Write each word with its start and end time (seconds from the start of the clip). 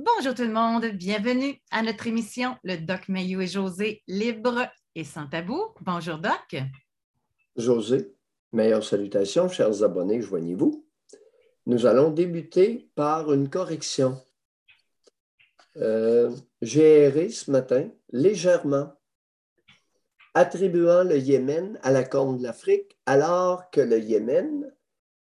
Bonjour 0.00 0.32
tout 0.32 0.44
le 0.44 0.52
monde, 0.52 0.86
bienvenue 0.92 1.60
à 1.72 1.82
notre 1.82 2.06
émission 2.06 2.56
Le 2.62 2.76
Doc 2.76 3.08
Mayou 3.08 3.40
et 3.40 3.48
José, 3.48 4.04
libre 4.06 4.68
et 4.94 5.02
sans 5.02 5.26
tabou. 5.26 5.60
Bonjour 5.80 6.18
Doc. 6.18 6.62
José, 7.56 8.14
meilleures 8.52 8.84
salutations, 8.84 9.48
chers 9.48 9.82
abonnés, 9.82 10.22
joignez-vous. 10.22 10.86
Nous 11.66 11.84
allons 11.84 12.12
débuter 12.12 12.88
par 12.94 13.32
une 13.32 13.50
correction. 13.50 14.22
Euh, 15.78 16.30
j'ai 16.62 17.00
erré 17.00 17.28
ce 17.30 17.50
matin 17.50 17.90
légèrement, 18.12 18.92
attribuant 20.32 21.02
le 21.02 21.18
Yémen 21.18 21.76
à 21.82 21.90
la 21.90 22.04
Corne 22.04 22.38
de 22.38 22.44
l'Afrique, 22.44 22.96
alors 23.04 23.68
que 23.72 23.80
le 23.80 23.98
Yémen 23.98 24.72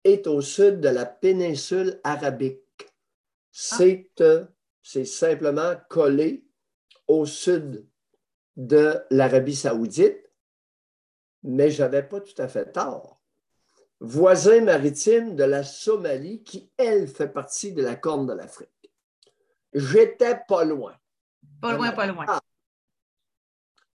est 0.05 0.27
au 0.27 0.39
sud 0.39 0.79
de 0.79 0.87
la 0.87 1.05
péninsule 1.05 1.99
arabique. 2.05 2.61
C'est 3.51 4.09
euh, 4.21 4.45
c'est 4.81 5.05
simplement 5.05 5.75
collé 5.89 6.45
au 7.07 7.25
sud 7.25 7.87
de 8.55 8.99
l'Arabie 9.09 9.55
saoudite, 9.55 10.17
mais 11.43 11.71
je 11.71 11.81
n'avais 11.81 12.03
pas 12.03 12.21
tout 12.21 12.39
à 12.39 12.47
fait 12.47 12.71
tort. 12.71 13.21
Voisin 13.99 14.61
maritime 14.61 15.35
de 15.35 15.43
la 15.43 15.63
Somalie, 15.63 16.43
qui, 16.43 16.71
elle, 16.77 17.07
fait 17.07 17.27
partie 17.27 17.73
de 17.73 17.83
la 17.83 17.95
Corne 17.95 18.25
de 18.25 18.33
l'Afrique. 18.33 18.69
J'étais 19.73 20.39
pas 20.47 20.63
loin. 20.63 20.95
Pas 21.61 21.75
loin, 21.75 21.91
pas 21.91 22.07
loin. 22.07 22.25
Ah. 22.27 22.41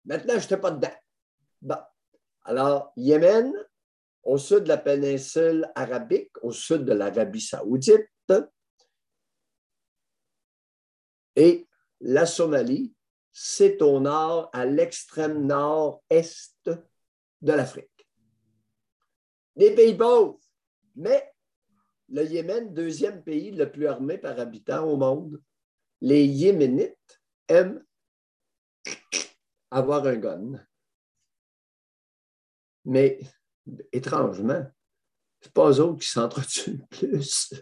Maintenant, 0.04 0.34
je 0.34 0.40
n'étais 0.40 0.58
pas 0.58 0.70
dedans. 0.70 0.94
Bon. 1.62 1.78
Alors, 2.44 2.92
Yémen, 2.96 3.52
au 4.22 4.36
sud 4.36 4.64
de 4.64 4.68
la 4.68 4.76
péninsule 4.76 5.66
arabique, 5.74 6.32
au 6.42 6.52
sud 6.52 6.84
de 6.84 6.92
l'Arabie 6.92 7.40
saoudite, 7.40 8.10
et 11.36 11.66
la 12.00 12.26
Somalie, 12.26 12.94
c'est 13.32 13.82
au 13.82 13.98
nord, 14.00 14.50
à 14.52 14.64
l'extrême 14.64 15.46
nord-est 15.46 16.70
de 17.42 17.52
l'Afrique. 17.52 18.08
Des 19.56 19.74
pays 19.74 19.96
pauvres, 19.96 20.38
mais 20.94 21.32
le 22.08 22.24
Yémen, 22.24 22.72
deuxième 22.72 23.22
pays 23.22 23.50
le 23.50 23.70
plus 23.70 23.86
armé 23.86 24.18
par 24.18 24.38
habitant 24.38 24.84
au 24.84 24.96
monde, 24.96 25.42
les 26.00 26.24
Yéménites 26.24 27.22
aiment 27.48 27.84
avoir 29.70 30.06
un 30.06 30.16
gun. 30.16 30.66
Mais 32.84 33.18
étrangement, 33.92 34.64
ce 35.40 35.48
pas 35.48 35.72
eux 35.80 35.96
qui 35.96 36.08
s'entretuent 36.08 36.78
le 36.78 36.86
plus. 36.86 37.54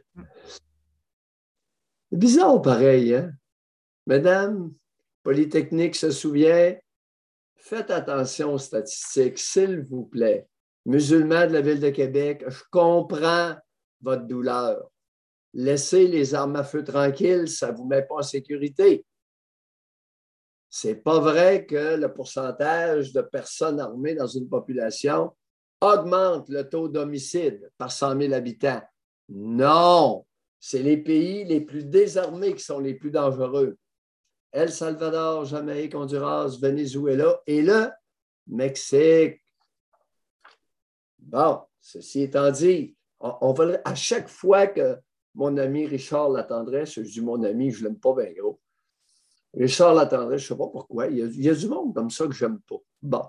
Bizarre 2.11 2.61
pareil, 2.61 3.15
hein? 3.15 3.33
Madame, 4.07 4.73
Polytechnique 5.23 5.95
se 5.95 6.11
souvient, 6.11 6.77
faites 7.55 7.91
attention 7.91 8.55
aux 8.55 8.59
statistiques, 8.59 9.39
s'il 9.39 9.81
vous 9.83 10.05
plaît. 10.05 10.49
Musulmans 10.85 11.47
de 11.47 11.53
la 11.53 11.61
ville 11.61 11.81
de 11.81 11.91
Québec, 11.91 12.45
je 12.49 12.63
comprends 12.71 13.55
votre 14.01 14.25
douleur. 14.25 14.91
Laissez 15.55 16.09
les 16.09 16.35
armes 16.35 16.57
à 16.57 16.65
feu 16.65 16.83
tranquilles, 16.83 17.49
ça 17.49 17.71
ne 17.71 17.77
vous 17.77 17.87
met 17.87 18.03
pas 18.03 18.17
en 18.17 18.23
sécurité. 18.23 19.05
C'est 20.69 20.97
pas 20.97 21.21
vrai 21.21 21.67
que 21.67 21.97
le 21.97 22.13
pourcentage 22.13 23.13
de 23.13 23.21
personnes 23.21 23.79
armées 23.79 24.15
dans 24.15 24.27
une 24.27 24.49
population 24.49 25.31
augmente 25.81 26.49
le 26.49 26.69
taux 26.69 26.89
d'homicide 26.89 27.71
par 27.77 27.93
100 27.93 28.19
000 28.21 28.33
habitants. 28.33 28.83
Non, 29.29 30.25
c'est 30.59 30.83
les 30.83 30.97
pays 30.97 31.45
les 31.45 31.61
plus 31.61 31.85
désarmés 31.85 32.55
qui 32.55 32.65
sont 32.65 32.79
les 32.79 32.95
plus 32.95 33.11
dangereux. 33.11 33.77
El 34.53 34.71
Salvador, 34.71 35.47
Jamaïque, 35.47 35.95
Honduras, 35.95 36.59
Venezuela 36.61 37.43
et 37.47 37.63
le 37.63 37.89
Mexique. 38.47 39.41
Bon, 41.19 41.63
ceci 41.81 42.23
étant 42.23 42.51
dit, 42.51 42.95
on, 43.19 43.53
va, 43.55 43.81
à 43.85 43.95
chaque 43.95 44.29
fois 44.29 44.67
que 44.67 44.99
mon 45.35 45.57
ami 45.57 45.87
Richard 45.87 46.29
Latendresse, 46.29 46.95
je 46.95 47.01
dis 47.01 47.23
mon 47.23 47.43
ami, 47.43 47.71
je 47.71 47.83
ne 47.83 47.89
l'aime 47.89 47.99
pas 47.99 48.15
bien 48.15 48.31
gros, 48.33 48.61
Richard 49.55 49.95
Latendresse, 49.95 50.43
je 50.43 50.53
ne 50.53 50.59
sais 50.59 50.65
pas 50.65 50.69
pourquoi, 50.69 51.07
il 51.07 51.19
y, 51.41 51.49
a, 51.49 51.55
du 51.55 51.69
monde 51.69 51.95
comme 51.95 52.11
ça 52.11 52.27
que 52.27 52.33
je 52.33 52.45
n'aime 52.45 52.61
pas. 52.61 52.77
Bon, 53.01 53.25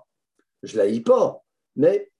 je 0.62 0.74
ne 0.74 0.78
l'haïs 0.80 1.04
pas, 1.04 1.42
mais, 1.78 2.12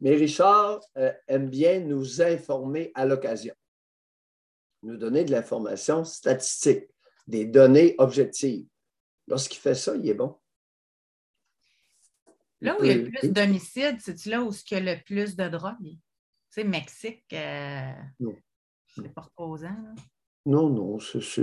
mais 0.00 0.14
Richard 0.14 0.80
euh, 0.96 1.12
aime 1.26 1.48
bien 1.48 1.80
nous 1.80 2.22
informer 2.22 2.92
à 2.94 3.06
l'occasion, 3.06 3.54
nous 4.84 4.96
donner 4.96 5.24
de 5.24 5.32
l'information 5.32 6.04
statistique 6.04 6.93
des 7.26 7.44
données 7.44 7.94
objectives. 7.98 8.66
Lorsqu'il 9.26 9.58
fait 9.58 9.74
ça, 9.74 9.96
il 9.96 10.08
est 10.08 10.14
bon. 10.14 10.36
Là 12.60 12.76
où 12.78 12.84
il 12.84 12.88
y 12.88 12.90
a 12.90 12.96
le 12.96 13.10
plus 13.10 13.28
d'homicides, 13.30 14.00
c'est-tu 14.00 14.30
là 14.30 14.42
où 14.42 14.50
il 14.50 14.74
y 14.74 14.76
a 14.76 14.94
le 14.94 15.02
plus 15.02 15.36
de 15.36 15.48
drogue? 15.48 15.76
Tu 15.82 15.98
sais, 16.50 16.64
Mexique, 16.64 17.24
euh, 17.32 17.92
c'est 18.94 19.12
pas 19.12 19.22
reposant. 19.22 19.76
Non, 20.46 20.68
non, 20.68 20.98
c'est. 20.98 21.42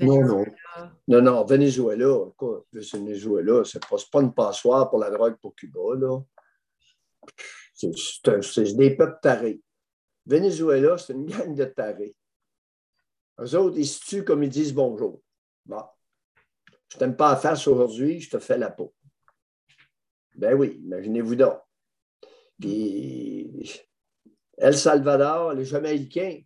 Non, 0.00 0.22
non. 0.22 0.44
Non, 1.08 1.22
non, 1.22 1.44
Venezuela, 1.44 2.30
quoi, 2.36 2.64
Venezuela, 2.72 3.64
c'est 3.64 3.86
pas, 3.86 3.96
pas 4.12 4.20
une 4.20 4.34
passoire 4.34 4.90
pour 4.90 4.98
la 4.98 5.10
drogue 5.10 5.36
pour 5.40 5.54
Cuba, 5.54 5.80
là. 5.96 6.20
C'est 7.74 8.76
des 8.76 8.94
peuples 8.94 9.18
tarés. 9.22 9.62
Venezuela, 10.26 10.98
c'est 10.98 11.14
une 11.14 11.26
gang 11.26 11.54
de 11.54 11.64
tarés. 11.64 12.14
Eux 13.40 13.54
autres, 13.56 13.78
ils 13.78 13.86
se 13.86 14.04
tuent 14.04 14.24
comme 14.24 14.42
ils 14.42 14.50
disent 14.50 14.74
bonjour. 14.74 15.22
Bon. 15.64 15.82
Je 16.92 16.98
t'aime 16.98 17.16
pas 17.16 17.30
à 17.30 17.36
face 17.36 17.66
aujourd'hui, 17.66 18.20
je 18.20 18.30
te 18.30 18.38
fais 18.38 18.58
la 18.58 18.70
peau. 18.70 18.94
Ben 20.34 20.54
oui, 20.54 20.80
imaginez-vous 20.84 21.36
donc. 21.36 21.58
Puis, 22.58 23.80
El 24.58 24.76
Salvador, 24.76 25.54
les 25.54 25.64
Jamaïcains, 25.64 26.42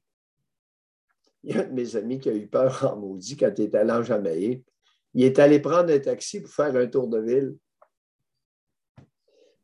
il 1.42 1.54
y 1.54 1.58
a 1.58 1.62
un 1.62 1.66
de 1.66 1.72
mes 1.72 1.96
amis 1.96 2.20
qui 2.20 2.28
a 2.28 2.34
eu 2.34 2.46
peur 2.46 2.92
en 2.92 2.96
maudit 2.96 3.36
quand 3.36 3.52
il 3.58 3.64
est 3.64 3.74
allé 3.74 3.92
en 3.92 4.02
Jamaïque. 4.02 4.66
Il 5.14 5.24
est 5.24 5.38
allé 5.38 5.60
prendre 5.60 5.92
un 5.92 5.98
taxi 5.98 6.40
pour 6.40 6.50
faire 6.50 6.74
un 6.74 6.86
tour 6.86 7.08
de 7.08 7.20
ville. 7.20 7.56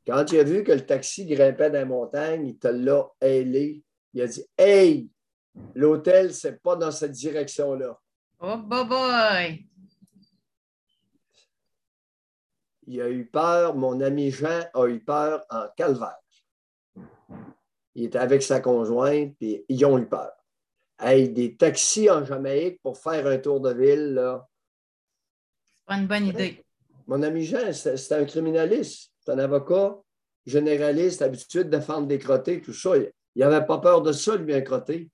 Quand 0.07 0.31
il 0.33 0.41
a 0.41 0.45
vu 0.45 0.65
que 0.65 0.73
le 0.73 0.85
taxi 0.85 1.27
grimpait 1.27 1.71
dans 1.71 1.79
la 1.79 1.85
montagne, 1.85 2.47
il 2.47 2.59
te 2.59 2.69
l'a 2.69 3.09
ailé. 3.21 3.83
Il 4.13 4.23
a 4.23 4.27
dit 4.27 4.45
Hey, 4.57 5.09
L'hôtel, 5.75 6.35
c'est 6.35 6.61
pas 6.63 6.77
dans 6.77 6.91
cette 6.91 7.13
direction-là. 7.13 7.99
Oh, 8.41 8.57
boy, 8.57 8.85
boy! 8.87 9.67
Il 12.87 13.01
a 13.01 13.09
eu 13.09 13.27
peur, 13.27 13.77
mon 13.77 14.01
ami 14.01 14.31
Jean 14.31 14.63
a 14.75 14.87
eu 14.87 15.01
peur 15.01 15.45
en 15.51 15.69
calvaire. 15.77 16.19
Il 17.95 18.05
était 18.05 18.19
avec 18.19 18.43
sa 18.43 18.61
conjointe, 18.61 19.37
puis 19.39 19.65
ils 19.69 19.85
ont 19.85 19.99
eu 19.99 20.07
peur. 20.07 20.33
Hey, 20.99 21.29
des 21.29 21.57
taxis 21.57 22.11
en 22.11 22.25
Jamaïque 22.25 22.81
pour 22.83 22.99
faire 22.99 23.27
un 23.27 23.39
tour 23.39 23.61
de 23.61 23.73
ville, 23.73 24.15
là. 24.15 24.47
C'est 25.77 25.87
pas 25.87 25.97
une 25.97 26.07
bonne 26.07 26.27
idée. 26.27 26.65
Mon 27.07 27.23
ami 27.23 27.45
Jean, 27.45 27.73
c'est 27.73 28.13
un 28.13 28.25
criminaliste, 28.25 29.13
c'est 29.21 29.33
un 29.33 29.39
avocat 29.39 29.99
généraliste, 30.47 31.23
habitué 31.23 31.65
de 31.65 31.71
défendre 31.71 32.07
des 32.07 32.19
crottés, 32.19 32.61
tout 32.61 32.73
ça. 32.73 32.97
Il 32.97 33.11
n'avait 33.37 33.67
pas 33.67 33.79
peur 33.79 34.03
de 34.03 34.13
ça, 34.13 34.37
lui, 34.37 34.55
un 34.55 34.61
crotté 34.63 35.11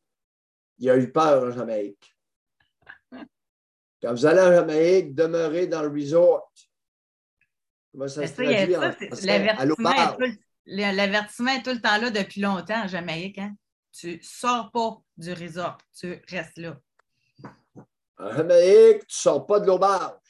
il 0.79 0.91
a 0.91 0.97
eu 0.97 1.11
peur 1.11 1.45
en 1.45 1.51
Jamaïque. 1.51 2.17
Quand 4.03 4.13
vous 4.13 4.27
allez 4.27 4.41
en 4.41 4.53
Jamaïque, 4.53 5.15
demeurez 5.15 5.67
dans 5.67 5.83
le 5.83 5.89
resort. 5.89 6.53
Comment 7.93 8.09
ça 8.09 8.27
se 8.27 8.33
traduit 8.35 8.77
L'avertissement 10.67 11.53
est 11.53 11.63
tout 11.63 11.71
le 11.71 11.81
temps 11.81 11.99
là 11.99 12.11
depuis 12.11 12.41
longtemps 12.41 12.85
en 12.85 12.89
Jamaïque. 12.89 13.39
Hein? 13.39 13.55
Tu 13.93 14.17
ne 14.17 14.23
sors 14.23 14.71
pas 14.71 14.99
du 15.17 15.33
resort, 15.33 15.79
tu 15.99 16.23
restes 16.29 16.59
là. 16.59 16.79
En 18.19 18.31
Jamaïque, 18.35 19.07
tu 19.07 19.17
ne 19.17 19.21
sors 19.23 19.47
pas 19.47 19.61
de 19.61 19.67
l'auberge. 19.67 20.21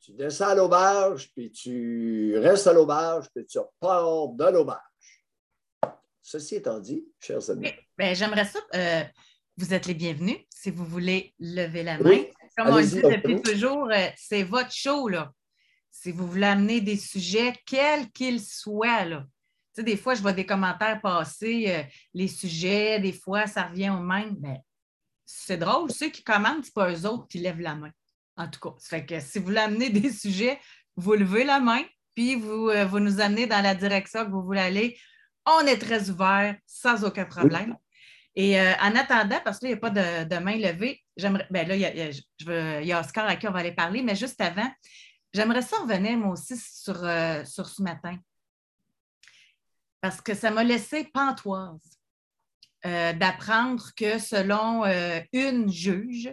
Tu 0.00 0.12
descends 0.12 0.48
à 0.48 0.54
l'auberge, 0.54 1.30
puis 1.32 1.52
tu 1.52 2.36
restes 2.38 2.66
à 2.66 2.72
l'auberge, 2.72 3.28
puis 3.34 3.46
tu 3.46 3.58
repars 3.58 4.28
de 4.28 4.44
l'auberge. 4.46 4.89
Ceci 6.22 6.56
étant 6.56 6.78
dit, 6.78 7.04
chers 7.18 7.50
amis. 7.50 7.72
Ben, 7.96 8.14
J'aimerais 8.14 8.44
ça. 8.44 8.58
Euh, 8.74 9.04
vous 9.56 9.74
êtes 9.74 9.86
les 9.86 9.94
bienvenus 9.94 10.38
si 10.48 10.70
vous 10.70 10.84
voulez 10.84 11.34
lever 11.38 11.82
la 11.82 11.98
main. 11.98 12.22
Comme 12.56 12.68
on 12.68 12.76
le 12.76 12.86
dit 12.86 13.02
depuis 13.02 13.40
toujours, 13.42 13.90
euh, 13.90 14.08
c'est 14.16 14.42
votre 14.42 14.72
show. 14.72 15.08
Là. 15.08 15.32
Si 15.90 16.12
vous 16.12 16.26
voulez 16.26 16.46
amener 16.46 16.80
des 16.80 16.96
sujets, 16.96 17.54
quels 17.66 18.10
qu'ils 18.10 18.40
soient, 18.40 19.04
là. 19.04 19.26
Tu 19.74 19.80
sais, 19.80 19.82
des 19.84 19.96
fois, 19.96 20.14
je 20.14 20.22
vois 20.22 20.32
des 20.32 20.46
commentaires 20.46 21.00
passer, 21.00 21.66
euh, 21.68 21.82
les 22.12 22.28
sujets, 22.28 22.98
des 23.00 23.12
fois, 23.12 23.46
ça 23.46 23.64
revient 23.64 23.90
au 23.90 24.00
même. 24.00 24.36
Mais 24.40 24.60
c'est 25.24 25.58
drôle, 25.58 25.90
ceux 25.92 26.10
qui 26.10 26.24
commentent, 26.24 26.64
ce 26.64 26.72
pas 26.72 26.92
eux 26.92 27.06
autres 27.06 27.28
qui 27.28 27.38
lèvent 27.38 27.60
la 27.60 27.76
main. 27.76 27.90
En 28.36 28.48
tout 28.48 28.60
cas, 28.60 28.74
ça 28.78 28.96
fait 28.96 29.06
que 29.06 29.20
si 29.20 29.38
vous 29.38 29.46
voulez 29.46 29.58
amener 29.58 29.90
des 29.90 30.12
sujets, 30.12 30.58
vous 30.96 31.14
levez 31.14 31.44
la 31.44 31.60
main, 31.60 31.82
puis 32.14 32.34
vous, 32.34 32.70
vous 32.88 32.98
nous 32.98 33.20
amenez 33.20 33.46
dans 33.46 33.62
la 33.62 33.74
direction 33.74 34.26
que 34.26 34.30
vous 34.30 34.42
voulez 34.42 34.60
aller. 34.60 34.98
On 35.46 35.60
est 35.60 35.78
très 35.78 36.10
ouvert, 36.10 36.56
sans 36.66 37.04
aucun 37.04 37.24
problème. 37.24 37.76
Et 38.36 38.60
euh, 38.60 38.72
en 38.80 38.94
attendant, 38.94 39.40
parce 39.44 39.58
qu'il 39.58 39.68
n'y 39.68 39.74
a 39.74 39.78
pas 39.78 39.90
de, 39.90 40.38
main 40.38 40.56
levée, 40.56 41.02
j'aimerais. 41.16 41.46
Ben 41.50 41.66
là, 41.66 41.76
il 41.76 42.86
y, 42.86 42.92
a, 42.92 43.00
Oscar 43.00 43.26
à 43.26 43.36
qui 43.36 43.48
on 43.48 43.52
va 43.52 43.60
aller 43.60 43.72
parler, 43.72 44.02
mais 44.02 44.14
juste 44.14 44.40
avant, 44.40 44.70
j'aimerais 45.32 45.62
ça 45.62 45.78
revenir 45.78 46.16
moi 46.16 46.32
aussi 46.32 46.56
sur, 46.56 47.04
euh, 47.04 47.44
sur 47.44 47.68
ce 47.68 47.82
matin. 47.82 48.16
Parce 50.00 50.20
que 50.20 50.34
ça 50.34 50.50
m'a 50.50 50.64
laissé 50.64 51.04
pantoise 51.12 51.98
euh, 52.86 53.12
d'apprendre 53.12 53.84
que 53.96 54.18
selon 54.18 54.84
une 55.32 55.70
juge, 55.70 56.32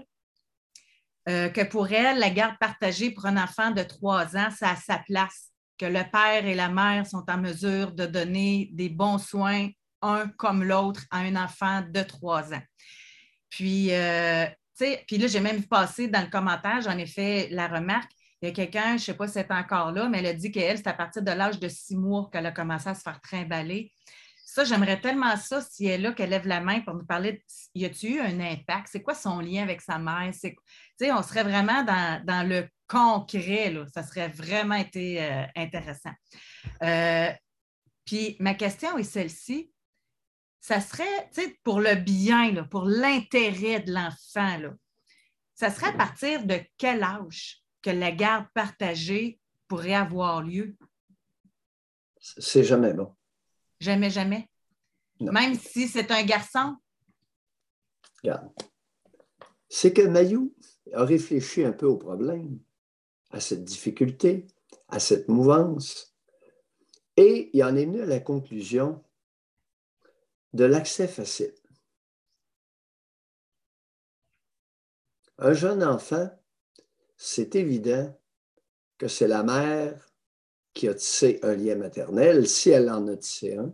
que 1.26 1.66
pour 1.66 1.92
elle, 1.92 2.20
la 2.20 2.30
garde 2.30 2.58
partagée 2.58 3.12
pour 3.12 3.26
un 3.26 3.36
enfant 3.36 3.72
de 3.72 3.84
trois 3.84 4.38
ans, 4.38 4.50
ça 4.50 4.70
a 4.70 4.76
sa 4.78 5.00
place, 5.00 5.52
que 5.78 5.86
le 5.86 6.04
père 6.12 6.46
et 6.46 6.56
la 6.56 6.70
mère 6.70 7.06
sont 7.06 7.24
en 7.30 7.38
mesure 7.38 7.92
de 7.92 8.06
donner 8.06 8.70
des 8.74 8.90
bons 8.90 9.18
soins 9.18 9.70
un 10.02 10.28
comme 10.28 10.64
l'autre 10.64 11.02
à 11.12 11.20
un 11.20 11.36
enfant 11.36 11.82
de 11.82 12.02
trois 12.02 12.54
ans. 12.54 12.62
Puis, 13.50 13.94
euh, 13.94 14.46
puis 15.08 15.18
là, 15.18 15.28
j'ai 15.28 15.40
même 15.40 15.58
vu 15.58 15.68
passer 15.68 16.08
dans 16.08 16.22
le 16.22 16.30
commentaire, 16.30 16.82
j'en 16.82 16.98
ai 16.98 17.08
fait 17.08 17.48
la 17.52 17.68
remarque. 17.68 18.12
Il 18.42 18.50
y 18.50 18.52
a 18.52 18.54
quelqu'un, 18.54 18.90
je 18.90 18.94
ne 18.94 18.98
sais 19.00 19.14
pas 19.16 19.28
si 19.28 19.34
c'est 19.34 19.52
encore 19.52 19.92
là, 19.92 20.08
mais 20.10 20.20
elle 20.20 20.28
a 20.28 20.34
dit 20.34 20.52
qu'elle, 20.52 20.78
c'est 20.78 20.88
à 20.88 20.94
partir 20.94 21.24
de 21.24 21.32
l'âge 21.32 21.60
de 21.60 21.68
six 21.68 21.96
mois 21.96 22.30
qu'elle 22.32 22.46
a 22.46 22.52
commencé 22.52 22.88
à 22.88 22.94
se 22.94 23.02
faire 23.02 23.20
trimballer. 23.20 23.92
Ça, 24.46 24.64
j'aimerais 24.64 25.00
tellement 25.00 25.36
ça 25.36 25.62
si 25.62 25.86
elle 25.86 26.02
est 26.02 26.04
là, 26.04 26.12
qu'elle 26.14 26.30
lève 26.30 26.48
la 26.48 26.62
main 26.62 26.82
pour 26.82 26.94
nous 26.94 27.06
parler 27.06 27.34
de 27.34 27.42
y 27.76 27.86
a-t-il 27.86 28.16
eu 28.16 28.20
un 28.20 28.40
impact? 28.40 28.90
C'est 28.92 29.02
quoi 29.02 29.16
son 29.16 29.40
lien 29.40 29.64
avec 29.64 29.82
sa 29.82 29.98
mère? 29.98 30.32
on 31.02 31.24
serait 31.24 31.44
vraiment 31.44 31.84
dans, 31.84 32.48
le 32.48 32.68
concret, 32.88 33.72
là. 33.72 33.86
ça 33.94 34.04
serait 34.04 34.30
vraiment 34.30 34.76
été 34.76 35.24
euh, 35.24 35.44
intéressant. 35.56 36.14
Euh, 36.84 37.30
puis 38.06 38.38
ma 38.40 38.54
question 38.54 38.98
est 38.98 39.04
celle-ci 39.04 39.72
ça 40.68 40.82
serait, 40.82 41.30
pour 41.64 41.80
le 41.80 41.96
bien, 41.96 42.66
pour 42.66 42.84
l'intérêt 42.84 43.80
de 43.80 43.94
l'enfant, 43.94 44.76
ça 45.56 45.72
serait 45.72 45.88
à 45.88 45.94
partir 45.94 46.46
de 46.46 46.60
quel 46.78 47.04
âge 47.04 47.64
que 47.82 47.90
la 47.90 48.12
garde 48.12 48.48
partagée 48.54 49.40
pourrait 49.70 49.94
avoir 49.94 50.44
lieu? 50.44 50.76
C'est 52.20 52.66
jamais 52.66 52.94
bon. 52.94 53.16
Jamais, 53.80 54.10
jamais? 54.10 54.50
Même 55.22 55.56
si 55.56 55.88
c'est 55.88 56.12
un 56.12 56.24
garçon? 56.24 56.76
Regarde. 58.22 58.52
C'est 59.70 59.94
que 59.94 60.02
Mayou 60.02 60.54
a 60.94 61.06
réfléchi 61.06 61.64
un 61.64 61.72
peu 61.72 61.86
au 61.86 61.96
problème, 61.96 62.60
à 63.38 63.40
cette 63.40 63.64
difficulté, 63.64 64.48
à 64.90 65.00
cette 65.00 65.28
mouvance, 65.28 66.16
et 67.16 67.52
il 67.54 67.64
en 67.64 67.76
est 67.76 67.86
venu 67.86 68.02
à 68.02 68.06
la 68.06 68.20
conclusion 68.20 69.04
de 70.54 70.66
l'accès 70.66 71.08
facile. 71.08 71.54
Un 75.38 75.54
jeune 75.54 75.84
enfant, 75.84 76.32
c'est 77.16 77.56
évident 77.56 78.20
que 78.98 79.08
c'est 79.08 79.28
la 79.28 79.44
mère 79.44 80.12
qui 80.74 80.88
a 80.88 80.96
tissé 80.96 81.40
un 81.44 81.56
lien 81.56 81.76
maternel, 81.76 82.48
si 82.48 82.72
elle 82.72 82.90
en 82.90 83.08
a 83.08 83.18
tissé 83.18 83.56
un, 83.56 83.72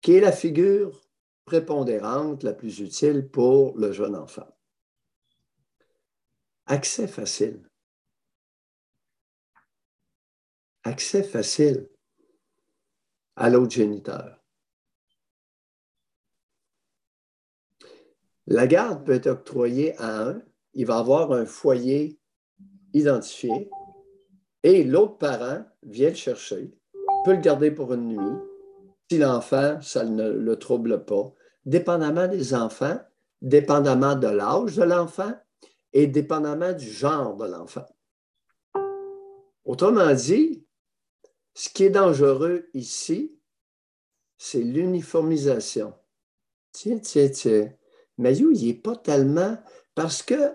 qui 0.00 0.14
est 0.14 0.20
la 0.20 0.32
figure 0.32 1.02
prépondérante, 1.44 2.42
la 2.42 2.54
plus 2.54 2.80
utile 2.80 3.28
pour 3.28 3.76
le 3.76 3.92
jeune 3.92 4.16
enfant. 4.16 4.48
Accès 6.66 7.06
facile. 7.06 7.68
Accès 10.84 11.22
facile 11.22 11.88
à 13.36 13.48
l'autre 13.48 13.72
géniteur. 13.72 14.44
La 18.46 18.66
garde 18.66 19.04
peut 19.06 19.14
être 19.14 19.28
octroyée 19.28 19.96
à 19.98 20.28
un, 20.28 20.42
il 20.74 20.84
va 20.84 20.98
avoir 20.98 21.32
un 21.32 21.46
foyer 21.46 22.20
identifié 22.92 23.70
et 24.62 24.84
l'autre 24.84 25.16
parent 25.16 25.64
vient 25.82 26.10
le 26.10 26.14
chercher, 26.14 26.70
peut 27.24 27.32
le 27.32 27.40
garder 27.40 27.70
pour 27.70 27.94
une 27.94 28.08
nuit. 28.08 28.38
Si 29.10 29.16
l'enfant, 29.18 29.80
ça 29.80 30.04
ne 30.04 30.30
le 30.30 30.58
trouble 30.58 31.06
pas, 31.06 31.32
dépendamment 31.64 32.28
des 32.28 32.54
enfants, 32.54 32.98
dépendamment 33.40 34.16
de 34.16 34.28
l'âge 34.28 34.76
de 34.76 34.82
l'enfant 34.82 35.32
et 35.94 36.06
dépendamment 36.06 36.74
du 36.74 36.90
genre 36.90 37.36
de 37.36 37.46
l'enfant. 37.46 37.86
Autrement 39.64 40.12
dit, 40.12 40.63
ce 41.54 41.68
qui 41.68 41.84
est 41.84 41.90
dangereux 41.90 42.68
ici, 42.74 43.38
c'est 44.36 44.62
l'uniformisation. 44.62 45.94
Tiens, 46.72 46.98
tiens, 46.98 47.28
tiens. 47.28 47.72
Mayou, 48.18 48.50
il 48.50 48.66
n'est 48.66 48.74
pas 48.74 48.96
tellement? 48.96 49.56
Parce 49.94 50.22
que 50.22 50.52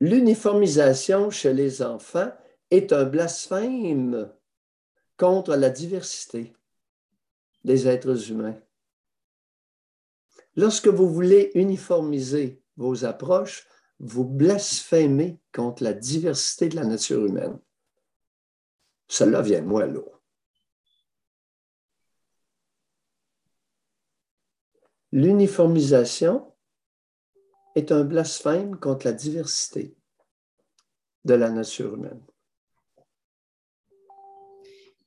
l'uniformisation 0.00 1.30
chez 1.30 1.52
les 1.52 1.82
enfants 1.82 2.32
est 2.70 2.92
un 2.92 3.04
blasphème 3.04 4.32
contre 5.18 5.54
la 5.56 5.70
diversité 5.70 6.54
des 7.64 7.86
êtres 7.86 8.30
humains. 8.30 8.58
Lorsque 10.56 10.88
vous 10.88 11.08
voulez 11.08 11.50
uniformiser 11.54 12.62
vos 12.76 13.04
approches, 13.04 13.66
vous 14.00 14.24
blasphémez 14.24 15.38
contre 15.52 15.84
la 15.84 15.92
diversité 15.92 16.68
de 16.68 16.76
la 16.76 16.84
nature 16.84 17.24
humaine. 17.24 17.58
Cela 19.08 19.42
vient 19.42 19.62
moi 19.62 19.86
lourd. 19.86 20.21
L'uniformisation 25.12 26.54
est 27.74 27.92
un 27.92 28.02
blasphème 28.02 28.78
contre 28.78 29.06
la 29.06 29.12
diversité 29.12 29.94
de 31.24 31.34
la 31.34 31.50
nature 31.50 31.94
humaine. 31.94 32.22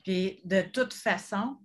Puis, 0.04 0.40
de 0.46 0.62
toute 0.62 0.94
façon, 0.94 1.58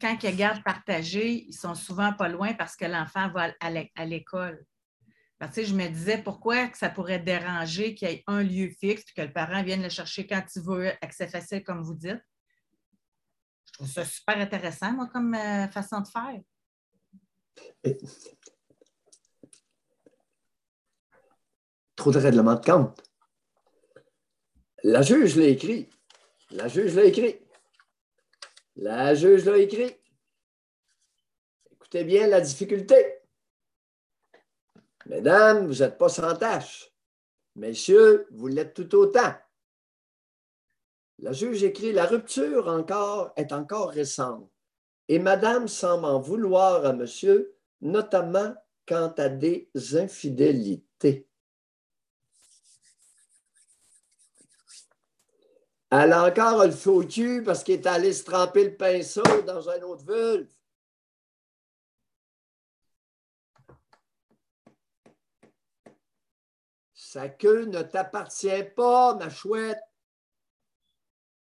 quand 0.00 0.16
il 0.20 0.24
y 0.24 0.32
a 0.32 0.32
garde 0.32 0.64
partagée, 0.64 1.46
ils 1.46 1.54
sont 1.54 1.76
souvent 1.76 2.12
pas 2.12 2.28
loin 2.28 2.54
parce 2.54 2.74
que 2.74 2.84
l'enfant 2.84 3.30
va 3.30 3.52
à 3.60 4.04
l'école. 4.04 4.66
Parce 5.38 5.54
que 5.54 5.64
je 5.64 5.74
me 5.74 5.86
disais 5.88 6.22
pourquoi 6.22 6.68
que 6.68 6.78
ça 6.78 6.90
pourrait 6.90 7.20
déranger 7.20 7.94
qu'il 7.94 8.08
y 8.08 8.12
ait 8.12 8.24
un 8.26 8.42
lieu 8.42 8.70
fixe 8.80 9.02
et 9.02 9.20
que 9.20 9.26
le 9.26 9.32
parent 9.32 9.62
vienne 9.62 9.82
le 9.82 9.88
chercher 9.88 10.26
quand 10.26 10.42
il 10.54 10.62
veut, 10.62 10.88
accès 11.00 11.28
facile, 11.28 11.62
comme 11.62 11.82
vous 11.82 11.94
dites? 11.94 12.22
Je 13.66 13.72
trouve 13.74 13.88
ça 13.88 14.04
super 14.04 14.38
intéressant, 14.38 14.92
moi, 14.92 15.08
comme 15.08 15.34
euh, 15.34 15.68
façon 15.68 16.00
de 16.00 16.08
faire. 16.08 16.40
Trop 21.96 22.10
de 22.10 22.18
règlements 22.18 22.54
de 22.54 22.64
compte. 22.64 23.02
La 24.82 25.02
juge 25.02 25.36
l'a 25.36 25.46
écrit. 25.46 25.88
La 26.50 26.68
juge 26.68 26.94
l'a 26.94 27.04
écrit. 27.04 27.38
La 28.76 29.14
juge 29.14 29.44
l'a 29.44 29.58
écrit. 29.58 29.96
Écoutez 31.70 32.04
bien 32.04 32.26
la 32.26 32.40
difficulté. 32.40 33.20
Mesdames, 35.06 35.66
vous 35.66 35.78
n'êtes 35.82 35.98
pas 35.98 36.08
sans 36.08 36.34
tâche. 36.36 36.90
Messieurs, 37.56 38.26
vous 38.30 38.48
l'êtes 38.48 38.74
tout 38.74 38.94
autant. 38.96 39.34
La 41.18 41.32
juge 41.32 41.62
écrit 41.62 41.92
La 41.92 42.06
rupture 42.06 42.68
encore 42.68 43.32
est 43.36 43.52
encore 43.52 43.90
récente 43.90 44.53
et 45.08 45.18
Madame 45.18 45.68
semble 45.68 46.06
en 46.06 46.20
vouloir 46.20 46.84
à 46.84 46.92
Monsieur, 46.92 47.54
notamment 47.80 48.54
quant 48.86 49.12
à 49.18 49.28
des 49.28 49.70
infidélités. 49.94 51.28
Elle 55.90 56.12
a 56.12 56.24
encore 56.24 56.64
le 56.64 56.72
faux 56.72 57.04
parce 57.44 57.62
qu'il 57.62 57.74
est 57.74 57.86
allé 57.86 58.12
se 58.12 58.24
tremper 58.24 58.64
le 58.64 58.76
pinceau 58.76 59.22
dans 59.46 59.68
un 59.68 59.80
autre 59.82 60.04
vulve. 60.04 60.48
Sa 66.94 67.28
queue 67.28 67.66
ne 67.66 67.80
t'appartient 67.82 68.64
pas, 68.74 69.14
ma 69.14 69.30
chouette. 69.30 69.78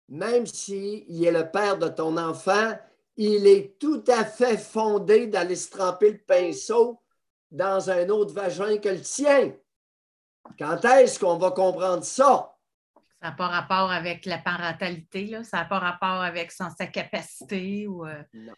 Même 0.08 0.46
s'il 0.46 1.22
est 1.22 1.30
le 1.30 1.50
père 1.50 1.76
de 1.76 1.88
ton 1.88 2.16
enfant, 2.16 2.78
il 3.18 3.48
est 3.48 3.76
tout 3.80 4.04
à 4.06 4.24
fait 4.24 4.56
fondé 4.56 5.26
d'aller 5.26 5.56
se 5.56 5.70
tremper 5.70 6.12
le 6.12 6.18
pinceau 6.18 7.02
dans 7.50 7.90
un 7.90 8.08
autre 8.10 8.32
vagin 8.32 8.78
que 8.78 8.88
le 8.90 9.00
tien. 9.00 9.52
Quand 10.56 10.82
est-ce 10.84 11.18
qu'on 11.18 11.36
va 11.36 11.50
comprendre 11.50 12.04
ça? 12.04 12.54
Ça 13.20 13.30
n'a 13.30 13.32
pas 13.32 13.48
rapport 13.48 13.90
avec 13.90 14.24
la 14.24 14.38
parentalité, 14.38 15.26
là. 15.26 15.42
ça 15.42 15.58
n'a 15.58 15.64
pas 15.64 15.80
rapport 15.80 16.22
avec 16.22 16.52
sa 16.52 16.70
capacité. 16.86 17.88
Ou, 17.88 18.06
euh, 18.06 18.22
Non. 18.32 18.54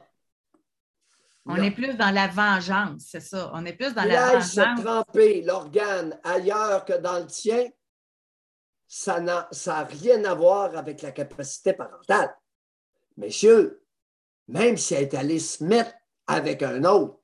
On 1.46 1.56
est 1.56 1.70
plus 1.70 1.96
dans 1.96 2.10
la 2.10 2.28
vengeance, 2.28 3.06
c'est 3.08 3.20
ça. 3.20 3.50
On 3.54 3.64
est 3.64 3.72
plus 3.72 3.94
dans 3.94 4.04
la 4.04 4.34
vengeance. 4.34 4.52
se 4.52 4.82
tremper 4.82 5.40
l'organe 5.40 6.20
ailleurs 6.22 6.84
que 6.84 6.92
dans 6.92 7.18
le 7.18 7.26
tien, 7.26 7.66
ça 8.86 9.20
n'a 9.20 9.48
rien 9.84 10.22
à 10.26 10.34
voir 10.34 10.76
avec 10.76 11.00
la 11.00 11.12
capacité 11.12 11.72
parentale. 11.72 12.36
Messieurs, 13.16 13.79
même 14.50 14.76
si 14.76 14.94
elle 14.94 15.04
est 15.04 15.14
allée 15.14 15.38
se 15.38 15.62
mettre 15.64 15.94
avec 16.26 16.62
un 16.62 16.84
autre, 16.84 17.16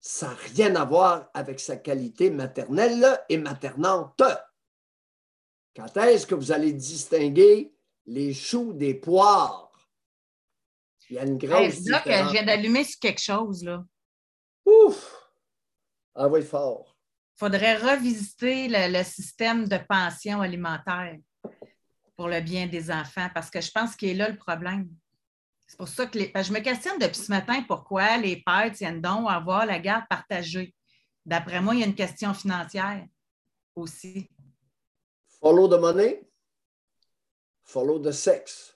Ça 0.00 0.28
n'a 0.28 0.34
rien 0.54 0.76
à 0.76 0.84
voir 0.84 1.28
avec 1.34 1.58
sa 1.58 1.76
qualité 1.76 2.30
maternelle 2.30 3.20
et 3.28 3.36
maternante. 3.36 4.22
Quand 5.74 5.96
est-ce 5.96 6.26
que 6.26 6.36
vous 6.36 6.52
allez 6.52 6.72
distinguer 6.72 7.74
les 8.06 8.32
choux 8.32 8.72
des 8.72 8.94
poires? 8.94 9.72
Il 11.10 11.16
y 11.16 11.18
a 11.18 11.24
une 11.24 11.36
grosse 11.36 11.78
hey, 11.78 11.88
là 11.88 12.00
que 12.00 12.12
je 12.12 12.30
viens 12.30 12.44
d'allumer 12.44 12.84
sur 12.84 13.00
quelque 13.00 13.20
chose, 13.20 13.64
là. 13.64 13.84
Ouf! 14.64 15.30
Ah 16.14 16.28
oui, 16.28 16.42
fort. 16.42 16.96
Il 17.36 17.38
faudrait 17.40 17.76
revisiter 17.76 18.68
le, 18.68 19.02
système 19.02 19.66
de 19.66 19.78
pension 19.88 20.40
alimentaire 20.40 21.18
pour 22.16 22.28
le 22.28 22.40
bien 22.40 22.66
des 22.66 22.90
enfants 22.90 23.28
parce 23.34 23.50
que 23.50 23.60
je 23.60 23.70
pense 23.70 23.96
qu'il 23.96 24.10
est 24.10 24.14
là 24.14 24.28
le 24.28 24.36
problème. 24.36 24.88
C'est 25.68 25.76
pour 25.76 25.86
ça 25.86 26.06
que 26.06 26.18
je 26.18 26.52
me 26.52 26.60
questionne 26.60 26.98
depuis 26.98 27.20
ce 27.20 27.30
matin 27.30 27.62
pourquoi 27.68 28.16
les 28.16 28.42
pères 28.42 28.72
tiennent 28.72 29.02
donc 29.02 29.28
à 29.28 29.34
avoir 29.34 29.66
la 29.66 29.78
garde 29.78 30.08
partagée. 30.08 30.74
D'après 31.26 31.60
moi, 31.60 31.74
il 31.74 31.80
y 31.80 31.82
a 31.82 31.86
une 31.86 31.94
question 31.94 32.32
financière 32.32 33.06
aussi. 33.76 34.30
Follow 35.40 35.68
the 35.68 35.78
money, 35.78 36.26
follow 37.64 37.98
the 37.98 38.12
sex. 38.12 38.74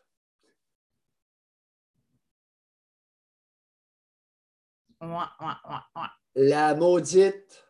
La 6.34 6.74
maudite 6.74 7.66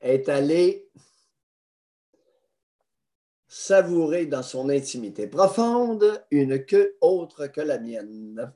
est 0.00 0.28
allée 0.28 0.90
savourer 3.52 4.24
dans 4.24 4.42
son 4.42 4.70
intimité 4.70 5.26
profonde 5.26 6.24
une 6.30 6.64
queue 6.64 6.96
autre 7.02 7.48
que 7.48 7.60
la 7.60 7.78
mienne. 7.78 8.50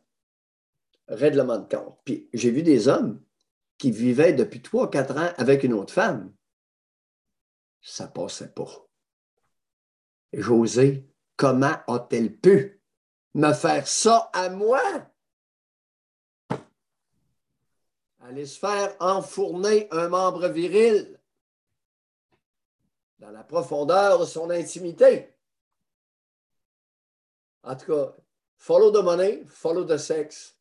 Règlement 1.07 1.59
de 1.59 1.69
compte. 1.69 1.99
Puis 2.03 2.31
j'ai 2.33 2.51
vu 2.51 2.63
des 2.63 2.89
hommes 2.89 3.23
qui 3.77 3.91
vivaient 3.91 4.33
depuis 4.33 4.63
trois, 4.63 4.91
quatre 4.91 5.19
ans 5.19 5.35
avec 5.37 5.65
une 5.65 5.75
autre 5.75 5.93
femme. 5.93 6.35
Ça 7.83 8.09
passait 8.09 8.49
pas. 8.49 8.89
José, 10.33 11.07
comment 11.37 11.77
a-t-elle 11.89 12.35
pu 12.35 12.83
me 13.35 13.53
faire 13.53 13.87
ça 13.87 14.31
à 14.33 14.49
moi? 14.49 14.81
Aller 18.21 18.47
se 18.47 18.59
faire 18.59 18.97
enfourner 18.99 19.89
un 19.91 20.09
membre 20.09 20.49
viril 20.49 21.16
dans 23.19 23.31
la 23.31 23.45
profondeur 23.45 24.21
de 24.21 24.25
son 24.25 24.51
intimité. 24.51 25.35
En 27.63 27.75
tout 27.77 27.87
cas, 27.87 28.15
follow 28.59 28.91
the 28.91 29.03
money, 29.03 29.45
follow 29.47 29.85
the 29.85 29.97
sex. 29.97 30.57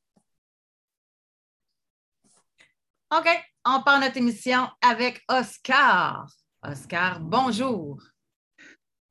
OK, 3.12 3.28
on 3.66 3.84
part 3.84 4.00
notre 4.00 4.18
émission 4.18 4.68
avec 4.82 5.24
Oscar. 5.30 6.28
Oscar, 6.64 7.20
bonjour. 7.20 8.02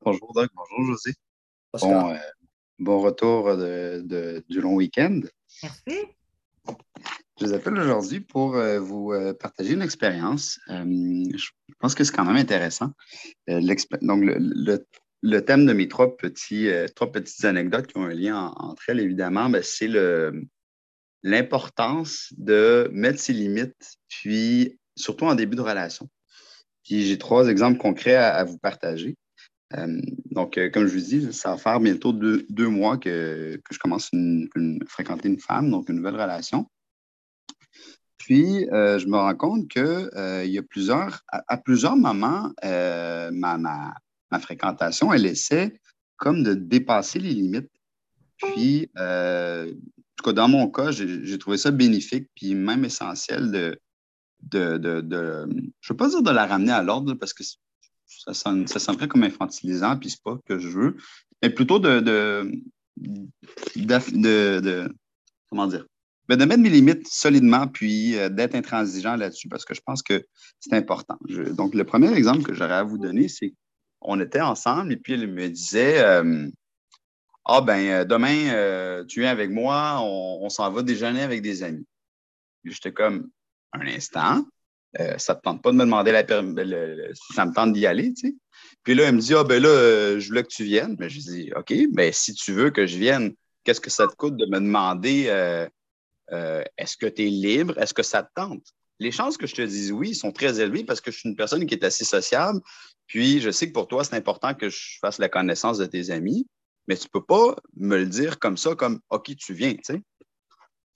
Bonjour 0.01 0.33
Doc, 0.33 0.49
bonjour 0.53 0.93
José. 0.93 1.13
Bon, 1.81 2.11
euh, 2.11 2.17
bon 2.77 3.01
retour 3.01 3.55
de, 3.55 4.43
du 4.49 4.61
long 4.61 4.75
week-end. 4.75 5.21
Merci. 5.63 6.15
Je 7.39 7.45
vous 7.45 7.53
appelle 7.53 7.77
aujourd'hui 7.77 8.21
pour 8.21 8.55
euh, 8.55 8.79
vous 8.79 9.11
euh, 9.11 9.33
partager 9.33 9.73
une 9.73 9.81
expérience. 9.81 10.59
je 10.67 11.49
pense 11.79 11.95
que 11.95 12.03
c'est 12.03 12.15
quand 12.15 12.25
même 12.25 12.37
intéressant. 12.37 12.91
donc, 13.47 14.23
le, 15.21 15.39
thème 15.41 15.65
de 15.65 15.73
mes 15.73 15.87
trois, 15.87 16.15
trois 16.95 17.11
petites 17.11 17.45
anecdotes 17.45 17.87
qui 17.87 17.97
ont 17.97 18.05
un 18.05 18.13
lien 18.13 18.53
entre 18.57 18.83
elles, 18.89 18.99
évidemment, 18.99 19.49
ben, 19.49 19.61
c'est 19.63 19.89
l'importance 21.23 22.31
de 22.37 22.89
mettre 22.93 23.19
ses 23.19 23.33
limites, 23.33 23.97
puis 24.07 24.77
surtout 24.95 25.25
en 25.25 25.35
début 25.35 25.55
de 25.55 25.61
relation. 25.61 26.07
Puis 26.83 27.03
j'ai 27.03 27.17
trois 27.17 27.47
exemples 27.47 27.79
concrets 27.79 28.15
à 28.15 28.43
vous 28.43 28.59
partager. 28.59 29.17
Euh, 29.73 30.01
donc, 30.31 30.57
euh, 30.57 30.69
comme 30.69 30.85
je 30.87 30.93
vous 30.93 31.03
dis, 31.03 31.33
ça 31.33 31.51
va 31.51 31.57
faire 31.57 31.79
bientôt 31.79 32.13
deux, 32.13 32.67
mois 32.67 32.97
que, 32.97 33.59
je 33.71 33.77
commence 33.79 34.09
à 34.13 34.17
fréquenter 34.87 35.29
une 35.29 35.39
femme, 35.39 35.69
donc 35.69 35.89
une 35.89 35.97
nouvelle 35.97 36.15
relation. 36.15 36.67
Puis, 38.25 38.67
euh, 38.71 38.97
je 38.97 39.05
me 39.05 39.17
rends 39.17 39.35
compte 39.35 39.67
qu'il 39.67 40.51
y 40.51 40.57
a 40.57 40.63
plusieurs, 40.63 41.21
à, 41.27 41.57
plusieurs 41.57 41.95
moments, 41.95 42.51
ma, 42.63 43.93
fréquentation, 44.39 45.13
elle 45.13 45.27
essaie 45.27 45.79
comme 46.17 46.41
de 46.41 46.55
dépasser 46.55 47.19
les 47.19 47.35
limites. 47.35 47.69
Puis, 48.37 48.89
en 48.97 49.67
tout 50.17 50.23
cas, 50.23 50.33
dans 50.33 50.47
mon 50.47 50.71
cas, 50.71 50.89
j'ai 50.89 51.37
trouvé 51.37 51.57
ça 51.57 51.69
bénéfique, 51.69 52.27
puis 52.33 52.55
même 52.55 52.83
essentiel 52.83 53.51
de, 53.51 53.79
de, 54.41 54.79
de, 54.79 55.47
je 55.79 55.93
ne 55.93 55.93
veux 55.93 55.97
pas 55.97 56.09
dire 56.09 56.23
de 56.23 56.31
la 56.31 56.47
ramener 56.47 56.71
à 56.71 56.81
l'ordre, 56.81 57.13
parce 57.13 57.33
que 57.33 57.43
ça, 58.07 58.33
sonne, 58.33 58.65
ça 58.65 58.79
sonnerait 58.79 59.07
comme 59.07 59.23
infantilisant, 59.23 59.97
puis 59.97 60.09
c'est 60.09 60.23
pas 60.23 60.39
que 60.47 60.57
je 60.57 60.69
veux, 60.69 60.97
mais 61.43 61.51
plutôt 61.51 61.77
de, 61.77 61.99
de, 61.99 62.51
de, 63.75 64.95
comment 65.47 65.67
dire, 65.67 65.85
ben, 66.27 66.37
de 66.37 66.45
mettre 66.45 66.61
mes 66.61 66.69
limites 66.69 67.07
solidement, 67.07 67.67
puis 67.67 68.17
euh, 68.17 68.29
d'être 68.29 68.55
intransigeant 68.55 69.15
là-dessus, 69.15 69.47
parce 69.47 69.65
que 69.65 69.73
je 69.73 69.81
pense 69.81 70.01
que 70.01 70.25
c'est 70.59 70.73
important. 70.73 71.17
donc, 71.51 71.75
le 71.75 71.83
premier 71.83 72.11
exemple 72.13 72.43
que 72.43 72.53
j'aurais 72.53 72.73
à 72.73 72.83
vous 72.83 72.97
donner, 72.97 73.27
c'est 73.27 73.53
qu'on 73.99 74.19
était 74.19 74.41
ensemble, 74.41 74.93
et 74.93 74.97
puis 74.97 75.13
elle 75.13 75.27
me 75.27 75.49
disait, 75.49 75.99
euh, 75.99 76.47
ah 77.45 77.61
ben, 77.61 77.79
euh, 77.87 78.05
demain, 78.05 79.03
tu 79.07 79.19
viens 79.19 79.29
avec 79.31 79.51
moi, 79.51 79.99
on, 80.01 80.39
on 80.41 80.49
s'en 80.49 80.71
va 80.71 80.81
déjeuner 80.81 81.21
avec 81.21 81.41
des 81.41 81.61
amis. 81.61 81.85
J'étais 82.63 82.91
comme, 82.91 83.29
un 83.73 83.85
instant, 83.87 84.45
ça 85.17 85.33
ne 85.33 85.37
te 85.37 85.43
tente 85.43 85.61
pas 85.61 85.71
de 85.71 85.75
me 85.75 85.83
demander 85.83 86.11
la 86.11 86.23
ben, 86.23 87.13
si 87.13 87.33
ça 87.33 87.45
me 87.45 87.53
tente 87.53 87.73
d'y 87.73 87.85
aller, 87.85 88.13
tu 88.13 88.29
sais. 88.29 88.35
Puis 88.83 88.95
là, 88.95 89.03
elle 89.03 89.15
me 89.15 89.19
dit, 89.19 89.33
ah 89.35 89.43
ben 89.43 89.61
là, 89.61 90.17
je 90.17 90.27
voulais 90.27 90.43
que 90.43 90.47
tu 90.47 90.63
viennes. 90.63 90.95
Mais 90.99 91.09
je 91.09 91.19
dis, 91.19 91.51
OK, 91.55 91.73
mais 91.93 92.11
si 92.11 92.33
tu 92.33 92.53
veux 92.53 92.69
que 92.69 92.87
je 92.87 92.97
vienne, 92.97 93.33
qu'est-ce 93.63 93.81
que 93.81 93.89
ça 93.89 94.07
te 94.07 94.15
coûte 94.15 94.37
de 94.37 94.45
me 94.45 94.59
demander 94.59 95.27
euh, 96.31 96.63
est-ce 96.77 96.97
que 96.97 97.05
tu 97.05 97.23
es 97.23 97.29
libre? 97.29 97.77
Est-ce 97.77 97.93
que 97.93 98.03
ça 98.03 98.23
te 98.23 98.29
tente? 98.35 98.63
Les 98.99 99.11
chances 99.11 99.37
que 99.37 99.47
je 99.47 99.55
te 99.55 99.61
dise 99.61 99.91
oui 99.91 100.15
sont 100.15 100.31
très 100.31 100.59
élevées 100.61 100.85
parce 100.85 101.01
que 101.01 101.11
je 101.11 101.19
suis 101.19 101.29
une 101.29 101.35
personne 101.35 101.65
qui 101.65 101.73
est 101.73 101.83
assez 101.83 102.05
sociable. 102.05 102.61
Puis 103.07 103.41
je 103.41 103.51
sais 103.51 103.67
que 103.67 103.73
pour 103.73 103.87
toi, 103.87 104.03
c'est 104.03 104.15
important 104.15 104.53
que 104.53 104.69
je 104.69 104.97
fasse 105.01 105.19
la 105.19 105.29
connaissance 105.29 105.77
de 105.77 105.85
tes 105.85 106.11
amis, 106.11 106.47
mais 106.87 106.95
tu 106.95 107.05
ne 107.05 107.09
peux 107.09 107.25
pas 107.25 107.55
me 107.75 107.97
le 107.97 108.05
dire 108.05 108.39
comme 108.39 108.57
ça, 108.57 108.75
comme 108.75 108.99
OK, 109.09 109.35
tu 109.35 109.53
viens, 109.53 109.73
tu 109.73 109.81
sais. 109.83 110.01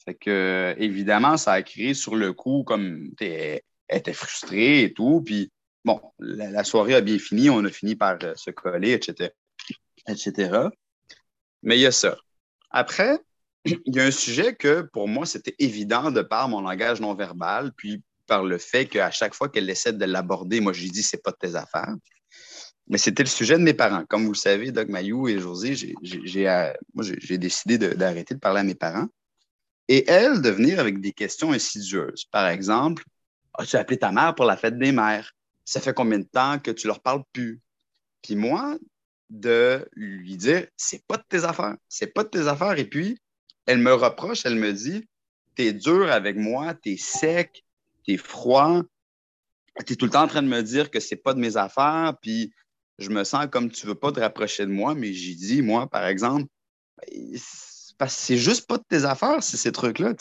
Fait 0.06 0.16
que, 0.16 0.76
évidemment, 0.78 1.38
ça 1.38 1.54
a 1.54 1.62
créé 1.62 1.94
sur 1.94 2.16
le 2.16 2.34
coup, 2.34 2.64
comme 2.64 3.12
était 3.90 4.14
frustrée 4.14 4.84
et 4.84 4.94
tout. 4.94 5.22
Puis, 5.26 5.52
bon, 5.84 6.02
la, 6.20 6.64
soirée 6.64 6.96
a 6.96 7.02
bien 7.02 7.20
fini. 7.20 7.50
On 7.50 7.64
a 7.66 7.70
fini 7.70 7.96
par 7.96 8.18
euh, 8.24 8.34
se 8.36 8.52
coller, 8.52 8.94
etc., 8.94 9.32
etc. 10.08 10.70
Mais 11.64 11.78
il 11.78 11.82
y 11.82 11.86
a 11.86 11.92
ça. 11.92 12.18
Après, 12.70 13.20
il 13.86 13.96
y 13.96 14.00
a 14.00 14.06
un 14.06 14.12
sujet 14.12 14.56
que 14.56 14.82
pour 14.94 15.08
moi, 15.08 15.26
c'était 15.26 15.56
évident 15.60 16.12
de 16.12 16.22
par 16.22 16.50
mon 16.50 16.62
langage 16.62 17.02
non 17.02 17.14
verbal, 17.14 17.72
puis 17.76 18.02
par 18.28 18.44
le 18.44 18.58
fait 18.58 18.86
qu'à 18.86 19.12
chaque 19.12 19.34
fois 19.34 19.50
qu'elle 19.50 19.70
essaie 19.70 19.94
de 19.94 20.06
l'aborder, 20.06 20.62
moi, 20.62 20.74
je 20.74 20.82
lui 20.82 20.92
dis, 20.92 21.04
c'est 21.04 21.24
pas 21.24 21.32
de 21.32 21.38
tes 21.38 21.56
affaires. 21.56 21.96
Mais 22.88 22.98
c'était 22.98 23.24
le 23.24 23.30
sujet 23.30 23.58
de 23.58 23.64
mes 23.64 23.74
parents. 23.74 24.04
Comme 24.06 24.26
vous 24.26 24.34
le 24.34 24.38
savez, 24.38 24.72
Doc 24.72 24.88
Mayou 24.90 25.28
et 25.28 25.40
José, 25.40 25.76
j'ai 25.76 26.50
euh, 26.50 26.74
décidé 27.30 27.78
d'arrêter 27.78 28.34
de, 28.34 28.40
parler 28.40 28.62
à 28.62 28.64
mes 28.64 28.76
parents. 28.76 29.08
Et 29.88 30.10
elle, 30.10 30.42
de 30.42 30.50
venir 30.50 30.80
avec 30.80 31.00
des 31.00 31.12
questions 31.12 31.52
insidieuses. 31.52 32.26
Par 32.32 32.48
exemple, 32.48 33.04
As-tu 33.60 33.76
appelé 33.76 33.98
ta 33.98 34.14
mère 34.14 34.36
pour 34.36 34.46
la 34.46 34.56
fête 34.56 34.78
des 34.78 34.94
mères? 34.94 35.34
Ça 35.66 35.82
fait 35.82 35.94
combien 35.94 36.20
de 36.20 36.24
temps 36.24 36.60
que 36.60 36.72
tu 36.72 36.88
leur 36.88 37.02
parles 37.02 37.24
plus? 37.34 37.60
Puis 38.22 38.38
moi, 38.38 38.78
de 39.30 39.86
lui 39.96 40.38
dire, 40.38 40.66
c'est 40.78 41.06
pas 41.06 41.18
de 41.18 41.24
tes 41.28 41.44
affaires, 41.44 41.76
c'est 41.90 42.14
pas 42.14 42.24
de 42.24 42.30
tes 42.30 42.48
affaires. 42.48 42.80
Et 42.80 42.86
puis, 42.86 43.20
elle 43.70 43.78
me 43.78 43.94
reproche, 43.94 44.48
elle 44.48 44.56
me 44.56 44.74
dit, 44.74 45.08
t'es 45.54 45.74
dur 45.74 46.12
avec 46.12 46.36
moi, 46.36 46.74
t'es 46.74 46.98
sec, 46.98 47.64
t'es 48.04 48.18
froid, 48.18 48.82
t'es 49.86 49.96
tout 49.96 50.06
le 50.06 50.12
temps 50.12 50.24
en 50.24 50.28
train 50.28 50.42
de 50.42 50.48
me 50.48 50.64
dire 50.64 50.90
que 50.90 51.00
c'est 51.00 51.18
pas 51.18 51.36
de 51.36 51.40
mes 51.40 51.56
affaires, 51.56 52.16
puis 52.20 52.52
je 52.98 53.12
me 53.12 53.24
sens 53.24 53.46
comme 53.52 53.70
tu 53.70 53.86
veux 53.86 53.94
pas 53.94 54.12
te 54.12 54.20
rapprocher 54.20 54.66
de 54.66 54.72
moi, 54.72 54.96
mais 54.96 55.14
j'ai 55.14 55.36
dit, 55.36 55.62
moi, 55.62 55.88
par 55.88 56.08
exemple, 56.08 56.46
parce 58.00 58.16
que 58.16 58.22
c'est 58.22 58.38
juste 58.38 58.66
pas 58.68 58.80
de 58.80 58.84
tes 58.90 59.06
affaires, 59.06 59.44
c'est 59.44 59.58
ces 59.58 59.72
trucs-là. 59.72 60.16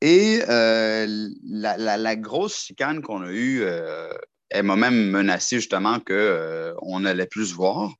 Et 0.00 0.42
euh, 0.48 1.28
la, 1.44 2.16
grosse 2.16 2.64
chicane 2.64 3.00
qu'on 3.00 3.22
a 3.22 3.30
eue, 3.30 3.62
euh, 3.62 4.12
elle 4.50 4.64
m'a 4.64 4.74
même 4.74 5.10
menacé 5.10 5.56
justement 5.60 6.00
qu'on 6.00 6.14
euh, 6.14 7.04
allait 7.04 7.26
plus 7.26 7.52
voir. 7.52 7.94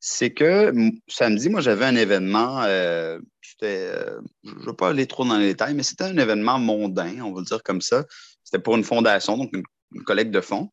C'est 0.00 0.30
que 0.30 0.72
samedi, 1.08 1.48
moi, 1.48 1.60
j'avais 1.60 1.84
un 1.84 1.96
événement, 1.96 2.62
je 2.64 3.18
ne 3.62 4.66
vais 4.66 4.74
pas 4.76 4.90
aller 4.90 5.06
trop 5.06 5.24
dans 5.24 5.38
les 5.38 5.48
détails, 5.48 5.74
mais 5.74 5.82
c'était 5.82 6.04
un 6.04 6.16
événement 6.16 6.58
mondain, 6.58 7.20
on 7.20 7.32
va 7.32 7.40
le 7.40 7.46
dire 7.46 7.62
comme 7.62 7.80
ça. 7.80 8.04
C'était 8.44 8.62
pour 8.62 8.76
une 8.76 8.84
fondation, 8.84 9.36
donc 9.36 9.50
une, 9.52 10.04
collecte 10.04 10.30
de 10.30 10.40
fonds. 10.40 10.70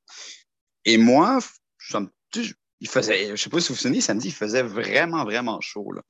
Et 0.86 0.98
moi, 0.98 1.40
il 2.80 2.88
faisait, 2.88 3.26
je 3.26 3.32
ne 3.32 3.36
sais 3.36 3.50
pas 3.50 3.60
si 3.60 3.70
vous 3.70 3.76
vous 3.76 3.82
souvenez, 3.82 4.02
samedi, 4.02 4.28
il 4.28 4.34
faisait 4.34 4.62
vraiment, 4.62 5.24
vraiment 5.24 5.60
chaud. 5.62 5.92
Là, 5.92 6.02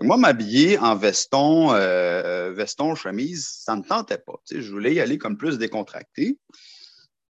moi, 0.00 0.16
m'habiller 0.18 0.78
en 0.78 0.94
veston, 0.94 1.72
euh, 1.72 2.52
veston, 2.52 2.94
chemise, 2.94 3.48
ça 3.48 3.74
ne 3.74 3.80
me 3.80 3.86
tentait 3.86 4.18
pas. 4.18 4.34
je 4.50 4.70
voulais 4.70 4.94
y 4.94 5.00
aller 5.00 5.16
comme 5.16 5.38
plus 5.38 5.58
décontracté. 5.58 6.38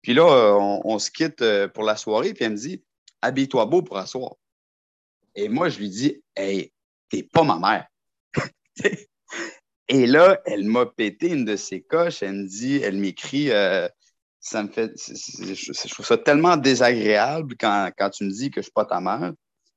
Puis 0.00 0.14
là, 0.14 0.56
on, 0.84 0.98
se 0.98 1.10
quitte 1.10 1.42
euh, 1.42 1.68
pour 1.68 1.84
la 1.84 1.96
soirée, 1.96 2.34
puis 2.34 2.44
elle 2.44 2.52
me 2.52 2.56
dit 2.56 2.82
Habille-toi 3.20 3.66
beau 3.66 3.82
pour 3.82 3.98
asseoir. 3.98 4.34
Et 5.34 5.48
moi, 5.48 5.68
je 5.68 5.78
lui 5.78 5.88
dis 5.88 6.22
Hey, 6.36 6.72
t'es 7.08 7.22
pas 7.22 7.44
ma 7.44 7.58
mère. 7.58 7.86
Et 9.88 10.06
là, 10.06 10.40
elle 10.46 10.64
m'a 10.64 10.86
pété 10.86 11.28
une 11.28 11.44
de 11.44 11.56
ses 11.56 11.82
coches. 11.82 12.22
Elle 12.22 12.32
me 12.32 12.46
dit, 12.46 12.76
elle 12.76 12.96
m'écrit, 12.96 13.50
euh, 13.50 13.86
ça 14.40 14.62
me 14.62 14.68
fait, 14.68 14.92
je, 14.96 15.88
trouve 15.90 16.06
ça 16.06 16.16
tellement 16.16 16.56
désagréable 16.56 17.56
quand, 17.58 17.92
tu 18.10 18.24
me 18.24 18.30
dis 18.30 18.50
que 18.50 18.60
je 18.60 18.64
suis 18.64 18.72
pas 18.72 18.86
ta 18.86 19.00
mère. 19.00 19.32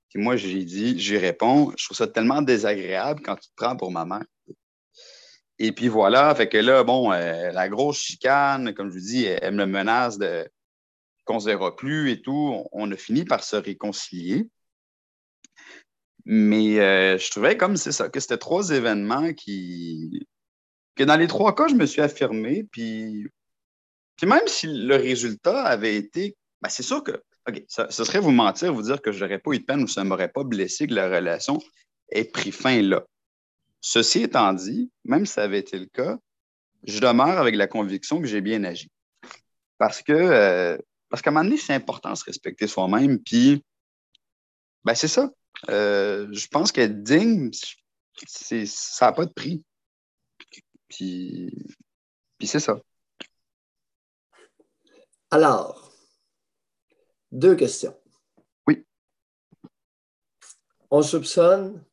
Puis 0.10 0.22
moi, 0.22 0.38
j'ai 0.38 0.64
dit, 0.64 0.98
j'y 0.98 1.18
réponds, 1.18 1.74
je 1.78 1.84
trouve 1.84 1.98
ça 1.98 2.08
tellement 2.08 2.42
désagréable 2.42 3.22
quand 3.24 3.36
tu 3.36 3.50
te 3.50 3.56
prends 3.58 3.76
pour 3.76 3.92
ma 3.92 4.06
mère. 4.06 4.24
Et 5.60 5.74
puis 5.74 5.90
voilà, 5.90 6.34
fait 6.34 6.48
que 6.48 6.58
là, 6.58 6.86
bon, 6.86 7.12
euh, 7.12 7.52
la 7.52 7.68
grosse 7.68 8.00
chicane, 8.00 8.74
comme 8.74 8.90
je 8.90 8.94
vous 8.94 9.06
dis, 9.06 9.26
elle, 9.26 9.56
me 9.56 9.66
menace 9.66 10.18
de 10.18 10.50
qu'on 11.26 11.36
ne 11.36 11.40
se 11.40 11.46
verra 11.46 11.76
plus 11.76 12.12
et 12.12 12.22
tout. 12.22 12.64
On, 12.72 12.90
a 12.90 12.96
fini 12.96 13.26
par 13.26 13.44
se 13.44 13.58
réconcilier. 13.58 14.48
Mais 16.26 16.80
euh, 16.80 17.18
je 17.20 17.30
trouvais 17.30 17.56
comme 17.56 17.78
c'est 17.78 17.92
ça, 17.92 18.10
que 18.10 18.20
c'était 18.20 18.38
trois 18.38 18.72
événements 18.72 19.34
qui. 19.34 20.28
que 20.96 21.04
dans 21.04 21.18
les 21.18 21.28
trois 21.28 21.54
cas, 21.56 21.68
je 21.68 21.76
me 21.76 21.86
suis 21.86 22.02
affirmé. 22.02 22.64
Puis, 22.72 23.28
puis 24.18 24.28
même 24.28 24.48
si 24.48 24.68
le 24.68 24.96
résultat 24.96 25.64
avait 25.64 25.96
été. 25.96 26.36
Ben 26.62 26.70
c'est 26.70 26.84
sûr 26.84 27.04
que. 27.04 27.12
OK, 27.48 27.64
ça, 27.68 27.90
serait 27.92 28.20
vous 28.20 28.32
mentir, 28.32 28.74
vous 28.74 28.82
dire 28.82 29.02
que 29.02 29.12
je 29.12 29.24
n'aurais 29.24 29.38
pas 29.38 29.52
eu 29.52 29.60
de 29.60 29.66
peine 29.66 29.84
ou 29.84 29.88
ça 29.88 30.04
ne 30.04 30.10
m'aurait 30.10 30.32
pas 30.32 30.44
blessé 30.44 30.88
que 30.88 30.96
la 30.96 31.08
relation 31.08 31.60
ait 32.10 32.26
pris 32.26 32.52
fin 32.52 32.82
là. 32.82 33.06
Ceci 33.82 34.24
étant 34.24 34.52
dit, 34.54 34.92
même 35.04 35.28
si 35.28 35.34
ça 35.34 35.44
avait 35.44 35.60
été 35.60 35.78
le 35.78 35.86
cas, 35.86 36.18
je 36.86 37.00
demeure 37.00 37.38
avec 37.38 37.56
la 37.56 37.68
conviction 37.68 38.20
que 38.20 38.26
j'ai 38.26 38.42
bien 38.42 38.64
agi. 38.64 38.90
Parce 39.78 40.02
que, 40.02 40.12
euh, 40.12 40.78
parce 41.10 41.22
qu'à 41.22 41.30
un 41.30 41.34
moment 41.34 41.44
donné, 41.44 41.58
c'est 41.58 41.74
important 41.74 42.14
de 42.14 42.18
se 42.18 42.24
respecter 42.24 42.66
soi-même. 42.66 43.20
Puis, 43.20 43.64
ben 44.84 44.96
c'est 44.96 45.08
ça. 45.08 45.30
Euh, 45.70 46.28
je 46.32 46.48
pense 46.48 46.72
qu'être 46.72 47.04
digne, 47.04 47.52
ça 48.28 49.06
n'a 49.08 49.12
pas 49.14 49.26
de 49.26 49.34
prix. 49.34 49.64
Puis, 50.88 51.52
puis 52.38 52.48
c'est 52.48 52.60
ça. 52.60 52.80
Alors, 55.32 55.92
deux 57.32 57.56
questions. 57.56 57.98
Oui. 58.68 58.86
On 60.92 61.02
soupçonne 61.02 61.84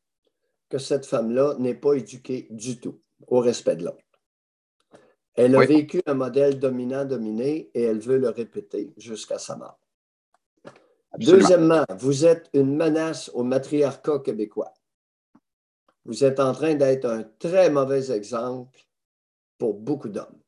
que 0.68 0.78
cette 0.78 1.06
femme-là 1.06 1.56
n'est 1.58 1.74
pas 1.74 1.94
éduquée 1.94 2.46
du 2.50 2.78
tout 2.78 3.00
au 3.26 3.40
respect 3.40 3.76
de 3.76 3.84
l'autre. 3.86 3.98
Elle 5.34 5.56
a 5.56 5.64
vécu 5.64 6.02
un 6.06 6.14
modèle 6.14 6.58
dominant-dominé 6.58 7.70
et 7.74 7.82
elle 7.82 8.00
veut 8.00 8.18
le 8.18 8.28
répéter 8.28 8.92
jusqu'à 8.98 9.38
sa 9.38 9.56
mort. 9.56 9.81
Deuxièmement, 11.18 11.84
vous 11.98 12.24
êtes 12.24 12.48
une 12.54 12.76
menace 12.76 13.30
au 13.34 13.42
matriarcat 13.42 14.20
québécois. 14.20 14.72
Vous 16.04 16.24
êtes 16.24 16.40
en 16.40 16.52
train 16.52 16.74
d'être 16.74 17.04
un 17.04 17.22
très 17.22 17.70
mauvais 17.70 18.10
exemple 18.10 18.80
pour 19.58 19.74
beaucoup 19.74 20.08
d'hommes. 20.08 20.40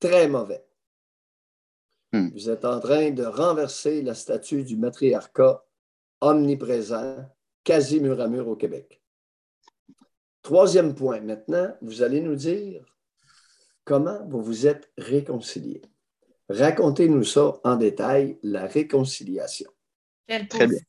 Très 0.00 0.28
mauvais. 0.28 0.64
Hmm. 2.12 2.30
Vous 2.30 2.48
êtes 2.48 2.64
en 2.64 2.80
train 2.80 3.10
de 3.10 3.24
renverser 3.24 4.02
la 4.02 4.14
statue 4.14 4.64
du 4.64 4.76
matriarcat 4.76 5.64
omniprésent, 6.20 7.16
quasi 7.62 8.00
mur 8.00 8.20
à 8.20 8.28
mur 8.28 8.48
au 8.48 8.56
Québec. 8.56 9.02
Troisième 10.42 10.94
point, 10.94 11.20
maintenant, 11.20 11.76
vous 11.82 12.02
allez 12.02 12.20
nous 12.20 12.34
dire 12.34 12.84
comment 13.84 14.26
vous 14.26 14.42
vous 14.42 14.66
êtes 14.66 14.90
réconciliés. 14.96 15.82
Racontez-nous 16.48 17.24
ça 17.24 17.60
en 17.64 17.76
détail, 17.76 18.38
la 18.42 18.66
réconciliation. 18.66 19.70
Quelle 20.26 20.48
position? 20.48 20.86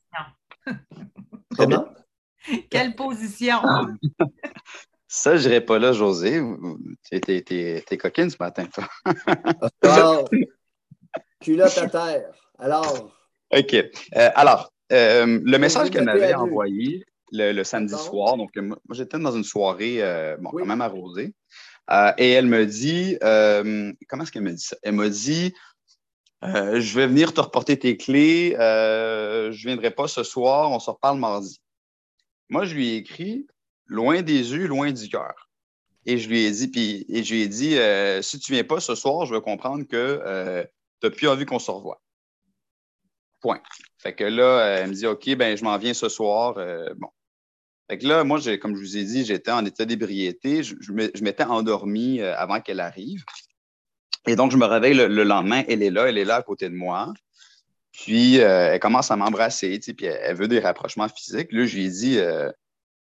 Comment? 1.56 1.86
Quelle 2.70 2.94
position? 2.94 3.58
Ça, 5.12 5.36
je 5.36 5.48
n'irai 5.48 5.60
pas 5.60 5.80
là, 5.80 5.92
José. 5.92 6.40
Tu 7.10 7.16
es, 7.16 7.96
coquine 7.98 8.30
ce 8.30 8.36
matin, 8.38 8.66
toi. 8.66 8.86
Alors, 9.82 10.28
culotte 11.40 11.76
à 11.78 11.88
terre. 11.88 12.32
Alors. 12.60 13.12
OK. 13.50 13.74
Euh, 13.74 14.30
alors, 14.36 14.72
euh, 14.92 15.40
le 15.42 15.58
message 15.58 15.90
qu'elle 15.90 16.04
m'avait 16.04 16.34
envoyé 16.34 17.04
le, 17.32 17.64
samedi 17.64 17.96
soir, 17.96 18.36
donc 18.36 18.54
moi, 18.56 18.78
j'étais 18.92 19.18
dans 19.18 19.32
une 19.32 19.42
soirée, 19.42 19.96
euh, 20.00 20.36
bon, 20.38 20.50
quand 20.50 20.64
même 20.64 20.80
arrosée. 20.80 21.34
Euh, 21.92 22.12
et 22.18 22.30
elle 22.30 22.46
me 22.46 22.66
dit, 22.66 23.18
euh, 23.22 23.92
comment 24.08 24.22
est-ce 24.22 24.32
qu'elle 24.32 24.42
me 24.42 24.52
dit 24.52 24.62
ça? 24.62 24.76
Elle 24.82 24.94
m'a 24.94 25.08
dit, 25.08 25.52
euh, 26.44 26.80
je 26.80 26.94
vais 26.94 27.06
venir 27.06 27.34
te 27.34 27.40
reporter 27.40 27.78
tes 27.78 27.96
clés, 27.96 28.54
je 28.56 29.48
ne 29.48 29.66
viendrai 29.66 29.90
pas 29.90 30.06
ce 30.06 30.22
soir, 30.22 30.70
on 30.70 30.78
se 30.78 30.90
reparle 30.90 31.18
mardi. 31.18 31.60
Moi, 32.48 32.64
je 32.64 32.74
lui 32.74 32.90
ai 32.90 32.96
écrit, 32.96 33.46
loin 33.86 34.22
des 34.22 34.52
yeux, 34.52 34.66
loin 34.66 34.92
du 34.92 35.08
cœur. 35.08 35.48
Et 36.06 36.16
je 36.16 36.28
lui 36.28 36.44
ai 36.44 36.50
dit, 36.50 36.68
puis, 36.68 37.04
et 37.08 37.22
je 37.24 37.34
lui 37.34 37.42
ai 37.42 37.48
dit, 37.48 37.76
si 38.24 38.38
tu 38.38 38.52
ne 38.52 38.56
viens 38.56 38.64
pas 38.64 38.80
ce 38.80 38.94
soir, 38.94 39.26
je 39.26 39.34
veux 39.34 39.40
comprendre 39.40 39.84
que 39.84 40.64
tu 41.00 41.06
n'as 41.06 41.10
plus 41.10 41.28
envie 41.28 41.44
qu'on 41.44 41.58
se 41.58 41.70
revoie. 41.70 42.00
Point. 43.40 43.62
Fait 43.98 44.14
que 44.14 44.24
là, 44.24 44.78
elle 44.78 44.90
me 44.90 44.94
dit, 44.94 45.06
OK, 45.06 45.34
ben, 45.34 45.56
je 45.56 45.64
m'en 45.64 45.76
viens 45.76 45.94
ce 45.94 46.08
soir. 46.08 46.54
bon, 46.96 47.08
fait 47.90 47.98
que 47.98 48.06
là, 48.06 48.22
moi, 48.22 48.38
comme 48.58 48.76
je 48.76 48.80
vous 48.80 48.96
ai 48.98 49.02
dit, 49.02 49.24
j'étais 49.24 49.50
en 49.50 49.64
état 49.64 49.84
d'ébriété. 49.84 50.62
Je, 50.62 50.92
m'étais 50.92 51.42
endormi 51.42 52.20
euh, 52.20 52.36
avant 52.36 52.60
qu'elle 52.60 52.78
arrive. 52.78 53.24
Et 54.28 54.36
donc, 54.36 54.52
je 54.52 54.56
me 54.56 54.64
réveille 54.64 54.94
le, 54.94 55.24
lendemain. 55.24 55.64
Elle 55.66 55.82
est 55.82 55.90
là, 55.90 56.08
elle 56.08 56.16
est 56.16 56.24
là 56.24 56.36
à 56.36 56.42
côté 56.42 56.68
de 56.68 56.74
moi. 56.74 57.12
Puis, 57.90 58.38
euh, 58.38 58.74
elle 58.74 58.78
commence 58.78 59.10
à 59.10 59.16
m'embrasser, 59.16 59.80
puis 59.80 60.06
elle, 60.06 60.36
veut 60.36 60.46
des 60.46 60.60
rapprochements 60.60 61.08
physiques. 61.08 61.50
Là, 61.50 61.66
je 61.66 61.74
lui 61.74 61.86
ai 61.86 61.90
dit, 61.90 62.18
euh, 62.20 62.48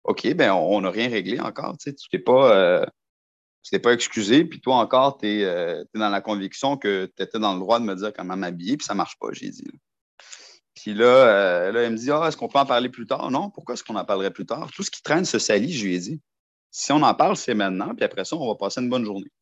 OK, 0.05 0.31
ben 0.35 0.53
on 0.53 0.83
n'a 0.83 0.91
rien 0.91 1.09
réglé 1.09 1.41
encore. 1.41 1.79
Tu 1.79 1.95
t'es 2.11 2.19
pas, 2.19 2.85
pas 3.83 3.93
excusé. 3.95 4.45
Puis 4.45 4.61
toi 4.61 4.77
encore, 4.77 5.17
tu 5.17 5.29
es, 5.29 5.85
dans 5.95 6.11
la 6.11 6.21
conviction 6.21 6.77
que 6.77 7.11
tu 7.17 7.23
étais 7.23 7.39
dans 7.39 7.55
le 7.55 7.61
droit 7.61 7.81
de 7.81 7.87
me 7.87 7.95
dire 7.95 8.13
comment 8.13 8.37
m'habiller, 8.37 8.77
puis 8.77 8.85
ça 8.85 8.93
marche 8.93 9.19
pas, 9.19 9.29
j'ai 9.33 9.49
dit. 9.49 9.65
Puis 10.85 10.93
là, 10.93 11.07
euh, 11.07 11.73
elle 11.75 11.93
me 11.93 11.97
dit 11.97 12.11
Ah, 12.11 12.27
est-ce 12.29 12.37
qu'on 12.37 12.47
peut 12.47 12.59
en 12.59 12.67
parler 12.67 12.91
plus 12.91 13.07
tard? 13.07 13.31
Non, 13.31 13.49
pourquoi 13.49 13.73
est-ce 13.73 13.83
qu'on 13.83 13.97
en 13.97 14.05
parlerait 14.05 14.31
plus 14.31 14.45
tard? 14.45 14.71
Tout 14.71 14.83
ce 14.83 14.91
qui 14.91 15.03
traîne 15.03 15.25
se 15.25 15.39
salit, 15.39 15.73
je 15.73 15.87
lui 15.87 15.95
ai 15.95 15.99
dit. 15.99 16.21
Si 16.71 16.93
on 16.93 17.01
en 17.01 17.15
parle, 17.15 17.39
c'est 17.39 17.55
maintenant, 17.55 17.95
puis 17.95 18.05
après 18.05 18.27
ça, 18.27 18.37
on 18.37 18.47
va 18.47 18.55
passer 18.55 18.83
une 18.83 18.91
bonne 18.91 19.07
journée. 19.07 19.33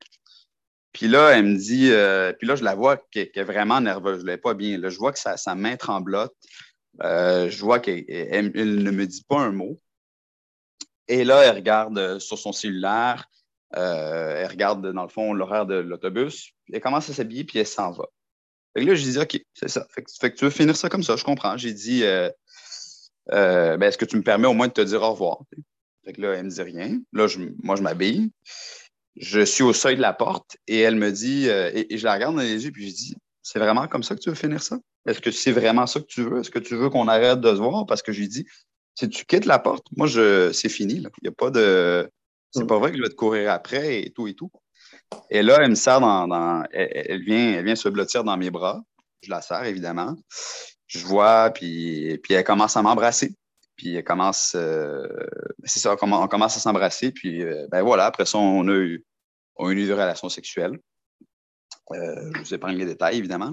Puis 0.92 1.08
là, 1.08 1.30
elle 1.30 1.46
me 1.46 1.56
dit, 1.56 1.90
euh, 1.90 2.32
puis 2.32 2.46
là, 2.46 2.54
je 2.54 2.62
la 2.62 2.76
vois 2.76 2.96
qu'elle 3.10 3.28
est 3.34 3.42
vraiment 3.42 3.80
nerveuse, 3.80 4.20
je 4.20 4.24
ne 4.24 4.30
l'ai 4.30 4.36
pas 4.36 4.54
bien. 4.54 4.78
Là, 4.78 4.88
je 4.88 4.98
vois 4.98 5.10
que 5.10 5.18
sa, 5.18 5.54
main 5.56 5.76
tremblote. 5.76 6.32
Euh, 7.02 7.50
je 7.50 7.60
vois 7.60 7.80
qu'elle 7.80 8.04
ne 8.06 8.90
me 8.92 9.04
dit 9.04 9.24
pas 9.28 9.40
un 9.40 9.50
mot. 9.50 9.80
Et 11.08 11.24
là, 11.24 11.42
elle 11.42 11.56
regarde 11.56 12.20
sur 12.20 12.38
son 12.38 12.52
cellulaire, 12.52 13.28
elle 13.72 14.46
regarde, 14.46 14.92
dans 14.92 15.02
le 15.02 15.08
fond, 15.08 15.32
l'horaire 15.32 15.66
de 15.66 15.74
l'autobus. 15.74 16.52
Elle 16.72 16.80
commence 16.80 17.10
à 17.10 17.14
s'habiller, 17.14 17.42
puis 17.42 17.58
elle 17.58 17.66
s'en 17.66 17.90
va. 17.90 18.04
Fait 18.74 18.84
que 18.84 18.88
là, 18.88 18.94
j'ai 18.94 19.10
dit, 19.10 19.18
OK, 19.18 19.40
c'est 19.54 19.68
ça. 19.68 19.86
Fait 19.90 20.02
que, 20.02 20.36
tu 20.36 20.44
veux 20.44 20.50
finir 20.50 20.76
ça 20.76 20.88
comme 20.88 21.02
ça, 21.02 21.16
je 21.16 21.24
comprends. 21.24 21.56
J'ai 21.56 21.72
dit, 21.72 22.04
euh, 22.04 22.30
euh, 23.32 23.76
ben, 23.76 23.88
est-ce 23.88 23.98
que 23.98 24.04
tu 24.04 24.16
me 24.16 24.22
permets 24.22 24.48
au 24.48 24.54
moins 24.54 24.68
de 24.68 24.72
te 24.72 24.80
dire 24.80 25.02
au 25.02 25.12
revoir? 25.12 25.42
Fait 26.04 26.12
que 26.12 26.20
là, 26.20 26.34
elle 26.34 26.44
me 26.44 26.50
dit 26.50 26.62
rien. 26.62 27.00
Là, 27.12 27.26
moi, 27.62 27.76
je 27.76 27.82
m'habille. 27.82 28.30
Je 29.16 29.42
suis 29.42 29.62
au 29.62 29.72
seuil 29.72 29.96
de 29.96 30.00
la 30.00 30.14
porte 30.14 30.56
et 30.66 30.80
elle 30.80 30.96
me 30.96 31.12
dit, 31.12 31.48
euh, 31.48 31.70
et, 31.74 31.98
je 31.98 32.04
la 32.04 32.14
regarde 32.14 32.34
dans 32.34 32.42
les 32.42 32.64
yeux, 32.64 32.70
puis 32.70 32.88
je 32.88 32.94
dis, 32.94 33.16
c'est 33.42 33.58
vraiment 33.58 33.86
comme 33.86 34.02
ça 34.02 34.14
que 34.14 34.20
tu 34.20 34.30
veux 34.30 34.34
finir 34.34 34.62
ça? 34.62 34.78
Est-ce 35.06 35.20
que 35.20 35.30
c'est 35.30 35.52
vraiment 35.52 35.86
ça 35.86 36.00
que 36.00 36.06
tu 36.06 36.22
veux? 36.22 36.40
Est-ce 36.40 36.50
que 36.50 36.58
tu 36.58 36.76
veux 36.76 36.88
qu'on 36.88 37.08
arrête 37.08 37.40
de 37.40 37.50
se 37.50 37.60
voir? 37.60 37.86
Parce 37.86 38.02
que 38.02 38.12
je 38.12 38.20
lui 38.20 38.28
dis, 38.28 38.46
si 38.94 39.08
tu 39.08 39.24
quittes 39.26 39.46
la 39.46 39.58
porte, 39.58 39.86
moi, 39.96 40.06
je, 40.06 40.52
c'est 40.52 40.68
fini. 40.68 40.94
Il 40.94 41.10
n'y 41.22 41.28
a 41.28 41.32
pas 41.32 41.50
de. 41.50 42.08
C'est 42.52 42.64
mm. 42.64 42.66
pas 42.66 42.78
vrai 42.78 42.90
que 42.90 42.96
je 42.96 43.02
vais 43.02 43.08
te 43.08 43.14
courir 43.14 43.50
après 43.50 44.02
et 44.02 44.10
tout 44.10 44.28
et 44.28 44.34
tout. 44.34 44.50
Et 45.30 45.42
là, 45.42 45.58
elle 45.60 45.70
me 45.70 45.74
sert 45.74 46.00
dans. 46.00 46.64
elle, 46.72 47.22
vient, 47.22 47.54
elle 47.54 47.64
vient 47.64 47.76
se 47.76 47.88
blottir 47.88 48.24
dans 48.24 48.36
mes 48.36 48.50
bras. 48.50 48.82
Je 49.22 49.30
la 49.30 49.40
sers, 49.40 49.64
évidemment. 49.64 50.16
Je 50.86 50.98
vois, 51.06 51.50
puis, 51.50 52.18
puis 52.22 52.34
elle 52.34 52.44
commence 52.44 52.76
à 52.76 52.82
m'embrasser. 52.82 53.34
Puis 53.76 53.94
elle 53.94 54.04
commence. 54.04 54.52
Euh, 54.54 55.08
c'est 55.64 55.80
ça, 55.80 55.96
on 56.00 56.28
commence 56.28 56.56
à 56.56 56.60
s'embrasser. 56.60 57.12
Puis 57.12 57.42
euh, 57.42 57.66
ben 57.70 57.82
voilà, 57.82 58.06
après 58.06 58.26
ça, 58.26 58.38
on 58.38 58.68
a 58.68 58.72
eu, 58.72 59.04
on 59.56 59.68
a 59.68 59.72
eu 59.72 59.86
des 59.86 59.92
relations 59.92 60.28
sexuelles. 60.28 60.78
Euh, 61.92 62.30
je 62.34 62.40
vous 62.40 62.54
épargne 62.54 62.76
les 62.76 62.86
détails, 62.86 63.18
évidemment. 63.18 63.52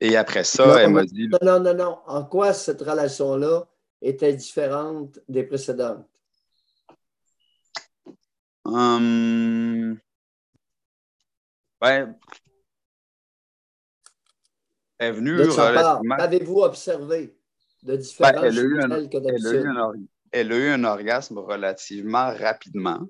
Et 0.00 0.16
après 0.16 0.44
ça, 0.44 0.82
elle 0.82 0.90
m'a 0.90 1.04
dit. 1.04 1.28
Non, 1.28 1.38
non, 1.42 1.60
non, 1.60 1.74
non. 1.74 1.98
En 2.06 2.24
quoi 2.24 2.52
cette 2.52 2.80
relation-là 2.80 3.66
était 4.02 4.32
différente 4.32 5.18
des 5.28 5.44
précédentes? 5.44 6.06
Hum, 8.64 9.98
Ouais. 11.82 12.06
Elle 14.98 15.08
est 15.08 15.12
venue 15.12 15.40
relativement... 15.40 16.16
Qu'avez-vous 16.16 16.60
observé 16.60 17.34
de 17.82 17.96
différence 17.96 18.32
ben, 18.34 18.44
elle, 18.44 18.58
a 18.58 18.62
eu 18.62 18.80
un, 18.80 18.90
elle, 18.90 19.46
a 19.46 19.52
eu 19.52 19.66
un, 19.66 19.92
elle 20.32 20.52
a 20.52 20.56
eu 20.56 20.68
un 20.68 20.84
orgasme 20.84 21.38
relativement 21.38 22.34
rapidement. 22.34 23.00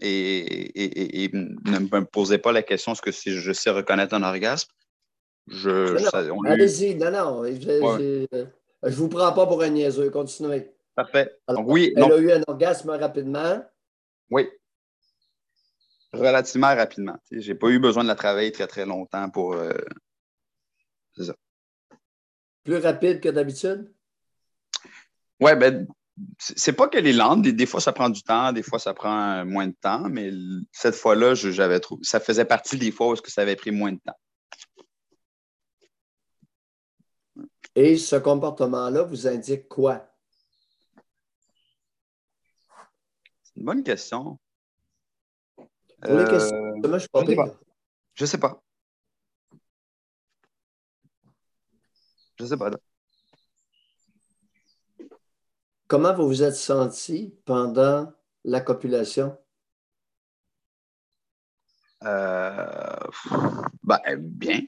Et, 0.00 1.30
ne 1.32 1.78
me 1.78 2.04
posez 2.04 2.38
pas 2.38 2.52
la 2.52 2.62
question 2.62 2.92
est-ce 2.92 3.02
que 3.02 3.12
si 3.12 3.32
je 3.32 3.52
sais 3.52 3.70
reconnaître 3.70 4.14
un 4.14 4.22
orgasme? 4.22 4.70
Je, 5.48 6.46
Allez-y, 6.46 6.94
non, 6.94 7.10
non. 7.10 7.44
Je, 7.44 8.26
ne 8.82 8.90
vous 8.90 9.08
prends 9.08 9.32
pas 9.32 9.46
pour 9.46 9.62
un 9.62 9.68
niaiseux. 9.68 10.10
Continuez. 10.10 10.70
Parfait. 10.94 11.36
oui, 11.64 11.92
elle 11.96 12.04
a 12.04 12.18
eu 12.18 12.32
un 12.32 12.42
orgasme 12.46 12.90
rapidement. 12.90 13.62
Oui. 14.30 14.48
Relativement 16.14 16.74
rapidement. 16.74 17.16
Je 17.30 17.52
n'ai 17.52 17.58
pas 17.58 17.68
eu 17.68 17.78
besoin 17.78 18.02
de 18.02 18.08
la 18.08 18.14
travailler 18.14 18.52
très, 18.52 18.66
très 18.66 18.86
longtemps 18.86 19.28
pour. 19.30 19.54
Euh, 19.54 19.72
c'est 21.16 21.24
ça. 21.24 21.34
Plus 22.64 22.78
rapide 22.78 23.20
que 23.20 23.28
d'habitude? 23.28 23.92
Oui, 25.40 25.56
ben, 25.56 25.86
c'est 26.38 26.72
pas 26.72 26.88
qu'elle 26.88 27.06
est 27.06 27.12
lente. 27.12 27.42
Des, 27.42 27.66
fois, 27.66 27.80
ça 27.80 27.92
prend 27.92 28.08
du 28.08 28.22
temps, 28.22 28.52
des 28.52 28.62
fois, 28.62 28.78
ça 28.78 28.94
prend 28.94 29.44
moins 29.44 29.66
de 29.66 29.74
temps, 29.80 30.08
mais 30.08 30.30
cette 30.72 30.94
fois-là, 30.94 31.34
j'avais 31.34 31.80
trouvé. 31.80 32.02
Ça 32.04 32.20
faisait 32.20 32.44
partie 32.44 32.78
des 32.78 32.92
fois 32.92 33.08
où 33.08 33.16
ça 33.16 33.42
avait 33.42 33.56
pris 33.56 33.70
moins 33.70 33.92
de 33.92 33.98
temps. 33.98 34.16
Et 37.74 37.96
ce 37.96 38.16
comportement-là 38.16 39.02
vous 39.02 39.26
indique 39.26 39.68
quoi? 39.68 40.08
C'est 43.42 43.56
une 43.56 43.64
bonne 43.64 43.82
question. 43.82 44.38
Pour 46.04 46.18
les 46.18 46.24
questions, 46.24 46.82
je, 46.82 46.98
sais 46.98 47.08
pas. 47.34 47.46
Je 48.14 48.24
sais 48.26 48.38
pas. 48.38 48.62
Je 52.38 52.44
sais 52.44 52.56
pas. 52.56 52.70
Comment 55.86 56.14
vous 56.14 56.26
vous 56.26 56.42
êtes 56.42 56.56
senti 56.56 57.34
pendant 57.44 58.12
la 58.44 58.60
copulation? 58.60 59.36
Euh, 62.02 62.96
ben, 63.82 64.00
bien. 64.18 64.60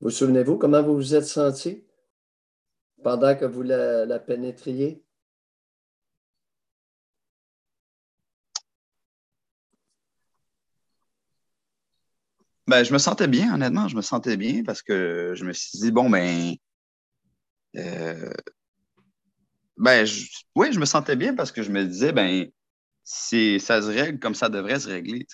Vous 0.00 0.10
souvenez-vous 0.10 0.56
comment 0.56 0.82
vous 0.82 0.94
vous 0.94 1.14
êtes 1.14 1.26
senti 1.26 1.84
pendant 3.02 3.36
que 3.36 3.44
vous 3.44 3.62
la, 3.62 4.18
pénétriez? 4.18 5.04
Ben, 12.70 12.84
je 12.84 12.92
me 12.92 12.98
sentais 12.98 13.26
bien, 13.26 13.52
honnêtement, 13.52 13.88
je 13.88 13.96
me 13.96 14.00
sentais 14.00 14.36
bien 14.36 14.62
parce 14.62 14.80
que 14.80 15.32
je 15.34 15.44
me 15.44 15.52
suis 15.52 15.76
dit, 15.80 15.90
bon, 15.90 16.08
ben, 16.08 16.54
euh, 17.76 18.30
ben, 19.76 20.06
oui, 20.54 20.72
je 20.72 20.78
me 20.78 20.84
sentais 20.84 21.16
bien 21.16 21.34
parce 21.34 21.50
que 21.50 21.64
je 21.64 21.70
me 21.72 21.84
disais, 21.84 22.12
ben, 22.12 22.48
ça 23.02 23.82
se 23.82 23.88
règle 23.88 24.20
comme 24.20 24.36
ça 24.36 24.48
devrait 24.48 24.78
se 24.78 24.88
régler. 24.88 25.26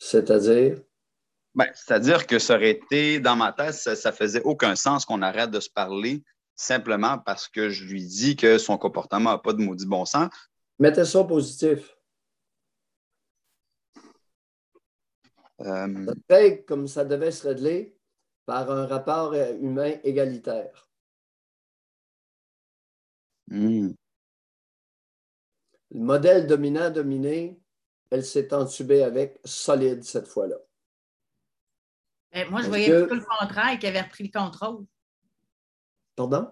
C'est-à-dire? 0.00 0.80
Ben, 1.54 1.68
c'est-à-dire 1.74 2.26
que 2.26 2.40
ça 2.40 2.56
aurait 2.56 2.72
été, 2.72 3.20
dans 3.20 3.36
ma 3.36 3.52
tête, 3.52 3.74
ça, 3.74 3.92
ne 3.92 4.16
faisait 4.16 4.42
aucun 4.42 4.74
sens 4.74 5.04
qu'on 5.04 5.22
arrête 5.22 5.52
de 5.52 5.60
se 5.60 5.70
parler 5.70 6.24
simplement 6.56 7.18
parce 7.18 7.46
que 7.46 7.68
je 7.68 7.84
lui 7.84 8.04
dis 8.04 8.34
que 8.34 8.58
son 8.58 8.78
comportement 8.78 9.30
n'a 9.30 9.38
pas 9.38 9.52
de 9.52 9.62
maudit 9.62 9.86
bon 9.86 10.04
sens. 10.06 10.28
Mettez 10.80 11.04
ça 11.04 11.22
positif. 11.22 11.93
Euh... 15.60 16.14
Ça 16.28 16.50
comme 16.66 16.88
ça 16.88 17.04
devait 17.04 17.30
se 17.30 17.48
régler 17.48 17.96
par 18.46 18.70
un 18.70 18.86
rapport 18.86 19.34
humain 19.34 19.94
égalitaire. 20.04 20.88
Hmm. 23.48 23.92
Le 25.90 26.00
modèle 26.00 26.46
dominant-dominé, 26.46 27.60
elle 28.10 28.24
s'est 28.24 28.52
entubée 28.52 29.02
avec 29.02 29.38
solide 29.44 30.02
cette 30.02 30.26
fois-là. 30.26 30.56
Eh, 32.32 32.44
moi, 32.46 32.62
je 32.62 32.68
voyais 32.68 33.06
tout 33.06 33.14
le 33.14 33.24
contraire 33.24 33.78
qui 33.78 33.86
avait 33.86 34.00
repris 34.00 34.24
le 34.24 34.38
contrôle. 34.38 34.84
Pardon? 36.16 36.50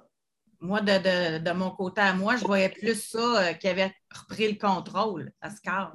Moi, 0.61 0.81
de, 0.81 1.53
mon 1.53 1.73
côté 1.73 2.01
à 2.01 2.15
moi, 2.15 2.37
je 2.37 2.45
voyais 2.45 2.69
plus 2.69 2.95
ça 2.95 3.49
euh, 3.49 3.53
qui 3.55 3.67
avait 3.67 3.93
repris 4.15 4.53
le 4.53 4.59
contrôle, 4.59 5.33
Oscar. 5.43 5.93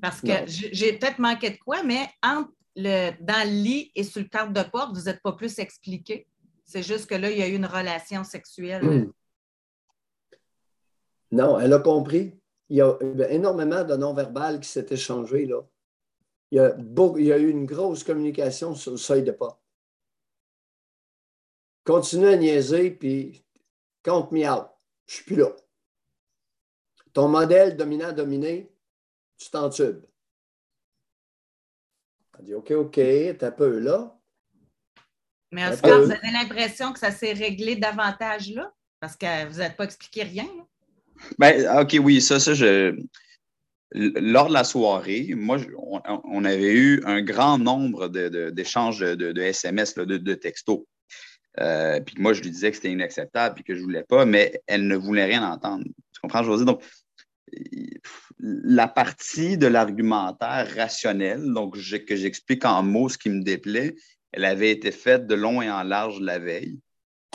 Parce 0.00 0.20
que 0.20 0.46
j'ai 0.46 0.92
peut-être 0.98 1.18
manqué 1.18 1.50
de 1.50 1.56
quoi, 1.56 1.82
mais 1.82 2.08
entre 2.22 2.52
le, 2.76 3.10
dans 3.20 3.48
le 3.48 3.62
lit 3.62 3.90
et 3.94 4.04
sur 4.04 4.20
le 4.20 4.28
cadre 4.28 4.52
de 4.52 4.68
porte, 4.68 4.94
vous 4.94 5.04
n'êtes 5.04 5.22
pas 5.22 5.32
plus 5.32 5.58
expliqué. 5.58 6.26
C'est 6.64 6.82
juste 6.82 7.06
que 7.06 7.14
là, 7.14 7.30
il 7.30 7.38
y 7.38 7.42
a 7.42 7.48
eu 7.48 7.54
une 7.54 7.66
relation 7.66 8.22
sexuelle. 8.24 8.84
Hmm. 8.84 9.12
Non, 11.30 11.58
elle 11.58 11.72
a 11.72 11.78
compris. 11.78 12.38
Il 12.68 12.76
y 12.76 12.82
a 12.82 12.98
énormément 13.30 13.82
de 13.82 13.96
non-verbal 13.96 14.60
qui 14.60 14.68
s'est 14.68 14.86
échangé 14.90 15.46
là. 15.46 15.62
Il 16.50 16.56
y, 16.56 16.60
a 16.60 16.76
il 17.18 17.24
y 17.24 17.32
a 17.32 17.38
eu 17.38 17.50
une 17.50 17.66
grosse 17.66 18.04
communication 18.04 18.74
sur 18.74 18.92
le 18.92 18.96
seuil 18.96 19.22
de 19.22 19.32
pas. 19.32 19.60
Continue 21.84 22.28
à 22.28 22.36
niaiser, 22.36 22.90
puis 22.90 23.44
compte 24.02 24.32
me 24.32 24.46
out. 24.46 24.68
Je 25.06 25.16
suis 25.16 25.24
plus 25.24 25.36
là. 25.36 25.54
Ton 27.12 27.28
modèle 27.28 27.76
dominant-dominé, 27.76 28.70
tu 29.38 29.50
t'entubes. 29.50 30.02
Elle 32.38 32.44
dit 32.44 32.54
OK, 32.54 32.70
OK, 32.72 32.94
t'es 32.94 33.44
un 33.44 33.50
peu 33.50 33.78
là. 33.78 34.14
Mais 35.50 35.66
Oscar, 35.66 36.02
vous 36.02 36.10
avez 36.10 36.30
l'impression 36.30 36.92
que 36.92 36.98
ça 36.98 37.10
s'est 37.10 37.32
réglé 37.32 37.76
davantage 37.76 38.50
là? 38.50 38.72
Parce 39.00 39.16
que 39.16 39.46
vous 39.48 39.58
n'avez 39.58 39.74
pas 39.74 39.84
expliqué 39.84 40.22
rien. 40.22 40.44
Là? 40.44 40.66
Ben, 41.38 41.80
OK, 41.80 41.96
oui, 42.02 42.20
ça, 42.20 42.38
ça, 42.38 42.54
je. 42.54 42.96
Lors 43.92 44.48
de 44.48 44.52
la 44.52 44.64
soirée, 44.64 45.32
moi, 45.34 45.56
on, 46.24 46.44
avait 46.44 46.74
eu 46.74 47.02
un 47.06 47.22
grand 47.22 47.58
nombre 47.58 48.08
d'échanges 48.08 49.00
de, 49.00 49.40
SMS, 49.40 49.94
de, 49.94 50.34
textos. 50.34 50.84
Euh, 51.58 51.98
puis 52.00 52.16
moi, 52.18 52.34
je 52.34 52.42
lui 52.42 52.50
disais 52.50 52.70
que 52.70 52.76
c'était 52.76 52.92
inacceptable 52.92 53.60
et 53.60 53.62
que 53.62 53.74
je 53.74 53.80
ne 53.80 53.84
voulais 53.84 54.04
pas, 54.04 54.26
mais 54.26 54.60
elle 54.66 54.86
ne 54.86 54.96
voulait 54.96 55.24
rien 55.24 55.50
entendre. 55.50 55.84
Tu 56.12 56.20
comprends, 56.20 56.42
José? 56.42 56.66
Donc, 56.66 56.82
la 58.38 58.88
partie 58.88 59.58
de 59.58 59.66
l'argumentaire 59.66 60.68
rationnel, 60.76 61.52
donc 61.52 61.74
que 61.74 62.16
j'explique 62.16 62.64
en 62.64 62.82
mots 62.82 63.08
ce 63.08 63.18
qui 63.18 63.30
me 63.30 63.42
déplaît, 63.42 63.94
elle 64.32 64.44
avait 64.44 64.70
été 64.70 64.90
faite 64.90 65.26
de 65.26 65.34
long 65.34 65.62
et 65.62 65.70
en 65.70 65.82
large 65.82 66.20
la 66.20 66.38
veille, 66.38 66.78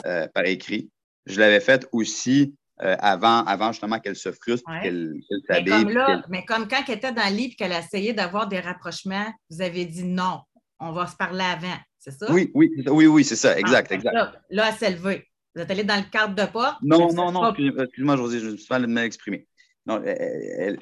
euh, 0.06 0.26
par 0.28 0.44
écrit. 0.46 0.90
Je 1.26 1.40
l'avais 1.40 1.60
faite 1.60 1.88
aussi 1.92 2.54
euh, 2.82 2.96
avant, 2.98 3.44
avant 3.44 3.72
justement 3.72 4.00
qu'elle 4.00 4.16
se 4.16 4.32
frustre, 4.32 4.68
qu'elle 4.82 5.14
s'habille. 5.48 5.84
Mais, 5.86 6.16
mais, 6.28 6.44
comme 6.44 6.68
quand 6.68 6.82
elle 6.88 6.96
était 6.96 7.12
dans 7.12 7.28
le 7.28 7.36
lit 7.36 7.44
et 7.44 7.54
qu'elle 7.54 7.72
a 7.72 7.80
essayé 7.80 8.12
d'avoir 8.12 8.48
des 8.48 8.60
rapprochements, 8.60 9.32
vous 9.50 9.62
avez 9.62 9.84
dit 9.84 10.04
non, 10.04 10.40
on 10.80 10.92
va 10.92 11.06
se 11.06 11.16
parler 11.16 11.44
avant, 11.44 11.76
c'est 11.98 12.12
ça? 12.12 12.30
Oui, 12.32 12.50
oui, 12.54 12.70
oui, 12.86 13.06
oui, 13.06 13.24
c'est 13.24 13.36
ça, 13.36 13.58
exact, 13.58 13.88
ah, 13.90 13.94
exact. 13.94 14.14
Là, 14.50 14.68
elle 14.68 14.74
s'est 14.74 14.90
levée. 14.90 15.26
Vous 15.54 15.62
êtes 15.62 15.70
allé 15.70 15.84
dans 15.84 15.96
le 15.96 16.10
cadre 16.10 16.34
de 16.34 16.50
porte? 16.50 16.78
Non, 16.82 17.12
non, 17.12 17.30
non, 17.30 17.54
excuse-moi, 17.54 18.16
José, 18.16 18.40
je 18.40 18.50
me 18.50 18.56
suis 18.56 18.68
mal 18.68 18.98
exprimé. 18.98 19.46
Non, 19.86 20.02
elle, 20.02 20.78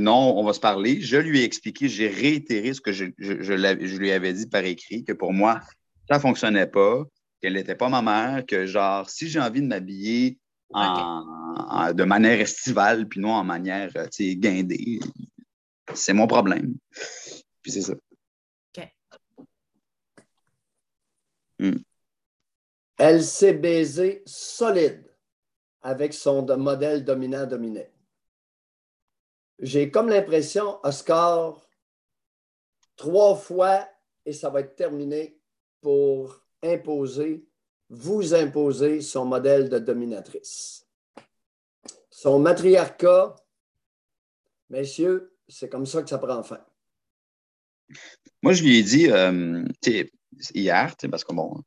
non, 0.00 0.38
on 0.38 0.44
va 0.44 0.52
se 0.52 0.60
parler. 0.60 1.00
Je 1.00 1.16
lui 1.16 1.40
ai 1.40 1.44
expliqué, 1.44 1.88
j'ai 1.88 2.08
réitéré 2.08 2.74
ce 2.74 2.80
que 2.80 2.92
je, 2.92 3.06
je, 3.18 3.42
je, 3.42 3.96
lui 3.96 4.10
avais 4.10 4.34
dit 4.34 4.46
par 4.46 4.64
écrit, 4.64 5.04
que 5.04 5.12
pour 5.12 5.32
moi, 5.32 5.60
ça 6.08 6.16
ne 6.16 6.20
fonctionnait 6.20 6.66
pas, 6.66 7.02
qu'elle 7.40 7.54
n'était 7.54 7.74
pas 7.74 7.88
ma 7.88 8.02
mère, 8.02 8.44
que 8.46 8.66
genre, 8.66 9.08
si 9.08 9.28
j'ai 9.28 9.40
envie 9.40 9.62
de 9.62 9.66
m'habiller 9.66 10.38
de 10.74 12.04
manière 12.04 12.40
estivale, 12.40 13.08
puis 13.08 13.20
non 13.20 13.32
en 13.32 13.44
manière 13.44 13.90
euh, 13.96 14.06
guindée. 14.34 14.98
C'est 15.94 16.12
mon 16.12 16.26
problème. 16.26 16.74
Puis 17.62 17.72
c'est 17.72 17.82
ça. 17.82 17.92
OK. 17.92 18.88
Hmm. 21.60 21.78
Elle 22.98 23.22
s'est 23.22 23.54
baisée 23.54 24.22
solide 24.26 25.04
avec 25.82 26.14
son 26.14 26.44
modèle 26.56 27.04
dominant-dominé. 27.04 27.93
J'ai 29.58 29.90
comme 29.90 30.08
l'impression, 30.08 30.78
Oscar, 30.82 31.66
trois 32.96 33.36
fois 33.36 33.88
et 34.26 34.32
ça 34.32 34.50
va 34.50 34.60
être 34.60 34.74
terminé 34.76 35.38
pour 35.80 36.40
imposer 36.62 37.46
vous 37.90 38.34
imposer 38.34 39.00
son 39.00 39.24
modèle 39.24 39.68
de 39.68 39.78
dominatrice. 39.78 40.86
Son 42.10 42.38
matriarcat, 42.38 43.36
messieurs, 44.70 45.36
c'est 45.48 45.68
comme 45.68 45.86
ça 45.86 46.02
que 46.02 46.08
ça 46.08 46.18
prend 46.18 46.42
fin. 46.42 46.64
Moi, 48.42 48.52
je 48.52 48.62
lui 48.62 48.78
ai 48.78 48.82
dit 48.82 49.10
euh, 49.10 49.64
hier, 50.54 50.94
parce 51.10 51.24
que 51.24 51.34
bon, 51.34 51.62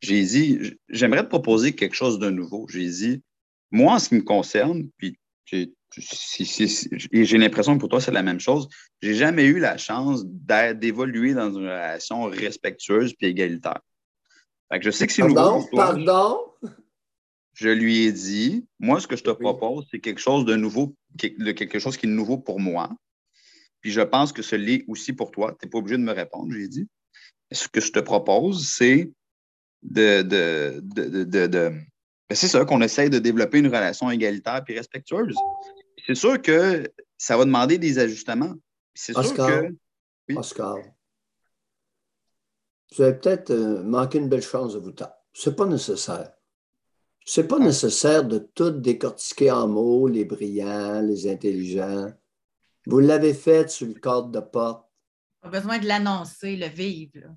j'ai 0.00 0.24
dit, 0.24 0.76
j'aimerais 0.88 1.28
proposer 1.28 1.74
quelque 1.74 1.94
chose 1.94 2.18
de 2.18 2.30
nouveau. 2.30 2.66
J'ai 2.68 2.88
dit, 2.88 3.22
moi, 3.70 3.94
en 3.94 3.98
ce 3.98 4.08
qui 4.08 4.14
me 4.16 4.22
concerne, 4.22 4.88
puis 4.96 5.18
j'ai 5.96 7.38
l'impression 7.38 7.74
que 7.74 7.80
pour 7.80 7.88
toi, 7.88 8.00
c'est 8.00 8.12
la 8.12 8.22
même 8.22 8.40
chose. 8.40 8.68
J'ai 9.00 9.14
jamais 9.14 9.44
eu 9.44 9.58
la 9.58 9.76
chance 9.76 10.24
d'évoluer 10.26 11.34
dans 11.34 11.50
une 11.50 11.64
relation 11.64 12.24
respectueuse 12.24 13.14
puis 13.14 13.28
égalitaire 13.28 13.80
je 14.80 14.90
sais 14.90 15.06
que 15.06 15.12
c'est 15.12 15.22
nouveau. 15.22 15.66
Pardon? 15.72 16.40
Je 17.54 17.68
lui 17.68 18.04
ai 18.04 18.12
dit, 18.12 18.66
moi, 18.78 19.00
ce 19.00 19.06
que 19.06 19.16
je 19.16 19.24
te 19.24 19.30
propose, 19.30 19.86
c'est 19.90 19.98
quelque 19.98 20.20
chose 20.20 20.44
de 20.44 20.54
nouveau, 20.54 20.94
quelque 21.18 21.78
chose 21.78 21.96
qui 21.96 22.06
est 22.06 22.08
nouveau 22.08 22.38
pour 22.38 22.60
moi. 22.60 22.90
Puis 23.80 23.90
je 23.90 24.00
pense 24.00 24.32
que 24.32 24.42
ce 24.42 24.54
l'est 24.54 24.84
aussi 24.86 25.12
pour 25.12 25.30
toi. 25.30 25.56
Tu 25.58 25.66
n'es 25.66 25.70
pas 25.70 25.78
obligé 25.78 25.96
de 25.96 26.02
me 26.02 26.12
répondre, 26.12 26.52
j'ai 26.52 26.68
dit. 26.68 26.88
Ce 27.50 27.66
que 27.66 27.80
je 27.80 27.90
te 27.90 27.98
propose, 27.98 28.68
c'est 28.68 29.10
de, 29.82 30.22
de, 30.22 30.80
de, 30.84 31.46
ben, 31.46 32.34
c'est 32.34 32.48
ça, 32.48 32.64
qu'on 32.64 32.82
essaye 32.82 33.10
de 33.10 33.18
développer 33.18 33.58
une 33.58 33.68
relation 33.68 34.10
égalitaire 34.10 34.62
et 34.68 34.74
respectueuse. 34.74 35.34
C'est 36.08 36.14
sûr 36.14 36.40
que 36.40 36.90
ça 37.18 37.36
va 37.36 37.44
demander 37.44 37.76
des 37.76 37.98
ajustements. 37.98 38.54
C'est 38.94 39.12
sûr 39.12 39.34
que. 39.34 39.74
Oscar, 40.34 40.78
vous 42.92 43.02
avez 43.02 43.14
peut-être 43.14 43.50
euh, 43.50 43.82
manqué 43.82 44.18
une 44.18 44.28
belle 44.28 44.42
chance 44.42 44.74
de 44.74 44.78
vous 44.78 44.92
taire. 44.92 45.12
Ce 45.32 45.50
n'est 45.50 45.56
pas 45.56 45.66
nécessaire. 45.66 46.32
Ce 47.24 47.40
n'est 47.40 47.46
pas 47.46 47.58
nécessaire 47.58 48.24
de 48.24 48.38
tout 48.38 48.70
décortiquer 48.70 49.50
en 49.50 49.68
mots, 49.68 50.08
les 50.08 50.24
brillants, 50.24 51.02
les 51.02 51.30
intelligents. 51.30 52.12
Vous 52.86 53.00
l'avez 53.00 53.34
fait 53.34 53.70
sur 53.70 53.86
le 53.86 53.94
cadre 53.94 54.28
de 54.28 54.40
porte. 54.40 54.86
Pas 55.42 55.50
besoin 55.50 55.78
de 55.78 55.86
l'annoncer, 55.86 56.56
le 56.56 56.68
vivre. 56.68 57.36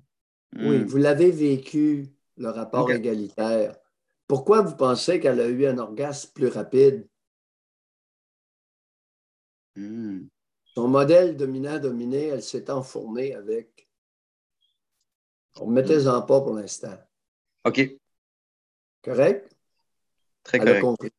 Oui, 0.56 0.78
hmm. 0.78 0.84
vous 0.84 0.96
l'avez 0.96 1.30
vécu, 1.30 2.08
le 2.38 2.48
rapport 2.48 2.90
égalitaire. 2.90 3.76
Pourquoi 4.26 4.62
vous 4.62 4.76
pensez 4.76 5.20
qu'elle 5.20 5.40
a 5.40 5.48
eu 5.48 5.66
un 5.66 5.78
orgasme 5.78 6.30
plus 6.34 6.48
rapide? 6.48 7.06
Hmm. 9.76 10.26
Son 10.74 10.88
modèle 10.88 11.36
dominant-dominé, 11.36 12.28
elle 12.28 12.42
s'est 12.42 12.70
enfournée 12.70 13.34
avec. 13.34 13.88
On 15.60 15.66
ne 15.66 15.72
mettez-en 15.72 16.22
pas 16.22 16.40
pour 16.40 16.54
l'instant. 16.54 16.96
OK. 17.64 17.80
Correct? 19.02 19.54
Très 20.42 20.58
correct. 20.58 21.12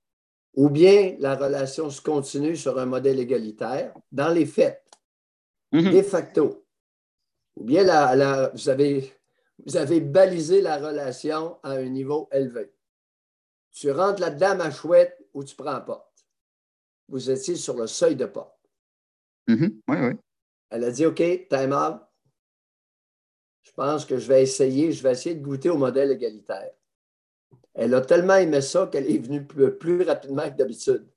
Ou 0.56 0.70
bien 0.70 1.16
la 1.20 1.36
relation 1.36 1.90
se 1.90 2.02
continue 2.02 2.56
sur 2.56 2.78
un 2.78 2.86
modèle 2.86 3.20
égalitaire 3.20 3.94
dans 4.12 4.30
les 4.30 4.46
faits, 4.46 4.84
mm-hmm. 5.72 5.96
de 5.96 6.02
facto. 6.02 6.66
Ou 7.56 7.64
bien 7.64 7.84
vous, 8.54 8.70
avez, 8.70 9.14
vous 9.66 9.78
avez 9.78 10.00
balisé 10.00 10.62
la 10.62 10.78
relation 10.78 11.60
à 11.64 11.72
un 11.72 11.90
niveau 11.90 12.28
élevé. 12.32 12.72
Tu 13.72 13.92
rentres 13.92 14.22
là-dedans, 14.22 14.56
ma 14.58 14.72
chouette, 14.72 15.18
ou 15.34 15.44
tu 15.44 15.56
prends 15.56 15.82
porte. 15.82 16.13
Vous 17.08 17.30
étiez 17.30 17.56
sur 17.56 17.76
le 17.76 17.88
seuil 17.88 18.16
de 18.16 18.26
porte. 18.26 18.58
Mm-hmm. 19.48 19.82
Oui, 19.88 19.98
oui. 20.00 20.14
Elle 20.70 20.84
a 20.86 20.92
dit 20.92 21.06
OK, 21.06 21.18
time 21.50 21.74
out. 21.74 22.02
Je 23.64 23.72
pense 23.72 24.06
que 24.06 24.18
je 24.18 24.28
vais 24.28 24.44
essayer, 24.44 24.92
je 24.92 25.02
vais 25.04 25.12
essayer 25.12 25.36
de 25.36 25.44
goûter 25.44 25.70
au 25.70 25.78
modèle 25.78 26.12
égalitaire. 26.12 26.72
Elle 27.74 27.94
a 27.94 28.02
tellement 28.02 28.36
aimé 28.36 28.62
ça 28.62 28.88
qu'elle 28.88 29.10
est 29.10 29.18
venue 29.18 29.46
plus, 29.46 30.04
rapidement 30.04 30.50
que 30.50 30.56
d'habitude. 30.56 31.08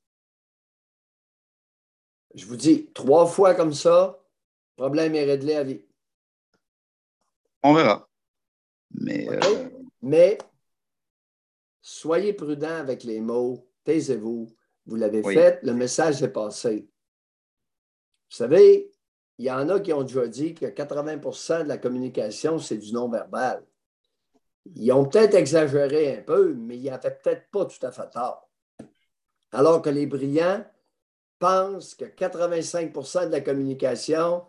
Je 2.35 2.47
vous 2.47 2.57
dis, 2.57 2.87
trois 2.93 3.27
fois 3.27 3.55
comme 3.55 3.75
ça, 3.75 4.23
problème 4.77 5.15
est 5.15 5.25
réglé 5.25 5.55
à 5.55 5.65
vie. 5.65 5.83
On 7.63 7.75
verra. 7.75 8.09
Mais, 8.91 9.29
euh, 9.29 9.69
Mais 10.03 10.39
soyez 11.83 12.33
prudent 12.33 12.77
avec 12.77 13.05
les 13.05 13.21
mots, 13.21 13.69
taisez-vous. 13.85 14.56
Vous 14.87 14.97
l'avez 14.97 15.23
fait, 15.23 15.61
le 15.63 15.75
message 15.75 16.23
est 16.23 16.29
passé. 16.29 16.89
Vous 18.31 18.37
savez, 18.37 18.91
il 19.39 19.45
y 19.45 19.51
en 19.51 19.69
a 19.69 19.81
qui 19.81 19.93
ont 19.93 20.03
déjà 20.03 20.27
dit 20.27 20.55
que 20.55 20.67
80% 20.67 21.65
de 21.65 21.69
la 21.69 21.79
communication, 21.79 22.59
c'est 22.59 22.79
du 22.79 22.93
non-verbal. 22.93 23.65
Ils 24.75 24.93
ont 24.93 25.05
peut-être 25.05 25.35
exagéré 25.35 26.19
un 26.19 26.23
peu, 26.23 26.55
mais 26.55 26.77
ils 26.77 26.85
n'avaient 26.85 27.19
peut-être 27.23 27.51
pas 27.51 27.67
tout 27.67 27.85
à 27.85 27.93
fait 27.93 28.11
tort. 28.11 28.49
Alors 29.53 29.83
que 29.83 29.91
les 29.91 30.07
brillants 30.07 30.65
pensent 31.39 31.95
que 31.95 32.05
85% 32.05 33.27
de 33.27 33.33
la 33.33 33.41
communication, 33.41 34.45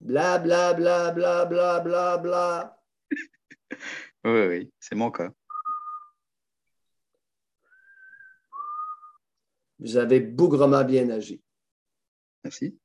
bla, 0.00 0.38
bla, 0.38 0.74
bla, 0.74 1.10
bla, 1.10 1.44
bla, 1.44 1.80
bla, 1.80 2.18
bla. 2.18 2.82
oui, 4.24 4.46
oui, 4.46 4.72
c'est 4.78 4.94
mon 4.94 5.10
cas. 5.10 5.30
Vous 9.78 9.96
avez 9.96 10.20
bougrement 10.20 10.84
bien 10.84 11.08
agi. 11.10 11.42
Merci. 12.44 12.78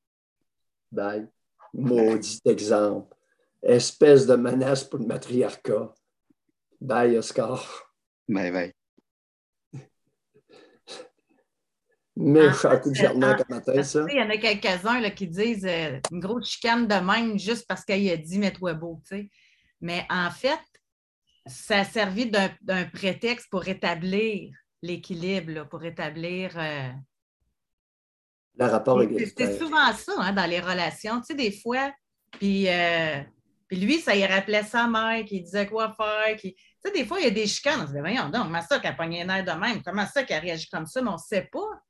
Bye. 0.92 1.28
Maudit 1.74 2.42
exemple. 2.46 3.16
Espèce 3.62 4.28
de 4.28 4.36
menace 4.36 4.84
pour 4.84 5.00
le 5.00 5.06
matriarcat. 5.06 5.94
Bye, 6.80 7.18
Oscar. 7.18 7.94
Bye, 8.28 8.52
bye. 8.52 8.74
Méchant 12.16 12.80
coup 12.80 12.92
de 12.92 12.96
germain 12.96 13.34
comme 13.36 13.56
matin, 13.56 13.82
ça. 13.82 14.06
Il 14.10 14.18
y 14.18 14.22
en 14.22 14.30
a 14.30 14.38
quelques-uns 14.38 15.10
qui 15.12 15.28
disent 15.28 15.66
euh, 15.66 16.00
une 16.12 16.20
grosse 16.20 16.48
chicane 16.48 16.88
de 16.88 16.96
même 16.96 17.40
juste 17.40 17.66
parce 17.68 17.84
qu'il 17.84 18.08
a 18.10 18.18
dit 18.18 18.38
mets-toi 18.38 18.74
beau. 18.76 19.02
sais. 19.06 19.30
Mais 19.82 20.06
en 20.12 20.30
fait, 20.30 20.60
ça 21.48 21.80
a 21.80 21.86
servi 21.86 22.30
d'un 22.30 22.86
prétexte 22.86 23.50
pour 23.50 23.62
rétablir 23.62 24.54
l'équilibre, 24.84 25.68
pour 25.70 25.80
rétablir. 25.80 26.52
Euh, 26.58 26.90
le 28.56 28.66
rapport 28.66 29.02
C'est 29.36 29.58
souvent 29.58 29.92
ça 29.94 30.14
hein, 30.20 30.34
dans 30.34 30.46
les 30.46 30.60
relations. 30.60 31.20
Tu 31.22 31.28
sais, 31.28 31.36
des 31.36 31.52
fois, 31.52 31.92
puis, 32.34 32.70
euh, 32.70 33.20
puis 33.68 33.78
lui, 33.78 34.00
ça 34.00 34.16
y 34.16 34.24
rappelait 34.26 34.62
sa 34.62 34.88
mère 34.88 35.26
qui 35.26 35.42
disait 35.42 35.68
quoi 35.68 35.92
faire. 35.94 36.36
Qui... 36.38 36.54
Tu 36.54 36.62
sais, 36.84 36.92
des 36.92 37.06
fois, 37.06 37.20
il 37.20 37.24
y 37.24 37.28
a 37.28 37.32
des 37.32 37.48
chicanes. 37.48 37.82
On 37.82 37.88
se 37.88 37.94
dit, 37.94 38.00
voyons 38.00 38.30
donc, 38.30 38.44
comment 38.44 38.62
ça 38.62 38.80
qu'elle 38.80 38.92
a 38.92 38.96
pogné 38.96 39.24
un 39.24 39.42
de 39.42 39.52
même? 39.52 39.82
Comment 39.82 40.06
ça 40.06 40.24
qu'elle 40.24 40.44
réagit 40.44 40.70
comme 40.70 40.86
ça? 40.86 41.02
Mais 41.02 41.10
on 41.10 41.14
ne 41.14 41.18
sait 41.18 41.50
pas 41.52 41.82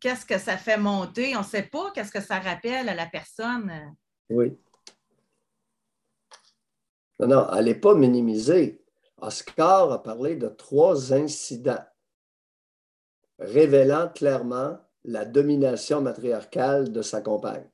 qu'est-ce 0.00 0.24
que 0.24 0.38
ça 0.38 0.56
fait 0.56 0.78
monter. 0.78 1.36
On 1.36 1.40
ne 1.40 1.44
sait 1.44 1.64
pas 1.64 1.90
qu'est-ce 1.90 2.12
que 2.12 2.22
ça 2.22 2.38
rappelle 2.38 2.88
à 2.88 2.94
la 2.94 3.06
personne. 3.06 3.94
Oui. 4.30 4.56
Non, 7.20 7.26
non, 7.26 7.48
elle 7.54 7.64
n'est 7.66 7.74
pas 7.74 7.94
minimisée. 7.94 8.82
Oscar 9.18 9.90
a 9.90 10.02
parlé 10.02 10.36
de 10.36 10.48
trois 10.48 11.12
incidents 11.12 11.84
révélant 13.38 14.08
clairement 14.08 14.78
la 15.04 15.24
domination 15.24 16.00
matriarcale 16.00 16.92
de 16.92 17.02
sa 17.02 17.20
compagne 17.20 17.68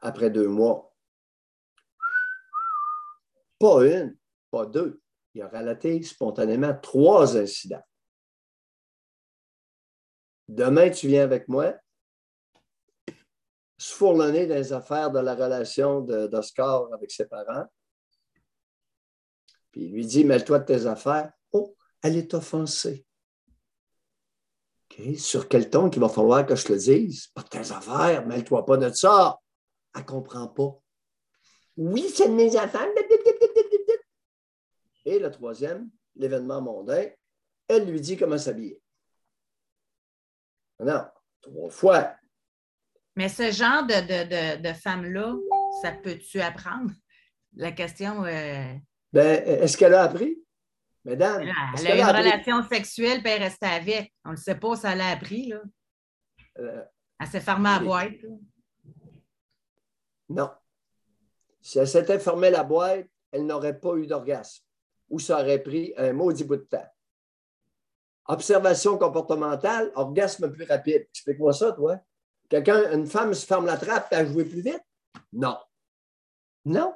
après 0.00 0.30
deux 0.30 0.48
mois. 0.48 0.94
Pas 3.58 3.84
une, 3.84 4.16
pas 4.50 4.66
deux. 4.66 5.00
Il 5.34 5.42
a 5.42 5.48
relaté 5.48 6.02
spontanément 6.02 6.74
trois 6.74 7.36
incidents. 7.36 7.84
Demain, 10.48 10.90
tu 10.90 11.08
viens 11.08 11.24
avec 11.24 11.48
moi, 11.48 11.74
se 13.78 13.94
fourlonner 13.94 14.46
dans 14.46 14.54
les 14.54 14.72
affaires 14.72 15.10
de 15.10 15.18
la 15.18 15.34
relation 15.34 16.00
d'Oscar 16.02 16.92
avec 16.92 17.10
ses 17.10 17.26
parents. 17.26 17.66
Puis 19.72 19.86
il 19.86 19.92
lui 19.92 20.06
dit 20.06 20.24
Mêle-toi 20.24 20.60
de 20.60 20.64
tes 20.64 20.86
affaires. 20.86 21.32
Oh, 21.52 21.74
elle 22.02 22.16
est 22.16 22.32
offensée. 22.34 23.04
Sur 25.16 25.48
quel 25.48 25.70
ton 25.70 25.90
qu'il 25.90 26.00
va 26.00 26.08
falloir 26.08 26.46
que 26.46 26.54
je 26.54 26.64
te 26.64 26.72
le 26.72 26.78
dise? 26.78 27.26
Pas 27.28 27.42
de 27.42 27.48
tes 27.48 27.72
affaires, 27.72 28.26
mêle-toi 28.26 28.64
pas 28.64 28.76
de 28.76 28.92
ça. 28.92 29.38
Elle 29.94 30.02
ne 30.02 30.06
comprend 30.06 30.46
pas. 30.48 30.80
Oui, 31.76 32.08
c'est 32.14 32.28
de 32.28 32.34
mes 32.34 32.54
affaires. 32.56 32.88
Et 35.04 35.18
le 35.18 35.30
troisième, 35.30 35.90
l'événement 36.16 36.62
mondain, 36.62 37.08
elle 37.68 37.90
lui 37.90 38.00
dit 38.00 38.16
comment 38.16 38.38
s'habiller. 38.38 38.80
Non, 40.78 41.04
trois 41.40 41.70
fois. 41.70 42.14
Mais 43.16 43.28
ce 43.28 43.50
genre 43.50 43.84
de, 43.86 44.60
de, 44.60 44.72
femme-là, 44.72 45.34
ça 45.82 45.92
peut-tu 45.92 46.40
apprendre? 46.40 46.90
La 47.56 47.72
question. 47.72 48.24
Euh, 48.24 48.74
ben, 49.12 49.44
est-ce 49.44 49.76
qu'elle 49.76 49.94
a 49.94 50.02
appris? 50.02 50.43
Mesdames. 51.04 51.42
Elle, 51.78 51.86
a 51.86 51.96
eu 51.96 52.00
une 52.00 52.16
relation 52.16 52.68
sexuelle 52.68 53.22
puis 53.22 53.32
elle 53.32 53.42
est 53.42 53.44
restée 53.46 53.66
avec. 53.66 54.12
On 54.24 54.30
ne 54.30 54.36
sait 54.36 54.54
pas 54.54 54.76
si 54.76 54.86
elle 54.86 55.00
a 55.00 55.10
appris. 55.10 55.48
Là. 55.48 55.62
Euh, 56.58 56.84
elle 57.20 57.26
s'est 57.26 57.40
fermée 57.40 57.68
à 57.68 57.78
la 57.78 57.84
boîte. 57.84 58.12
Non. 60.28 60.50
Si 61.60 61.78
elle 61.78 61.88
s'était 61.88 62.18
fermée 62.18 62.50
la 62.50 62.64
boîte, 62.64 63.06
elle 63.30 63.46
n'aurait 63.46 63.78
pas 63.78 63.94
eu 63.96 64.06
d'orgasme 64.06 64.64
ou 65.10 65.18
ça 65.18 65.40
aurait 65.40 65.62
pris 65.62 65.92
un 65.96 66.12
maudit 66.12 66.44
bout 66.44 66.56
de 66.56 66.62
temps. 66.62 66.86
Observation 68.26 68.96
comportementale, 68.96 69.92
orgasme 69.94 70.50
plus 70.50 70.64
rapide. 70.64 71.06
Explique-moi 71.10 71.52
ça, 71.52 71.72
toi. 71.72 71.98
Quelqu'un, 72.48 72.90
une 72.92 73.06
femme 73.06 73.34
se 73.34 73.44
ferme 73.44 73.66
la 73.66 73.76
trappe 73.76 74.10
et 74.12 74.16
a 74.16 74.24
joué 74.24 74.44
plus 74.44 74.62
vite? 74.62 74.82
Non. 75.32 75.58
Non. 76.64 76.94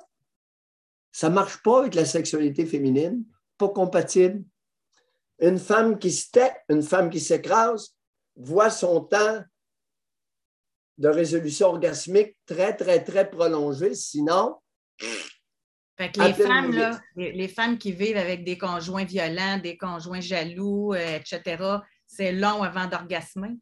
Ça 1.12 1.28
ne 1.28 1.34
marche 1.34 1.62
pas 1.62 1.80
avec 1.80 1.94
la 1.94 2.06
sexualité 2.06 2.64
féminine 2.64 3.24
pas 3.58 3.68
compatible. 3.68 4.44
Une 5.40 5.58
femme 5.58 5.98
qui 5.98 6.10
se 6.10 6.30
tait, 6.30 6.52
une 6.68 6.82
femme 6.82 7.10
qui 7.10 7.20
s'écrase, 7.20 7.94
voit 8.36 8.70
son 8.70 9.02
temps 9.02 9.42
de 10.96 11.08
résolution 11.08 11.68
orgasmique 11.68 12.36
très, 12.46 12.74
très, 12.76 13.04
très 13.04 13.28
prolongé. 13.28 13.94
Sinon, 13.94 14.56
les 15.98 16.34
femmes, 16.34 16.72
là, 16.72 17.00
les, 17.16 17.48
femmes 17.48 17.78
qui 17.78 17.92
vivent 17.92 18.16
avec 18.16 18.44
des 18.44 18.56
conjoints 18.58 19.04
violents, 19.04 19.58
des 19.58 19.76
conjoints 19.76 20.20
jaloux, 20.20 20.92
euh, 20.94 21.16
etc., 21.16 21.78
c'est 22.06 22.32
long 22.32 22.62
avant 22.62 22.86
d'orgasmer? 22.86 23.58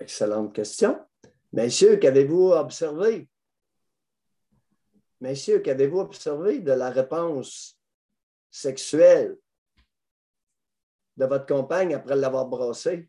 Excellente 0.00 0.54
question. 0.54 0.98
Messieurs, 1.52 1.96
qu'avez-vous 1.96 2.52
observé? 2.52 3.28
Messieurs, 5.20 5.60
qu'avez-vous 5.60 5.98
observé 6.00 6.60
de 6.60 6.72
la 6.72 6.90
réponse 6.90 7.78
sexuelle 8.50 9.36
de 11.16 11.26
votre 11.26 11.46
compagne 11.46 11.94
après 11.94 12.16
l'avoir 12.16 12.46
brossée? 12.46 13.08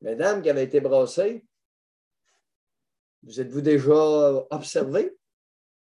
Mesdames 0.00 0.42
qui 0.42 0.50
avaient 0.50 0.64
été 0.64 0.80
brossées, 0.80 1.44
vous 3.22 3.40
êtes-vous 3.40 3.60
déjà 3.60 4.46
observé 4.50 5.16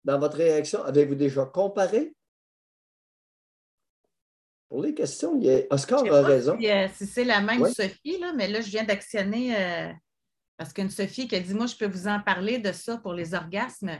dans 0.03 0.19
votre 0.19 0.37
réaction? 0.37 0.83
Avez-vous 0.83 1.15
déjà 1.15 1.45
comparé? 1.45 2.13
Pour 4.67 4.83
les 4.83 4.93
questions, 4.93 5.35
il 5.37 5.45
y 5.45 5.51
a 5.51 5.61
Oscar 5.71 6.05
a 6.05 6.21
raison. 6.21 6.55
Euh, 6.61 6.87
si, 6.93 7.07
c'est 7.07 7.23
la 7.23 7.41
même 7.41 7.65
Sophie, 7.73 8.19
là, 8.19 8.33
mais 8.33 8.47
là, 8.47 8.61
je 8.61 8.69
viens 8.69 8.83
d'actionner 8.83 9.55
euh, 9.55 9.91
parce 10.59 10.73
qu'une 10.73 10.89
Sophie 10.89 11.25
qui 11.25 11.37
a 11.37 11.39
dit 11.39 11.53
Moi, 11.53 11.67
je 11.67 11.75
peux 11.77 11.87
vous 11.87 12.09
en 12.09 12.19
parler 12.19 12.59
de 12.59 12.73
ça 12.73 12.97
pour 12.97 13.13
les 13.13 13.33
orgasmes. 13.33 13.97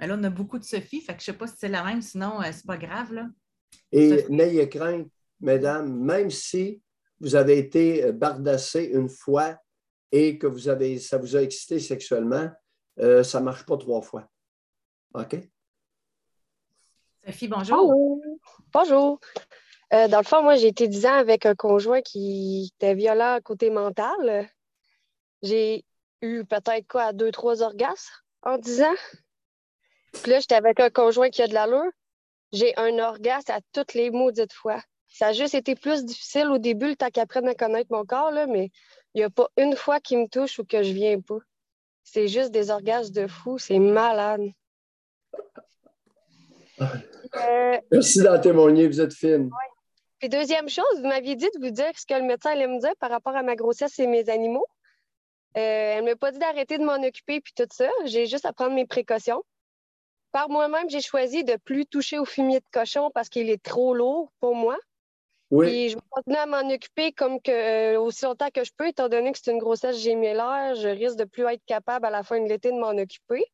Mais 0.00 0.06
là, 0.08 0.16
on 0.18 0.24
a 0.24 0.28
beaucoup 0.28 0.58
de 0.58 0.64
Sophie, 0.64 1.00
fait 1.00 1.16
que 1.16 1.22
je 1.22 1.30
ne 1.30 1.34
sais 1.34 1.38
pas 1.38 1.46
si 1.46 1.54
c'est 1.56 1.68
la 1.68 1.84
même, 1.84 2.02
sinon, 2.02 2.42
euh, 2.42 2.50
c'est 2.52 2.66
pas 2.66 2.76
grave. 2.76 3.12
Là. 3.12 3.28
Et 3.92 4.26
n'ayez 4.28 4.68
crainte, 4.68 5.06
mesdames, 5.40 5.88
même 5.94 6.30
si 6.30 6.82
vous 7.20 7.36
avez 7.36 7.58
été 7.58 8.10
bardassé 8.10 8.90
une 8.92 9.08
fois 9.08 9.56
et 10.10 10.36
que 10.36 10.48
vous 10.48 10.68
avez, 10.68 10.98
ça 10.98 11.16
vous 11.16 11.36
a 11.36 11.42
excité 11.42 11.78
sexuellement, 11.78 12.50
ça 12.98 13.40
ne 13.40 13.44
marche 13.44 13.64
pas 13.64 13.76
trois 13.76 14.02
fois. 14.02 14.28
OK? 15.14 15.36
Sophie, 17.24 17.48
bonjour. 17.48 18.20
Bonjour. 18.72 19.20
Euh, 19.92 20.08
dans 20.08 20.18
le 20.18 20.24
fond, 20.24 20.42
moi, 20.42 20.56
j'ai 20.56 20.68
été 20.68 20.88
10 20.88 21.06
ans 21.06 21.14
avec 21.14 21.46
un 21.46 21.54
conjoint 21.54 22.02
qui 22.02 22.72
était 22.74 22.94
violent 22.94 23.34
à 23.34 23.40
côté 23.40 23.70
mental. 23.70 24.48
J'ai 25.42 25.84
eu 26.22 26.44
peut-être 26.44 26.86
quoi, 26.88 27.12
deux, 27.12 27.30
trois 27.30 27.62
orgasmes 27.62 28.12
en 28.42 28.58
10 28.58 28.82
ans. 28.82 28.94
Puis 30.22 30.30
là, 30.30 30.40
j'étais 30.40 30.54
avec 30.54 30.80
un 30.80 30.90
conjoint 30.90 31.30
qui 31.30 31.42
a 31.42 31.48
de 31.48 31.54
l'allure. 31.54 31.90
J'ai 32.52 32.76
un 32.78 32.98
orgasme 32.98 33.52
à 33.52 33.60
toutes 33.72 33.94
les 33.94 34.10
maudites 34.10 34.52
fois. 34.52 34.80
Ça 35.08 35.28
a 35.28 35.32
juste 35.32 35.54
été 35.54 35.74
plus 35.74 36.04
difficile 36.04 36.48
au 36.48 36.58
début, 36.58 36.88
le 36.88 36.96
temps 36.96 37.08
qu'il 37.08 37.22
apprenne 37.22 37.48
à 37.48 37.54
connaître 37.54 37.92
mon 37.92 38.04
corps, 38.04 38.30
là, 38.30 38.46
mais 38.46 38.70
il 39.14 39.18
n'y 39.18 39.24
a 39.24 39.30
pas 39.30 39.48
une 39.56 39.76
fois 39.76 40.00
qu'il 40.00 40.18
me 40.18 40.28
touche 40.28 40.58
ou 40.58 40.64
que 40.64 40.82
je 40.82 40.92
viens 40.92 41.20
pas. 41.20 41.38
C'est 42.04 42.28
juste 42.28 42.50
des 42.50 42.70
orgasmes 42.70 43.12
de 43.12 43.26
fou. 43.26 43.58
C'est 43.58 43.78
malade. 43.78 44.42
Euh, 46.80 47.78
Merci 47.90 48.22
d'en 48.22 48.40
témoigner, 48.40 48.86
vous 48.86 49.00
êtes 49.00 49.14
fine. 49.14 49.50
Puis 50.18 50.28
deuxième 50.28 50.68
chose, 50.68 50.84
vous 50.96 51.08
m'aviez 51.08 51.34
dit 51.34 51.48
de 51.54 51.60
vous 51.60 51.70
dire 51.70 51.90
ce 51.96 52.06
que 52.06 52.14
le 52.14 52.22
médecin 52.22 52.50
allait 52.50 52.68
me 52.68 52.80
dire 52.80 52.94
par 53.00 53.10
rapport 53.10 53.34
à 53.34 53.42
ma 53.42 53.56
grossesse 53.56 53.98
et 53.98 54.06
mes 54.06 54.28
animaux. 54.28 54.66
Euh, 55.56 55.96
elle 55.96 56.04
ne 56.04 56.10
m'a 56.10 56.16
pas 56.16 56.32
dit 56.32 56.38
d'arrêter 56.38 56.78
de 56.78 56.84
m'en 56.84 57.02
occuper 57.02 57.40
puis 57.40 57.52
tout 57.56 57.66
ça. 57.70 57.88
J'ai 58.04 58.26
juste 58.26 58.44
à 58.44 58.52
prendre 58.52 58.74
mes 58.74 58.86
précautions. 58.86 59.42
Par 60.32 60.50
moi-même, 60.50 60.90
j'ai 60.90 61.00
choisi 61.00 61.44
de 61.44 61.52
ne 61.52 61.56
plus 61.56 61.86
toucher 61.86 62.18
au 62.18 62.24
fumier 62.24 62.60
de 62.60 62.66
cochon 62.72 63.10
parce 63.14 63.28
qu'il 63.28 63.48
est 63.48 63.62
trop 63.62 63.94
lourd 63.94 64.30
pour 64.40 64.54
moi. 64.54 64.76
Oui. 65.50 65.66
Puis 65.66 65.88
je 65.90 65.94
vais 65.94 66.02
continuer 66.10 66.38
à 66.38 66.46
m'en 66.46 66.68
occuper 66.68 67.12
comme 67.12 67.40
que, 67.40 67.94
euh, 67.94 68.00
aussi 68.00 68.24
longtemps 68.24 68.50
que 68.52 68.64
je 68.64 68.72
peux, 68.76 68.88
étant 68.88 69.08
donné 69.08 69.32
que 69.32 69.38
c'est 69.42 69.52
une 69.52 69.58
grossesse 69.58 69.98
gémellaire, 69.98 70.74
je 70.74 70.88
risque 70.88 71.16
de 71.16 71.24
plus 71.24 71.44
être 71.44 71.64
capable 71.66 72.06
à 72.06 72.10
la 72.10 72.22
fin 72.22 72.40
de 72.40 72.48
l'été 72.48 72.70
de 72.70 72.76
m'en 72.78 72.90
occuper. 72.90 73.44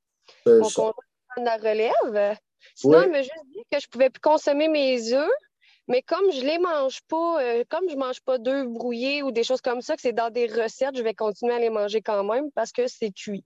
Mon 0.47 0.63
conjoint 0.63 0.95
la 1.37 1.57
relève. 1.57 2.37
Sinon, 2.75 3.03
il 3.03 3.11
m'a 3.11 3.23
juste 3.23 3.47
dit 3.53 3.63
que 3.71 3.79
je 3.79 3.87
ne 3.87 3.91
pouvais 3.91 4.11
plus 4.11 4.21
consommer 4.21 4.69
mes 4.69 5.13
œufs, 5.13 5.31
mais 5.89 6.03
comme 6.03 6.31
je 6.31 6.41
ne 6.41 6.47
les 6.47 6.59
mange 6.59 7.01
pas, 7.09 7.43
euh, 7.43 7.65
comme 7.69 7.89
je 7.89 7.95
ne 7.95 8.01
mange 8.01 8.21
pas 8.21 8.39
d'œufs 8.39 8.67
brouillés 8.67 9.23
ou 9.23 9.33
des 9.33 9.43
choses 9.43 9.61
comme 9.61 9.81
ça, 9.81 9.97
que 9.97 10.03
c'est 10.03 10.13
dans 10.13 10.31
des 10.31 10.47
recettes, 10.47 10.97
je 10.97 11.03
vais 11.03 11.15
continuer 11.15 11.55
à 11.55 11.59
les 11.59 11.71
manger 11.71 12.03
quand 12.03 12.23
même 12.25 12.51
parce 12.53 12.73
que 12.73 12.87
c'est 12.87 13.11
cuit. 13.11 13.45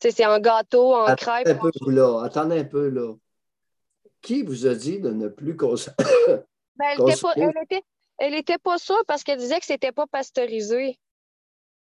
c'est 0.00 0.26
en 0.26 0.38
gâteau, 0.38 0.94
en 0.94 1.14
crêpe. 1.14 1.48
Un 1.48 1.54
peu, 1.54 1.70
là. 1.90 2.22
Attendez 2.24 2.60
un 2.60 2.64
peu, 2.64 2.88
là. 2.88 3.14
Qui 4.20 4.42
vous 4.42 4.66
a 4.66 4.74
dit 4.74 5.00
de 5.00 5.10
ne 5.10 5.28
plus 5.28 5.56
consommer? 5.56 5.96
Ben, 6.76 6.96
elle 8.18 8.32
n'était 8.32 8.58
pas, 8.58 8.78
sûre 8.78 9.02
parce 9.06 9.22
qu'elle 9.22 9.38
disait 9.38 9.60
que 9.60 9.66
ce 9.66 9.74
n'était 9.74 9.92
pas 9.92 10.06
pasteurisé. 10.06 10.98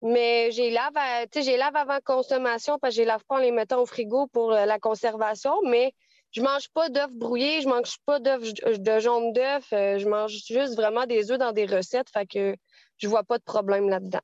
Mais 0.00 0.50
j'ai 0.50 0.70
lave, 0.70 0.94
j'ai 1.34 1.56
lave 1.56 1.76
avant 1.76 1.98
consommation 2.04 2.78
parce 2.78 2.96
que 2.96 3.02
je 3.02 3.06
lave 3.06 3.22
pas 3.28 3.36
en 3.36 3.38
les 3.38 3.52
mettant 3.52 3.80
au 3.82 3.86
frigo 3.86 4.26
pour 4.28 4.52
euh, 4.52 4.64
la 4.64 4.78
conservation, 4.80 5.54
mais 5.64 5.94
je 6.32 6.40
mange 6.42 6.68
pas 6.70 6.88
d'œufs 6.88 7.12
brouillés, 7.12 7.60
je 7.60 7.68
mange 7.68 7.96
pas 8.04 8.18
d'œufs 8.18 8.54
de 8.54 8.98
jaune 8.98 9.32
d'œuf, 9.32 9.72
euh, 9.72 9.98
je 9.98 10.08
mange 10.08 10.32
juste 10.32 10.74
vraiment 10.74 11.06
des 11.06 11.30
œufs 11.30 11.38
dans 11.38 11.52
des 11.52 11.66
recettes, 11.66 12.08
fait 12.10 12.26
que 12.26 12.56
je 12.96 13.08
vois 13.08 13.22
pas 13.22 13.38
de 13.38 13.44
problème 13.44 13.88
là-dedans. 13.88 14.20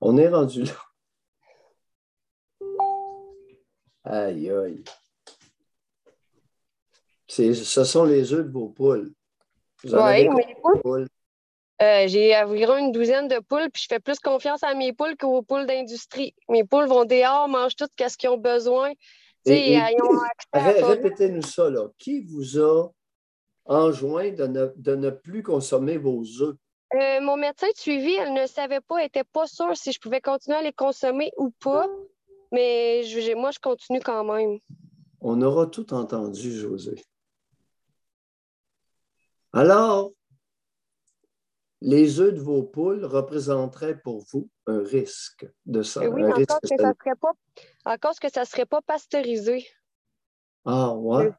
On 0.00 0.18
est 0.18 0.28
rendu 0.28 0.64
là. 0.64 0.72
Aïe, 4.04 4.50
aïe. 4.50 4.84
Ce 7.28 7.84
sont 7.84 8.04
les 8.04 8.32
œufs 8.32 8.44
de 8.44 8.50
vos 8.50 8.68
poules. 8.68 9.14
Oui, 9.84 10.28
mes 10.28 10.56
poules? 10.82 11.08
Euh, 11.80 12.06
j'ai 12.06 12.36
environ 12.36 12.76
une 12.76 12.92
douzaine 12.92 13.26
de 13.26 13.38
poules, 13.40 13.70
puis 13.72 13.82
je 13.82 13.88
fais 13.88 14.00
plus 14.00 14.18
confiance 14.20 14.62
à 14.62 14.74
mes 14.74 14.92
poules 14.92 15.16
qu'aux 15.16 15.42
poules 15.42 15.66
d'industrie. 15.66 16.34
Mes 16.48 16.62
poules 16.62 16.86
vont 16.86 17.04
dehors, 17.04 17.48
mangent 17.48 17.74
tout 17.74 17.88
ce 17.98 18.16
qu'ils 18.16 18.28
ont 18.28 18.38
besoin. 18.38 18.92
Répétez-nous 19.46 21.42
ça, 21.42 21.70
là. 21.70 21.88
Qui 21.98 22.20
vous 22.24 22.58
a 22.60 22.88
enjoint 23.64 24.30
de 24.30 24.46
ne, 24.46 25.10
plus 25.10 25.42
consommer 25.42 25.98
vos 25.98 26.22
œufs? 26.40 26.56
Euh, 26.94 27.20
mon 27.22 27.36
médecin 27.36 27.68
de 27.68 27.76
suivi, 27.76 28.12
elle 28.14 28.34
ne 28.34 28.46
savait 28.46 28.80
pas, 28.80 28.98
elle 28.98 29.04
n'était 29.04 29.24
pas 29.24 29.46
sûre 29.46 29.76
si 29.76 29.92
je 29.92 30.00
pouvais 30.00 30.20
continuer 30.20 30.58
à 30.58 30.62
les 30.62 30.74
consommer 30.74 31.32
ou 31.38 31.50
pas, 31.50 31.88
mais 32.52 33.02
moi, 33.34 33.50
je 33.50 33.58
continue 33.58 34.00
quand 34.00 34.24
même. 34.24 34.58
On 35.20 35.40
aura 35.40 35.66
tout 35.66 35.94
entendu, 35.94 36.52
José. 36.52 37.02
Alors, 39.54 40.12
les 41.82 42.20
œufs 42.20 42.32
de 42.32 42.40
vos 42.40 42.62
poules 42.62 43.04
représenteraient 43.04 43.98
pour 43.98 44.24
vous 44.30 44.48
un 44.66 44.82
risque 44.82 45.46
de 45.66 45.82
ça. 45.82 46.08
Oui, 46.08 46.24
encore, 46.24 46.60
que 46.60 46.68
ça 46.68 46.76
serait 46.76 47.16
pas, 47.20 47.32
encore 47.84 48.14
que 48.20 48.32
ça 48.32 48.40
ne 48.42 48.46
serait 48.46 48.66
pas 48.66 48.80
pasteurisé. 48.82 49.66
Ah, 50.64 50.94
ouais. 50.94 51.30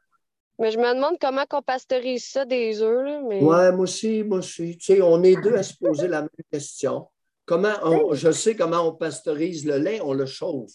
Mais 0.58 0.70
je 0.70 0.78
me 0.78 0.94
demande 0.94 1.16
comment 1.20 1.44
on 1.50 1.62
pasteurise 1.62 2.26
ça 2.26 2.44
des 2.44 2.82
œufs. 2.82 3.22
Mais... 3.26 3.42
Ouais, 3.42 3.72
moi 3.72 3.84
aussi, 3.84 4.22
moi 4.22 4.38
aussi. 4.38 4.76
Tu 4.76 4.94
sais, 4.94 5.02
on 5.02 5.22
est 5.22 5.40
deux 5.42 5.54
à 5.54 5.62
se 5.62 5.74
poser 5.76 6.08
la 6.08 6.20
même 6.20 6.28
question. 6.52 7.08
Comment 7.46 7.74
on, 7.82 8.14
je 8.14 8.30
sais 8.30 8.54
comment 8.54 8.88
on 8.88 8.92
pasteurise 8.92 9.66
le 9.66 9.78
lait, 9.78 10.00
on 10.02 10.12
le 10.12 10.26
chauffe. 10.26 10.72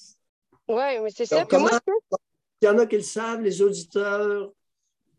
Oui, 0.68 1.00
mais 1.02 1.10
c'est 1.10 1.26
ça. 1.26 1.46
il 1.52 2.66
y 2.66 2.68
en 2.68 2.78
a 2.78 2.86
qui 2.86 2.98
le 2.98 3.02
savent, 3.02 3.42
les 3.42 3.62
auditeurs, 3.62 4.52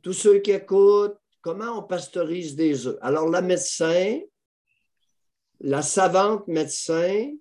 tous 0.03 0.13
ceux 0.13 0.39
qui 0.39 0.51
écoutent, 0.51 1.19
comment 1.41 1.79
on 1.79 1.83
pasteurise 1.83 2.55
des 2.55 2.87
œufs? 2.87 2.99
Alors, 3.01 3.29
la 3.29 3.43
médecin, 3.43 4.21
la 5.61 5.83
savante 5.83 6.49
médecin. 6.49 7.33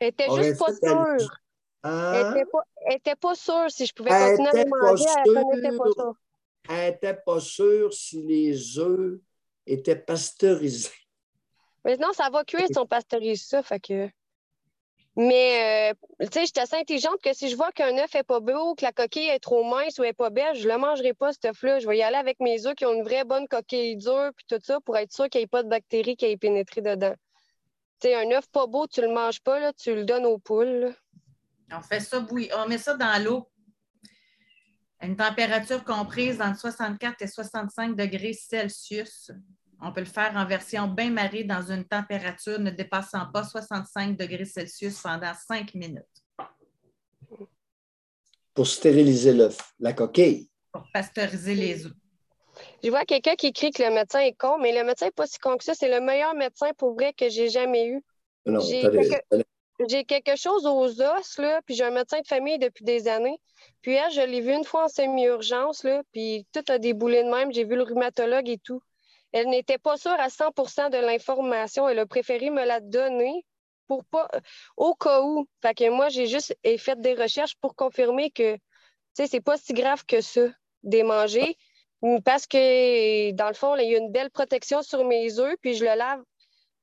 Elle 0.00 0.08
était 0.08 0.30
juste 0.30 0.58
pas 0.58 0.72
sûre. 0.72 1.40
Elle 1.84 2.44
n'était 2.88 3.16
pas, 3.16 3.34
sûre 3.34 3.70
si 3.70 3.86
je 3.86 3.92
pouvais 3.92 4.10
continuer 4.10 4.48
à 4.48 4.64
manger. 4.66 5.04
Elle 5.24 5.62
n'était 5.62 5.76
pas 5.76 5.90
sûre. 5.92 6.14
Elle 6.68 6.92
n'était 6.92 7.14
pas 7.14 7.40
sûre 7.40 7.92
si 7.92 8.22
les 8.22 8.78
œufs 8.78 9.20
étaient 9.66 9.96
pasteurisés. 9.96 10.90
Mais 11.84 11.96
non, 11.96 12.12
ça 12.12 12.28
va 12.30 12.44
cuire 12.44 12.66
si 12.66 12.78
on 12.78 12.86
pasteurise 12.86 13.46
ça. 13.46 13.62
Fait 13.62 13.80
que... 13.80 14.08
Mais, 15.16 15.92
euh, 15.92 16.26
tu 16.26 16.28
sais, 16.32 16.46
j'étais 16.46 16.60
assez 16.60 16.76
intelligente 16.76 17.20
que 17.22 17.32
si 17.32 17.48
je 17.48 17.56
vois 17.56 17.72
qu'un 17.72 17.96
œuf 17.98 18.14
n'est 18.14 18.22
pas 18.22 18.38
beau, 18.38 18.76
que 18.76 18.84
la 18.84 18.92
coquille 18.92 19.28
est 19.28 19.40
trop 19.40 19.64
mince 19.64 19.98
ou 19.98 20.02
n'est 20.02 20.12
pas 20.12 20.30
belle, 20.30 20.54
je 20.54 20.68
ne 20.68 20.72
le 20.72 20.78
mangerai 20.78 21.12
pas, 21.12 21.32
cet 21.32 21.46
œuf-là. 21.46 21.80
Je 21.80 21.88
vais 21.88 21.98
y 21.98 22.02
aller 22.02 22.16
avec 22.16 22.38
mes 22.38 22.66
œufs 22.66 22.74
qui 22.74 22.86
ont 22.86 22.94
une 22.94 23.02
vraie 23.02 23.24
bonne 23.24 23.48
coquille 23.48 23.96
dure, 23.96 24.30
puis 24.36 24.46
tout 24.48 24.62
ça, 24.62 24.78
pour 24.80 24.96
être 24.96 25.12
sûr 25.12 25.28
qu'il 25.28 25.40
n'y 25.40 25.44
ait 25.44 25.48
pas 25.48 25.64
de 25.64 25.68
bactéries 25.68 26.16
qui 26.16 26.26
aient 26.26 26.36
pénétré 26.36 26.82
dedans 26.82 27.14
sais, 28.00 28.14
un 28.14 28.30
œuf 28.36 28.46
pas 28.50 28.66
beau, 28.66 28.86
tu 28.86 29.00
le 29.00 29.12
manges 29.12 29.40
pas, 29.40 29.58
là, 29.60 29.72
tu 29.72 29.94
le 29.94 30.04
donnes 30.04 30.26
aux 30.26 30.38
poules. 30.38 30.94
On 31.72 31.82
fait 31.82 32.00
ça 32.00 32.20
bouillir. 32.20 32.54
On 32.58 32.68
met 32.68 32.78
ça 32.78 32.94
dans 32.94 33.22
l'eau 33.22 33.48
à 35.00 35.06
une 35.06 35.16
température 35.16 35.84
comprise 35.84 36.40
entre 36.40 36.60
64 36.60 37.22
et 37.22 37.26
65 37.26 37.96
degrés 37.96 38.32
Celsius. 38.32 39.30
On 39.80 39.92
peut 39.92 40.00
le 40.00 40.06
faire 40.06 40.32
en 40.34 40.44
version 40.44 40.88
bain 40.88 41.10
marie 41.10 41.44
dans 41.44 41.62
une 41.62 41.84
température 41.84 42.58
ne 42.58 42.70
dépassant 42.70 43.30
pas 43.32 43.44
65 43.44 44.16
degrés 44.16 44.44
Celsius 44.44 45.00
pendant 45.00 45.32
5 45.34 45.74
minutes. 45.74 46.04
Pour 48.54 48.66
stériliser 48.66 49.32
l'œuf, 49.32 49.72
la 49.78 49.92
coquille. 49.92 50.50
Pour 50.72 50.84
pasteuriser 50.92 51.54
les 51.54 51.86
œufs. 51.86 51.92
Je 52.82 52.90
vois 52.90 53.04
quelqu'un 53.04 53.34
qui 53.34 53.48
écrit 53.48 53.70
que 53.70 53.82
le 53.82 53.90
médecin 53.90 54.20
est 54.20 54.36
con, 54.36 54.58
mais 54.58 54.72
le 54.72 54.84
médecin 54.84 55.06
n'est 55.06 55.12
pas 55.12 55.26
si 55.26 55.38
con 55.38 55.56
que 55.56 55.64
ça. 55.64 55.74
C'est 55.74 55.88
le 55.88 56.00
meilleur 56.00 56.34
médecin 56.34 56.70
pour 56.78 56.94
vrai 56.94 57.12
que 57.12 57.28
j'ai 57.28 57.48
jamais 57.48 57.86
eu. 57.86 58.02
J'ai 59.88 60.04
quelque 60.04 60.36
chose 60.36 60.66
aux 60.66 61.00
os, 61.00 61.38
là, 61.38 61.60
puis 61.64 61.74
j'ai 61.76 61.84
un 61.84 61.90
médecin 61.90 62.20
de 62.20 62.26
famille 62.26 62.58
depuis 62.58 62.84
des 62.84 63.06
années. 63.06 63.38
Puis 63.80 63.92
elle, 63.92 64.10
je 64.10 64.20
l'ai 64.20 64.40
vu 64.40 64.52
une 64.52 64.64
fois 64.64 64.84
en 64.84 64.88
semi-urgence, 64.88 65.86
puis 66.12 66.46
tout 66.52 66.64
a 66.68 66.78
déboulé 66.78 67.22
de 67.22 67.28
même. 67.30 67.52
J'ai 67.52 67.64
vu 67.64 67.76
le 67.76 67.82
rhumatologue 67.82 68.48
et 68.48 68.58
tout. 68.58 68.80
Elle 69.32 69.48
n'était 69.48 69.78
pas 69.78 69.96
sûre 69.96 70.16
à 70.18 70.28
100% 70.28 70.90
de 70.90 70.96
l'information. 70.98 71.88
Elle 71.88 71.98
a 71.98 72.06
préféré 72.06 72.50
me 72.50 72.64
la 72.64 72.80
donner 72.80 73.44
pour 73.86 74.04
pas, 74.04 74.28
au 74.76 74.94
cas 74.94 75.22
où. 75.22 75.46
Fait 75.62 75.74
que 75.74 75.88
moi, 75.90 76.08
j'ai 76.08 76.26
juste 76.26 76.56
fait 76.78 77.00
des 77.00 77.14
recherches 77.14 77.54
pour 77.60 77.74
confirmer 77.74 78.30
que, 78.30 78.56
c'est 79.14 79.40
pas 79.40 79.56
si 79.56 79.74
grave 79.74 80.04
que 80.06 80.20
ça, 80.20 80.48
des 80.82 81.02
manger. 81.02 81.56
Parce 82.24 82.46
que, 82.46 83.32
dans 83.32 83.48
le 83.48 83.54
fond, 83.54 83.74
il 83.76 83.90
y 83.90 83.94
a 83.94 83.98
une 83.98 84.12
belle 84.12 84.30
protection 84.30 84.82
sur 84.82 85.04
mes 85.04 85.38
œufs, 85.40 85.56
puis 85.60 85.74
je 85.74 85.84
le 85.84 85.96
lave 85.96 86.22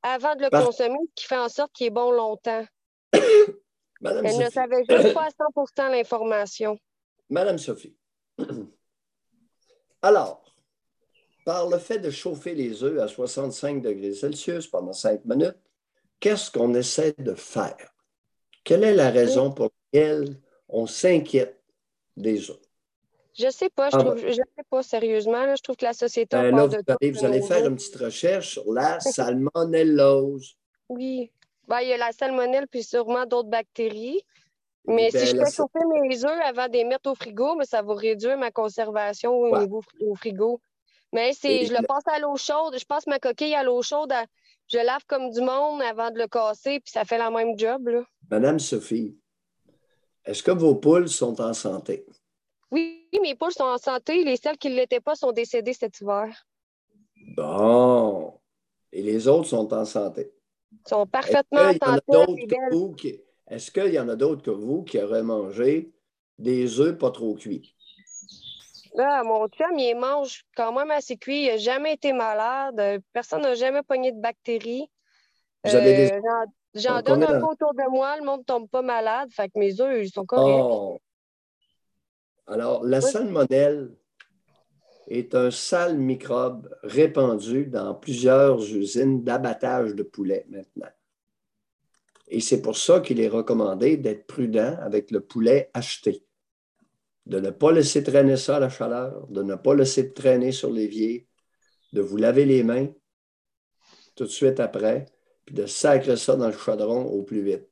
avant 0.03 0.35
de 0.35 0.43
le 0.43 0.49
consommer, 0.49 0.97
ce 1.09 1.21
qui 1.21 1.27
fait 1.27 1.37
en 1.37 1.49
sorte 1.49 1.71
qu'il 1.73 1.87
est 1.87 1.91
bon 1.91 2.11
longtemps. 2.11 2.65
Madame 4.01 4.25
Elle 4.25 4.37
ne 4.37 4.49
savait 4.49 4.83
juste 4.87 5.13
pas 5.13 5.27
à 5.27 5.29
100% 5.29 5.91
l'information. 5.91 6.77
Madame 7.29 7.57
Sophie. 7.57 7.95
Alors, 10.01 10.43
par 11.45 11.69
le 11.69 11.79
fait 11.79 11.99
de 11.99 12.11
chauffer 12.11 12.53
les 12.53 12.83
œufs 12.83 12.99
à 12.99 13.07
65 13.07 13.81
degrés 13.81 14.13
Celsius 14.13 14.67
pendant 14.67 14.93
5 14.93 15.25
minutes, 15.25 15.57
qu'est-ce 16.19 16.51
qu'on 16.51 16.73
essaie 16.73 17.15
de 17.17 17.33
faire? 17.33 17.95
Quelle 18.63 18.83
est 18.83 18.95
la 18.95 19.11
raison 19.11 19.51
pour 19.51 19.71
laquelle 19.93 20.39
on 20.67 20.87
s'inquiète 20.87 21.63
des 22.17 22.49
œufs? 22.49 22.64
Je 23.37 23.47
ne 23.47 23.51
sais 23.51 23.69
pas, 23.69 23.89
je 23.89 23.97
ne 23.97 24.33
sais 24.33 24.63
pas 24.69 24.81
sérieusement. 24.81 25.55
je 25.55 25.61
trouve 25.61 25.75
que 25.75 25.85
la 25.85 25.93
société. 25.93 26.37
Ben 26.37 26.55
là, 26.55 26.67
vous, 26.67 26.75
allez, 26.75 27.11
vous 27.11 27.25
allez 27.25 27.41
faire 27.41 27.65
une 27.67 27.75
petite 27.75 27.95
recherche 27.97 28.53
sur 28.53 28.71
la 28.71 28.99
salmonellose. 29.01 30.55
Oui. 30.87 31.31
Ben, 31.67 31.81
il 31.81 31.89
y 31.89 31.93
a 31.93 31.97
la 31.97 32.11
salmonelle 32.11 32.67
puis 32.67 32.83
sûrement 32.83 33.25
d'autres 33.25 33.49
bactéries. 33.49 34.21
Mais 34.87 35.09
si 35.09 35.17
ben, 35.17 35.25
je 35.25 35.37
fais 35.37 35.51
chauffer 35.51 35.79
mes 36.03 36.23
œufs 36.23 36.41
avant 36.45 36.67
de 36.67 36.73
les 36.73 36.83
mettre 36.83 37.09
au 37.09 37.15
frigo, 37.15 37.55
mais 37.55 37.65
ça 37.65 37.81
va 37.81 37.95
réduire 37.95 38.37
ma 38.37 38.51
conservation 38.51 39.33
au 39.33 39.57
niveau 39.57 39.81
au 40.01 40.15
frigo. 40.15 40.61
Mais 41.11 41.33
si 41.33 41.65
je 41.65 41.73
le 41.73 41.85
passe 41.85 42.07
à 42.07 42.19
l'eau 42.19 42.35
chaude, 42.35 42.77
je 42.77 42.85
passe 42.85 43.07
ma 43.07 43.19
coquille 43.19 43.55
à 43.55 43.63
l'eau 43.63 43.81
chaude, 43.81 44.13
je 44.67 44.77
lave 44.77 45.03
comme 45.07 45.29
du 45.31 45.41
monde 45.41 45.81
avant 45.81 46.11
de 46.11 46.19
le 46.19 46.27
casser, 46.27 46.79
puis 46.79 46.91
ça 46.91 47.03
fait 47.03 47.17
la 47.17 47.31
même 47.31 47.57
job. 47.57 47.87
Là. 47.87 48.03
Madame 48.29 48.59
Sophie, 48.59 49.17
est-ce 50.25 50.43
que 50.43 50.51
vos 50.51 50.75
poules 50.75 51.09
sont 51.09 51.39
en 51.41 51.53
santé? 51.53 52.05
Oui, 52.71 53.07
mes 53.21 53.35
poules 53.35 53.51
sont 53.51 53.63
en 53.63 53.77
santé. 53.77 54.23
Les 54.23 54.37
celles 54.37 54.57
qui 54.57 54.69
ne 54.69 54.75
l'étaient 54.75 54.99
pas 54.99 55.15
sont 55.15 55.31
décédées 55.31 55.73
cet 55.73 55.99
hiver. 56.01 56.47
Bon. 57.35 58.39
Et 58.91 59.01
les 59.01 59.27
autres 59.27 59.47
sont 59.47 59.73
en 59.73 59.85
santé? 59.85 60.31
Ils 60.71 60.89
sont 60.89 61.05
parfaitement 61.05 61.61
en 61.61 61.97
santé. 62.11 63.25
Est-ce 63.47 63.71
qu'il 63.71 63.93
y 63.93 63.99
en 63.99 64.09
a 64.09 64.15
d'autres 64.15 64.41
que 64.41 64.51
vous 64.51 64.83
qui 64.83 65.01
auraient 65.01 65.23
mangé 65.23 65.91
des 66.39 66.79
œufs 66.79 66.97
pas 66.97 67.11
trop 67.11 67.35
cuits? 67.35 67.75
Là, 68.95 69.23
mon 69.23 69.47
chum, 69.49 69.77
il 69.77 69.95
mange 69.95 70.45
quand 70.55 70.71
même 70.73 70.91
assez 70.91 71.17
cuit. 71.17 71.43
Il 71.43 71.47
n'a 71.47 71.57
jamais 71.57 71.93
été 71.93 72.13
malade. 72.13 73.01
Personne 73.13 73.41
n'a 73.41 73.55
jamais 73.55 73.83
pogné 73.83 74.11
de 74.11 74.19
bactéries. 74.19 74.89
Euh, 75.67 76.09
j'en 76.73 77.01
donne 77.01 77.23
un 77.23 77.39
peu 77.39 77.45
autour 77.45 77.73
de 77.73 77.89
moi. 77.89 78.17
Le 78.17 78.23
monde 78.23 78.39
ne 78.39 78.45
tombe 78.45 78.69
pas 78.69 78.81
malade. 78.81 79.29
Fait 79.31 79.49
que 79.49 79.59
mes 79.59 79.81
œufs, 79.81 80.05
ils 80.05 80.11
sont 80.11 80.25
corrects. 80.25 80.63
Oh. 80.63 80.99
Alors, 82.47 82.83
la 82.83 83.01
salmonelle 83.01 83.95
est 85.07 85.35
un 85.35 85.51
sale 85.51 85.97
microbe 85.97 86.69
répandu 86.83 87.65
dans 87.65 87.95
plusieurs 87.95 88.61
usines 88.61 89.23
d'abattage 89.23 89.95
de 89.95 90.03
poulet 90.03 90.45
maintenant. 90.49 90.89
Et 92.27 92.39
c'est 92.39 92.61
pour 92.61 92.77
ça 92.77 93.01
qu'il 93.01 93.19
est 93.19 93.27
recommandé 93.27 93.97
d'être 93.97 94.25
prudent 94.25 94.77
avec 94.81 95.11
le 95.11 95.21
poulet 95.21 95.69
acheté, 95.73 96.25
de 97.25 97.39
ne 97.39 97.51
pas 97.51 97.71
laisser 97.71 98.03
traîner 98.03 98.37
ça 98.37 98.57
à 98.57 98.59
la 98.59 98.69
chaleur, 98.69 99.27
de 99.27 99.43
ne 99.43 99.55
pas 99.55 99.75
laisser 99.75 100.11
traîner 100.13 100.51
sur 100.51 100.71
l'évier, 100.71 101.27
de 101.93 102.01
vous 102.01 102.17
laver 102.17 102.45
les 102.45 102.63
mains 102.63 102.87
tout 104.15 104.23
de 104.23 104.29
suite 104.29 104.59
après, 104.59 105.05
puis 105.45 105.53
de 105.53 105.65
sacrer 105.65 106.17
ça 106.17 106.35
dans 106.35 106.47
le 106.47 106.57
chaudron 106.57 107.03
au 107.05 107.23
plus 107.23 107.43
vite. 107.43 107.67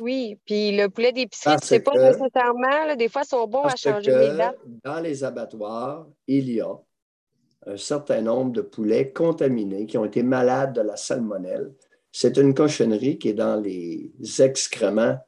Oui, 0.00 0.38
puis 0.46 0.76
le 0.76 0.88
poulet 0.88 1.12
d'épicerie, 1.12 1.56
c'est 1.62 1.80
pas 1.80 1.92
nécessairement, 1.92 2.96
des 2.96 3.08
fois, 3.08 3.22
ils 3.24 3.28
sont 3.28 3.46
bons 3.46 3.64
à 3.64 3.76
changer 3.76 4.10
les 4.10 4.36
dates. 4.36 4.58
Dans 4.84 5.00
les 5.00 5.24
abattoirs, 5.24 6.06
il 6.26 6.50
y 6.50 6.60
a 6.60 6.74
un 7.66 7.76
certain 7.76 8.22
nombre 8.22 8.52
de 8.52 8.62
poulets 8.62 9.12
contaminés 9.12 9.84
qui 9.86 9.98
ont 9.98 10.06
été 10.06 10.22
malades 10.22 10.72
de 10.72 10.80
la 10.80 10.96
salmonelle. 10.96 11.74
C'est 12.10 12.38
une 12.38 12.54
cochonnerie 12.54 13.18
qui 13.18 13.28
est 13.28 13.34
dans 13.34 13.56
les 13.56 14.10
excréments, 14.38 15.18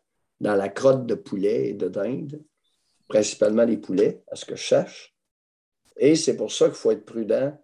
dans 0.40 0.56
la 0.56 0.68
crotte 0.68 1.06
de 1.06 1.14
poulet 1.14 1.68
et 1.68 1.74
de 1.74 1.88
dinde, 1.88 2.42
principalement 3.08 3.64
les 3.64 3.76
poulets, 3.76 4.22
à 4.30 4.36
ce 4.36 4.46
que 4.46 4.56
je 4.56 4.62
cherche. 4.62 5.14
Et 5.98 6.16
c'est 6.16 6.36
pour 6.36 6.50
ça 6.50 6.66
qu'il 6.66 6.74
faut 6.74 6.90
être 6.90 7.04
prudent 7.04 7.56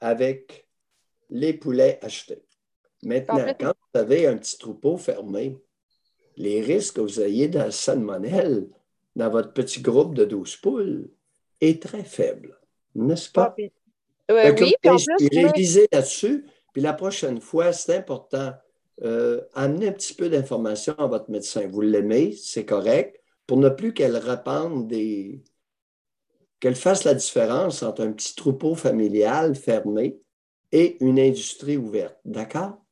avec 0.00 0.68
les 1.30 1.54
poulets 1.54 1.98
achetés. 2.02 2.44
Maintenant, 3.02 3.46
quand 3.58 3.72
vous 3.72 4.00
avez 4.00 4.26
un 4.26 4.36
petit 4.36 4.58
troupeau 4.58 4.98
fermé, 4.98 5.58
les 6.36 6.60
risques 6.60 6.96
que 6.96 7.00
vous 7.00 7.20
ayez 7.20 7.48
de 7.48 7.70
salmonelle 7.70 8.68
dans 9.14 9.30
votre 9.30 9.52
petit 9.52 9.80
groupe 9.80 10.14
de 10.14 10.24
12 10.24 10.56
poules 10.56 11.10
est 11.60 11.82
très 11.82 12.04
faible, 12.04 12.58
n'est-ce 12.94 13.30
pas? 13.30 13.54
oui, 13.56 14.74
puis 14.80 14.90
en 14.90 14.96
plus, 14.96 15.28
révisez 15.32 15.88
là-dessus, 15.92 16.46
puis 16.72 16.82
la 16.82 16.92
prochaine 16.92 17.40
fois, 17.40 17.72
c'est 17.72 17.96
important, 17.96 18.52
euh, 19.02 19.40
amenez 19.54 19.88
un 19.88 19.92
petit 19.92 20.14
peu 20.14 20.28
d'informations 20.28 20.98
à 20.98 21.06
votre 21.06 21.30
médecin. 21.30 21.66
Vous 21.66 21.80
l'aimez, 21.80 22.32
c'est 22.32 22.66
correct, 22.66 23.20
pour 23.46 23.58
ne 23.58 23.68
plus 23.68 23.94
qu'elle 23.94 24.16
répande 24.16 24.88
des... 24.88 25.42
qu'elle 26.60 26.74
fasse 26.74 27.04
la 27.04 27.14
différence 27.14 27.82
entre 27.82 28.02
un 28.02 28.12
petit 28.12 28.34
troupeau 28.34 28.74
familial 28.74 29.54
fermé 29.54 30.18
et 30.72 31.02
une 31.02 31.18
industrie 31.18 31.76
ouverte. 31.76 32.18
D'accord? 32.24 32.85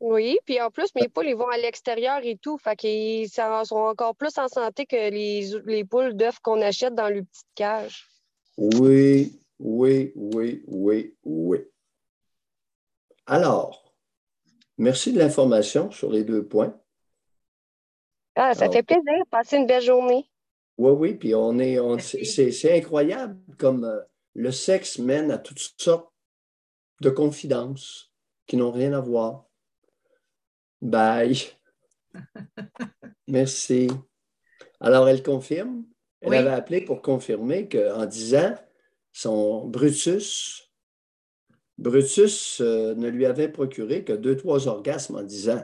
Oui, 0.00 0.38
puis 0.44 0.60
en 0.60 0.70
plus, 0.70 0.94
mes 0.94 1.08
poules, 1.08 1.26
ils 1.26 1.36
vont 1.36 1.48
à 1.48 1.56
l'extérieur 1.56 2.20
et 2.22 2.36
tout. 2.36 2.56
Fait 2.58 2.76
qu'ils 2.76 3.28
sont 3.28 3.74
encore 3.74 4.14
plus 4.14 4.36
en 4.38 4.48
santé 4.48 4.86
que 4.86 5.10
les, 5.10 5.50
les 5.66 5.84
poules 5.84 6.16
d'œufs 6.16 6.38
qu'on 6.40 6.60
achète 6.60 6.94
dans 6.94 7.08
le 7.08 7.24
petit 7.24 7.42
cage. 7.56 8.08
Oui, 8.56 9.40
oui, 9.58 10.12
oui, 10.14 10.62
oui, 10.66 11.16
oui. 11.24 11.58
Alors, 13.26 13.92
merci 14.78 15.12
de 15.12 15.18
l'information 15.18 15.90
sur 15.90 16.10
les 16.10 16.22
deux 16.24 16.46
points. 16.46 16.74
Ah, 18.36 18.54
ça 18.54 18.70
fait 18.70 18.84
plaisir. 18.84 19.24
Passez 19.30 19.56
une 19.56 19.66
belle 19.66 19.82
journée. 19.82 20.30
Oui, 20.78 20.92
oui, 20.92 21.14
puis 21.14 21.34
on 21.34 21.58
est, 21.58 21.80
on, 21.80 21.98
c'est, 21.98 22.76
incroyable 22.76 23.36
comme 23.58 23.84
euh, 23.84 24.00
le 24.34 24.52
sexe 24.52 24.98
mène 24.98 25.32
à 25.32 25.38
toutes 25.38 25.58
sortes 25.76 26.12
de 27.00 27.10
confidences 27.10 28.12
qui 28.46 28.56
n'ont 28.56 28.70
rien 28.70 28.92
à 28.92 29.00
voir. 29.00 29.47
Bye. 30.80 31.36
Merci. 33.26 33.88
Alors, 34.80 35.08
elle 35.08 35.22
confirme. 35.22 35.84
Elle 36.20 36.34
avait 36.34 36.50
appelé 36.50 36.80
pour 36.80 37.02
confirmer 37.02 37.68
qu'en 37.68 38.06
disant 38.06 38.54
son 39.12 39.66
Brutus, 39.66 40.68
Brutus 41.78 42.60
euh, 42.60 42.94
ne 42.94 43.08
lui 43.08 43.24
avait 43.24 43.48
procuré 43.48 44.04
que 44.04 44.12
deux, 44.12 44.36
trois 44.36 44.66
orgasmes 44.66 45.16
en 45.16 45.22
disant 45.22 45.62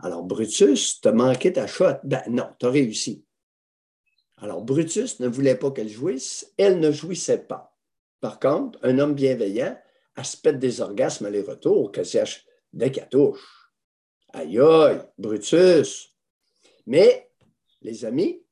Alors, 0.00 0.24
Brutus, 0.24 1.00
t'as 1.00 1.12
manqué 1.12 1.52
ta 1.52 1.66
shot. 1.66 1.98
Ben 2.02 2.22
non, 2.28 2.48
t'as 2.58 2.70
réussi. 2.70 3.24
Alors, 4.38 4.62
Brutus 4.62 5.20
ne 5.20 5.28
voulait 5.28 5.54
pas 5.54 5.70
qu'elle 5.70 5.88
jouisse, 5.88 6.52
elle 6.58 6.80
ne 6.80 6.90
jouissait 6.90 7.38
pas. 7.38 7.76
Par 8.20 8.40
contre, 8.40 8.78
un 8.82 8.98
homme 8.98 9.14
bienveillant 9.14 9.78
aspecte 10.16 10.58
des 10.58 10.80
orgasmes 10.80 11.26
aller-retour 11.26 11.92
dès 12.72 12.90
qu'elle 12.90 13.08
touche. 13.08 13.61
Aïe 14.32 14.58
aïe, 14.58 15.02
Brutus. 15.18 16.16
Mais, 16.86 17.30
les 17.82 18.04
amis, 18.04 18.42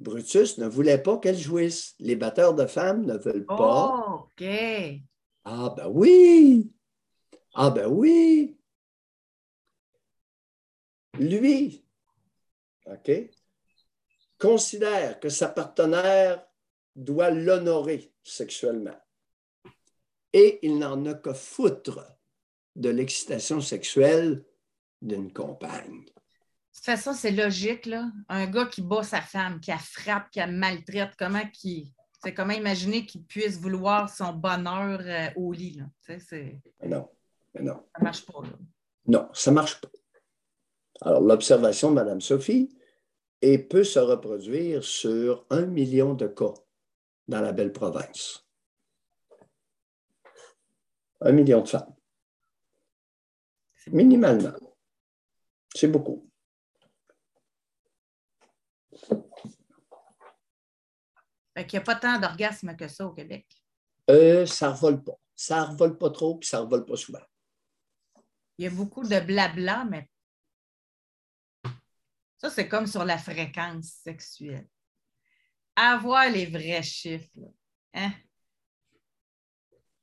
Brutus 0.00 0.58
ne 0.58 0.66
voulait 0.66 1.02
pas 1.02 1.18
qu'elle 1.18 1.38
jouisse. 1.38 1.94
Les 1.98 2.16
batteurs 2.16 2.54
de 2.54 2.66
femmes 2.66 3.04
ne 3.04 3.16
veulent 3.16 3.46
pas. 3.46 4.06
Oh, 4.08 4.24
OK. 4.24 4.46
Ah, 5.44 5.74
ben 5.76 5.88
oui. 5.88 6.72
Ah, 7.54 7.70
ben 7.70 7.86
oui. 7.86 8.58
Lui, 11.18 11.84
OK, 12.86 13.10
considère 14.38 15.20
que 15.20 15.28
sa 15.28 15.48
partenaire 15.48 16.44
doit 16.96 17.30
l'honorer 17.30 18.12
sexuellement. 18.22 18.98
Et 20.32 20.58
il 20.66 20.78
n'en 20.78 21.06
a 21.06 21.14
que 21.14 21.32
foutre 21.32 22.00
de 22.74 22.88
l'excitation 22.88 23.60
sexuelle 23.60 24.44
d'une 25.04 25.32
compagne. 25.32 26.04
De 26.04 26.78
toute 26.78 26.84
façon, 26.84 27.12
c'est 27.12 27.30
logique, 27.30 27.86
là. 27.86 28.10
Un 28.28 28.46
gars 28.46 28.66
qui 28.66 28.82
bat 28.82 29.02
sa 29.02 29.20
femme, 29.20 29.60
qui 29.60 29.70
la 29.70 29.78
frappe, 29.78 30.30
qui 30.30 30.40
la 30.40 30.48
maltraite, 30.48 31.14
comment 31.16 31.46
qui. 31.52 31.92
C'est 32.22 32.34
comment 32.34 32.52
imaginer 32.52 33.06
qu'il 33.06 33.22
puisse 33.24 33.58
vouloir 33.58 34.08
son 34.08 34.32
bonheur 34.32 35.00
euh, 35.02 35.28
au 35.36 35.52
lit. 35.52 35.78
Là? 35.78 35.86
non, 36.84 37.08
non. 37.60 37.84
Ça 37.92 38.00
ne 38.00 38.04
marche 38.04 38.26
pas. 38.26 38.40
Là. 38.42 38.48
Non, 39.06 39.28
ça 39.32 39.50
ne 39.50 39.54
marche 39.54 39.80
pas. 39.80 39.88
Alors, 41.02 41.20
l'observation 41.20 41.90
de 41.90 41.96
Mme 41.96 42.20
Sophie 42.20 42.74
et 43.42 43.58
peut 43.58 43.84
se 43.84 43.98
reproduire 43.98 44.82
sur 44.82 45.46
un 45.50 45.66
million 45.66 46.14
de 46.14 46.26
cas 46.26 46.54
dans 47.28 47.40
la 47.40 47.52
belle 47.52 47.72
province. 47.72 48.46
Un 51.20 51.32
million 51.32 51.60
de 51.60 51.68
femmes. 51.68 51.94
Minimalement. 53.88 54.54
C'est 55.74 55.88
beaucoup. 55.88 56.30
Il 61.56 61.66
n'y 61.72 61.78
a 61.78 61.80
pas 61.80 61.94
tant 61.94 62.18
d'orgasmes 62.18 62.76
que 62.76 62.88
ça 62.88 63.06
au 63.06 63.12
Québec. 63.12 63.46
Euh, 64.10 64.46
ça 64.46 64.68
ne 64.68 64.74
revole 64.74 65.02
pas. 65.02 65.18
Ça 65.34 65.62
ne 65.62 65.72
revole 65.72 65.98
pas 65.98 66.10
trop, 66.10 66.36
puis 66.36 66.48
ça 66.48 66.58
ne 66.58 66.62
revole 66.64 66.84
pas 66.84 66.96
souvent. 66.96 67.22
Il 68.58 68.64
y 68.64 68.68
a 68.68 68.70
beaucoup 68.70 69.02
de 69.02 69.18
blabla, 69.20 69.84
mais 69.84 70.08
ça, 72.38 72.50
c'est 72.50 72.68
comme 72.68 72.86
sur 72.86 73.04
la 73.04 73.18
fréquence 73.18 73.86
sexuelle. 74.02 74.68
Avoir 75.74 76.30
les 76.30 76.46
vrais 76.46 76.82
chiffres. 76.82 77.38
Hein? 77.94 78.12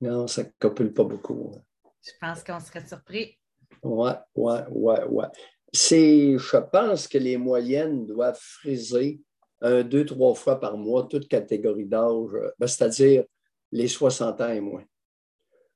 Non, 0.02 0.28
ça 0.28 0.44
ne 0.44 0.50
copule 0.60 0.94
pas 0.94 1.04
beaucoup. 1.04 1.54
Hein. 1.56 1.62
Je 2.04 2.12
pense 2.20 2.44
qu'on 2.44 2.60
serait 2.60 2.86
surpris. 2.86 3.40
Oui, 3.84 4.12
oui, 4.36 4.54
oui, 4.70 5.26
oui. 5.74 6.38
Je 6.38 6.58
pense 6.58 7.08
que 7.08 7.18
les 7.18 7.38
moyennes 7.38 8.06
doivent 8.06 8.40
friser 8.40 9.22
un, 9.62 9.84
deux, 9.84 10.06
trois 10.06 10.34
fois 10.34 10.60
par 10.60 10.78
mois, 10.78 11.08
toute 11.08 11.28
catégorie 11.28 11.86
d'âge, 11.86 12.32
ben, 12.58 12.68
c'est-à-dire 12.68 13.24
les 13.72 13.88
60 13.88 14.42
ans 14.42 14.50
et 14.50 14.60
moins. 14.60 14.84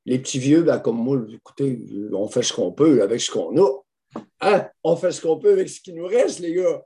Les 0.05 0.19
petits 0.19 0.39
vieux, 0.39 0.63
ben, 0.63 0.79
comme 0.79 0.97
moi, 0.97 1.21
écoutez, 1.29 1.85
on 2.13 2.27
fait 2.27 2.43
ce 2.43 2.53
qu'on 2.53 2.71
peut 2.71 3.01
avec 3.01 3.21
ce 3.21 3.31
qu'on 3.31 3.57
a. 3.63 3.85
Hein? 4.41 4.69
On 4.83 4.95
fait 4.95 5.11
ce 5.11 5.21
qu'on 5.21 5.39
peut 5.39 5.53
avec 5.53 5.69
ce 5.69 5.81
qui 5.81 5.93
nous 5.93 6.05
reste, 6.05 6.39
les 6.39 6.53
gars. 6.53 6.83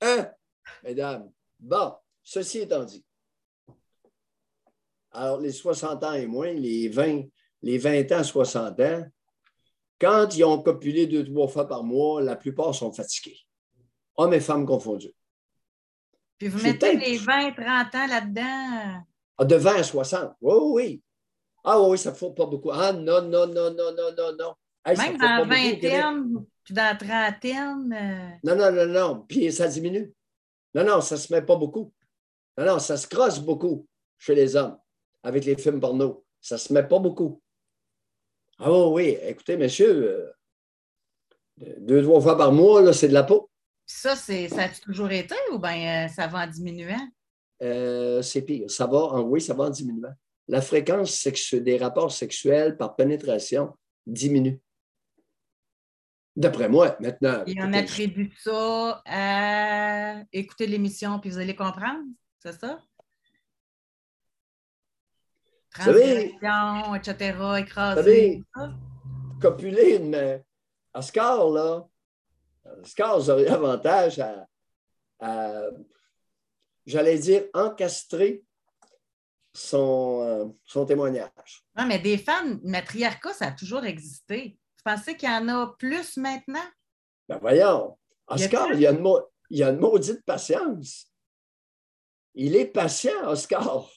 Hein? 0.00 0.30
Mesdames. 0.84 1.30
Bon, 1.58 1.92
ceci 2.22 2.60
étant 2.60 2.84
dit. 2.84 3.04
Alors, 5.10 5.40
les 5.40 5.52
60 5.52 6.04
ans 6.04 6.12
et 6.12 6.26
moins, 6.26 6.52
les 6.52 6.88
20, 6.88 7.22
les 7.62 7.78
20 7.78 8.12
ans, 8.12 8.22
60 8.22 8.80
ans, 8.80 9.04
quand 10.00 10.34
ils 10.36 10.44
ont 10.44 10.62
copulé 10.62 11.06
deux, 11.06 11.24
trois 11.24 11.48
fois 11.48 11.66
par 11.66 11.84
mois, 11.84 12.22
la 12.22 12.36
plupart 12.36 12.74
sont 12.74 12.92
fatigués. 12.92 13.38
Hommes 14.16 14.34
et 14.34 14.40
femmes 14.40 14.66
confondus. 14.66 15.14
Puis 16.38 16.48
vous 16.48 16.62
mettez 16.62 16.96
les 16.96 17.16
20, 17.16 17.52
30 17.52 17.94
ans 17.94 18.06
là-dedans? 18.06 19.02
Ah, 19.38 19.44
de 19.44 19.56
20 19.56 19.76
à 19.76 19.82
60. 19.82 20.32
Oui, 20.40 20.54
oui. 20.72 21.02
Ah 21.64 21.80
oui, 21.80 21.98
ça 21.98 22.10
ne 22.10 22.16
faut 22.16 22.30
pas 22.30 22.46
beaucoup. 22.46 22.70
Ah 22.70 22.92
non, 22.92 23.22
non, 23.22 23.46
non, 23.46 23.70
non, 23.70 23.92
non, 23.92 24.14
non, 24.16 24.36
non. 24.38 24.54
Même 24.86 25.16
dans 25.16 25.26
la 25.26 25.44
vingtaine, 25.44 26.44
puis 26.62 26.74
dans 26.74 26.84
la 26.84 26.94
trentaine. 26.94 27.92
Euh, 27.92 28.36
non, 28.44 28.54
non, 28.54 28.70
non, 28.70 28.86
non. 28.86 29.24
Puis 29.26 29.50
ça 29.52 29.66
diminue. 29.66 30.12
Non, 30.74 30.84
non, 30.84 31.00
ça 31.00 31.16
ne 31.16 31.20
se 31.20 31.32
met 31.32 31.42
pas 31.42 31.56
beaucoup. 31.56 31.92
Non, 32.56 32.66
non, 32.66 32.78
ça 32.78 32.96
se 32.96 33.08
crosse 33.08 33.40
beaucoup 33.40 33.86
chez 34.18 34.34
les 34.34 34.54
hommes 34.54 34.78
avec 35.22 35.44
les 35.44 35.56
films 35.56 35.80
porno. 35.80 36.24
Ça 36.40 36.54
ne 36.54 36.60
se 36.60 36.72
met 36.72 36.86
pas 36.86 36.98
beaucoup. 36.98 37.42
Ah 38.58 38.72
oui, 38.88 39.18
écoutez, 39.22 39.56
monsieur, 39.56 40.32
euh, 41.60 41.74
deux, 41.78 42.02
trois 42.02 42.20
fois 42.20 42.38
par 42.38 42.52
mois, 42.52 42.92
c'est 42.92 43.08
de 43.08 43.12
la 43.12 43.22
peau. 43.22 43.50
Ça, 43.84 44.16
c'est, 44.16 44.48
ça 44.48 44.62
a 44.62 44.68
toujours 44.68 45.10
été 45.10 45.34
ou 45.52 45.58
bien 45.58 46.06
euh, 46.06 46.08
ça 46.08 46.26
va 46.26 46.44
en 46.44 46.46
diminuant? 46.46 47.08
Euh, 47.62 48.22
c'est 48.22 48.42
pire. 48.42 48.70
Ça 48.70 48.86
va, 48.86 48.98
en, 48.98 49.20
oui, 49.22 49.40
ça 49.40 49.54
va 49.54 49.64
en 49.64 49.70
diminuant. 49.70 50.14
La 50.48 50.62
fréquence 50.62 51.26
des 51.52 51.76
rapports 51.76 52.12
sexuels 52.12 52.76
par 52.76 52.96
pénétration 52.96 53.74
diminue. 54.06 54.60
D'après 56.34 56.68
moi, 56.68 56.96
maintenant. 57.00 57.42
Et 57.46 57.54
on 57.60 57.72
attribue 57.72 58.32
ça 58.42 59.02
à 59.06 60.22
écouter 60.32 60.66
l'émission 60.66 61.18
puis 61.18 61.30
vous 61.30 61.38
allez 61.38 61.56
comprendre, 61.56 62.04
c'est 62.38 62.52
ça? 62.52 62.78
Transgression, 65.78 66.94
etc., 66.94 67.38
écraser. 67.58 68.44
Copuler, 69.40 69.98
mais 69.98 70.44
à 70.94 71.02
Scar, 71.02 71.50
là, 71.50 71.86
Scar, 72.84 73.28
auriez 73.28 73.48
avantage 73.50 74.18
à, 75.20 75.68
j'allais 76.84 77.18
dire, 77.18 77.44
encastrer 77.54 78.42
son, 79.52 80.20
euh, 80.22 80.44
son 80.64 80.84
témoignage. 80.84 81.64
Non, 81.76 81.86
mais 81.86 81.98
des 81.98 82.18
femmes, 82.18 82.60
matriarcat, 82.62 83.32
ça 83.32 83.46
a 83.46 83.52
toujours 83.52 83.84
existé. 83.84 84.58
Vous 84.76 84.92
pensez 84.92 85.16
qu'il 85.16 85.28
y 85.28 85.32
en 85.32 85.48
a 85.48 85.74
plus 85.78 86.16
maintenant? 86.16 86.66
Ben 87.28 87.38
voyons. 87.38 87.98
Oscar, 88.28 88.72
il 88.72 88.80
y, 88.80 88.86
a 88.86 88.90
une, 88.90 89.06
il 89.50 89.58
y 89.58 89.62
a 89.62 89.70
une 89.70 89.78
maudite 89.78 90.24
patience. 90.24 91.10
Il 92.34 92.54
est 92.54 92.66
patient, 92.66 93.28
Oscar. 93.28 93.88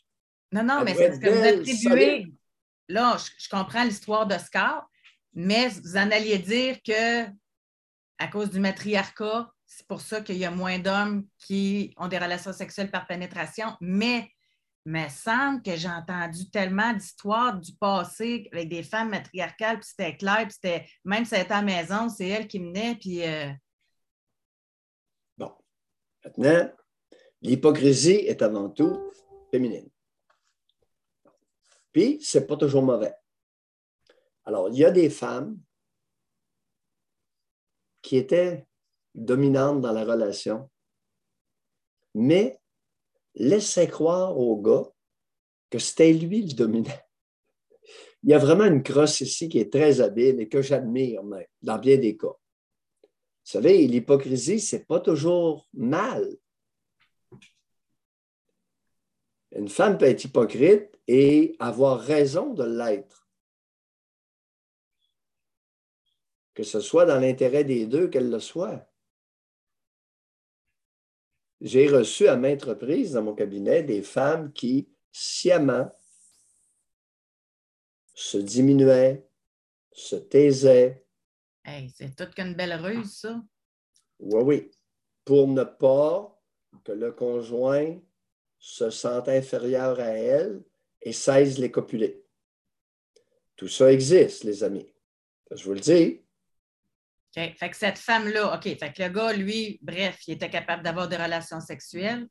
Non, 0.51 0.63
non, 0.63 0.83
mais 0.83 0.95
c'est 0.95 1.13
ce 1.13 1.19
que 1.19 1.29
vous 1.29 1.59
attribuez. 1.59 2.33
Là, 2.87 3.17
je, 3.17 3.49
comprends 3.49 3.83
l'histoire 3.83 4.25
d'Oscar, 4.25 4.89
mais 5.33 5.69
vous 5.69 5.95
en 5.95 6.09
alliez 6.09 6.39
dire 6.39 6.81
que 6.81 7.25
à 8.17 8.27
cause 8.27 8.49
du 8.49 8.59
matriarcat, 8.59 9.51
c'est 9.65 9.87
pour 9.87 10.01
ça 10.01 10.21
qu'il 10.21 10.37
y 10.37 10.45
a 10.45 10.51
moins 10.51 10.79
d'hommes 10.79 11.25
qui 11.37 11.93
ont 11.97 12.07
des 12.07 12.17
relations 12.17 12.51
sexuelles 12.51 12.89
par 12.89 13.05
pénétration, 13.05 13.77
mais 13.79 14.31
il 14.85 14.93
me 14.93 15.07
semble 15.07 15.61
que 15.61 15.75
j'ai 15.75 15.87
entendu 15.87 16.49
tellement 16.49 16.93
d'histoires 16.93 17.57
du 17.57 17.73
passé 17.75 18.49
avec 18.51 18.69
des 18.69 18.81
femmes 18.81 19.09
matriarcales, 19.09 19.79
puis 19.79 19.89
c'était 19.89 20.17
clair, 20.17 20.39
puis 20.43 20.53
c'était, 20.53 20.87
même 21.05 21.25
si 21.25 21.35
c'était 21.35 21.51
à 21.51 21.57
la 21.57 21.61
maison, 21.61 22.09
c'est 22.09 22.27
elle 22.27 22.47
qui 22.47 22.59
menait, 22.59 22.95
puis... 22.95 23.23
Euh, 23.23 23.51
bon. 25.37 25.51
Maintenant, 26.25 26.71
l'hypocrisie 27.41 28.25
est 28.25 28.41
avant 28.41 28.69
tout 28.69 29.11
féminine. 29.51 29.89
Puis, 31.99 32.21
ce 32.21 32.37
n'est 32.37 32.45
pas 32.45 32.55
toujours 32.55 32.81
mauvais. 32.81 33.13
Alors, 34.45 34.69
il 34.69 34.77
y 34.77 34.85
a 34.85 34.91
des 34.91 35.09
femmes 35.09 35.59
qui 38.01 38.15
étaient 38.15 38.65
dominantes 39.13 39.81
dans 39.81 39.91
la 39.91 40.05
relation, 40.05 40.69
mais 42.15 42.57
laissait 43.35 43.89
croire 43.89 44.37
au 44.37 44.55
gars 44.61 44.89
que 45.69 45.77
c'était 45.77 46.13
lui 46.13 46.47
le 46.47 46.53
dominant. 46.53 47.01
Il 48.23 48.29
y 48.29 48.33
a 48.33 48.39
vraiment 48.39 48.63
une 48.63 48.81
crosse 48.81 49.19
ici 49.19 49.49
qui 49.49 49.59
est 49.59 49.69
très 49.69 49.99
habile 49.99 50.39
et 50.39 50.47
que 50.47 50.61
j'admire 50.61 51.21
même, 51.21 51.47
dans 51.61 51.79
bien 51.79 51.97
des 51.97 52.15
cas. 52.15 52.27
Vous 52.27 53.11
savez, 53.43 53.85
l'hypocrisie, 53.87 54.61
ce 54.61 54.77
n'est 54.77 54.85
pas 54.85 55.01
toujours 55.01 55.67
mal. 55.73 56.37
Une 59.59 59.67
femme 59.67 59.97
peut 59.97 60.05
être 60.05 60.23
hypocrite 60.23 60.97
et 61.05 61.57
avoir 61.59 61.99
raison 61.99 62.53
de 62.53 62.63
l'être. 62.63 63.27
Que 66.53 66.63
ce 66.63 66.79
soit 66.79 67.05
dans 67.05 67.19
l'intérêt 67.19 67.65
des 67.65 67.85
deux 67.85 68.07
qu'elle 68.07 68.29
le 68.29 68.39
soit. 68.39 68.89
J'ai 71.59 71.89
reçu 71.89 72.29
à 72.29 72.37
maintes 72.37 72.63
reprises 72.63 73.11
dans 73.11 73.21
mon 73.21 73.35
cabinet 73.35 73.83
des 73.83 74.01
femmes 74.01 74.53
qui, 74.53 74.87
sciemment, 75.11 75.93
se 78.13 78.37
diminuaient, 78.37 79.29
se 79.91 80.15
taisaient. 80.15 81.05
c'est 81.65 82.15
toute 82.15 82.33
qu'une 82.33 82.53
belle 82.53 82.75
ruse, 82.75 83.11
ça. 83.11 83.43
Oui, 84.19 84.41
oui. 84.41 84.71
Pour 85.25 85.49
ne 85.49 85.65
pas 85.65 86.41
que 86.85 86.93
le 86.93 87.11
conjoint 87.11 87.99
se 88.59 88.89
sente 88.89 89.29
inférieur 89.29 89.99
à 89.99 90.09
elle 90.09 90.61
et 91.01 91.13
cesse 91.13 91.57
les 91.57 91.71
copuler. 91.71 92.23
Tout 93.55 93.69
ça 93.69 93.91
existe, 93.91 94.43
les 94.43 94.63
amis. 94.63 94.93
Je 95.51 95.63
vous 95.63 95.73
le 95.73 95.79
dis. 95.79 96.21
OK. 97.35 97.55
Fait 97.57 97.69
que 97.69 97.75
cette 97.75 97.97
femme-là, 97.97 98.55
OK. 98.55 98.63
Fait 98.63 98.93
que 98.93 99.01
le 99.03 99.09
gars, 99.09 99.33
lui, 99.33 99.79
bref, 99.81 100.19
il 100.27 100.33
était 100.33 100.49
capable 100.49 100.83
d'avoir 100.83 101.07
des 101.07 101.17
relations 101.17 101.59
sexuelles. 101.59 102.27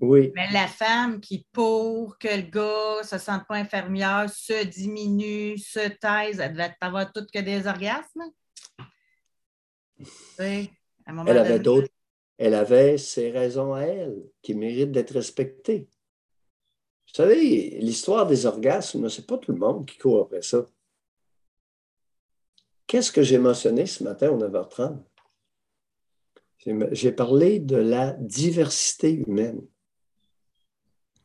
Oui. 0.00 0.30
Mais 0.34 0.50
la 0.52 0.68
femme 0.68 1.20
qui, 1.20 1.46
pour 1.52 2.18
que 2.18 2.28
le 2.28 2.42
gars 2.42 3.02
ne 3.02 3.06
se 3.06 3.18
sente 3.18 3.46
pas 3.46 3.56
infirmière, 3.56 4.30
se 4.30 4.64
diminue, 4.64 5.58
se 5.58 5.88
taise, 5.88 6.38
elle 6.40 6.52
devait 6.52 6.74
avoir 6.80 7.12
toutes 7.12 7.30
que 7.30 7.40
des 7.40 7.66
orgasmes. 7.66 8.22
elle 10.38 10.68
avait 11.06 11.58
d'autres. 11.58 11.88
Elle 12.38 12.54
avait 12.54 12.98
ses 12.98 13.30
raisons 13.30 13.74
à 13.74 13.82
elle 13.82 14.22
qui 14.42 14.54
méritent 14.54 14.92
d'être 14.92 15.12
respectées. 15.12 15.88
Vous 17.08 17.14
savez, 17.14 17.78
l'histoire 17.80 18.26
des 18.26 18.46
orgasmes, 18.46 19.08
c'est 19.08 19.26
pas 19.26 19.38
tout 19.38 19.52
le 19.52 19.58
monde 19.58 19.86
qui 19.86 19.98
court 19.98 20.22
après 20.22 20.42
ça. 20.42 20.66
Qu'est-ce 22.86 23.12
que 23.12 23.22
j'ai 23.22 23.38
mentionné 23.38 23.86
ce 23.86 24.02
matin 24.04 24.30
au 24.30 24.38
9h30? 24.38 24.98
J'ai 26.92 27.12
parlé 27.12 27.60
de 27.60 27.76
la 27.76 28.12
diversité 28.12 29.12
humaine. 29.12 29.66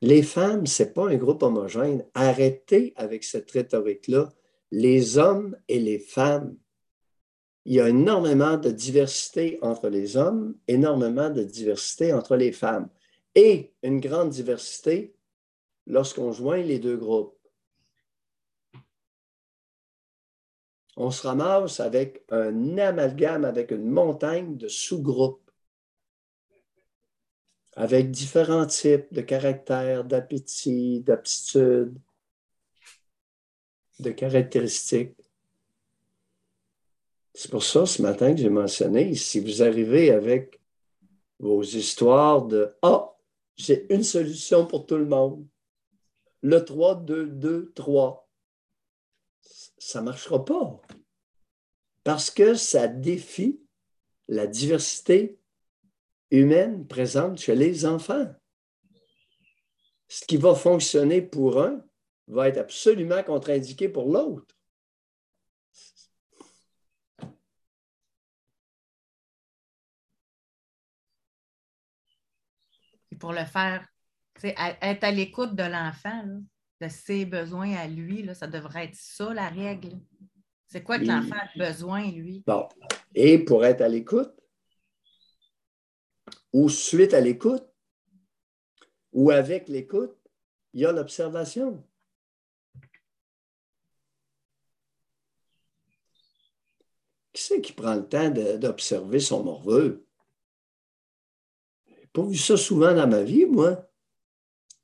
Les 0.01 0.23
femmes, 0.23 0.65
ce 0.65 0.83
n'est 0.83 0.89
pas 0.89 1.09
un 1.09 1.15
groupe 1.15 1.43
homogène. 1.43 2.05
Arrêtez 2.13 2.93
avec 2.95 3.23
cette 3.23 3.49
rhétorique-là. 3.51 4.29
Les 4.71 5.17
hommes 5.17 5.55
et 5.67 5.79
les 5.79 5.99
femmes. 5.99 6.57
Il 7.65 7.75
y 7.75 7.79
a 7.79 7.89
énormément 7.89 8.57
de 8.57 8.71
diversité 8.71 9.57
entre 9.61 9.89
les 9.89 10.17
hommes, 10.17 10.55
énormément 10.67 11.29
de 11.29 11.43
diversité 11.43 12.13
entre 12.13 12.35
les 12.35 12.51
femmes 12.51 12.89
et 13.35 13.73
une 13.83 13.99
grande 13.99 14.29
diversité 14.29 15.15
lorsqu'on 15.87 16.31
joint 16.31 16.61
les 16.61 16.79
deux 16.79 16.97
groupes. 16.97 17.37
On 20.95 21.09
se 21.09 21.25
ramasse 21.25 21.79
avec 21.79 22.23
un 22.29 22.77
amalgame, 22.77 23.45
avec 23.45 23.71
une 23.71 23.89
montagne 23.89 24.57
de 24.57 24.67
sous-groupes, 24.67 25.49
avec 27.75 28.11
différents 28.11 28.67
types 28.67 29.11
de 29.11 29.21
caractères, 29.21 30.03
d'appétit, 30.03 31.01
d'aptitude, 31.01 31.97
de 33.99 34.11
caractéristiques. 34.11 35.22
C'est 37.33 37.49
pour 37.49 37.63
ça, 37.63 37.85
ce 37.85 38.01
matin, 38.01 38.33
que 38.33 38.41
j'ai 38.41 38.49
mentionné, 38.49 39.15
si 39.15 39.39
vous 39.39 39.63
arrivez 39.63 40.11
avec 40.11 40.59
vos 41.39 41.63
histoires 41.63 42.43
de 42.43 42.75
Ah, 42.81 43.15
j'ai 43.55 43.91
une 43.93 44.03
solution 44.03 44.67
pour 44.67 44.85
tout 44.85 44.97
le 44.97 45.05
monde, 45.05 45.47
le 46.41 46.63
3, 46.63 46.95
2, 46.95 47.27
2, 47.27 47.71
3, 47.73 48.29
ça 49.77 49.99
ne 49.99 50.05
marchera 50.05 50.43
pas. 50.43 50.81
Parce 52.03 52.29
que 52.29 52.53
ça 52.53 52.87
défie 52.87 53.59
la 54.27 54.45
diversité 54.47 55.39
humaine 56.31 56.85
présente 56.87 57.39
chez 57.39 57.55
les 57.55 57.85
enfants. 57.85 58.27
Ce 60.07 60.25
qui 60.25 60.37
va 60.37 60.53
fonctionner 60.53 61.21
pour 61.21 61.61
un 61.61 61.83
va 62.27 62.49
être 62.49 62.57
absolument 62.57 63.23
contre-indiqué 63.23 63.89
pour 63.89 64.11
l'autre. 64.11 64.52
Pour 73.23 73.31
le 73.31 73.45
faire, 73.45 73.87
être 74.43 75.03
à 75.05 75.11
l'écoute 75.11 75.55
de 75.55 75.63
l'enfant, 75.63 76.25
de 76.81 76.89
ses 76.89 77.25
besoins 77.25 77.73
à 77.77 77.87
lui, 77.87 78.21
là, 78.21 78.35
ça 78.35 78.47
devrait 78.47 78.87
être 78.87 78.95
ça 78.95 79.33
la 79.33 79.47
règle. 79.47 79.97
C'est 80.67 80.83
quoi 80.83 80.99
que 80.99 81.05
l'enfant 81.05 81.37
a 81.37 81.57
besoin, 81.57 82.11
lui? 82.11 82.43
Bon. 82.45 82.67
Et 83.15 83.39
pour 83.39 83.63
être 83.63 83.79
à 83.79 83.87
l'écoute, 83.87 84.33
ou 86.51 86.67
suite 86.67 87.13
à 87.13 87.21
l'écoute, 87.21 87.65
ou 89.13 89.31
avec 89.31 89.69
l'écoute, 89.69 90.17
il 90.73 90.81
y 90.81 90.85
a 90.85 90.91
l'observation. 90.91 91.87
Qui 97.31 97.41
c'est 97.41 97.61
qui 97.61 97.71
prend 97.71 97.95
le 97.95 98.05
temps 98.05 98.31
d'observer 98.31 99.21
son 99.21 99.45
morveux? 99.45 100.05
Pas 102.13 102.23
vu 102.23 102.37
ça 102.37 102.55
souvent 102.55 102.93
dans 102.93 103.07
ma 103.07 103.23
vie, 103.23 103.45
moi. 103.45 103.89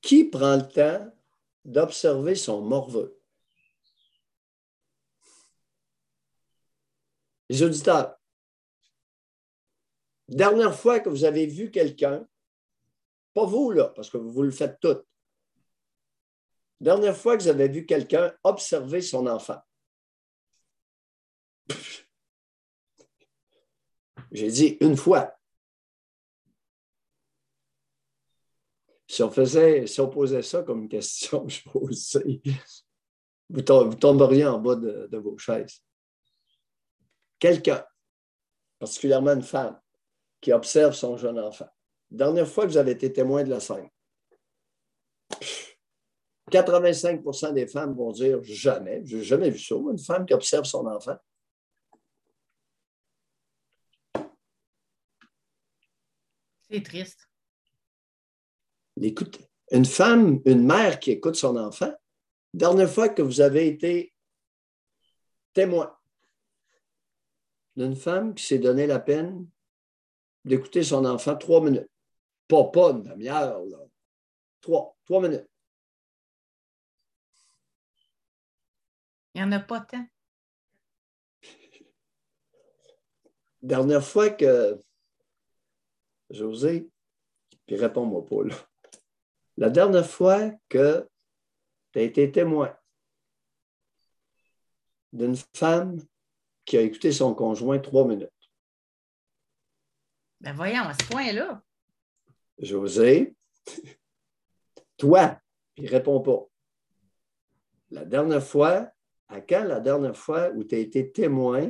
Qui 0.01 0.25
prend 0.25 0.55
le 0.55 0.67
temps 0.67 1.13
d'observer 1.63 2.35
son 2.35 2.61
morveux? 2.61 3.19
Les 7.49 7.63
auditeurs, 7.63 8.15
dernière 10.27 10.77
fois 10.77 10.99
que 10.99 11.09
vous 11.09 11.23
avez 11.23 11.47
vu 11.47 11.71
quelqu'un, 11.71 12.27
pas 13.33 13.45
vous 13.45 13.71
là, 13.71 13.89
parce 13.89 14.09
que 14.09 14.17
vous 14.17 14.43
le 14.43 14.51
faites 14.51 14.79
tout, 14.79 15.01
dernière 16.79 17.17
fois 17.17 17.37
que 17.37 17.43
vous 17.43 17.49
avez 17.49 17.67
vu 17.67 17.85
quelqu'un 17.85 18.33
observer 18.43 19.01
son 19.01 19.27
enfant. 19.27 19.59
J'ai 24.31 24.51
dit 24.51 24.77
une 24.81 24.95
fois. 24.95 25.38
Si 29.09 29.23
on 29.23 29.31
faisait, 29.31 29.87
si 29.87 29.99
on 30.01 30.07
posait 30.07 30.43
ça 30.43 30.61
comme 30.61 30.87
question, 30.87 31.47
je 31.49 31.67
posais, 31.67 32.41
vous, 33.49 33.61
tomberiez 33.63 34.45
en 34.45 34.59
bas 34.59 34.75
de, 34.75 35.17
vos 35.17 35.35
chaises. 35.35 35.81
Quelqu'un, 37.39 37.83
particulièrement 38.77 39.31
une 39.31 39.41
femme, 39.41 39.81
qui 40.39 40.53
observe 40.53 40.93
son 40.93 41.17
jeune 41.17 41.39
enfant. 41.39 41.67
Dernière 42.11 42.47
fois 42.47 42.65
que 42.65 42.69
vous 42.69 42.77
avez 42.77 42.91
été 42.91 43.11
témoin 43.11 43.43
de 43.43 43.49
la 43.49 43.59
scène, 43.59 43.89
85% 46.51 47.53
des 47.53 47.65
femmes 47.65 47.95
vont 47.95 48.11
dire 48.11 48.43
jamais, 48.43 49.03
je 49.05 49.17
n'ai 49.17 49.23
jamais 49.23 49.49
vu 49.49 49.57
ça, 49.57 49.75
une 49.75 49.97
femme 49.97 50.25
qui 50.27 50.35
observe 50.35 50.65
son 50.65 50.85
enfant. 50.85 51.17
C'est 56.69 56.83
triste 56.83 57.28
une 59.71 59.85
femme, 59.85 60.41
une 60.45 60.65
mère 60.65 60.99
qui 60.99 61.11
écoute 61.11 61.35
son 61.35 61.55
enfant, 61.55 61.93
dernière 62.53 62.89
fois 62.89 63.09
que 63.09 63.21
vous 63.21 63.41
avez 63.41 63.67
été 63.67 64.13
témoin 65.53 65.95
d'une 67.75 67.95
femme 67.95 68.33
qui 68.35 68.45
s'est 68.45 68.59
donné 68.59 68.87
la 68.87 68.99
peine 68.99 69.47
d'écouter 70.43 70.83
son 70.83 71.05
enfant 71.05 71.35
trois 71.35 71.61
minutes. 71.61 71.89
Pas, 72.47 72.63
pas 72.65 72.91
une 72.91 73.03
demi-heure, 73.03 73.63
là. 73.65 73.77
Trois, 74.61 74.97
trois 75.05 75.21
minutes. 75.21 75.47
Il 79.35 79.41
n'y 79.41 79.47
en 79.47 79.51
a 79.51 79.59
pas 79.59 79.81
tant. 79.81 80.05
Dernière 83.61 84.03
fois 84.03 84.29
que 84.29 84.79
José, 86.29 86.89
puis 87.65 87.75
réponds-moi 87.75 88.25
pas 88.25 88.43
là. 88.43 88.55
La 89.59 89.69
dernière 89.69 90.09
fois 90.09 90.51
que 90.69 91.05
tu 91.91 91.99
as 91.99 92.03
été 92.03 92.31
témoin 92.31 92.73
d'une 95.11 95.35
femme 95.53 96.01
qui 96.63 96.77
a 96.77 96.81
écouté 96.81 97.11
son 97.11 97.35
conjoint 97.35 97.77
trois 97.77 98.07
minutes. 98.07 98.29
Ben 100.39 100.53
voyons, 100.53 100.83
à 100.83 100.93
ce 100.93 101.05
point-là. 101.09 101.61
José, 102.57 103.35
toi, 104.95 105.37
puis 105.75 105.87
réponds 105.87 106.21
pas. 106.21 106.45
La 107.91 108.05
dernière 108.05 108.43
fois, 108.43 108.89
à 109.27 109.41
quand 109.41 109.65
la 109.65 109.81
dernière 109.81 110.15
fois 110.15 110.51
où 110.51 110.63
tu 110.63 110.75
as 110.75 110.79
été 110.79 111.11
témoin 111.11 111.69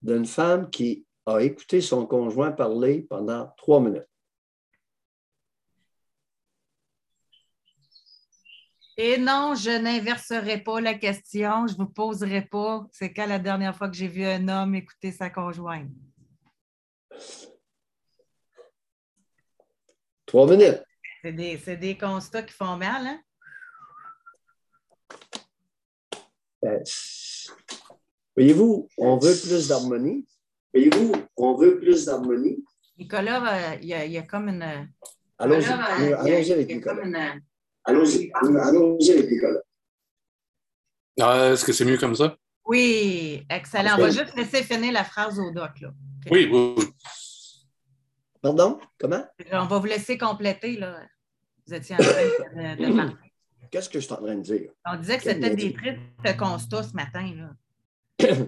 d'une 0.00 0.24
femme 0.24 0.70
qui 0.70 1.04
a 1.26 1.40
écouté 1.40 1.82
son 1.82 2.06
conjoint 2.06 2.50
parler 2.50 3.02
pendant 3.02 3.52
trois 3.58 3.82
minutes? 3.82 4.09
Et 9.02 9.16
non, 9.16 9.54
je 9.54 9.70
n'inverserai 9.70 10.58
pas 10.58 10.78
la 10.78 10.92
question. 10.92 11.66
Je 11.66 11.72
ne 11.72 11.78
vous 11.78 11.86
poserai 11.86 12.42
pas 12.42 12.86
c'est 12.92 13.14
quand 13.14 13.24
la 13.24 13.38
dernière 13.38 13.74
fois 13.74 13.88
que 13.88 13.96
j'ai 13.96 14.08
vu 14.08 14.26
un 14.26 14.46
homme 14.46 14.74
écouter 14.74 15.10
sa 15.10 15.30
conjointe? 15.30 15.88
Trois 20.26 20.46
minutes. 20.46 20.82
C'est 21.22 21.76
des, 21.78 21.96
constats 21.96 22.42
qui 22.42 22.52
font 22.52 22.76
mal, 22.76 23.06
hein? 23.06 23.20
Ben, 26.60 26.82
voyez-vous, 28.36 28.86
on 28.98 29.16
veut 29.16 29.34
plus 29.34 29.68
d'harmonie. 29.68 30.26
Voyez-vous, 30.74 31.12
on 31.38 31.54
veut 31.54 31.80
plus 31.80 32.04
d'harmonie. 32.04 32.62
Nicolas, 32.98 33.72
euh, 33.72 33.76
il 33.80 33.88
y, 33.88 34.18
a, 34.18 34.22
comme 34.24 34.50
une. 34.50 34.90
Allons-y, 35.38 35.64
allons-y 36.12 36.52
avec 36.52 36.68
Nicolas. 36.68 37.40
Allons-y, 37.84 38.30
allons-y 38.34 39.10
avec 39.10 39.30
Nicolas. 39.30 39.60
Ah, 41.20 41.50
est-ce 41.52 41.64
que 41.64 41.72
c'est 41.72 41.84
mieux 41.84 41.98
comme 41.98 42.14
ça? 42.14 42.36
Oui, 42.64 43.44
excellent. 43.50 43.94
On 43.96 44.02
va 44.02 44.10
juste 44.10 44.34
laisser 44.36 44.62
finir 44.62 44.92
la 44.92 45.04
phrase 45.04 45.38
au 45.38 45.50
doc. 45.50 45.80
Là. 45.80 45.92
Oui, 46.30 46.48
oui, 46.50 46.74
oui. 46.76 46.84
Pardon? 48.40 48.78
Comment? 48.98 49.24
On 49.52 49.66
va 49.66 49.78
vous 49.78 49.86
laisser 49.86 50.16
compléter. 50.16 50.76
Là. 50.76 51.02
Vous 51.66 51.74
étiez 51.74 51.94
en 51.94 51.98
train 51.98 52.76
de, 52.76 52.96
parler. 52.96 53.14
Qu'est-ce 53.70 53.88
que 53.88 54.00
je 54.00 54.04
suis 54.04 54.14
en 54.14 54.18
train 54.18 54.36
de 54.36 54.42
dire? 54.42 54.70
On 54.86 54.96
disait 54.96 55.16
que 55.16 55.24
c'était 55.24 55.54
des 55.54 55.72
tristes 55.72 56.36
constats 56.38 56.84
ce 56.84 56.94
matin. 56.94 57.54
Là. 58.18 58.28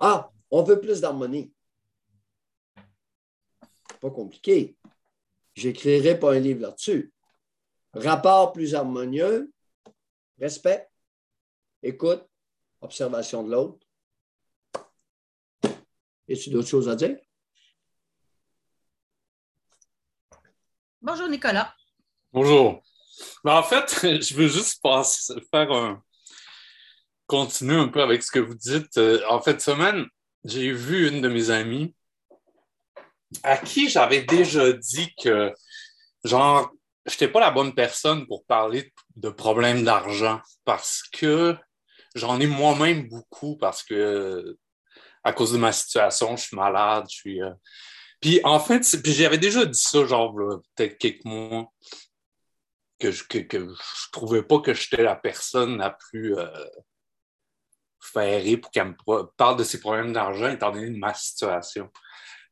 ah, 0.00 0.30
on 0.50 0.62
veut 0.62 0.80
plus 0.80 1.00
d'harmonie. 1.00 1.52
Pas 4.00 4.10
compliqué. 4.10 4.76
J'écrirai 5.54 6.18
pas 6.18 6.34
un 6.34 6.38
livre 6.38 6.62
là-dessus 6.62 7.12
rapport 7.94 8.52
plus 8.52 8.74
harmonieux, 8.74 9.52
respect, 10.38 10.88
écoute, 11.82 12.24
observation 12.80 13.42
de 13.42 13.52
l'autre. 13.52 13.86
A-t-il 15.64 16.52
d'autres 16.52 16.68
choses 16.68 16.88
à 16.88 16.94
dire? 16.94 17.16
Bonjour, 21.00 21.28
Nicolas. 21.28 21.74
Bonjour. 22.32 22.82
en 23.44 23.62
fait, 23.62 23.90
je 24.22 24.34
veux 24.34 24.48
juste 24.48 24.80
faire 25.50 25.72
un 25.72 26.02
continuer 27.26 27.76
un 27.76 27.88
peu 27.88 28.02
avec 28.02 28.22
ce 28.22 28.30
que 28.30 28.38
vous 28.38 28.54
dites. 28.54 28.98
Euh, 28.98 29.22
en 29.28 29.40
fait, 29.40 29.60
semaine, 29.62 30.06
j'ai 30.44 30.70
vu 30.70 31.08
une 31.08 31.22
de 31.22 31.28
mes 31.28 31.48
amies 31.48 31.94
à 33.42 33.56
qui 33.56 33.88
j'avais 33.88 34.22
déjà 34.22 34.70
dit 34.72 35.14
que, 35.22 35.50
genre, 36.24 36.70
je 37.06 37.12
n'étais 37.12 37.28
pas 37.28 37.40
la 37.40 37.50
bonne 37.50 37.74
personne 37.74 38.26
pour 38.26 38.44
parler 38.44 38.92
de 39.16 39.28
problèmes 39.28 39.84
d'argent 39.84 40.40
parce 40.64 41.02
que 41.12 41.56
j'en 42.14 42.40
ai 42.40 42.46
moi-même 42.46 43.08
beaucoup 43.08 43.56
parce 43.56 43.82
que 43.82 44.56
à 45.24 45.32
cause 45.32 45.52
de 45.52 45.58
ma 45.58 45.72
situation, 45.72 46.36
je 46.36 46.42
suis 46.42 46.56
malade, 46.56 47.04
je 47.08 47.14
suis. 47.14 47.42
Euh, 47.42 47.52
puis 48.20 48.40
en 48.44 48.60
fait, 48.60 48.84
j'avais 49.04 49.38
déjà 49.38 49.64
dit 49.64 49.78
ça, 49.78 50.04
genre, 50.04 50.34
peut-être 50.76 50.98
quelques 50.98 51.24
mois, 51.24 51.72
que 52.98 53.10
je, 53.10 53.24
que, 53.24 53.58
je 53.68 54.10
trouvais 54.12 54.42
pas 54.42 54.60
que 54.60 54.74
j'étais 54.74 55.02
la 55.02 55.16
personne 55.16 55.78
la 55.78 55.90
plus 55.90 56.36
euh, 56.38 56.46
ferrée 58.00 58.56
pour 58.56 58.70
qu'elle 58.70 58.88
me 58.88 59.22
parle 59.36 59.56
de 59.56 59.64
ses 59.64 59.80
problèmes 59.80 60.12
d'argent 60.12 60.48
étant 60.48 60.70
donné 60.70 60.90
ma 60.90 61.14
situation. 61.14 61.90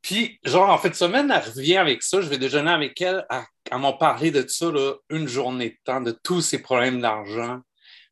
Puis, 0.01 0.39
genre, 0.43 0.69
en 0.69 0.77
fait, 0.77 0.89
de 0.89 0.95
semaine, 0.95 1.31
elle 1.31 1.49
revient 1.49 1.77
avec 1.77 2.01
ça. 2.01 2.21
Je 2.21 2.27
vais 2.27 2.37
déjeuner 2.37 2.71
avec 2.71 2.99
elle. 3.01 3.25
Elle, 3.29 3.79
m'a 3.79 3.93
parlé 3.93 4.31
de 4.31 4.45
ça, 4.47 4.71
là, 4.71 4.95
une 5.09 5.27
journée 5.27 5.69
de 5.69 5.77
temps, 5.83 6.01
de 6.01 6.11
tous 6.23 6.41
ses 6.41 6.61
problèmes 6.61 7.01
d'argent, 7.01 7.59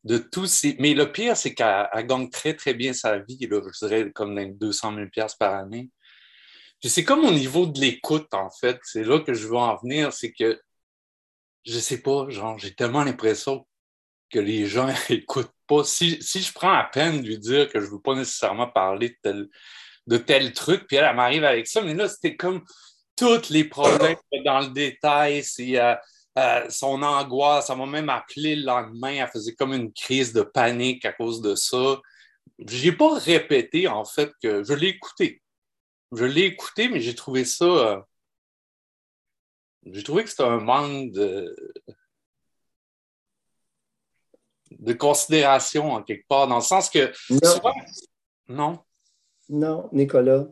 de 0.04 0.18
tous 0.18 0.46
ces. 0.46 0.76
Mais 0.78 0.94
le 0.94 1.10
pire, 1.10 1.36
c'est 1.36 1.54
qu'elle 1.54 2.06
gagne 2.06 2.30
très, 2.30 2.54
très 2.54 2.74
bien 2.74 2.92
sa 2.92 3.18
vie, 3.18 3.46
là, 3.50 3.60
je 3.60 3.86
dirais 3.86 4.10
comme 4.12 4.56
200 4.56 4.94
000 4.94 5.06
par 5.38 5.54
année. 5.54 5.90
Puis 6.80 6.88
c'est 6.88 7.04
comme 7.04 7.24
au 7.24 7.32
niveau 7.32 7.66
de 7.66 7.80
l'écoute, 7.80 8.32
en 8.32 8.50
fait. 8.50 8.78
C'est 8.84 9.04
là 9.04 9.20
que 9.20 9.34
je 9.34 9.48
veux 9.48 9.56
en 9.56 9.76
venir. 9.76 10.12
C'est 10.12 10.32
que, 10.32 10.60
je 11.66 11.78
sais 11.78 12.00
pas, 12.02 12.28
genre, 12.30 12.58
j'ai 12.58 12.74
tellement 12.74 13.04
l'impression 13.04 13.66
que 14.30 14.38
les 14.38 14.66
gens 14.66 14.88
écoutent 15.10 15.52
pas. 15.66 15.82
Si, 15.82 16.22
si 16.22 16.40
je 16.40 16.52
prends 16.52 16.72
la 16.72 16.84
peine 16.84 17.20
de 17.20 17.26
lui 17.26 17.38
dire 17.38 17.68
que 17.68 17.80
je 17.80 17.86
veux 17.86 18.00
pas 18.00 18.14
nécessairement 18.14 18.68
parler 18.68 19.10
de 19.10 19.16
tel 19.22 19.48
de 20.10 20.16
tel 20.16 20.52
truc, 20.52 20.86
puis 20.88 20.96
elle, 20.96 21.04
elle 21.04 21.14
m'arrive 21.14 21.44
avec 21.44 21.68
ça, 21.68 21.80
mais 21.82 21.94
là, 21.94 22.08
c'était 22.08 22.36
comme 22.36 22.64
tous 23.16 23.48
les 23.48 23.64
problèmes 23.64 24.16
dans 24.44 24.58
le 24.60 24.70
détail, 24.70 25.44
c'est 25.44 25.78
euh, 25.78 25.94
euh, 26.36 26.68
son 26.68 27.00
angoisse, 27.02 27.70
elle 27.70 27.78
m'a 27.78 27.86
même 27.86 28.08
appelé 28.08 28.56
le 28.56 28.64
lendemain, 28.64 29.12
elle 29.12 29.28
faisait 29.28 29.54
comme 29.54 29.72
une 29.72 29.92
crise 29.92 30.32
de 30.32 30.42
panique 30.42 31.04
à 31.04 31.12
cause 31.12 31.40
de 31.40 31.54
ça. 31.54 32.00
Je 32.58 32.84
n'ai 32.84 32.92
pas 32.92 33.16
répété, 33.18 33.86
en 33.86 34.04
fait, 34.04 34.32
que 34.42 34.64
je 34.64 34.74
l'ai 34.74 34.88
écouté. 34.88 35.40
Je 36.12 36.24
l'ai 36.24 36.42
écouté, 36.42 36.88
mais 36.88 37.00
j'ai 37.00 37.14
trouvé 37.14 37.44
ça... 37.44 37.64
Euh, 37.64 38.00
j'ai 39.86 40.02
trouvé 40.02 40.24
que 40.24 40.30
c'était 40.30 40.42
un 40.42 40.58
manque 40.58 41.12
de, 41.12 41.56
de 44.72 44.92
considération 44.92 45.92
en 45.92 46.02
quelque 46.02 46.26
part, 46.28 46.48
dans 46.48 46.56
le 46.56 46.62
sens 46.62 46.90
que 46.90 47.12
non. 47.30 47.72
Non, 48.48 48.84
Nicolas. 49.92 50.48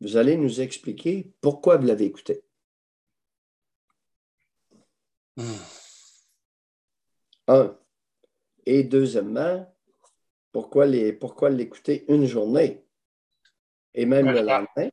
Vous 0.00 0.16
allez 0.16 0.36
nous 0.36 0.60
expliquer 0.60 1.32
pourquoi 1.40 1.76
vous 1.76 1.86
l'avez 1.86 2.04
écouté. 2.04 2.44
Hmm. 5.36 5.42
Un. 7.48 7.78
Et 8.64 8.84
deuxièmement, 8.84 9.66
pourquoi 10.52 10.86
l'écouter 10.86 12.04
une 12.08 12.26
journée 12.26 12.84
et 13.94 14.06
même 14.06 14.26
le 14.26 14.40
lendemain? 14.40 14.90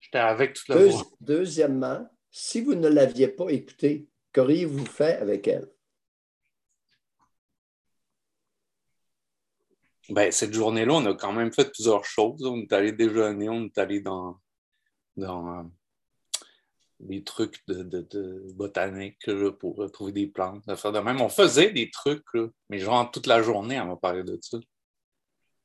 J'étais 0.00 0.18
avec 0.18 0.54
toute 0.54 0.68
la 0.68 0.76
Deuxièmement, 1.20 2.08
si 2.30 2.60
vous 2.60 2.74
ne 2.74 2.88
l'aviez 2.88 3.28
pas 3.28 3.48
écouté, 3.50 4.08
qu'auriez-vous 4.32 4.86
fait 4.86 5.16
avec 5.16 5.48
elle? 5.48 5.73
Ben, 10.10 10.30
cette 10.30 10.52
journée-là, 10.52 10.94
on 10.94 11.06
a 11.06 11.14
quand 11.14 11.32
même 11.32 11.52
fait 11.52 11.70
plusieurs 11.70 12.04
choses. 12.04 12.44
On 12.44 12.60
est 12.60 12.72
allé 12.72 12.92
déjeuner, 12.92 13.48
on 13.48 13.64
est 13.64 13.78
allé 13.78 14.00
dans, 14.00 14.38
dans 15.16 15.60
euh, 15.60 15.62
des 17.00 17.24
trucs 17.24 17.66
de, 17.68 17.82
de, 17.82 18.52
botanique 18.54 19.26
pour 19.58 19.90
trouver 19.92 20.12
des 20.12 20.26
plantes, 20.26 20.62
faire 20.76 20.92
de 20.92 20.98
même. 20.98 21.20
On 21.20 21.28
faisait 21.28 21.70
des 21.70 21.90
trucs, 21.90 22.24
mais 22.68 22.78
genre 22.78 23.10
toute 23.10 23.26
la 23.26 23.42
journée, 23.42 23.76
elle 23.76 23.86
m'a 23.86 23.96
parlé 23.96 24.22
de 24.22 24.38
ça. 24.40 24.58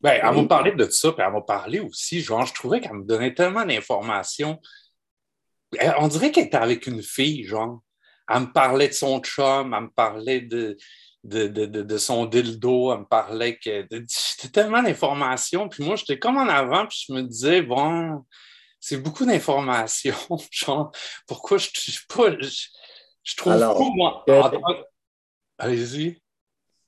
Ben, 0.02 0.20
elle 0.24 0.36
m'a 0.36 0.48
parlé 0.48 0.72
de 0.72 0.90
ça, 0.90 1.12
puis 1.12 1.24
elle 1.26 1.34
m'a 1.34 1.42
parlé 1.42 1.82
aussi. 1.82 2.22
Genre, 2.22 2.46
je 2.46 2.54
trouvais 2.54 2.80
qu'elle 2.80 2.94
me 2.94 3.04
donnait 3.04 3.34
tellement 3.34 3.66
d'informations. 3.66 4.60
On 5.98 6.08
dirait 6.08 6.32
qu'elle 6.32 6.46
était 6.46 6.58
avec 6.58 6.88
une 6.88 7.04
fille, 7.04 7.44
genre. 7.44 7.82
Elle 8.30 8.42
me 8.42 8.54
parlait 8.54 8.88
de 8.88 8.94
son 8.94 9.20
chum, 9.20 9.74
elle 9.74 9.84
me 9.84 9.90
parlait 9.90 10.42
de, 10.42 10.78
de, 11.24 11.48
de, 11.48 11.66
de, 11.66 11.98
son 11.98 12.26
dildo. 12.26 12.94
Elle 12.94 13.00
me 13.00 13.06
parlait 13.06 13.58
que 13.58 13.88
c'était 14.08 14.50
tellement 14.50 14.82
d'informations. 14.82 15.70
Puis 15.70 15.84
moi, 15.84 15.96
j'étais 15.96 16.20
comme 16.20 16.38
en 16.38 16.48
avant, 16.48 16.86
puis 16.88 17.06
je 17.08 17.14
me 17.14 17.22
disais, 17.24 17.62
bon, 17.62 18.24
c'est 18.80 18.98
beaucoup 18.98 19.26
d'informations. 19.26 20.16
Genre, 20.52 20.92
pourquoi 21.28 21.58
je 21.58 21.70
ne 21.70 22.16
pas? 22.16 22.38
Je, 23.24 23.36
trouve 23.36 23.96
moi. 23.96 24.26
Allez-y. 25.58 26.22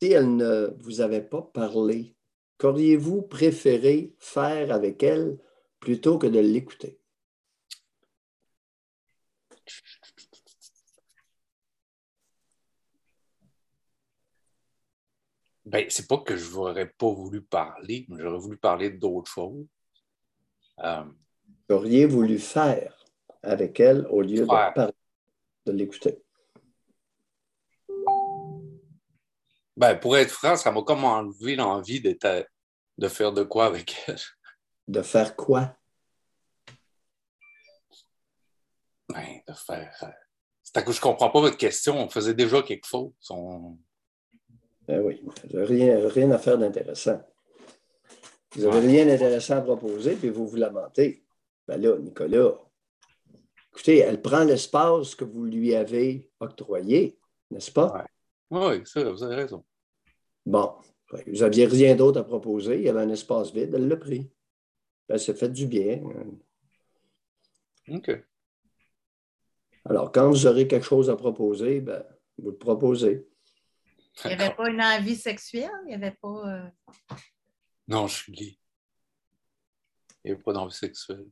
Si 0.01 0.11
elle 0.11 0.35
ne 0.35 0.73
vous 0.79 1.01
avait 1.01 1.21
pas 1.21 1.41
parlé, 1.41 2.15
qu'auriez-vous 2.57 3.21
préféré 3.23 4.15
faire 4.19 4.71
avec 4.71 5.03
elle 5.03 5.37
plutôt 5.79 6.17
que 6.17 6.27
de 6.27 6.39
l'écouter? 6.39 6.99
Ben, 15.65 15.85
c'est 15.89 16.07
pas 16.07 16.17
que 16.17 16.35
je 16.35 16.51
n'aurais 16.51 16.89
pas 16.89 17.11
voulu 17.11 17.41
parler, 17.41 18.05
mais 18.09 18.17
j'aurais 18.19 18.39
voulu 18.39 18.57
parler 18.57 18.89
d'autres 18.89 19.31
choses. 19.31 19.67
Euh, 20.79 21.03
Auriez 21.69 22.05
voulu 22.05 22.39
faire 22.39 23.05
avec 23.43 23.79
elle 23.79 24.07
au 24.09 24.21
lieu 24.21 24.41
de 24.41 24.45
parler, 24.45 24.93
de 25.65 25.71
l'écouter? 25.71 26.21
Ben, 29.77 29.95
pour 29.95 30.17
être 30.17 30.31
franc, 30.31 30.57
ça 30.57 30.71
m'a 30.71 30.81
comme 30.81 31.03
enlevé 31.03 31.55
l'envie 31.55 32.01
de 32.01 33.07
faire 33.07 33.31
de 33.31 33.43
quoi 33.43 33.65
avec 33.65 33.95
elle. 34.07 34.19
De 34.87 35.01
faire 35.01 35.35
quoi? 35.35 35.75
Ben, 39.09 39.41
de 39.47 39.53
faire. 39.53 39.95
Euh, 40.03 40.07
c'est 40.63 40.77
à 40.77 40.81
que 40.81 40.91
je 40.91 41.01
comprends 41.01 41.29
pas 41.29 41.41
votre 41.41 41.57
question. 41.57 41.97
On 41.97 42.09
faisait 42.09 42.33
déjà 42.33 42.61
quelque 42.61 42.87
chose. 42.87 43.11
Ben 44.91 45.01
oui, 45.05 45.21
rien, 45.53 46.05
rien 46.09 46.31
à 46.31 46.37
faire 46.37 46.57
d'intéressant. 46.57 47.25
Vous 48.53 48.63
n'avez 48.63 48.85
rien 48.85 49.05
d'intéressant 49.05 49.55
à 49.55 49.61
proposer, 49.61 50.17
puis 50.17 50.27
vous 50.27 50.45
vous 50.45 50.57
lamentez. 50.57 51.23
Ben 51.65 51.81
là, 51.81 51.97
Nicolas, 51.97 52.57
écoutez, 53.71 53.99
elle 53.99 54.21
prend 54.21 54.43
l'espace 54.43 55.15
que 55.15 55.23
vous 55.23 55.45
lui 55.45 55.73
avez 55.75 56.29
octroyé, 56.41 57.17
n'est-ce 57.51 57.71
pas? 57.71 58.05
Oui, 58.49 58.81
ça, 58.83 59.09
vous 59.09 59.23
avez 59.23 59.35
raison. 59.35 59.63
Bon, 60.45 60.73
vous 61.09 61.39
n'aviez 61.39 61.67
rien 61.67 61.95
d'autre 61.95 62.19
à 62.19 62.25
proposer, 62.25 62.75
il 62.75 62.83
y 62.83 62.89
avait 62.89 62.99
un 62.99 63.09
espace 63.11 63.53
vide, 63.53 63.73
elle 63.73 63.87
l'a 63.87 63.95
pris. 63.95 64.29
Elle 65.07 65.21
s'est 65.21 65.35
fait 65.35 65.47
du 65.47 65.67
bien. 65.67 66.03
OK. 67.87 68.25
Alors, 69.85 70.11
quand 70.11 70.27
vous 70.27 70.47
aurez 70.47 70.67
quelque 70.67 70.85
chose 70.85 71.09
à 71.09 71.15
proposer, 71.15 71.79
ben, 71.79 72.03
vous 72.37 72.51
le 72.51 72.57
proposez. 72.57 73.30
Il 74.23 74.27
n'y 74.27 74.33
avait 74.33 74.53
pas 74.53 74.69
une 74.69 74.81
envie 74.81 75.15
sexuelle? 75.15 75.71
Il 75.85 75.89
n'y 75.89 75.95
avait 75.95 76.17
pas. 76.21 76.47
Euh, 76.47 76.69
non, 77.87 78.07
je 78.07 78.15
suis 78.15 78.31
gay. 78.31 78.57
Il 80.23 80.27
n'y 80.27 80.31
avait 80.31 80.43
pas 80.43 80.53
d'envie 80.53 80.75
sexuelle. 80.75 81.25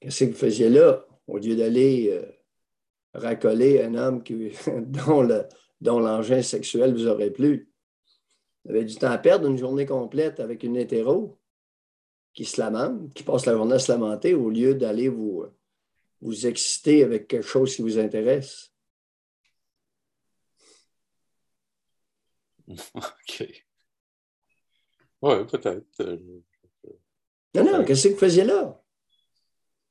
Qu'est-ce 0.00 0.24
que 0.24 0.30
vous 0.30 0.36
faisiez 0.36 0.68
là, 0.68 1.04
au 1.26 1.38
lieu 1.38 1.56
d'aller 1.56 2.10
euh, 2.12 2.30
racoler 3.14 3.82
un 3.82 3.94
homme 3.94 4.22
qui, 4.22 4.52
dont, 4.82 5.22
le, 5.22 5.48
dont 5.80 5.98
l'engin 5.98 6.42
sexuel 6.42 6.94
vous 6.94 7.06
aurait 7.06 7.32
plu? 7.32 7.72
Vous 8.64 8.70
avez 8.70 8.84
du 8.84 8.94
temps 8.96 9.10
à 9.10 9.18
perdre 9.18 9.48
une 9.48 9.56
journée 9.56 9.86
complète 9.86 10.40
avec 10.40 10.62
une 10.62 10.76
hétéro 10.76 11.40
qui 12.34 12.44
se 12.44 12.60
lamente, 12.60 13.12
qui 13.14 13.24
passe 13.24 13.46
la 13.46 13.54
journée 13.54 13.74
à 13.74 13.78
se 13.78 13.90
lamenter 13.90 14.34
au 14.34 14.50
lieu 14.50 14.74
d'aller 14.74 15.08
vous 15.08 15.46
vous 16.20 16.46
exciter 16.46 17.04
avec 17.04 17.28
quelque 17.28 17.46
chose 17.46 17.74
qui 17.74 17.82
vous 17.82 17.98
intéresse. 17.98 18.72
OK. 22.94 23.64
Oui, 25.22 25.46
peut-être. 25.46 26.00
Euh, 26.00 26.42
non, 27.54 27.64
non, 27.64 27.84
qu'est-ce 27.84 28.08
que 28.08 28.12
vous 28.12 28.18
faisiez 28.18 28.44
là? 28.44 28.80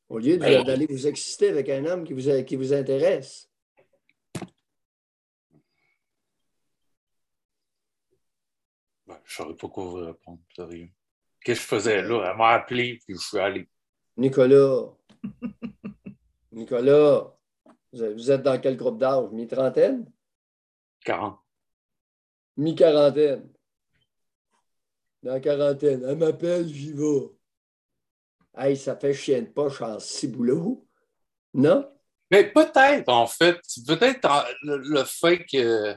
Au 0.09 0.19
lieu 0.19 0.37
ben, 0.37 0.63
d'aller 0.63 0.85
vous 0.85 1.07
exciter 1.07 1.49
avec 1.49 1.67
un 1.69 1.85
homme 1.85 2.05
qui 2.05 2.13
vous, 2.13 2.43
qui 2.43 2.55
vous 2.55 2.73
intéresse. 2.73 3.49
Ben, 9.05 9.19
je 9.25 9.41
ne 9.41 9.45
saurais 9.45 9.55
pas 9.55 9.67
quoi 9.67 9.83
vous 9.85 10.05
répondre, 10.05 10.39
sérieux. 10.55 10.89
Qu'est-ce 11.41 11.59
que 11.59 11.63
je 11.63 11.67
faisais 11.67 12.01
là? 12.01 12.29
Elle 12.29 12.37
m'a 12.37 12.49
appelé, 12.49 12.99
puis 13.05 13.15
je 13.15 13.21
suis 13.21 13.37
allé. 13.37 13.67
Nicolas, 14.15 14.85
Nicolas, 16.57 17.37
Vous 17.93 18.31
êtes 18.31 18.41
dans 18.41 18.59
quel 18.59 18.75
groupe 18.75 18.97
d'âge? 18.97 19.29
Mi-trentaine? 19.31 20.11
40. 21.05 21.37
Mi-quarantaine. 22.57 23.47
Dans 25.21 25.33
la 25.33 25.39
quarantaine. 25.39 26.03
Elle 26.03 26.17
m'appelle, 26.17 26.67
j'y 26.67 26.93
vais. 26.93 27.29
Hey, 28.57 28.75
ça 28.75 28.95
fait 28.95 29.13
chien 29.13 29.41
de 29.41 29.47
poche 29.47 29.81
en 29.83 29.99
ciboulot. 29.99 30.83
Non? 31.53 31.87
Mais 32.31 32.51
peut-être, 32.51 33.09
en 33.09 33.27
fait. 33.27 33.59
Peut-être 33.85 34.47
le, 34.63 35.03
fait 35.03 35.45
que. 35.45 35.95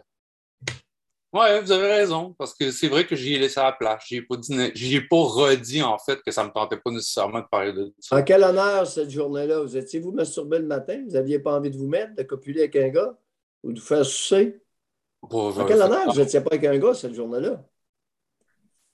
Oui, 1.32 1.60
vous 1.62 1.70
avez 1.70 1.86
raison, 1.86 2.34
parce 2.36 2.54
que 2.54 2.72
c'est 2.72 2.88
vrai 2.88 3.06
que 3.06 3.14
j'y 3.14 3.34
ai 3.34 3.38
laissé 3.38 3.60
la 3.60 3.70
place. 3.70 4.04
Je 4.08 4.16
n'ai 4.16 5.00
pas, 5.00 5.16
redit, 5.16 5.80
en 5.80 5.96
fait, 5.96 6.20
que 6.22 6.32
ça 6.32 6.42
ne 6.42 6.48
me 6.48 6.52
tentait 6.52 6.76
pas 6.76 6.90
nécessairement 6.90 7.40
de 7.40 7.46
parler 7.46 7.72
de 7.72 7.94
ça. 8.00 8.16
En 8.16 8.22
quel 8.24 8.42
honneur, 8.42 8.84
cette 8.86 9.10
journée-là? 9.10 9.60
Vous 9.60 9.76
étiez-vous 9.76 10.10
masturbé 10.10 10.58
le 10.58 10.66
matin? 10.66 11.00
Vous 11.06 11.12
n'aviez 11.12 11.38
pas 11.38 11.56
envie 11.56 11.70
de 11.70 11.76
vous 11.76 11.86
mettre, 11.86 12.16
de 12.16 12.24
copuler 12.24 12.62
avec 12.62 12.74
un 12.74 12.88
gars? 12.88 13.16
Ou 13.62 13.72
de 13.72 13.78
vous 13.78 13.86
faire 13.86 14.04
sucer? 14.04 14.60
en 15.22 15.66
quel 15.66 15.80
honneur, 15.82 16.12
vous 16.12 16.18
n'étiez 16.18 16.40
pas 16.40 16.50
avec 16.54 16.64
un 16.64 16.78
gars 16.78 16.94
cette 16.94 17.14
journée-là? 17.14 17.62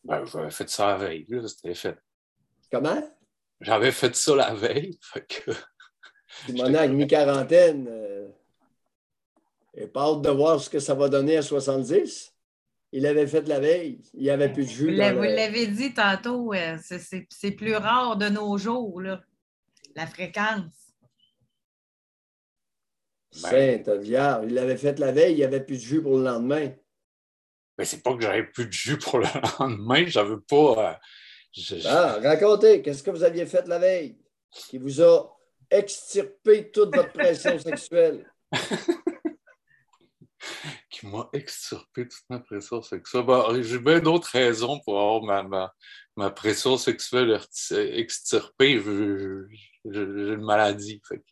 Ben, 0.04 0.24
j'avais 0.26 0.50
fait 0.50 0.68
ça 0.68 0.86
la 0.88 0.96
veille, 0.98 1.26
c'était 1.46 1.74
fait. 1.74 1.96
Comment? 2.70 3.02
J'avais 3.60 3.92
fait 3.92 4.14
ça 4.14 4.36
la 4.36 4.54
veille. 4.54 4.98
Fait 5.12 5.26
que... 5.26 5.50
Mon 6.52 6.88
mi-quarantaine, 6.88 7.88
et 9.76 9.86
pas 9.86 10.02
hâte 10.04 10.22
de 10.22 10.30
voir 10.30 10.60
ce 10.60 10.70
que 10.70 10.78
ça 10.78 10.94
va 10.94 11.08
donner 11.08 11.36
à 11.36 11.42
70. 11.42 12.32
Il 12.92 13.06
avait 13.06 13.26
fait 13.26 13.46
la 13.46 13.60
veille. 13.60 14.00
Il 14.14 14.22
n'y 14.22 14.30
avait 14.30 14.50
plus 14.50 14.64
de 14.64 14.70
jus. 14.70 14.90
Vous 14.90 15.22
l'avez 15.22 15.66
dit 15.66 15.92
tantôt, 15.92 16.54
euh, 16.54 16.78
c'est 16.80 17.50
plus 17.50 17.76
rare 17.76 18.16
de 18.16 18.28
nos 18.28 18.56
jours, 18.56 19.00
là, 19.02 19.20
la 19.94 20.06
fréquence. 20.06 20.72
Ben, 23.42 23.84
Saint 23.84 24.42
il 24.44 24.54
l'avait 24.54 24.78
fait 24.78 24.98
la 24.98 25.12
veille, 25.12 25.34
il 25.34 25.36
n'y 25.36 25.44
avait 25.44 25.62
plus 25.62 25.76
de 25.76 25.82
jus 25.82 26.02
pour 26.02 26.16
le 26.16 26.24
lendemain. 26.24 26.70
Mais 27.76 27.84
c'est 27.84 28.02
pas 28.02 28.14
que 28.14 28.22
j'avais 28.22 28.44
plus 28.44 28.66
de 28.66 28.72
jus 28.72 28.96
pour 28.96 29.18
le 29.18 29.26
lendemain, 29.58 30.06
j'avais 30.06 30.40
pas. 30.48 30.98
Euh, 31.70 31.80
ah, 31.84 32.18
racontez, 32.22 32.80
qu'est-ce 32.80 33.02
que 33.02 33.10
vous 33.10 33.24
aviez 33.24 33.44
fait 33.44 33.68
la 33.68 33.78
veille 33.78 34.16
qui 34.50 34.78
vous 34.78 35.02
a 35.02 35.36
extirpé 35.70 36.70
toute 36.70 36.94
votre 36.94 37.12
pression 37.12 37.58
sexuelle? 37.58 38.24
qui 40.90 41.06
m'a 41.06 41.28
extirpé 41.32 42.08
toute 42.08 42.24
ma 42.28 42.40
pression 42.40 42.82
sexuelle. 42.82 43.24
Bah, 43.24 43.48
j'ai 43.60 43.78
bien 43.78 44.00
d'autres 44.00 44.30
raisons 44.30 44.80
pour 44.80 45.00
avoir 45.00 45.46
ma, 45.46 45.72
ma, 46.16 46.30
pression 46.30 46.76
sexuelle 46.76 47.40
extirpée. 47.70 48.80
J'ai 49.84 50.00
une 50.00 50.44
maladie. 50.44 51.00
Fait 51.06 51.22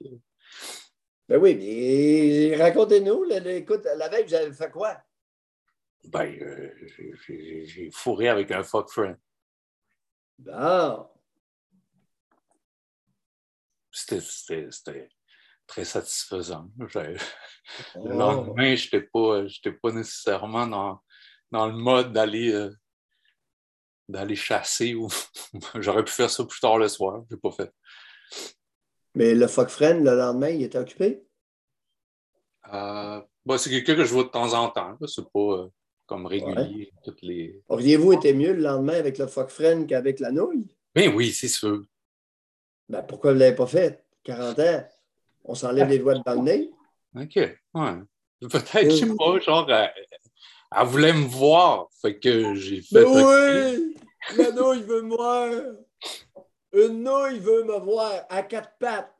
Ben 1.28 1.38
oui, 1.38 1.56
mais 1.56 2.56
racontez-nous, 2.56 3.24
écoute, 3.46 3.86
la 3.96 4.08
veille, 4.08 4.26
vous 4.26 4.34
avez 4.34 4.52
fait 4.52 4.70
quoi? 4.70 4.96
Ben, 6.04 6.26
euh, 6.40 6.70
j'ai 7.28 7.90
fourré 7.92 8.28
avec 8.28 8.50
un 8.50 8.62
fuck 8.62 8.90
friend. 8.90 9.16
Bon. 10.38 11.08
C'était 13.90 14.68
très 15.66 15.84
satisfaisant. 15.84 16.68
Le 16.78 17.16
oh. 17.96 18.08
lendemain, 18.08 18.74
je 18.74 18.84
n'étais 18.84 19.02
pas, 19.02 19.44
pas 19.82 19.92
nécessairement 19.92 20.66
dans, 20.66 21.00
dans 21.50 21.66
le 21.66 21.74
mode 21.74 22.12
d'aller 22.12 22.52
euh, 22.52 22.70
d'aller 24.08 24.36
chasser 24.36 24.94
ou 24.94 25.08
j'aurais 25.76 26.04
pu 26.04 26.12
faire 26.12 26.30
ça 26.30 26.44
plus 26.44 26.60
tard 26.60 26.78
le 26.78 26.88
soir. 26.88 27.24
Je 27.30 27.34
n'ai 27.34 27.40
pas 27.40 27.50
fait. 27.50 27.72
Mais 29.14 29.34
le 29.34 29.46
fuck 29.46 29.68
friend, 29.68 30.04
le 30.04 30.16
lendemain, 30.16 30.50
il 30.50 30.62
était 30.62 30.78
occupé? 30.78 31.24
Euh, 32.72 33.22
bah, 33.44 33.58
c'est 33.58 33.70
quelqu'un 33.70 33.96
que 33.96 34.04
je 34.04 34.12
vois 34.12 34.24
de 34.24 34.28
temps 34.28 34.52
en 34.52 34.68
temps. 34.68 34.96
C'est 35.06 35.28
pas 35.30 35.38
euh, 35.38 35.68
comme 36.06 36.26
régulier. 36.26 36.92
Toutes 37.04 37.22
les... 37.22 37.62
Auriez-vous 37.68 38.12
été 38.12 38.32
mieux 38.32 38.52
le 38.52 38.62
lendemain 38.62 38.94
avec 38.94 39.18
le 39.18 39.26
fuck 39.26 39.50
friend 39.50 39.86
qu'avec 39.86 40.20
la 40.20 40.32
nouille? 40.32 40.66
Ben 40.94 41.14
oui, 41.14 41.32
c'est 41.32 41.48
sûr. 41.48 41.82
Ben, 42.88 43.02
pourquoi 43.02 43.30
vous 43.30 43.36
ne 43.36 43.40
l'avez 43.40 43.56
pas 43.56 43.66
fait? 43.66 44.04
40 44.24 44.58
ans, 44.58 44.88
on 45.44 45.54
s'enlève 45.54 45.88
les 45.88 45.98
doigts 45.98 46.18
dans 46.18 46.34
le 46.34 46.40
nez. 46.40 46.70
OK, 47.14 47.36
ouais. 47.36 47.58
Peut-être, 48.40 48.90
je 48.90 48.96
sais 48.96 49.08
euh. 49.08 49.16
pas, 49.16 49.38
genre, 49.40 49.70
elle, 49.70 50.86
voulait 50.86 51.12
me 51.12 51.26
voir. 51.26 51.88
Fait 52.00 52.18
que 52.18 52.54
j'ai 52.54 52.82
fait. 52.82 53.04
oui! 53.04 53.96
La 54.36 54.50
nouille 54.52 54.82
veut 54.82 55.02
me 55.02 55.14
voir. 55.14 55.50
Une 56.72 57.02
nouille 57.02 57.38
veut 57.38 57.64
me 57.64 57.78
voir 57.78 58.24
à 58.28 58.42
quatre 58.42 58.72
pattes. 58.78 59.14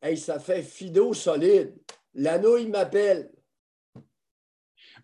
Hey, 0.00 0.16
ça 0.16 0.38
fait 0.38 0.62
fido 0.62 1.12
solide. 1.12 1.74
La 2.14 2.38
nouille 2.38 2.68
m'appelle. 2.68 3.30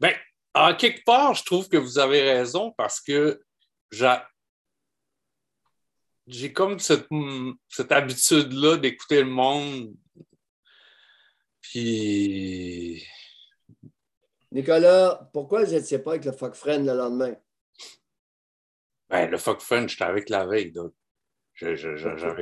Ben, 0.00 0.14
en 0.54 0.74
quelque 0.74 1.04
part, 1.04 1.34
je 1.34 1.44
trouve 1.44 1.68
que 1.68 1.76
vous 1.76 1.98
avez 1.98 2.22
raison 2.22 2.72
parce 2.72 3.00
que 3.00 3.40
j'ai 6.28 6.52
comme 6.52 6.78
cette, 6.78 7.08
cette 7.68 7.90
habitude-là 7.90 8.76
d'écouter 8.76 9.22
le 9.22 9.30
monde. 9.30 9.94
Puis. 11.60 13.04
Nicolas, 14.52 15.28
pourquoi 15.32 15.64
vous 15.64 15.72
n'étiez 15.72 15.98
pas 15.98 16.12
avec 16.12 16.24
le 16.24 16.32
fuck 16.32 16.54
friend 16.54 16.86
le 16.86 16.94
lendemain? 16.94 17.34
Ben, 19.08 19.30
le 19.30 19.38
fuck 19.38 19.60
friend, 19.60 19.88
j'étais 19.88 20.04
avec 20.04 20.28
la 20.28 20.46
veille. 20.46 20.70
Donc. 20.70 20.92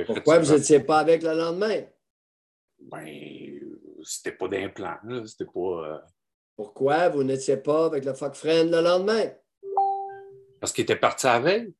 pourquoi 0.05 0.39
vous 0.39 0.53
n'étiez 0.53 0.81
pas 0.81 0.99
avec 0.99 1.23
le 1.23 1.33
lendemain? 1.33 1.83
Ben, 2.79 3.59
c'était 4.03 4.33
pas 4.33 4.47
d'implant. 4.47 4.97
C'était 5.25 5.45
pas. 5.45 5.59
Euh, 5.59 5.99
pourquoi 6.55 7.09
vous 7.09 7.23
n'étiez 7.23 7.57
pas 7.57 7.85
avec 7.85 8.03
le 8.03 8.13
fuck 8.13 8.35
friend 8.35 8.69
le 8.69 8.81
lendemain? 8.81 9.31
Parce 10.59 10.73
qu'il 10.73 10.83
était 10.83 10.95
parti 10.95 11.25
la 11.25 11.39
veille. 11.39 11.73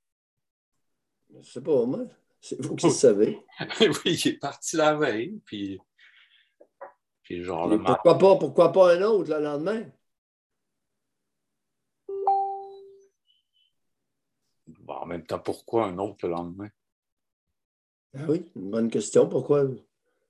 Je 1.41 1.49
sais 1.49 1.61
pas, 1.61 1.85
moi. 1.85 2.05
C'est 2.41 2.61
vous 2.61 2.75
qui 2.75 2.87
le 2.87 2.91
savez. 2.91 3.39
oui, 3.81 3.97
il 4.05 4.27
est 4.27 4.39
parti 4.39 4.75
la 4.75 4.95
veille, 4.95 5.41
puis. 5.45 5.79
Puis 7.23 7.43
genre 7.43 7.67
le 7.67 7.83
pourquoi 7.83 8.17
pas, 8.17 8.35
pourquoi 8.37 8.71
pas 8.71 8.95
un 8.95 9.01
autre 9.01 9.29
le 9.29 9.43
lendemain? 9.43 9.83
en 14.87 15.05
même 15.05 15.25
temps, 15.25 15.39
pourquoi 15.39 15.87
un 15.87 15.97
autre 15.97 16.25
le 16.25 16.33
lendemain? 16.33 16.69
Ah 18.13 18.25
oui, 18.29 18.49
une 18.55 18.71
bonne 18.71 18.89
question. 18.89 19.27
Pourquoi? 19.27 19.65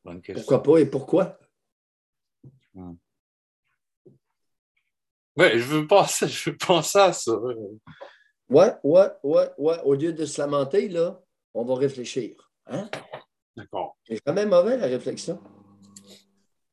Bonne 0.03 0.21
question. 0.21 0.41
Pourquoi 0.41 0.63
pas 0.63 0.79
et 0.79 0.85
pourquoi? 0.85 1.39
Hmm. 2.73 2.95
Oui, 5.37 5.59
je 5.59 5.63
veux 5.63 5.87
penser, 5.87 6.27
je 6.27 6.49
veux 6.49 6.57
penser 6.57 6.99
à 6.99 7.13
ça. 7.13 7.33
Ouais, 8.49 8.73
ouais, 8.83 9.09
ouais, 9.23 9.49
ouais. 9.57 9.79
Au 9.83 9.93
lieu 9.93 10.13
de 10.13 10.25
se 10.25 10.39
lamenter, 10.39 10.87
là, 10.87 11.21
on 11.53 11.65
va 11.65 11.75
réfléchir. 11.75 12.51
Hein? 12.67 12.89
D'accord. 13.55 13.97
C'est 14.07 14.19
quand 14.19 14.33
même 14.33 14.49
mauvais, 14.49 14.77
la 14.77 14.87
réflexion. 14.87 15.41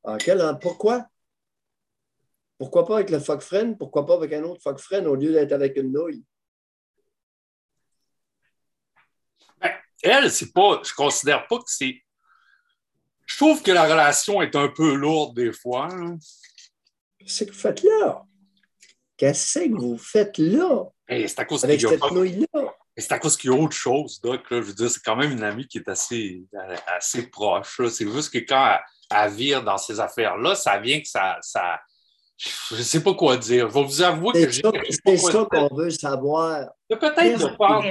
En 0.02 0.16
quel, 0.18 0.40
pourquoi? 0.60 1.06
Pourquoi 2.58 2.86
pas 2.86 2.96
avec 2.96 3.10
le 3.10 3.18
fuck 3.18 3.40
friend? 3.40 3.76
Pourquoi 3.76 4.06
pas 4.06 4.14
avec 4.14 4.32
un 4.32 4.44
autre 4.44 4.62
fuck 4.62 4.78
friend 4.78 5.06
au 5.06 5.16
lieu 5.16 5.32
d'être 5.32 5.52
avec 5.52 5.76
une 5.76 5.92
nouille? 5.92 6.24
Ben, 9.60 9.72
elle, 10.02 10.30
c'est 10.30 10.52
pas. 10.52 10.80
Je 10.84 10.94
considère 10.94 11.46
pas 11.48 11.58
que 11.58 11.64
c'est. 11.66 12.00
Je 13.26 13.36
trouve 13.36 13.62
que 13.62 13.72
la 13.72 13.84
relation 13.84 14.42
est 14.42 14.54
un 14.54 14.68
peu 14.68 14.94
lourde 14.94 15.34
des 15.34 15.52
fois. 15.52 15.88
Qu'est-ce 17.18 17.44
que 17.44 17.50
vous 17.50 17.58
faites 17.58 17.82
là? 17.82 18.22
Qu'est-ce 19.16 19.58
que 19.60 19.74
vous 19.74 19.98
faites 19.98 20.38
là? 20.38 20.84
C'est 21.08 21.38
à 21.38 21.44
cause 21.44 21.64
avec 21.64 21.80
cette 21.80 22.10
nouille-là. 22.10 22.74
C'est 22.96 23.12
à 23.12 23.18
cause 23.18 23.36
qu'il 23.36 23.50
y 23.50 23.52
a 23.52 23.56
autre 23.56 23.76
chose, 23.76 24.20
Doc. 24.20 24.42
Je 24.50 24.56
veux 24.56 24.72
dire, 24.72 24.90
c'est 24.90 25.02
quand 25.02 25.16
même 25.16 25.32
une 25.32 25.42
amie 25.42 25.66
qui 25.66 25.78
est 25.78 25.88
assez, 25.88 26.44
assez 26.86 27.28
proche. 27.28 27.80
C'est 27.88 28.08
juste 28.08 28.32
que 28.32 28.38
quand 28.38 28.78
elle, 29.10 29.32
vire 29.32 29.62
dans 29.62 29.78
ces 29.78 29.98
affaires-là, 29.98 30.54
ça 30.54 30.78
vient 30.78 31.00
que 31.00 31.08
ça. 31.08 31.38
ça 31.40 31.80
je 32.36 32.76
ne 32.76 32.82
sais 32.82 33.02
pas 33.02 33.14
quoi 33.14 33.36
dire. 33.36 33.68
Je 33.68 33.74
vais 33.74 33.84
vous 33.84 34.02
avouer 34.02 34.32
que 34.32 34.50
j'ai. 34.50 34.62
C'est 35.04 35.16
ça 35.16 35.46
qu'on 35.50 35.74
veut 35.74 35.90
savoir. 35.90 36.70
Peut-être 36.88 37.38
de 37.38 37.56
peur, 37.56 37.84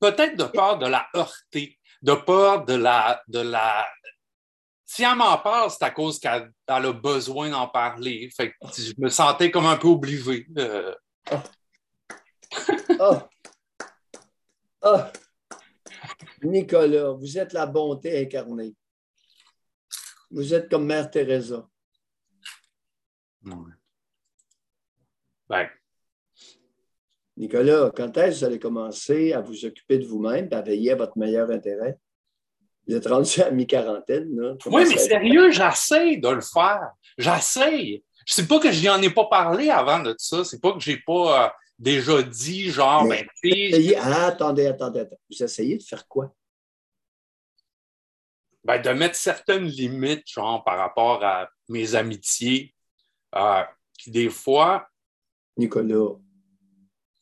peut-être 0.00 0.36
de 0.36 0.44
peur 0.44 0.78
de 0.78 0.86
la 0.86 1.06
heurter, 1.16 1.78
de 2.02 2.14
peur 2.14 2.64
de 2.64 2.74
la, 2.74 3.22
de 3.28 3.40
la, 3.40 3.86
si 4.92 5.04
elle 5.04 5.16
m'en 5.16 5.38
parle, 5.38 5.70
c'est 5.70 5.84
à 5.84 5.90
cause 5.90 6.18
qu'elle 6.18 6.52
a 6.66 6.92
besoin 6.92 7.48
d'en 7.48 7.66
parler. 7.66 8.28
Fait 8.36 8.54
je 8.76 8.92
me 8.98 9.08
sentais 9.08 9.50
comme 9.50 9.64
un 9.64 9.78
peu 9.78 9.88
oublié. 9.88 10.46
Euh. 10.58 10.94
Ah. 13.00 13.28
Ah. 14.82 15.12
Nicolas, 16.42 17.12
vous 17.12 17.38
êtes 17.38 17.52
la 17.52 17.66
bonté 17.66 18.22
incarnée. 18.22 18.74
Vous 20.30 20.54
êtes 20.54 20.70
comme 20.70 20.86
Mère 20.86 21.10
Teresa. 21.10 21.68
Ben. 25.48 25.68
Nicolas, 27.36 27.90
quand 27.94 28.16
est-ce 28.16 28.34
que 28.34 28.38
vous 28.38 28.44
allez 28.44 28.58
commencer 28.58 29.32
à 29.32 29.40
vous 29.40 29.64
occuper 29.64 29.98
de 29.98 30.06
vous-même 30.06 30.48
et 30.50 30.54
à 30.54 30.62
veiller 30.62 30.92
à 30.92 30.96
votre 30.96 31.18
meilleur 31.18 31.50
intérêt? 31.50 31.98
Il 32.86 32.96
est 32.96 33.06
rendu 33.06 33.40
à 33.40 33.50
mi-quarantaine. 33.50 34.56
Oui, 34.66 34.84
mais 34.88 34.96
sérieux, 34.96 35.50
j'essaie 35.50 36.16
de 36.16 36.28
le 36.28 36.40
faire. 36.40 36.90
J'essaie. 37.16 38.02
Je 38.26 38.34
sais 38.34 38.46
pas 38.46 38.58
que 38.58 38.72
je 38.72 38.86
n'en 38.86 39.00
ai 39.00 39.10
pas 39.10 39.26
parlé 39.26 39.70
avant 39.70 40.00
de 40.00 40.14
ça. 40.18 40.44
C'est 40.44 40.60
pas 40.60 40.72
que 40.72 40.80
j'ai 40.80 40.98
pas 40.98 41.44
euh, 41.44 41.48
déjà 41.78 42.22
dit, 42.22 42.70
genre, 42.70 43.06
ben, 43.06 43.26
ah, 43.98 44.26
attendez, 44.26 44.66
attendez, 44.66 45.00
attendez. 45.00 45.16
Vous 45.30 45.42
essayez 45.42 45.78
de 45.78 45.82
faire 45.82 46.06
quoi? 46.06 46.34
Ben, 48.64 48.80
de 48.80 48.90
mettre 48.90 49.16
certaines 49.16 49.66
limites, 49.66 50.28
genre, 50.28 50.62
par 50.64 50.78
rapport 50.78 51.24
à 51.24 51.48
mes 51.68 51.94
amitiés, 51.94 52.74
euh, 53.34 53.62
qui 53.98 54.10
des 54.10 54.30
fois. 54.30 54.88
Nicolas, 55.56 56.16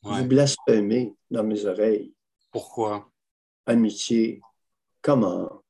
vous 0.03 0.25
blasphémez 0.25 1.13
dans 1.29 1.43
mes 1.43 1.65
oreilles. 1.65 2.13
Pourquoi? 2.51 3.11
Amitié. 3.65 4.41
Comment? 5.01 5.63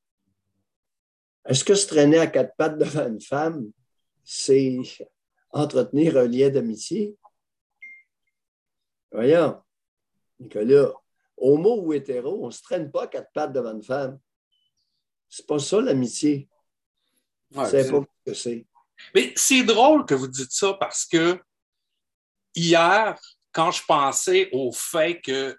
Est-ce 1.46 1.64
que 1.64 1.74
se 1.74 1.88
traîner 1.88 2.20
à 2.20 2.28
quatre 2.28 2.56
pattes 2.56 2.78
devant 2.78 3.08
une 3.08 3.22
femme, 3.22 3.72
c'est 4.24 4.80
entretenir 5.52 6.18
un 6.18 6.28
lien 6.28 6.50
d'amitié? 6.50 7.18
Voyons, 9.12 9.62
Nicolas, 10.40 10.94
homo 11.38 11.82
ou 11.82 11.94
hétéro, 11.94 12.44
on 12.44 12.48
ne 12.48 12.52
se 12.52 12.62
traîne 12.62 12.92
pas 12.92 13.08
quatre 13.08 13.32
pattes 13.34 13.54
devant 13.54 13.74
une 13.74 13.84
femme. 13.84 14.20
C'est 15.30 15.46
pas 15.46 15.60
ça 15.60 15.82
l'amitié. 15.82 16.48
c'est 17.54 17.92
pas 17.92 18.02
ce 18.26 18.32
que 18.32 18.34
c'est. 18.34 18.66
Mais 19.16 19.34
c'est 19.36 19.64
drôle 19.64 20.06
que 20.06 20.14
vous 20.14 20.28
dites 20.28 20.52
ça 20.52 20.74
parce 20.74 21.06
que 21.06 21.42
hier, 22.56 23.20
quand 23.52 23.72
je 23.72 23.84
pensais 23.86 24.50
au 24.52 24.72
fait 24.72 25.20
que 25.22 25.58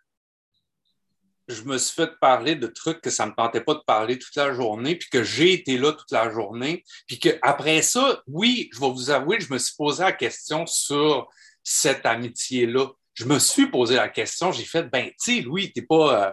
je 1.48 1.62
me 1.62 1.76
suis 1.76 1.94
fait 1.94 2.18
parler 2.20 2.54
de 2.54 2.66
trucs 2.66 3.00
que 3.00 3.10
ça 3.10 3.26
ne 3.26 3.30
me 3.30 3.36
tentait 3.36 3.60
pas 3.60 3.74
de 3.74 3.82
parler 3.86 4.18
toute 4.18 4.34
la 4.36 4.54
journée, 4.54 4.96
puis 4.96 5.08
que 5.10 5.22
j'ai 5.22 5.52
été 5.52 5.76
là 5.76 5.92
toute 5.92 6.10
la 6.10 6.30
journée, 6.30 6.84
puis 7.06 7.18
qu'après 7.18 7.82
ça, 7.82 8.22
oui, 8.26 8.70
je 8.72 8.80
vais 8.80 8.90
vous 8.90 9.10
avouer, 9.10 9.40
je 9.40 9.52
me 9.52 9.58
suis 9.58 9.74
posé 9.76 10.02
la 10.02 10.12
question 10.12 10.66
sur 10.66 11.28
cette 11.62 12.06
amitié-là. 12.06 12.86
Je 13.14 13.24
me 13.24 13.38
suis 13.38 13.66
posé 13.66 13.96
la 13.96 14.08
question, 14.08 14.52
j'ai 14.52 14.64
fait, 14.64 14.84
ben, 14.84 15.08
tu 15.08 15.36
sais, 15.36 15.40
Louis, 15.40 15.72
t'es 15.72 15.82
pas, 15.82 16.26
euh, 16.26 16.32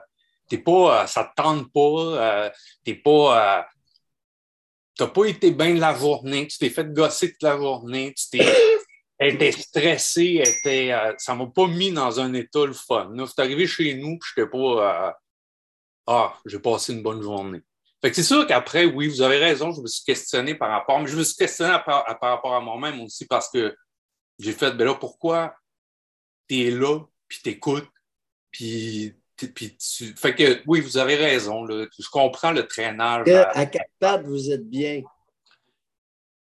t'es 0.50 0.58
pas, 0.58 1.04
euh, 1.04 1.08
ça 1.08 1.26
te 1.26 1.42
tente 1.42 1.72
pas, 1.74 1.80
euh, 1.80 2.50
t'es 2.84 2.96
pas, 2.96 3.68
t'as 4.96 5.08
pas 5.08 5.26
été 5.26 5.52
bien 5.52 5.74
la 5.76 5.94
journée, 5.94 6.48
tu 6.48 6.58
t'es 6.58 6.70
fait 6.70 6.94
gosser 6.94 7.32
toute 7.32 7.44
la 7.44 7.58
journée, 7.58 8.14
tu 8.14 8.38
t'es 8.38 8.46
elle 9.20 9.36
était 9.36 9.52
stressée, 9.52 10.42
elle 10.42 10.48
était, 10.48 10.92
euh, 10.94 11.14
ça 11.18 11.36
m'a 11.36 11.46
pas 11.48 11.68
mis 11.68 11.92
dans 11.92 12.22
un 12.22 12.34
état 12.34 12.66
le 12.66 12.74
fun. 12.74 13.14
C'est 13.28 13.42
arrivé 13.42 13.68
chez 13.68 13.94
nous, 13.96 14.18
puis 14.18 14.32
j'étais 14.34 14.50
pas. 14.50 14.58
Euh, 15.08 15.12
ah, 16.08 16.34
j'ai 16.46 16.60
passé 16.60 16.94
une 16.94 17.04
bonne 17.04 17.22
journée. 17.22 17.60
Fait 18.02 18.10
que 18.10 18.16
c'est 18.16 18.24
sûr 18.24 18.48
qu'après, 18.48 18.86
oui, 18.86 19.10
vous 19.10 19.22
avez 19.22 19.38
raison, 19.38 19.74
je 19.74 19.82
me 19.82 19.88
suis 19.88 20.06
questionné 20.06 20.56
par 20.56 20.70
rapport, 20.70 21.00
mais 21.02 21.08
je 21.08 21.18
me 21.18 21.24
suis 21.24 21.36
questionné 21.36 21.78
par, 21.86 22.06
rapport 22.06 22.56
à 22.56 22.62
moi-même 22.62 23.02
aussi 23.02 23.26
parce 23.28 23.50
que 23.50 23.76
j'ai 24.40 24.54
fait, 24.54 24.72
ben 24.72 24.86
là, 24.86 24.96
pourquoi 24.96 25.54
tu 26.50 26.62
es 26.68 26.72
là, 26.72 27.00
puis 27.28 27.40
t'écoutes, 27.42 27.90
puis 28.52 29.16
puis 29.38 29.78
tu... 29.78 30.14
Fait 30.18 30.36
que 30.36 30.62
oui, 30.68 30.82
vous 30.82 30.98
avez 30.98 31.16
raison. 31.16 31.64
Là. 31.64 31.88
Je 31.98 32.10
comprends 32.10 32.52
le 32.52 32.68
traînage. 32.68 33.26
À, 33.30 33.58
à 33.58 33.66
quatre 33.66 33.92
pattes, 33.98 34.26
vous 34.26 34.52
êtes 34.52 34.68
bien. 34.70 35.02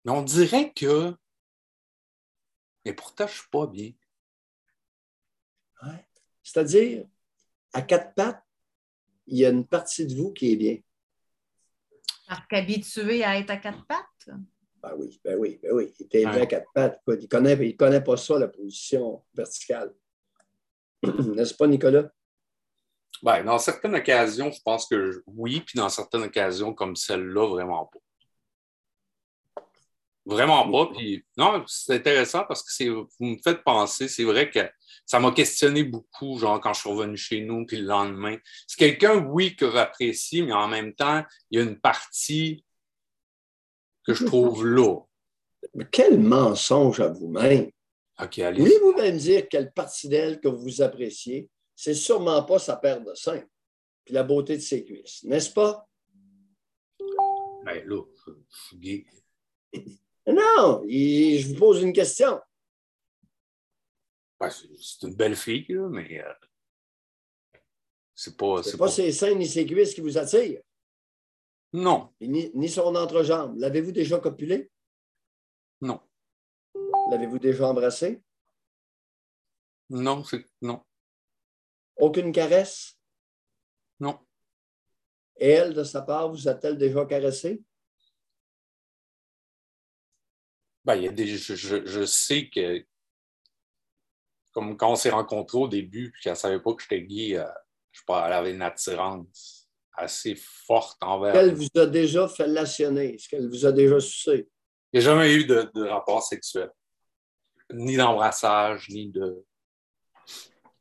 Mais 0.06 0.12
on 0.12 0.22
dirait 0.22 0.72
que 0.72 1.14
mais 2.84 2.94
pourtant, 2.94 3.26
je 3.26 3.32
ne 3.32 3.38
suis 3.38 3.48
pas 3.50 3.66
bien. 3.66 3.92
C'est-à-dire, 6.42 7.06
à 7.72 7.82
quatre 7.82 8.14
pattes, 8.14 8.44
il 9.26 9.38
y 9.38 9.46
a 9.46 9.50
une 9.50 9.66
partie 9.66 10.06
de 10.06 10.14
vous 10.14 10.32
qui 10.32 10.52
est 10.52 10.56
bien. 10.56 10.78
Parce 12.26 12.46
qu'habitué 12.48 13.22
à 13.22 13.38
être 13.38 13.50
à 13.50 13.56
quatre 13.56 13.84
pattes? 13.86 14.30
Ben 14.82 14.94
oui, 14.96 15.20
ben 15.22 15.36
oui, 15.38 15.58
ben 15.62 15.72
oui. 15.72 15.92
Il 15.98 16.06
est 16.06 16.14
élevé 16.14 16.40
à 16.42 16.46
quatre 16.46 16.72
pattes. 16.74 17.00
Il 17.08 17.14
ne 17.14 17.26
connaît, 17.26 17.68
il 17.68 17.76
connaît 17.76 18.02
pas 18.02 18.16
ça, 18.16 18.38
la 18.38 18.48
position 18.48 19.22
verticale. 19.34 19.92
N'est-ce 21.02 21.54
pas, 21.54 21.66
Nicolas? 21.66 22.10
Ben, 23.22 23.44
dans 23.44 23.58
certaines 23.58 23.94
occasions, 23.94 24.50
je 24.50 24.60
pense 24.64 24.86
que 24.88 25.22
oui, 25.26 25.60
puis 25.60 25.76
dans 25.76 25.90
certaines 25.90 26.22
occasions, 26.22 26.72
comme 26.72 26.96
celle-là, 26.96 27.46
vraiment 27.48 27.86
pas. 27.86 27.98
Vraiment 30.24 30.70
pas. 30.70 30.92
Puis, 30.94 31.24
non, 31.36 31.64
c'est 31.66 31.96
intéressant 31.96 32.44
parce 32.46 32.62
que 32.62 32.88
vous 32.88 33.08
me 33.20 33.36
faites 33.42 33.62
penser. 33.62 34.08
C'est 34.08 34.24
vrai 34.24 34.48
que 34.50 34.60
ça 35.04 35.18
m'a 35.18 35.32
questionné 35.32 35.84
beaucoup, 35.84 36.38
genre 36.38 36.60
quand 36.60 36.72
je 36.72 36.80
suis 36.80 36.90
revenu 36.90 37.16
chez 37.16 37.40
nous, 37.40 37.66
puis 37.66 37.78
le 37.78 37.86
lendemain. 37.86 38.36
C'est 38.66 38.78
quelqu'un, 38.78 39.18
oui, 39.18 39.56
que 39.56 39.70
j'apprécie, 39.70 40.42
mais 40.42 40.52
en 40.52 40.68
même 40.68 40.94
temps, 40.94 41.24
il 41.50 41.58
y 41.58 41.62
a 41.62 41.64
une 41.64 41.78
partie 41.78 42.64
que 44.12 44.18
je 44.18 44.24
trouve 44.24 44.66
là. 44.66 44.98
Mais 45.74 45.86
quel 45.90 46.18
mensonge 46.18 47.00
à 47.00 47.08
vous-même. 47.08 47.70
OK, 48.22 48.38
allez. 48.38 48.60
Voulez-vous 48.60 48.92
même 48.94 49.16
dire 49.16 49.48
quelle 49.48 49.72
partie 49.72 50.08
d'elle 50.08 50.40
que 50.40 50.48
vous 50.48 50.82
appréciez? 50.82 51.48
C'est 51.74 51.94
sûrement 51.94 52.42
pas 52.42 52.58
sa 52.58 52.76
paire 52.76 53.00
de 53.00 53.14
seins, 53.14 53.44
puis 54.04 54.14
la 54.14 54.22
beauté 54.22 54.56
de 54.56 54.62
ses 54.62 54.84
cuisses, 54.84 55.22
n'est-ce 55.24 55.50
pas? 55.50 55.86
Ben 57.64 57.86
là, 57.86 58.02
je 58.26 58.32
suis 58.66 58.76
gay. 58.78 59.06
Non, 60.26 60.84
je 60.86 61.48
vous 61.48 61.58
pose 61.58 61.82
une 61.82 61.94
question. 61.94 62.38
c'est 64.38 65.02
une 65.02 65.14
belle 65.14 65.34
fille, 65.34 65.66
mais 65.90 66.22
euh, 66.22 67.58
c'est 68.14 68.36
pas. 68.36 68.62
C'est 68.62 68.76
pas, 68.76 68.88
ses 68.88 69.10
seins 69.10 69.34
ni 69.34 69.48
ses 69.48 69.66
cuisses 69.66 69.94
qui 69.94 70.02
vous 70.02 70.18
attirent. 70.18 70.60
Non. 71.72 72.12
Ni, 72.20 72.68
son 72.68 72.94
entrejambe. 72.96 73.56
L'avez-vous 73.58 73.92
déjà 73.92 74.18
copulé? 74.18 74.70
Non. 75.80 76.00
L'avez-vous 77.10 77.38
déjà 77.38 77.68
embrassé? 77.68 78.22
Non, 79.88 80.24
c'est 80.24 80.44
non. 80.60 80.82
Aucune 81.96 82.32
caresse? 82.32 82.98
Non. 83.98 84.18
Et 85.36 85.50
elle, 85.50 85.74
de 85.74 85.84
sa 85.84 86.02
part, 86.02 86.30
vous 86.30 86.48
a-t-elle 86.48 86.78
déjà 86.78 87.04
caressé? 87.06 87.62
Ben, 90.84 90.96
il 90.96 91.04
y 91.04 91.08
a 91.08 91.12
des, 91.12 91.26
je, 91.26 91.54
je, 91.54 92.04
sais 92.06 92.48
que, 92.48 92.84
comme 94.52 94.76
quand 94.76 94.92
on 94.92 94.96
s'est 94.96 95.10
rencontrés 95.10 95.58
au 95.58 95.68
début, 95.68 96.10
puis 96.10 96.22
qu'elle 96.22 96.32
ne 96.32 96.38
savait 96.38 96.60
pas 96.60 96.74
que 96.74 96.82
j'étais 96.82 97.02
gay, 97.02 97.36
euh, 97.36 97.46
je 97.92 98.00
sais 98.00 98.04
elle 98.08 98.32
avait 98.32 98.52
une 98.52 98.62
attirance 98.62 99.59
assez 100.00 100.34
forte 100.34 101.02
envers. 101.02 101.34
Elle 101.36 101.54
vous 101.54 101.68
a 101.76 101.86
déjà 101.86 102.26
fellationné? 102.28 103.14
Est-ce 103.14 103.28
qu'elle 103.28 103.48
vous 103.48 103.66
a 103.66 103.72
déjà 103.72 104.00
sucé? 104.00 104.48
Il 104.92 105.00
n'y 105.00 105.06
a 105.06 105.10
jamais 105.10 105.34
eu 105.34 105.44
de, 105.44 105.70
de 105.74 105.84
rapport 105.86 106.22
sexuel, 106.22 106.70
ni 107.72 107.96
d'embrassage, 107.96 108.88
ni 108.88 109.08
de. 109.08 109.44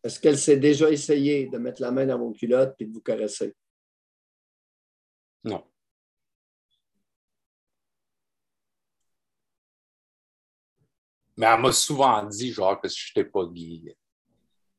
Est-ce 0.03 0.19
qu'elle 0.19 0.37
s'est 0.37 0.57
déjà 0.57 0.89
essayé 0.89 1.47
de 1.47 1.57
mettre 1.57 1.81
la 1.81 1.91
main 1.91 2.05
dans 2.05 2.17
vos 2.17 2.31
culottes 2.31 2.75
et 2.79 2.85
de 2.85 2.93
vous 2.93 3.01
caresser? 3.01 3.53
Non. 5.43 5.63
Mais 11.37 11.45
elle 11.45 11.61
m'a 11.61 11.71
souvent 11.71 12.25
dit, 12.25 12.51
genre, 12.51 12.79
que 12.81 12.89
je 12.89 13.11
n'étais 13.15 13.29
pas 13.29 13.45
gay. 13.45 13.95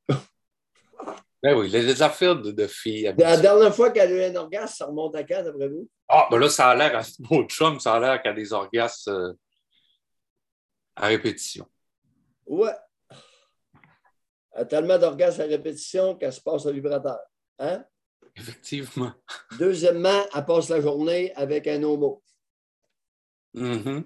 ben 1.42 1.56
oui, 1.56 1.68
les 1.68 2.02
affaires 2.02 2.36
de, 2.36 2.50
de 2.50 2.66
filles. 2.66 3.14
La 3.16 3.36
dernière 3.36 3.74
fois 3.74 3.90
qu'elle 3.90 4.12
a 4.12 4.28
eu 4.28 4.30
un 4.30 4.36
orgasme, 4.36 4.74
ça 4.76 4.86
remonte 4.86 5.16
à 5.16 5.24
quand, 5.24 5.42
d'après 5.42 5.68
vous? 5.68 5.88
Ah, 6.08 6.28
ben 6.30 6.38
là, 6.38 6.48
ça 6.48 6.68
a 6.68 6.74
l'air 6.74 6.98
à 6.98 7.02
beau 7.18 7.44
chum, 7.44 7.80
ça 7.80 7.94
a 7.94 8.00
l'air 8.00 8.22
qu'elle 8.22 8.32
a 8.32 8.36
des 8.36 8.52
orgasmes 8.52 9.10
euh, 9.10 9.32
à 10.96 11.06
répétition. 11.06 11.66
Ouais. 12.46 12.74
Elle 14.52 14.62
a 14.62 14.64
tellement 14.64 14.98
d'orgasmes 14.98 15.42
à 15.42 15.44
répétition 15.44 16.16
qu'elle 16.16 16.32
se 16.32 16.40
passe 16.40 16.66
au 16.66 16.72
vibrateur. 16.72 17.18
Hein? 17.58 17.84
Effectivement. 18.36 19.12
Deuxièmement, 19.58 20.22
elle 20.34 20.44
passe 20.44 20.68
la 20.68 20.80
journée 20.80 21.32
avec 21.34 21.66
un 21.66 21.82
homo. 21.82 22.22
Mm 23.54 24.02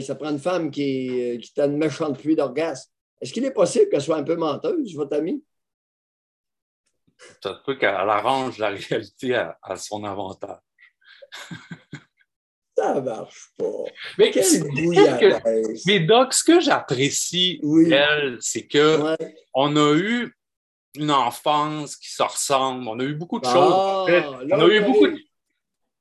ça 0.00 0.14
prend 0.16 0.30
une 0.30 0.38
femme 0.38 0.70
qui, 0.70 1.08
euh, 1.08 1.38
qui 1.38 1.60
a 1.60 1.66
une 1.66 1.76
méchante 1.76 2.18
pluie 2.18 2.34
d'orgasme. 2.34 2.90
Est-ce 3.20 3.32
qu'il 3.32 3.44
est 3.44 3.52
possible 3.52 3.88
qu'elle 3.88 4.02
soit 4.02 4.16
un 4.16 4.24
peu 4.24 4.36
menteuse, 4.36 4.94
votre 4.94 5.16
amie? 5.16 5.42
Ça 7.42 7.60
peut 7.64 7.76
qu'elle 7.76 7.90
arrange 7.90 8.58
la 8.58 8.68
réalité 8.90 9.34
à, 9.34 9.76
son 9.76 10.04
avantage. 10.04 10.58
ça 12.76 13.00
marche 13.00 13.52
pas. 13.58 13.84
Mais, 14.18 14.32
mais 15.86 16.00
Doc, 16.00 16.34
ce 16.34 16.44
que 16.44 16.60
j'apprécie, 16.60 17.60
c'est 18.40 18.68
qu'on 18.68 19.16
on 19.54 19.76
a 19.76 19.94
eu 19.94 20.36
une 20.94 21.10
enfance 21.10 21.96
qui 21.96 22.10
se 22.10 22.22
ressemble. 22.22 22.86
On 22.88 22.98
a 22.98 23.04
eu 23.04 23.14
beaucoup 23.14 23.38
de 23.38 23.44
choses. 23.44 23.54
Ah, 23.54 24.04
on 24.06 24.60
a 24.60 24.68
eu 24.68 24.80
beaucoup 24.80 25.08
de 25.08 25.18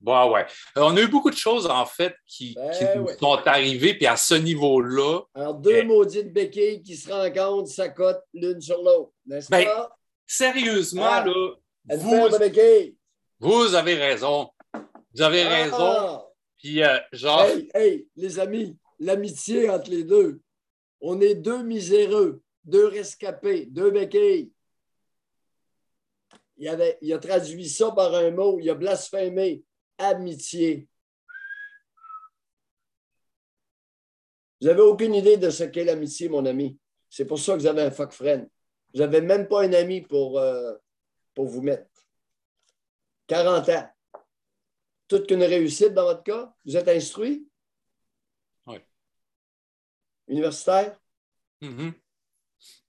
bah 0.05 0.29
ouais. 0.29 0.45
Euh, 0.77 0.81
on 0.83 0.95
a 0.95 1.01
eu 1.01 1.07
beaucoup 1.07 1.31
de 1.31 1.35
choses, 1.35 1.65
en 1.65 1.85
fait, 1.85 2.15
qui, 2.27 2.53
ben 2.53 2.71
nous 2.95 3.07
sont 3.19 3.39
arrivées, 3.45 3.95
puis 3.95 4.05
à 4.05 4.15
ce 4.15 4.35
niveau-là. 4.35 5.21
Alors, 5.33 5.55
deux 5.55 5.83
maudites 5.83 6.31
béquilles 6.31 6.83
qui 6.83 6.95
se 6.95 7.11
rencontrent, 7.11 7.69
s'accotent 7.69 8.23
l'une 8.31 8.61
sur 8.61 8.83
l'autre, 8.83 9.11
n'est-ce 9.25 9.49
ben, 9.49 9.67
Sérieusement, 10.27 11.05
ah, 11.05 11.25
là. 11.25 11.55
Vous, 11.97 12.09
vous 13.39 13.75
avez 13.75 13.95
raison. 13.95 14.49
Vous 15.13 15.21
avez 15.21 15.43
Ah! 15.43 15.49
raison. 15.63 16.25
Puis, 16.57 16.83
euh, 16.83 16.97
genre, 17.11 17.43
Hey, 17.43 17.69
hey, 17.75 18.07
les 18.15 18.39
amis, 18.39 18.77
l'amitié 18.99 19.69
entre 19.69 19.89
les 19.91 20.03
deux. 20.03 20.41
On 20.99 21.21
est 21.21 21.35
deux 21.35 21.61
miséreux, 21.61 22.41
deux 22.63 22.87
rescapés, 22.87 23.67
deux 23.67 23.91
béquilles. 23.91 24.51
Il, 26.57 26.67
avait, 26.69 26.97
il 27.01 27.13
a 27.13 27.19
traduit 27.19 27.69
ça 27.69 27.91
par 27.91 28.13
un 28.15 28.31
mot, 28.31 28.59
il 28.59 28.69
a 28.69 28.75
blasphémé. 28.75 29.63
Amitié. 29.97 30.87
Vous 34.59 34.67
n'avez 34.67 34.81
aucune 34.81 35.13
idée 35.13 35.37
de 35.37 35.49
ce 35.49 35.63
qu'est 35.65 35.83
l'amitié, 35.83 36.29
mon 36.29 36.45
ami. 36.45 36.77
C'est 37.09 37.25
pour 37.25 37.37
ça 37.39 37.53
que 37.53 37.59
vous 37.59 37.67
avez 37.67 37.83
un 37.83 37.91
fuck 37.91 38.11
friend. 38.11 38.49
Vous 38.95 39.01
n'avez 39.01 39.19
même 39.19 39.49
pas 39.49 39.63
un 39.63 39.73
ami 39.73 39.99
pour, 40.01 40.39
euh, 40.39 40.73
pour 41.33 41.47
vous 41.47 41.61
mettre. 41.61 41.89
40 43.27 43.67
ans. 43.67 43.89
Toute 45.09 45.27
qu'une 45.27 45.43
réussite 45.43 45.93
dans 45.93 46.05
votre 46.05 46.23
cas. 46.23 46.55
Vous 46.65 46.77
êtes 46.77 46.87
instruit? 46.87 47.45
Oui. 48.65 48.77
Universitaire? 50.29 50.97
mhm. 51.59 51.93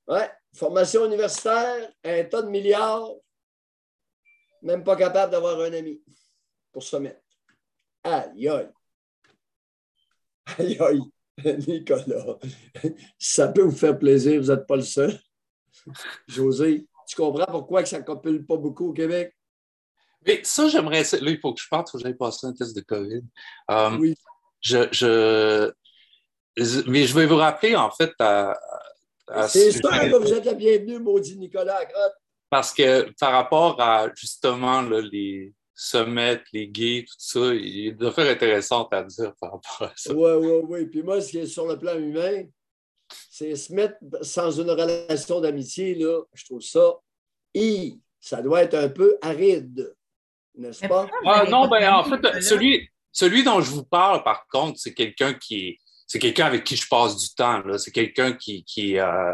Ouais. 0.06 0.30
Formation 0.54 1.04
universitaire, 1.06 1.92
un 2.04 2.24
tas 2.24 2.42
de 2.42 2.50
milliards. 2.50 3.12
Même 4.62 4.84
pas 4.84 4.94
capable 4.94 5.32
d'avoir 5.32 5.60
un 5.60 5.72
ami 5.72 6.00
pour 6.70 6.84
se 6.84 6.96
mettre. 6.98 7.20
Aïe, 8.04 8.48
aïe. 8.48 8.70
Aïe, 10.56 10.78
aïe. 10.80 11.00
Nicolas, 11.66 12.38
ça 13.18 13.48
peut 13.48 13.62
vous 13.62 13.76
faire 13.76 13.98
plaisir, 13.98 14.40
vous 14.40 14.54
n'êtes 14.54 14.66
pas 14.66 14.76
le 14.76 14.82
seul. 14.82 15.20
José, 16.28 16.86
tu 17.08 17.16
comprends 17.16 17.46
pourquoi 17.46 17.82
que 17.82 17.88
ça 17.88 17.98
ne 18.00 18.04
copule 18.04 18.44
pas 18.44 18.56
beaucoup 18.56 18.90
au 18.90 18.92
Québec? 18.92 19.34
Mais 20.26 20.40
ça, 20.42 20.68
j'aimerais. 20.68 21.02
Là, 21.02 21.30
il 21.30 21.38
faut 21.40 21.54
que 21.54 21.60
je 21.60 21.68
parte, 21.68 21.88
il 21.88 21.92
faut 21.92 21.98
que 21.98 22.04
j'aille 22.04 22.16
passer 22.16 22.46
un 22.46 22.52
test 22.52 22.74
de 22.74 22.80
COVID. 22.80 23.22
Euh, 23.70 23.96
Oui. 23.98 24.14
je, 24.60 24.88
je, 24.90 25.72
mais 26.90 27.04
je 27.04 27.14
vais 27.14 27.26
vous 27.26 27.36
rappeler, 27.36 27.76
en 27.76 27.90
fait, 27.90 28.12
à, 28.18 28.58
à 29.28 29.46
C'est 29.48 29.70
ce 29.70 29.78
sûr 29.78 29.90
que 29.90 30.16
vous 30.16 30.32
êtes 30.32 30.44
le 30.46 30.54
bienvenu, 30.54 30.98
maudit 30.98 31.38
Nicolas 31.38 31.84
Grotte. 31.84 32.14
Parce 32.50 32.72
que 32.72 33.10
par 33.18 33.32
rapport 33.32 33.80
à 33.80 34.08
justement 34.14 34.80
là, 34.82 35.00
les 35.00 35.52
sommets, 35.74 36.40
les 36.52 36.68
gays, 36.68 37.04
tout 37.06 37.14
ça, 37.18 37.54
il 37.54 37.78
y 37.78 37.88
a 37.88 37.92
des 37.92 38.06
affaires 38.06 38.30
intéressantes 38.30 38.92
à 38.92 39.02
dire 39.02 39.32
par 39.40 39.52
rapport 39.52 39.88
à 39.88 39.92
ça. 39.96 40.14
Oui, 40.14 40.30
oui, 40.38 40.60
oui. 40.68 40.86
Puis 40.86 41.02
moi, 41.02 41.20
ce 41.20 41.30
qui 41.30 41.38
est 41.38 41.46
sur 41.46 41.66
le 41.66 41.78
plan 41.78 41.96
humain, 41.98 42.44
c'est 43.30 43.54
se 43.56 43.72
mettre 43.72 43.96
sans 44.22 44.50
une 44.60 44.70
relation 44.70 45.40
d'amitié, 45.40 45.94
là, 45.94 46.22
je 46.34 46.44
trouve 46.44 46.60
ça, 46.60 46.94
hi, 47.54 48.00
ça 48.20 48.42
doit 48.42 48.62
être 48.62 48.74
un 48.74 48.88
peu 48.88 49.16
aride, 49.22 49.94
n'est-ce 50.56 50.86
pas? 50.86 51.06
Ah, 51.24 51.44
non, 51.48 51.68
ben 51.68 51.92
en 51.92 52.04
fait, 52.04 52.42
celui, 52.42 52.88
celui 53.12 53.44
dont 53.44 53.60
je 53.60 53.70
vous 53.70 53.84
parle, 53.84 54.22
par 54.22 54.46
contre, 54.48 54.78
c'est 54.78 54.94
quelqu'un 54.94 55.34
qui 55.34 55.66
est. 55.68 55.78
C'est 56.08 56.20
quelqu'un 56.20 56.46
avec 56.46 56.62
qui 56.62 56.76
je 56.76 56.86
passe 56.88 57.16
du 57.16 57.34
temps. 57.34 57.58
là. 57.64 57.78
C'est 57.78 57.90
quelqu'un 57.90 58.32
qui. 58.34 58.62
qui 58.64 58.96
euh, 58.96 59.32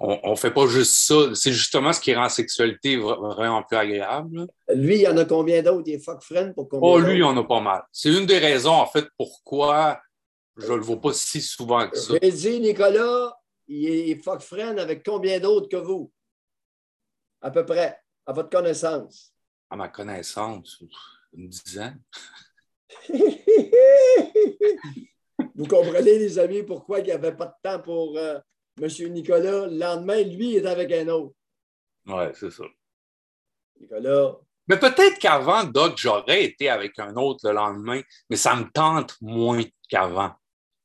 on, 0.00 0.18
on 0.24 0.34
fait 0.34 0.50
pas 0.50 0.66
juste 0.66 0.94
ça. 0.94 1.32
C'est 1.34 1.52
justement 1.52 1.92
ce 1.92 2.00
qui 2.00 2.12
rend 2.12 2.22
la 2.24 2.28
sexualité 2.28 2.96
vra- 2.96 3.34
vraiment 3.36 3.62
plus 3.62 3.76
agréable. 3.76 4.36
là. 4.68 4.74
Lui, 4.74 4.96
il 4.96 5.00
y 5.02 5.06
en 5.06 5.16
a 5.16 5.24
combien 5.24 5.62
d'autres? 5.62 5.84
Il 5.86 5.94
est 5.94 6.04
fuck 6.04 6.20
friend 6.22 6.54
pour 6.56 6.68
combien 6.68 6.88
Oh, 6.88 6.98
lui, 6.98 7.18
il 7.18 7.22
en 7.22 7.36
a 7.36 7.44
pas 7.44 7.60
mal. 7.60 7.84
C'est 7.92 8.08
une 8.12 8.26
des 8.26 8.38
raisons, 8.38 8.72
en 8.74 8.86
fait, 8.86 9.06
pourquoi 9.16 10.00
je 10.56 10.72
le 10.72 10.80
vois 10.80 11.00
pas 11.00 11.12
si 11.12 11.40
souvent 11.40 11.88
que 11.88 11.96
ça. 11.96 12.14
J'ai 12.20 12.30
dit, 12.30 12.60
Nicolas, 12.60 13.38
il 13.66 14.10
est 14.10 14.22
fuck 14.22 14.40
friend 14.40 14.78
avec 14.78 15.04
combien 15.04 15.40
d'autres 15.40 15.68
que 15.68 15.76
vous? 15.76 16.12
À 17.40 17.50
peu 17.50 17.64
près, 17.64 17.98
à 18.26 18.32
votre 18.32 18.50
connaissance. 18.50 19.32
À 19.70 19.76
ma 19.76 19.88
connaissance, 19.88 20.82
une 21.32 21.48
dizaine. 21.48 22.00
vous 25.54 25.66
comprenez, 25.66 26.18
les 26.18 26.38
amis, 26.38 26.62
pourquoi 26.62 27.00
il 27.00 27.06
n'y 27.06 27.12
avait 27.12 27.34
pas 27.34 27.46
de 27.46 27.54
temps 27.62 27.80
pour 27.80 28.18
euh, 28.18 28.38
M. 28.80 28.88
Nicolas? 29.12 29.66
Le 29.66 29.78
lendemain, 29.78 30.22
lui, 30.22 30.50
il 30.50 30.56
est 30.56 30.66
avec 30.66 30.92
un 30.92 31.08
autre. 31.08 31.34
Ouais, 32.06 32.32
c'est 32.34 32.50
ça. 32.50 32.64
Nicolas, 33.80 34.36
Mais 34.68 34.78
peut-être 34.78 35.18
qu'avant, 35.18 35.64
Doc, 35.64 35.94
j'aurais 35.96 36.44
été 36.44 36.68
avec 36.68 36.98
un 36.98 37.16
autre 37.16 37.48
le 37.48 37.54
lendemain, 37.54 38.02
mais 38.28 38.36
ça 38.36 38.54
me 38.54 38.70
tente 38.70 39.16
moins 39.20 39.62
qu'avant. 39.88 40.32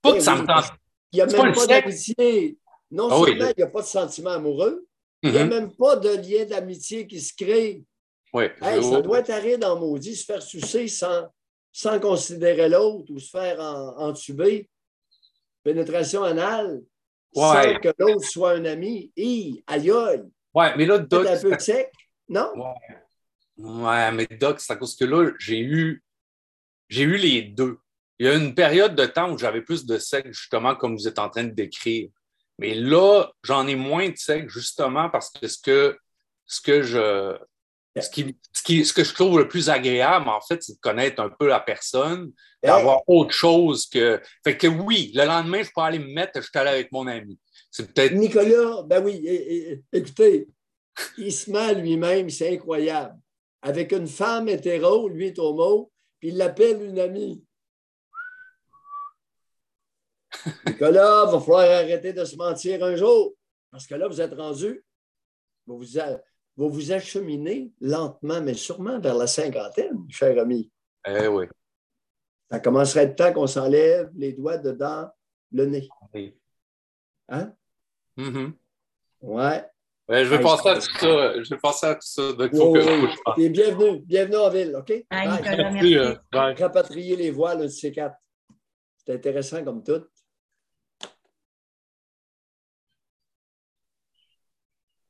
Eh 0.05 0.19
ça 0.21 0.35
oui, 0.35 0.41
me 0.41 0.47
tente. 0.47 0.65
il 1.11 1.15
n'y 1.17 1.21
a 1.21 1.27
pas 1.27 1.43
même 1.43 1.53
pas 1.53 1.67
d'amitié. 1.67 2.57
Non 2.91 3.07
Ah 3.11 3.19
oui, 3.19 3.29
seulement 3.29 3.45
le- 3.45 3.51
il 3.51 3.57
n'y 3.57 3.63
a 3.63 3.67
pas 3.67 3.81
de 3.81 3.85
sentiment 3.87 4.29
amoureux, 4.31 4.87
il 5.23 5.31
n'y 5.31 5.37
a 5.37 5.43
Mhm. 5.43 5.49
même 5.49 5.75
pas 5.75 5.95
de 5.97 6.09
lien 6.09 6.45
d'amitié 6.45 7.05
qui 7.07 7.19
se 7.19 7.33
crée. 7.35 7.83
Ouais. 8.33 8.53
Hey, 8.61 8.77
Je- 8.77 8.89
ça 8.89 9.01
doit 9.01 9.19
être 9.19 9.29
aride 9.29 9.63
en 9.65 9.79
maudit, 9.79 10.15
se 10.15 10.25
faire 10.25 10.41
sucer 10.41 10.87
sans, 10.87 11.27
sans 11.71 11.99
considérer 11.99 12.69
l'autre 12.69 13.11
ou 13.11 13.19
se 13.19 13.29
faire 13.29 13.59
en- 13.59 13.97
entuber. 14.09 14.69
Pénétration 15.63 16.23
anale, 16.23 16.81
sans 17.33 17.53
Ouais. 17.55 17.79
que 17.81 17.89
l'autre 17.99 18.23
soit 18.25 18.51
un 18.53 18.65
ami. 18.65 19.11
Hi, 19.17 19.63
aïe 19.67 19.91
aïe, 19.91 20.23
Ouais, 20.53 20.75
mais 20.77 20.85
là, 20.85 20.97
Doc, 20.99 21.27
un 21.27 21.39
peu 21.39 21.59
sec, 21.59 21.91
non? 22.29 22.51
Ouais, 23.57 24.11
mais 24.11 24.27
Doc, 24.27 24.59
c'est 24.59 24.73
à 24.73 24.75
cause 24.75 24.95
que 24.95 25.05
là, 25.05 25.31
j'ai 25.39 25.59
eu, 25.59 26.03
j'ai 26.89 27.03
eu 27.03 27.17
les 27.17 27.41
deux. 27.43 27.77
Il 28.19 28.25
y 28.25 28.29
a 28.29 28.35
une 28.35 28.55
période 28.55 28.95
de 28.95 29.05
temps 29.05 29.31
où 29.31 29.37
j'avais 29.37 29.61
plus 29.61 29.85
de 29.85 29.97
sexe, 29.97 30.29
justement, 30.37 30.75
comme 30.75 30.95
vous 30.95 31.07
êtes 31.07 31.19
en 31.19 31.29
train 31.29 31.43
de 31.43 31.51
décrire. 31.53 32.09
Mais 32.59 32.73
là, 32.73 33.29
j'en 33.43 33.67
ai 33.67 33.75
moins 33.75 34.09
de 34.09 34.17
sexe, 34.17 34.51
justement, 34.51 35.09
parce 35.09 35.29
que 35.29 35.47
ce 35.47 35.59
que, 35.61 35.97
ce 36.45 36.61
que 36.61 36.81
je. 36.83 37.37
Ce, 37.99 38.11
qui, 38.11 38.37
ce, 38.53 38.61
qui- 38.61 38.85
ce 38.85 38.93
que 38.93 39.03
je 39.03 39.11
trouve 39.13 39.39
le 39.39 39.47
plus 39.47 39.69
agréable, 39.71 40.29
en 40.29 40.39
fait, 40.39 40.61
c'est 40.61 40.73
de 40.73 40.79
connaître 40.79 41.19
un 41.19 41.29
peu 41.29 41.47
la 41.47 41.59
personne, 41.59 42.31
d'avoir 42.61 43.01
autre 43.07 43.31
chose 43.33 43.87
que. 43.87 44.21
Fait 44.43 44.55
que 44.55 44.67
oui, 44.67 45.11
le 45.15 45.25
lendemain, 45.25 45.63
je 45.63 45.69
peux 45.75 45.81
aller 45.81 45.97
me 45.99 46.13
mettre, 46.13 46.39
je 46.41 46.47
suis 46.47 46.57
allé 46.59 46.69
avec 46.69 46.91
mon 46.91 47.07
ami. 47.07 47.39
C'est 47.71 47.91
peut-être. 47.91 48.13
Nicolas, 48.13 48.83
ben 48.83 49.03
oui, 49.03 49.23
é- 49.25 49.71
é- 49.71 49.83
écoutez, 49.93 50.47
il 51.17 51.33
se 51.33 51.49
met 51.51 51.73
lui-même, 51.75 52.29
c'est 52.29 52.53
incroyable. 52.53 53.15
Avec 53.63 53.91
une 53.91 54.07
femme 54.07 54.47
hétéro, 54.47 55.09
lui 55.09 55.27
est 55.27 55.39
homo, 55.39 55.91
puis 56.19 56.29
il 56.29 56.37
l'appelle 56.37 56.83
une 56.83 56.99
amie. 56.99 57.43
Nicolas, 60.65 61.25
il 61.27 61.31
va 61.31 61.39
falloir 61.39 61.61
arrêter 61.71 62.13
de 62.13 62.23
se 62.25 62.35
mentir 62.35 62.83
un 62.83 62.95
jour, 62.95 63.33
parce 63.71 63.85
que 63.87 63.95
là, 63.95 64.07
vous 64.07 64.21
êtes 64.21 64.33
rendu, 64.33 64.83
vous 65.65 65.77
vous, 65.77 65.99
a- 65.99 66.19
vous 66.55 66.69
vous 66.69 66.91
acheminez 66.91 67.71
lentement, 67.81 68.41
mais 68.41 68.53
sûrement 68.53 68.99
vers 68.99 69.15
la 69.15 69.27
cinquantaine, 69.27 70.05
cher 70.09 70.39
ami. 70.39 70.71
Eh 71.07 71.27
oui. 71.27 71.45
Ça 72.49 72.59
commencerait 72.59 73.03
être 73.03 73.15
temps 73.15 73.33
qu'on 73.33 73.47
s'enlève 73.47 74.09
les 74.15 74.33
doigts 74.33 74.57
dedans 74.57 75.09
le 75.51 75.65
nez. 75.65 75.87
Oui. 76.13 76.37
Hein? 77.29 77.53
Mhm. 78.15 78.53
Ouais. 79.21 79.63
Ouais, 80.09 80.23
je 80.23 80.29
vais 80.29 80.39
passer 80.41 80.69
à 80.69 80.75
tout 80.75 80.81
ça. 80.81 81.43
Je 81.43 81.49
vais 81.49 81.59
passer 81.59 81.85
à 81.87 81.95
tout 81.95 82.01
ça. 82.07 82.31
Donc, 82.33 82.55
faut 82.55 82.71
que, 82.73 82.79
que 82.79 83.47
bienvenue, 83.49 83.99
bienvenue 84.05 84.37
en 84.37 84.49
ville, 84.49 84.75
OK? 84.77 84.87
Bye, 84.87 85.05
Bye. 85.09 85.27
Nicolas, 85.31 85.57
Merci, 85.57 85.73
merci. 85.73 85.97
euh, 85.97 86.15
bye. 86.31 86.55
Rapatrier 86.55 87.15
les 87.17 87.31
voiles, 87.31 87.59
un 87.59 87.63
de 87.63 87.67
ces 87.67 87.91
quatre. 87.91 88.15
C'est 89.05 89.13
intéressant 89.13 89.63
comme 89.65 89.83
tout. 89.83 90.05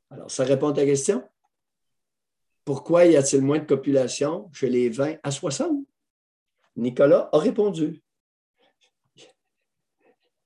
Alors, 0.09 0.31
ça 0.31 0.43
répond 0.43 0.69
à 0.69 0.73
ta 0.73 0.85
question? 0.85 1.27
Pourquoi 2.63 3.05
y 3.05 3.15
a-t-il 3.15 3.41
moins 3.41 3.59
de 3.59 3.65
copulation 3.65 4.49
chez 4.53 4.69
les 4.69 4.89
20 4.89 5.17
à 5.23 5.31
60? 5.31 5.85
Nicolas 6.75 7.29
a 7.31 7.37
répondu. 7.39 8.03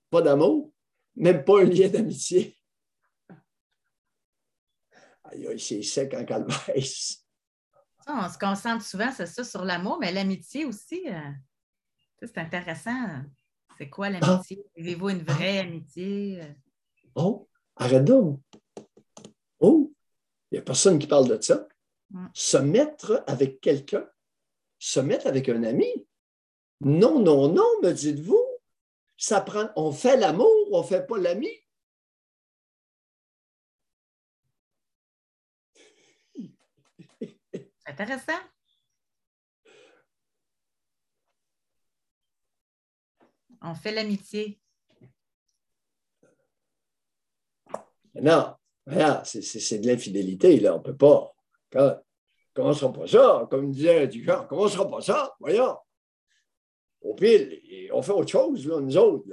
Pas 0.09 0.21
d'amour, 0.21 0.71
même 1.15 1.43
pas 1.43 1.61
un 1.61 1.65
lien 1.65 1.87
d'amitié. 1.89 2.57
Aïe, 5.23 5.47
aïe, 5.47 5.59
c'est 5.59 5.81
sec 5.83 6.13
en 6.13 6.25
calvaise. 6.25 7.25
On 8.07 8.29
se 8.29 8.37
concentre 8.37 8.83
souvent, 8.83 9.11
c'est 9.15 9.25
ça, 9.25 9.43
sur 9.43 9.63
l'amour, 9.63 9.97
mais 9.99 10.11
l'amitié 10.11 10.65
aussi. 10.65 11.03
euh, 11.07 11.31
c'est 12.19 12.37
intéressant. 12.37 13.23
C'est 13.77 13.89
quoi 13.89 14.09
l'amitié? 14.09 14.63
Vivez-vous 14.75 15.09
une 15.09 15.23
vraie 15.23 15.59
amitié? 15.59 16.41
Oh, 17.15 17.47
arrête 17.75 18.03
donc. 18.03 18.41
Il 20.51 20.55
n'y 20.55 20.59
a 20.59 20.63
personne 20.63 20.99
qui 20.99 21.07
parle 21.07 21.27
de 21.27 21.41
ça. 21.41 21.67
Mm. 22.09 22.27
Se 22.33 22.57
mettre 22.57 23.23
avec 23.27 23.61
quelqu'un, 23.61 24.07
se 24.79 24.99
mettre 24.99 25.27
avec 25.27 25.47
un 25.49 25.63
ami. 25.63 26.07
Non, 26.81 27.19
non, 27.19 27.47
non, 27.47 27.67
me 27.81 27.91
dites-vous. 27.91 28.45
Ça 29.17 29.41
prend, 29.41 29.69
on 29.75 29.91
fait 29.91 30.17
l'amour, 30.17 30.49
on 30.71 30.81
ne 30.81 30.87
fait 30.87 31.05
pas 31.05 31.17
l'ami. 31.17 31.49
C'est 37.21 37.71
intéressant. 37.85 38.39
On 43.61 43.75
fait 43.75 43.91
l'amitié. 43.91 44.59
Non, 48.15 48.55
c'est- 49.23 49.79
de 49.79 49.87
l'infidélité, 49.87 50.59
là, 50.59 50.75
on 50.75 50.79
ne 50.79 50.83
peut 50.83 50.97
pas. 50.97 51.33
Quand- 51.71 51.97
commencera 52.53 52.91
pas 52.91 53.07
ça? 53.07 53.47
Comme 53.49 53.71
disait 53.71 54.09
on 54.27 54.41
ne 54.43 54.47
commencera 54.47 54.89
pas 54.89 55.01
ça? 55.01 55.33
Voyons. 55.39 55.77
Au 57.01 57.15
pire, 57.15 57.47
on 57.93 58.01
fait 58.01 58.11
autre 58.11 58.29
chose, 58.29 58.67
là, 58.67 58.79
nous 58.79 58.97
autres. 58.97 59.27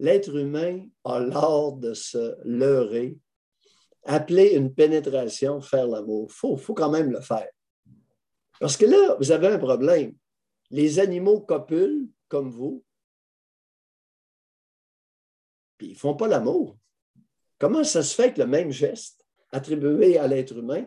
L'être 0.00 0.36
humain 0.36 0.86
a 1.04 1.18
l'art 1.18 1.72
de 1.72 1.92
se 1.92 2.36
leurrer, 2.44 3.18
appeler 4.04 4.50
une 4.54 4.72
pénétration, 4.72 5.60
faire 5.60 5.88
l'amour. 5.88 6.28
Il 6.30 6.34
faut, 6.34 6.56
faut 6.56 6.74
quand 6.74 6.90
même 6.90 7.10
le 7.10 7.20
faire. 7.20 7.48
Parce 8.60 8.76
que 8.76 8.86
là, 8.86 9.16
vous 9.18 9.32
avez 9.32 9.48
un 9.48 9.58
problème. 9.58 10.14
Les 10.70 11.00
animaux 11.00 11.40
copulent, 11.40 12.08
comme 12.28 12.50
vous, 12.50 12.84
puis 15.78 15.88
ils 15.88 15.92
ne 15.94 15.98
font 15.98 16.14
pas 16.14 16.28
l'amour. 16.28 16.76
Comment 17.58 17.84
ça 17.84 18.02
se 18.02 18.14
fait 18.14 18.34
que 18.34 18.40
le 18.40 18.46
même 18.46 18.70
geste 18.70 19.24
attribué 19.50 20.18
à 20.18 20.26
l'être 20.26 20.56
humain 20.56 20.84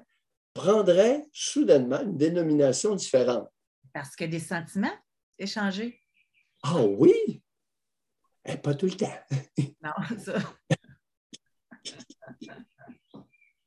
prendrait 0.53 1.25
soudainement 1.31 2.01
une 2.01 2.17
dénomination 2.17 2.95
différente? 2.95 3.49
Parce 3.93 4.15
que 4.15 4.25
des 4.25 4.39
sentiments 4.39 4.93
échangés. 5.39 5.99
Ah 6.63 6.83
oui? 6.83 7.41
Eh, 8.45 8.57
pas 8.57 8.73
tout 8.73 8.85
le 8.85 8.93
temps. 8.93 9.19
non, 9.83 9.91
ça. 10.19 10.39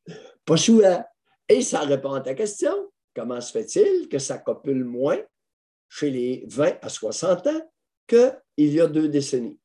pas 0.45 0.57
souvent. 0.57 1.05
Et 1.49 1.63
ça 1.63 1.81
répond 1.81 2.13
à 2.13 2.21
ta 2.21 2.35
question. 2.35 2.91
Comment 3.15 3.41
se 3.41 3.53
fait-il 3.53 4.09
que 4.09 4.19
ça 4.19 4.39
copule 4.39 4.85
moins 4.85 5.21
chez 5.89 6.11
les 6.11 6.45
20 6.49 6.79
à 6.83 6.89
60 6.89 7.47
ans 7.47 7.73
qu'il 8.07 8.35
y 8.57 8.81
a 8.81 8.87
deux 8.87 9.09
décennies? 9.09 9.61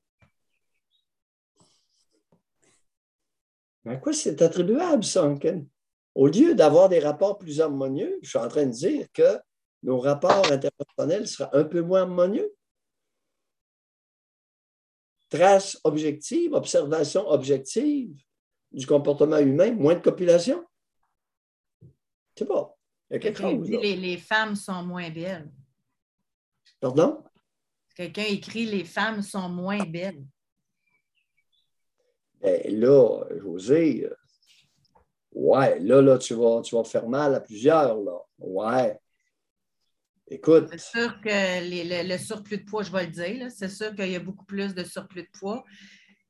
À 3.86 3.96
quoi 3.96 4.14
c'est 4.14 4.42
attribuable, 4.42 5.04
ça, 5.04 5.34
Au 6.16 6.28
lieu 6.28 6.54
d'avoir 6.54 6.90
des 6.90 7.00
rapports 7.00 7.38
plus 7.38 7.62
harmonieux, 7.62 8.20
je 8.22 8.30
suis 8.30 8.38
en 8.38 8.48
train 8.48 8.66
de 8.66 8.72
dire 8.72 9.08
que 9.14 9.40
nos 9.84 10.00
rapports 10.00 10.52
interpersonnels 10.52 11.28
seraient 11.28 11.50
un 11.54 11.64
peu 11.64 11.82
moins 11.82 12.02
harmonieux. 12.02 12.54
Trace 15.30 15.80
objective, 15.84 16.54
observation 16.54 17.28
objective 17.30 18.16
du 18.72 18.86
comportement 18.86 19.38
humain, 19.38 19.72
moins 19.72 19.96
de 19.96 20.02
copulation. 20.02 20.66
C'est 22.36 22.46
pas. 22.46 22.76
Il 23.10 23.14
y 23.14 23.16
a 23.18 23.20
quelque 23.20 23.42
chose. 23.42 23.70
Les, 23.70 23.96
les 23.96 24.18
femmes 24.18 24.56
sont 24.56 24.84
moins 24.84 25.10
belles. 25.10 25.52
Pardon? 26.80 27.24
Quelqu'un 27.96 28.24
écrit 28.24 28.66
Les 28.66 28.86
femmes 28.86 29.22
sont 29.22 29.50
moins 29.50 29.84
belles. 29.84 30.24
Ben 32.42 32.62
là, 32.80 33.24
José, 33.42 34.06
euh, 34.06 34.16
ouais, 35.34 35.80
là, 35.80 36.02
là, 36.02 36.18
tu 36.18 36.34
vas, 36.34 36.62
tu 36.62 36.76
vas 36.76 36.84
faire 36.84 37.08
mal 37.08 37.36
à 37.36 37.42
plusieurs, 37.42 38.02
là. 38.02 38.18
Ouais. 38.38 38.98
Écoute. 40.28 40.68
C'est 40.72 40.80
sûr 40.80 41.20
que 41.22 42.08
le, 42.08 42.18
surplus 42.18 42.60
de 42.60 42.64
poids, 42.64 42.84
je 42.84 42.92
vais 42.92 43.06
le 43.06 43.12
dire, 43.12 43.52
c'est 43.52 43.70
sûr 43.70 43.96
qu'il 43.96 44.12
y 44.12 44.16
a 44.16 44.20
beaucoup 44.20 44.46
plus 44.46 44.74
de 44.74 44.84
surplus 44.84 45.24
de 45.24 45.40
poids. 45.40 45.64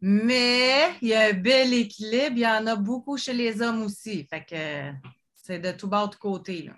Mais 0.01 0.93
il 1.01 1.09
y 1.09 1.13
a 1.13 1.27
un 1.27 1.33
bel 1.33 1.73
équilibre. 1.73 2.37
Il 2.37 2.39
y 2.39 2.47
en 2.47 2.65
a 2.67 2.75
beaucoup 2.75 3.17
chez 3.17 3.33
les 3.33 3.61
hommes 3.61 3.83
aussi. 3.83 4.23
Fait 4.23 4.45
que 4.45 4.97
c'est 5.35 5.59
de 5.59 5.71
tout 5.73 5.89
bas 5.89 6.07
de 6.07 6.15
côté. 6.15 6.63
Là. 6.63 6.73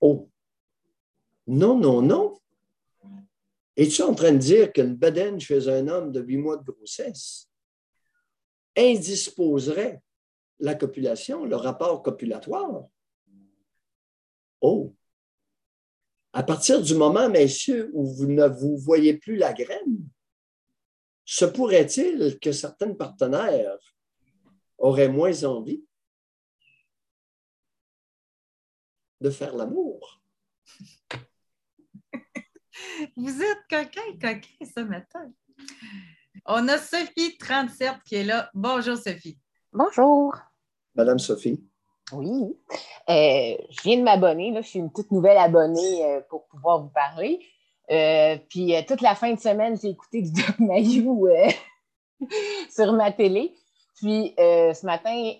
Oh. 0.00 0.30
Non, 1.46 1.78
non, 1.78 2.00
non. 2.00 2.34
Es-tu 3.76 4.02
en 4.02 4.14
train 4.14 4.32
de 4.32 4.38
dire 4.38 4.72
qu'une 4.72 4.94
bedaine 4.94 5.38
chez 5.38 5.68
un 5.68 5.86
homme 5.88 6.12
de 6.12 6.22
huit 6.22 6.38
mois 6.38 6.56
de 6.56 6.64
grossesse? 6.64 7.48
Indisposerait 8.76 10.02
la 10.58 10.74
copulation, 10.74 11.44
le 11.44 11.56
rapport 11.56 12.02
copulatoire. 12.02 12.86
Oh! 14.60 14.94
À 16.32 16.42
partir 16.42 16.80
du 16.80 16.94
moment, 16.94 17.28
messieurs, 17.28 17.90
où 17.92 18.06
vous 18.06 18.26
ne 18.26 18.46
vous 18.46 18.78
voyez 18.78 19.18
plus 19.18 19.36
la 19.36 19.52
graine, 19.52 20.08
se 21.24 21.44
pourrait-il 21.44 22.38
que 22.40 22.52
certains 22.52 22.94
partenaires 22.94 23.78
auraient 24.78 25.08
moins 25.08 25.44
envie 25.44 25.84
de 29.20 29.30
faire 29.30 29.54
l'amour? 29.54 30.22
Vous 33.16 33.42
êtes 33.42 33.66
coquin, 33.68 34.12
coquin 34.20 34.64
ce 34.64 34.80
matin. 34.80 35.32
On 36.46 36.66
a 36.68 36.78
Sophie, 36.78 37.36
37, 37.38 37.92
qui 38.04 38.16
est 38.16 38.24
là. 38.24 38.50
Bonjour, 38.54 38.96
Sophie. 38.96 39.38
Bonjour. 39.72 40.34
Madame 40.94 41.18
Sophie. 41.18 41.62
Oui. 42.12 42.56
Euh, 43.08 43.56
je 43.70 43.82
viens 43.82 43.98
de 43.98 44.02
m'abonner. 44.02 44.52
Je 44.56 44.62
suis 44.62 44.78
une 44.78 44.92
toute 44.92 45.10
nouvelle 45.10 45.38
abonnée 45.38 46.04
euh, 46.04 46.20
pour 46.28 46.46
pouvoir 46.46 46.82
vous 46.82 46.90
parler. 46.90 47.40
Euh, 47.90 48.36
puis 48.48 48.74
toute 48.86 49.00
la 49.00 49.14
fin 49.14 49.32
de 49.32 49.40
semaine, 49.40 49.78
j'ai 49.80 49.88
écouté 49.88 50.22
du 50.22 50.32
Doc 50.32 50.58
Mayou 50.58 51.28
sur 52.70 52.92
ma 52.92 53.12
télé. 53.12 53.54
Puis 53.96 54.34
ce 54.36 54.84
matin, 54.84 55.32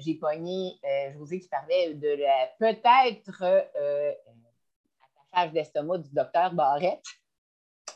j'ai 0.00 0.14
pogné 0.14 0.78
José 1.18 1.40
qui 1.40 1.48
parlait 1.48 1.94
de 1.94 2.08
la 2.08 2.48
peut-être 2.58 3.44
attachage 5.32 5.52
d'estomac 5.52 5.98
du 5.98 6.10
docteur 6.14 6.52
Barrette. 6.52 7.04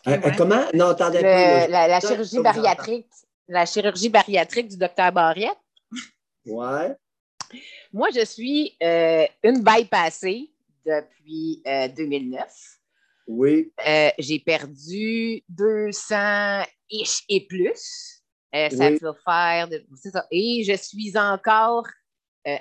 Euh, 0.09 0.19
euh, 0.25 0.31
comment? 0.37 0.65
Non, 0.75 0.89
attendez 0.89 1.21
La, 1.21 2.01
chirurgie 2.01 2.41
bariatrique, 2.41 3.11
la 3.47 3.67
chirurgie 3.67 4.09
bariatrique 4.09 4.69
du 4.69 4.77
docteur 4.77 5.13
Barriette. 5.13 5.59
Ouais. 6.47 6.95
Moi, 7.93 8.09
je 8.15 8.25
suis 8.25 8.77
euh, 8.83 9.27
une 9.43 9.63
bypassée 9.63 10.51
depuis 10.87 11.63
2009. 11.97 12.43
Oui. 13.27 13.71
J'ai 14.19 14.39
perdu 14.39 15.43
200 15.49 16.63
ish 16.91 17.25
et 17.29 17.47
plus. 17.47 18.23
ça 18.53 18.69
oui. 18.73 18.99
faire. 19.25 19.69
C'est 19.97 20.11
ça. 20.11 20.27
Et 20.31 20.65
je 20.65 20.75
suis 20.75 21.19
encore 21.19 21.87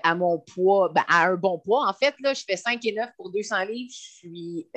à 0.03 0.15
mon 0.15 0.40
poids, 0.40 0.91
ben, 0.94 1.06
à 1.07 1.28
un 1.28 1.36
bon 1.36 1.60
poids. 1.60 1.88
En 1.88 1.94
fait, 1.94 2.14
là, 2.19 2.34
je 2.34 2.44
fais 2.45 2.57
5 2.57 2.84
et 2.86 2.91
9 2.91 3.10
pour 3.15 3.32
200 3.32 3.64
livres. 3.64 3.91
Je 3.94 4.18
suis 4.18 4.69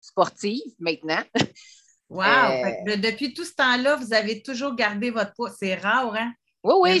sportive 0.00 0.74
maintenant. 0.78 1.22
Wow! 2.10 2.24
Euh, 2.24 2.96
depuis 2.96 3.32
tout 3.32 3.44
ce 3.44 3.54
temps-là, 3.54 3.94
vous 3.94 4.12
avez 4.12 4.42
toujours 4.42 4.74
gardé 4.74 5.10
votre 5.10 5.32
poids. 5.32 5.50
C'est 5.50 5.76
rare, 5.76 6.12
hein? 6.16 6.32
Oui, 6.62 7.00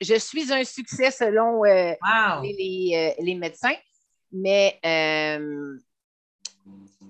je, 0.00 0.18
suis 0.18 0.52
un 0.52 0.64
succès 0.64 1.12
selon 1.12 1.64
euh, 1.64 1.92
les, 2.42 3.14
euh, 3.18 3.22
les, 3.22 3.34
médecins. 3.36 3.76
Mais 4.32 4.80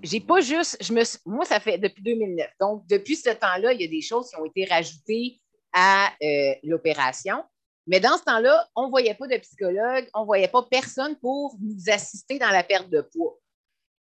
j'ai 0.02 0.20
pas 0.20 0.40
juste. 0.40 0.77
Je 0.82 0.93
me, 0.93 1.02
moi, 1.24 1.47
ça 1.47 1.59
fait 1.61 1.78
depuis 1.78 2.02
2009. 2.02 2.51
Donc, 2.61 2.86
depuis 2.86 3.16
ce 3.16 3.31
temps-là, 3.31 3.73
il 3.73 3.81
y 3.81 3.85
a 3.85 3.89
des 3.89 4.02
choses 4.02 4.28
qui 4.28 4.36
ont 4.36 4.44
été 4.44 4.66
rajoutées 4.66 5.40
à 5.73 6.12
l'opération. 6.65 7.44
Mais 7.86 8.01
dans 8.01 8.19
ce 8.19 8.24
temps-là, 8.24 8.69
on 8.74 8.86
ne 8.86 8.90
voyait 8.90 9.15
pas 9.15 9.27
de 9.27 9.36
psychologue, 9.39 10.07
on 10.15 10.20
ne 10.20 10.27
voyait 10.27 10.48
pas 10.48 10.62
personne 10.70 11.16
pour 11.16 11.57
nous 11.61 11.89
assister 11.89 12.39
dans 12.39 12.51
la 12.51 12.62
perte 12.62 12.90
de 12.90 13.01
poids. 13.01 13.39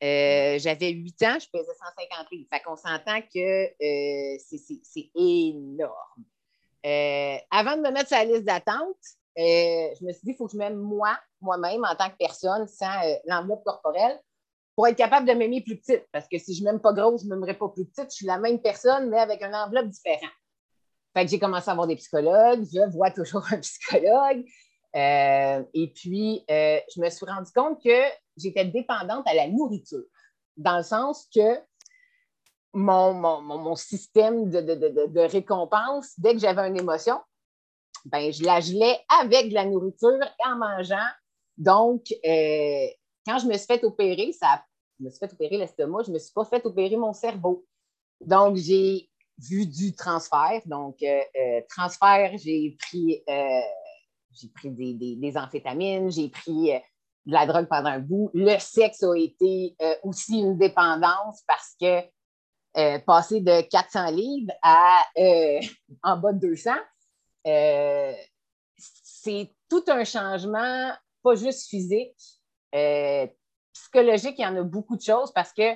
Euh, 0.04 0.60
j'avais 0.60 0.92
8 0.92 1.24
ans, 1.24 1.38
je 1.40 1.48
pesais 1.52 1.74
150 1.74 2.32
livres. 2.32 2.48
Fait 2.52 2.62
qu'on 2.62 2.76
s'entend 2.76 3.22
que 3.22 3.66
euh, 3.66 4.38
c'est 4.40 5.12
énorme. 5.16 6.24
Euh, 6.86 7.38
avant 7.52 7.76
de 7.76 7.82
me 7.82 7.92
mettre 7.92 8.10
sur 8.10 8.18
la 8.18 8.26
liste 8.26 8.44
d'attente, 8.44 8.98
je 9.36 10.06
me 10.06 10.12
suis 10.14 10.22
dit, 10.24 10.32
il 10.32 10.36
faut 10.36 10.46
que 10.46 10.54
je 10.54 10.58
m'aime 10.58 10.78
moi, 10.78 11.18
moi-même, 11.42 11.84
en 11.84 11.96
tant 11.96 12.10
que 12.10 12.18
personne, 12.18 12.68
sans 12.68 13.02
l'enveloppe 13.26 13.64
corporelle, 13.64 14.20
pour 14.76 14.88
être 14.88 14.96
capable 14.96 15.28
de 15.28 15.34
m'aimer 15.34 15.62
plus 15.62 15.78
petite. 15.78 16.06
Parce 16.12 16.28
que 16.28 16.38
si 16.38 16.56
je 16.56 16.64
ne 16.64 16.70
m'aime 16.70 16.80
pas 16.80 16.94
grosse, 16.94 17.24
je 17.24 17.28
ne 17.28 17.34
m'aimerais 17.34 17.58
pas 17.58 17.70
plus 17.70 17.86
petite. 17.86 18.12
Je 18.12 18.16
suis 18.18 18.26
la 18.28 18.38
même 18.38 18.62
personne, 18.62 19.10
mais 19.10 19.20
avec 19.20 19.42
une 19.42 19.56
enveloppe 19.56 19.88
différente. 19.88 20.32
Fait 21.16 21.26
que 21.26 21.32
j'ai 21.32 21.40
commencé 21.40 21.70
à 21.70 21.72
avoir 21.72 21.88
des 21.88 21.96
psychologues. 21.96 22.64
Je 22.72 22.92
vois 22.92 23.10
toujours 23.10 23.44
un 23.52 23.58
psychologue. 23.62 24.46
Et 24.94 25.92
puis, 25.94 26.44
je 26.50 27.02
me 27.02 27.10
suis 27.10 27.26
rendu 27.26 27.52
compte 27.54 27.82
que 27.84 28.04
j'étais 28.38 28.66
dépendante 28.66 29.28
à 29.28 29.34
la 29.34 29.48
nourriture, 29.48 30.04
dans 30.56 30.78
le 30.78 30.84
sens 30.84 31.28
que 31.34 31.60
mon, 32.74 33.14
mon, 33.14 33.76
système 33.76 34.50
de, 34.50 34.62
de, 34.62 35.08
de, 35.08 35.20
récompense, 35.20 36.14
dès 36.18 36.34
que 36.34 36.40
j'avais 36.40 36.68
une 36.68 36.78
émotion, 36.78 37.20
ben, 38.06 38.32
je 38.32 38.44
la 38.44 38.60
gelais 38.60 39.00
avec 39.22 39.50
de 39.50 39.54
la 39.54 39.66
nourriture 39.66 40.20
et 40.22 40.48
en 40.48 40.58
mangeant. 40.58 41.08
Donc, 41.58 42.06
euh, 42.12 42.88
quand 43.26 43.40
je 43.40 43.48
me 43.48 43.58
suis 43.58 43.66
fait 43.66 43.84
opérer, 43.84 44.32
ça, 44.32 44.64
je 45.00 45.06
me 45.06 45.10
suis 45.10 45.20
fait 45.20 45.34
opérer 45.34 45.58
l'estomac, 45.58 46.04
je 46.04 46.10
ne 46.10 46.16
me 46.16 46.20
suis 46.20 46.34
pas 46.34 46.46
fait 46.46 46.64
opérer 46.66 46.96
mon 46.98 47.14
cerveau. 47.14 47.66
Donc, 48.22 48.56
j'ai 48.58 49.10
vu 49.38 49.66
du 49.66 49.96
transfert. 49.96 50.62
Donc, 50.66 51.02
euh, 51.02 51.22
euh, 51.36 51.62
transfert, 51.70 52.32
j'ai 52.38 52.78
pris, 52.80 53.24
j'ai 54.40 54.50
pris 54.50 54.72
des, 54.72 54.94
des, 54.94 55.38
amphétamines, 55.38 56.12
j'ai 56.12 56.30
pris 56.30 56.72
de 57.26 57.34
la 57.34 57.46
drogue 57.46 57.68
pendant 57.68 57.90
un 57.90 58.00
bout. 58.00 58.32
Le 58.34 58.58
sexe 58.60 59.04
a 59.04 59.16
été 59.16 59.76
euh, 59.82 59.96
aussi 60.04 60.40
une 60.40 60.58
dépendance 60.58 61.44
parce 61.48 61.76
que 61.80 62.02
euh, 62.78 63.00
passer 63.00 63.42
de 63.42 63.62
400 63.62 64.12
livres 64.12 64.54
à 64.62 65.02
euh, 65.18 65.60
en 66.04 66.18
bas 66.18 66.34
de 66.34 66.40
200, 66.40 66.72
euh, 67.48 68.14
c'est 68.78 69.54
tout 69.70 69.84
un 69.88 70.04
changement, 70.04 70.92
pas 71.24 71.36
juste 71.36 71.70
physique, 71.70 72.16
euh, 72.76 73.28
psychologique, 73.74 74.36
il 74.38 74.44
y 74.44 74.46
en 74.46 74.56
a 74.58 74.64
beaucoup 74.64 74.96
de 74.96 75.02
choses 75.02 75.32
parce 75.34 75.52
que 75.54 75.76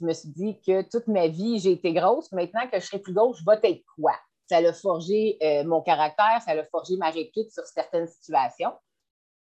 je 0.00 0.06
me 0.06 0.12
suis 0.12 0.30
dit 0.30 0.60
que 0.66 0.82
toute 0.82 1.06
ma 1.06 1.28
vie, 1.28 1.58
j'ai 1.58 1.72
été 1.72 1.92
grosse. 1.92 2.32
Maintenant 2.32 2.66
que 2.68 2.80
je 2.80 2.86
serai 2.86 2.98
plus 2.98 3.12
grosse, 3.12 3.38
je 3.38 3.44
vais 3.44 3.70
être 3.70 3.84
quoi? 3.96 4.14
Ça 4.50 4.56
a 4.56 4.72
forgé 4.72 5.38
euh, 5.44 5.62
mon 5.62 5.80
caractère, 5.80 6.42
ça 6.44 6.50
a 6.50 6.64
forgé 6.64 6.96
ma 6.96 7.10
réplique 7.10 7.52
sur 7.52 7.64
certaines 7.66 8.08
situations. 8.08 8.72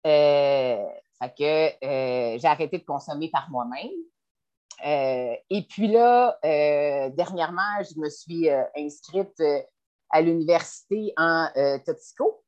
Euh, 0.06 0.86
fait 1.18 1.34
que 1.38 1.86
euh, 1.86 2.38
j'ai 2.38 2.48
arrêté 2.48 2.78
de 2.80 2.84
consommer 2.84 3.30
par 3.30 3.50
moi-même. 3.50 3.90
et 5.50 5.66
puis 5.70 5.88
là, 5.88 6.38
dernièrement, 7.14 7.82
je 7.90 7.98
me 8.02 8.10
suis 8.10 8.50
inscrite 8.76 9.42
à 10.10 10.20
l'université 10.20 11.14
en 11.16 11.48
toxico 11.86 12.44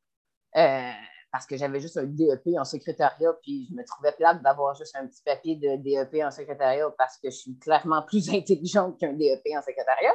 parce 0.51 1.45
que 1.47 1.55
j'avais 1.55 1.79
juste 1.79 1.95
un 1.95 2.03
DEP 2.03 2.57
en 2.59 2.65
secrétariat, 2.65 3.33
puis 3.41 3.67
je 3.69 3.73
me 3.73 3.85
trouvais 3.85 4.11
plate 4.11 4.43
d'avoir 4.43 4.75
juste 4.75 4.97
un 4.97 5.07
petit 5.07 5.23
papier 5.23 5.55
de 5.55 5.77
DEP 5.77 6.21
en 6.25 6.29
secrétariat 6.29 6.93
parce 6.97 7.17
que 7.19 7.29
je 7.29 7.37
suis 7.37 7.57
clairement 7.57 8.01
plus 8.01 8.29
intelligente 8.33 8.99
qu'un 8.99 9.13
DEP 9.13 9.43
en 9.57 9.61
secrétariat. 9.61 10.13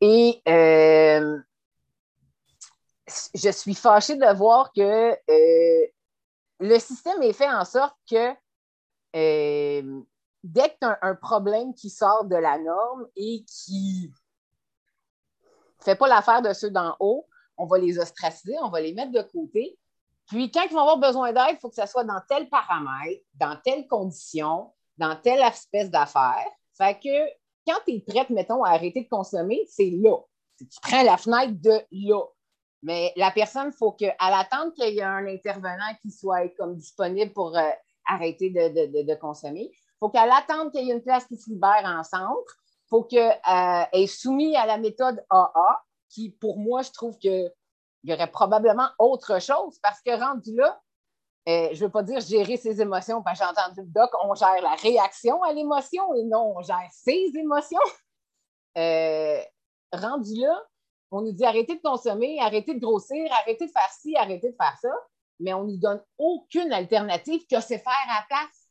Et 0.00 0.42
euh, 0.48 1.38
je 3.34 3.50
suis 3.50 3.74
fâchée 3.74 4.16
de 4.16 4.36
voir 4.36 4.72
que 4.72 5.12
euh, 5.12 5.86
le 6.60 6.78
système 6.78 7.22
est 7.22 7.32
fait 7.32 7.50
en 7.50 7.64
sorte 7.64 7.96
que 8.08 8.30
euh, 9.16 10.02
dès 10.44 10.68
que 10.68 10.76
tu 10.80 10.86
as 10.86 10.98
un 11.02 11.14
problème 11.14 11.74
qui 11.74 11.90
sort 11.90 12.24
de 12.24 12.36
la 12.36 12.58
norme 12.58 13.06
et 13.16 13.44
qui 13.44 14.12
ne 15.78 15.84
fait 15.84 15.96
pas 15.96 16.08
l'affaire 16.08 16.42
de 16.42 16.52
ceux 16.52 16.70
d'en 16.70 16.96
haut, 17.00 17.26
on 17.56 17.66
va 17.66 17.78
les 17.78 17.98
ostraciser, 17.98 18.56
on 18.62 18.70
va 18.70 18.80
les 18.80 18.92
mettre 18.92 19.12
de 19.12 19.22
côté 19.22 19.78
puis, 20.28 20.50
quand 20.50 20.62
ils 20.62 20.74
vont 20.74 20.80
avoir 20.80 20.98
besoin 20.98 21.32
d'aide, 21.32 21.54
il 21.54 21.58
faut 21.58 21.70
que 21.70 21.74
ça 21.74 21.86
soit 21.86 22.04
dans 22.04 22.20
tel 22.28 22.48
paramètre, 22.50 23.22
dans 23.34 23.56
telle 23.64 23.86
condition, 23.88 24.72
dans 24.98 25.16
telle 25.16 25.40
espèce 25.40 25.90
d'affaire. 25.90 26.46
Fait 26.76 26.98
que 27.00 27.08
quand 27.68 27.80
tu 27.86 27.94
es 27.94 28.00
prête, 28.00 28.30
mettons, 28.30 28.64
à 28.64 28.70
arrêter 28.70 29.02
de 29.02 29.08
consommer, 29.08 29.64
c'est 29.68 29.90
là. 29.90 30.16
Tu 30.58 30.66
prends 30.82 31.02
la 31.02 31.16
fenêtre 31.16 31.60
de 31.60 31.80
là. 31.92 32.22
Mais 32.82 33.12
la 33.16 33.30
personne, 33.30 33.70
il 33.72 33.76
faut 33.76 33.92
qu'à 33.92 34.14
l'attente 34.20 34.74
qu'il 34.74 34.94
y 34.94 34.98
ait 34.98 35.02
un 35.02 35.26
intervenant 35.26 35.92
qui 36.00 36.10
soit 36.10 36.48
comme 36.56 36.76
disponible 36.76 37.32
pour 37.32 37.56
euh, 37.56 37.70
arrêter 38.06 38.50
de, 38.50 39.14
consommer, 39.16 39.70
il 39.72 39.98
faut 39.98 40.08
qu'à 40.08 40.26
l'attente 40.26 40.72
qu'il 40.72 40.86
y 40.86 40.90
ait 40.90 40.94
une 40.94 41.02
place 41.02 41.26
qui 41.26 41.36
se 41.36 41.50
libère 41.50 41.84
en 41.84 42.02
centre, 42.04 42.56
il 42.86 42.88
faut 42.88 43.02
qu'elle 43.04 43.38
euh, 43.50 43.84
est 43.92 44.06
soumise 44.06 44.54
à 44.56 44.64
la 44.64 44.78
méthode 44.78 45.22
AA, 45.28 45.82
qui, 46.08 46.30
pour 46.30 46.58
moi, 46.58 46.82
je 46.82 46.90
trouve 46.92 47.18
que 47.18 47.52
il 48.04 48.10
y 48.10 48.14
aurait 48.14 48.30
probablement 48.30 48.88
autre 49.00 49.40
chose 49.40 49.78
parce 49.82 50.00
que 50.00 50.18
rendu 50.18 50.54
là, 50.54 50.80
euh, 51.48 51.68
je 51.72 51.80
ne 51.80 51.86
veux 51.86 51.90
pas 51.90 52.02
dire 52.02 52.20
gérer 52.20 52.58
ses 52.58 52.78
émotions, 52.82 53.22
parce 53.22 53.38
que 53.38 53.44
j'ai 53.44 53.50
entendu 53.50 53.80
le 53.80 53.86
doc, 53.86 54.10
on 54.22 54.34
gère 54.34 54.60
la 54.60 54.74
réaction 54.74 55.42
à 55.42 55.52
l'émotion 55.54 56.14
et 56.14 56.24
non, 56.24 56.54
on 56.56 56.62
gère 56.62 56.88
ses 56.90 57.30
émotions. 57.34 57.80
Euh, 58.76 59.40
rendu 59.90 60.34
là, 60.40 60.62
on 61.10 61.22
nous 61.22 61.32
dit 61.32 61.46
arrêtez 61.46 61.76
de 61.76 61.80
consommer, 61.80 62.38
arrêtez 62.38 62.74
de 62.74 62.80
grossir, 62.80 63.26
arrêtez 63.32 63.66
de 63.66 63.72
faire 63.72 63.90
ci, 63.98 64.14
arrêtez 64.14 64.50
de 64.50 64.56
faire 64.56 64.76
ça, 64.80 64.92
mais 65.40 65.54
on 65.54 65.64
ne 65.64 65.72
nous 65.72 65.78
donne 65.78 66.02
aucune 66.18 66.70
alternative 66.70 67.46
que 67.50 67.60
c'est 67.60 67.78
faire 67.78 67.92
à 68.08 68.20
la 68.20 68.26
place. 68.28 68.68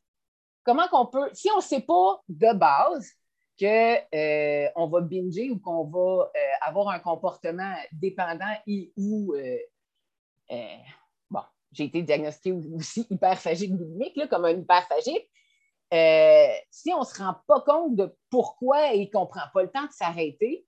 Comment 0.64 0.88
qu'on 0.88 1.08
peut, 1.08 1.32
si 1.34 1.50
on 1.52 1.58
ne 1.58 1.62
sait 1.62 1.82
pas 1.82 2.22
de 2.30 2.54
base, 2.54 3.12
qu'on 3.60 3.66
euh, 3.66 4.70
va 4.76 5.02
binger 5.02 5.50
ou 5.50 5.60
qu'on 5.60 5.86
va 5.86 6.30
avoir 6.62 6.90
un 6.90 7.00
comportement 7.00 7.74
dépendant 7.92 8.54
et 8.68 8.94
ou 8.96 9.34
j'ai 11.72 11.86
été 11.86 12.02
diagnostiquée 12.02 12.54
aussi 12.74 13.06
hyperphagique 13.10 13.76
boulimique, 13.76 14.28
comme 14.30 14.46
un 14.46 14.58
hyperphagique. 14.58 15.30
si 16.72 16.94
on 16.94 17.02
ne 17.02 17.06
se 17.06 17.22
rend 17.22 17.36
pas 17.48 17.62
compte 17.62 17.96
de 17.96 18.16
pourquoi 18.30 18.94
et 18.94 19.10
qu'on 19.10 19.22
ne 19.22 19.28
prend 19.28 19.48
pas 19.54 19.64
le 19.64 19.70
temps 19.70 19.86
de 19.86 19.92
s'arrêter, 19.92 20.66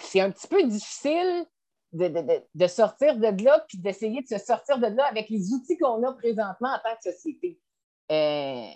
c'est 0.00 0.20
un 0.20 0.30
petit 0.30 0.48
peu 0.48 0.62
difficile 0.64 1.46
de, 1.92 2.66
sortir 2.66 3.16
de 3.16 3.44
là 3.44 3.64
puis 3.68 3.78
d'essayer 3.78 4.22
de 4.22 4.28
se 4.28 4.38
sortir 4.38 4.78
de 4.78 4.86
là 4.86 5.06
avec 5.06 5.28
les 5.28 5.52
outils 5.52 5.76
qu'on 5.76 6.02
a 6.04 6.12
présentement 6.12 6.68
en 6.68 6.78
tant 6.78 6.96
que 6.96 7.12
société. 7.12 7.58
Euh, 8.10 8.66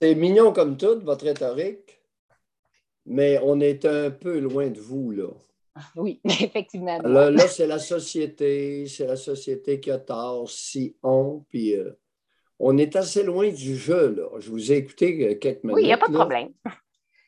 c'est 0.00 0.14
mignon 0.14 0.52
comme 0.52 0.76
tout, 0.76 1.00
votre 1.00 1.24
rhétorique, 1.24 2.00
mais 3.06 3.38
on 3.42 3.60
est 3.60 3.84
un 3.84 4.10
peu 4.10 4.38
loin 4.38 4.68
de 4.68 4.80
vous, 4.80 5.10
là. 5.10 5.28
Oui, 5.96 6.20
effectivement. 6.24 6.98
Là, 6.98 7.48
c'est 7.48 7.66
la 7.66 7.78
société, 7.78 8.86
c'est 8.86 9.06
la 9.06 9.16
société 9.16 9.80
qui 9.80 9.90
a 9.90 9.98
tort, 9.98 10.48
si 10.50 10.96
on, 11.02 11.44
puis 11.48 11.74
euh, 11.74 11.92
on 12.58 12.76
est 12.78 12.96
assez 12.96 13.22
loin 13.22 13.48
du 13.48 13.76
jeu, 13.76 14.14
là. 14.14 14.28
Je 14.38 14.50
vous 14.50 14.72
ai 14.72 14.76
écouté 14.76 15.28
euh, 15.28 15.34
quelques 15.36 15.64
minutes. 15.64 15.76
Oui, 15.76 15.82
il 15.82 15.86
n'y 15.86 15.92
a 15.92 15.98
pas 15.98 16.08
de 16.08 16.14
problème. 16.14 16.52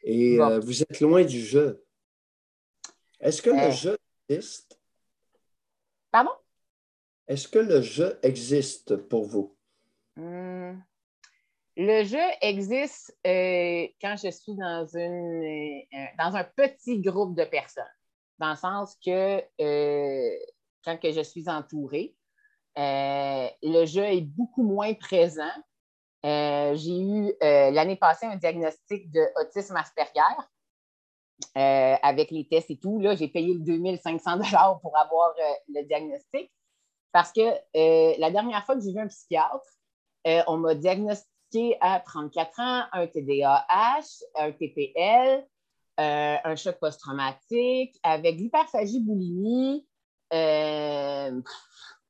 Et 0.03 0.39
vous 0.63 0.83
êtes 0.83 1.01
loin 1.01 1.25
du 1.25 1.41
jeu. 1.41 1.85
Est-ce 3.21 3.43
que 3.43 3.51
le 3.51 3.71
jeu 3.71 3.99
existe? 4.29 4.81
Pardon? 6.11 6.31
Est-ce 7.29 7.47
que 7.47 7.59
le 7.59 7.81
jeu 7.81 8.19
existe 8.23 8.97
pour 8.97 9.25
vous? 9.25 9.55
Hmm. 10.17 10.79
Le 11.77 12.05
jeu 12.05 12.19
existe 12.43 13.17
euh, 13.27 13.87
quand 14.03 14.17
je 14.17 14.31
suis 14.31 14.55
dans, 14.55 14.85
une, 14.95 15.85
euh, 15.95 16.07
dans 16.19 16.37
un 16.37 16.45
petit 16.45 17.01
groupe 17.01 17.37
de 17.37 17.45
personnes, 17.45 17.85
dans 18.41 18.51
le 18.51 18.57
sens 18.57 18.97
que 19.05 19.43
euh, 19.61 20.37
quand 20.85 20.97
que 20.99 21.13
je 21.13 21.21
suis 21.21 21.49
entourée, 21.49 22.17
le 22.77 23.85
jeu 23.85 24.05
est 24.05 24.23
beaucoup 24.23 24.63
moins 24.63 24.95
présent. 24.95 25.53
J'ai 26.25 27.01
eu 27.01 27.33
l'année 27.41 27.97
passée 27.97 28.27
un 28.27 28.37
diagnostic 28.37 29.11
de 29.11 29.21
autisme 29.41 29.77
avec 31.55 32.31
les 32.31 32.49
tests 32.49 32.71
et 32.71 32.79
tout. 32.79 32.99
Là, 33.01 33.15
j'ai 33.15 33.29
payé 33.29 33.53
le 33.53 33.61
2500 33.61 34.39
pour 34.81 34.97
avoir 34.97 35.35
le 35.69 35.83
diagnostic 35.83 36.51
parce 37.13 37.33
que 37.33 38.19
la 38.19 38.31
dernière 38.31 38.65
fois 38.65 38.77
que 38.77 38.81
j'ai 38.81 38.93
vu 38.93 39.01
un 39.01 39.09
psychiatre, 39.09 39.69
on 40.47 40.57
m'a 40.57 40.75
diagnostiqué 40.75 41.77
à 41.81 42.01
34 42.01 42.61
ans, 42.61 42.85
un 42.93 43.07
TDAH, 43.07 44.25
un 44.37 44.53
TPL, 44.53 45.47
euh, 46.01 46.37
un 46.45 46.57
choc 46.57 46.79
post-traumatique, 46.81 47.95
avec 48.03 48.37
l'hyperphagie 48.37 49.01
boulimie. 49.01 49.87
Euh, 50.33 51.41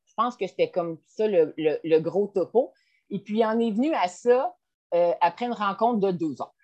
je 0.07 0.15
pense 0.17 0.37
que 0.37 0.47
c'était 0.47 0.71
comme 0.71 0.99
ça 1.07 1.27
le, 1.27 1.99
gros 1.99 2.29
topo. 2.29 2.73
Et 3.11 3.19
puis, 3.19 3.43
on 3.45 3.59
est 3.59 3.73
venu 3.73 3.93
à 3.95 4.07
ça 4.09 4.55
euh, 4.95 5.13
après 5.21 5.47
une 5.47 5.53
rencontre 5.53 6.01
de 6.01 6.13
deux 6.13 6.41
heures. 6.41 6.55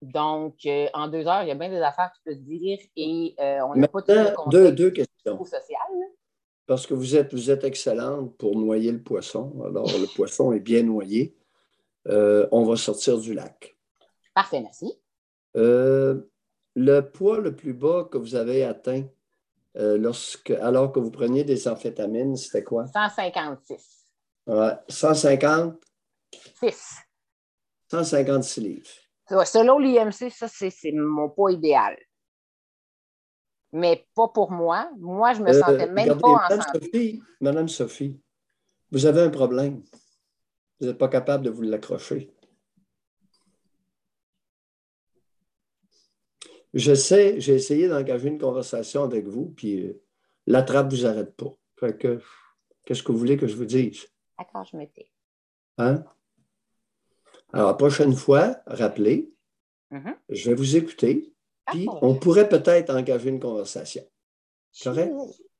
Donc, 0.00 0.54
en 0.94 1.08
deux 1.08 1.26
heures, 1.26 1.42
il 1.42 1.48
y 1.48 1.50
a 1.50 1.54
bien 1.54 1.68
des 1.68 1.82
affaires 1.82 2.12
qui 2.14 2.22
peuvent 2.24 2.34
se 2.34 2.40
dire 2.40 2.78
et 2.96 3.34
on 3.38 3.74
n'a 3.74 3.88
pas 3.88 4.00
tout 4.02 4.12
le 4.12 4.50
deux, 4.50 4.72
deux 4.72 4.90
questions. 4.90 5.44
social. 5.44 5.80
Parce 6.66 6.86
que 6.86 6.94
vous 6.94 7.16
êtes, 7.16 7.34
vous 7.34 7.50
êtes 7.50 7.64
excellente 7.64 8.36
pour 8.36 8.56
noyer 8.56 8.92
le 8.92 9.02
poisson. 9.02 9.52
Alors, 9.66 9.86
le 9.86 10.06
poisson 10.14 10.52
est 10.52 10.60
bien 10.60 10.82
noyé. 10.82 11.36
On 12.06 12.64
va 12.64 12.76
sortir 12.76 13.18
du 13.18 13.34
lac. 13.34 13.76
Parfait, 14.34 14.60
merci. 14.60 14.94
Euh, 15.56 16.20
le 16.78 17.00
poids 17.00 17.40
le 17.40 17.56
plus 17.56 17.74
bas 17.74 18.08
que 18.10 18.18
vous 18.18 18.36
avez 18.36 18.64
atteint 18.64 19.04
euh, 19.76 19.98
lorsque, 19.98 20.50
alors 20.50 20.92
que 20.92 21.00
vous 21.00 21.10
preniez 21.10 21.42
des 21.42 21.66
amphétamines, 21.66 22.36
c'était 22.36 22.62
quoi? 22.62 22.86
156. 22.86 24.06
Ouais, 24.46 24.72
150? 24.88 25.74
6. 26.60 26.96
156 27.90 28.60
livres. 28.60 28.86
selon 29.44 29.78
l'IMC, 29.78 30.30
ça, 30.30 30.46
c'est 30.48 30.92
mon 30.92 31.28
poids 31.30 31.52
idéal. 31.52 31.96
Mais 33.72 34.06
pas 34.14 34.28
pour 34.28 34.52
moi. 34.52 34.88
Moi, 34.98 35.34
je 35.34 35.42
me 35.42 35.52
sentais 35.52 35.88
même 35.88 36.18
pas 36.18 36.28
en 36.28 36.62
santé. 36.62 37.20
Madame 37.40 37.68
Sophie, 37.68 38.20
vous 38.92 39.04
avez 39.04 39.22
un 39.22 39.30
problème. 39.30 39.82
Vous 40.80 40.86
n'êtes 40.86 40.98
pas 40.98 41.08
capable 41.08 41.44
de 41.44 41.50
vous 41.50 41.62
l'accrocher. 41.62 42.32
Je 46.74 46.94
sais, 46.94 47.40
j'ai 47.40 47.54
essayé 47.54 47.88
d'engager 47.88 48.28
une 48.28 48.38
conversation 48.38 49.02
avec 49.02 49.26
vous, 49.26 49.46
puis 49.56 49.86
euh, 49.86 50.02
la 50.46 50.62
trappe 50.62 50.90
ne 50.90 50.96
vous 50.96 51.06
arrête 51.06 51.34
pas. 51.34 51.92
que, 51.92 52.20
qu'est-ce 52.84 53.02
que 53.02 53.12
vous 53.12 53.18
voulez 53.18 53.36
que 53.36 53.46
je 53.46 53.56
vous 53.56 53.64
dise? 53.64 54.06
D'accord, 54.38 54.64
je 54.64 54.76
me 54.76 54.86
tais. 54.86 55.10
Hein? 55.78 56.04
Alors, 57.52 57.68
la 57.68 57.74
prochaine 57.74 58.14
fois, 58.14 58.58
rappelez, 58.66 59.32
mm-hmm. 59.90 60.16
je 60.28 60.50
vais 60.50 60.56
vous 60.56 60.76
écouter, 60.76 61.32
puis 61.66 61.86
on 62.02 62.14
pourrait 62.14 62.48
peut-être 62.48 62.90
engager 62.90 63.30
une 63.30 63.40
conversation. 63.40 64.04
Correct? 64.82 65.12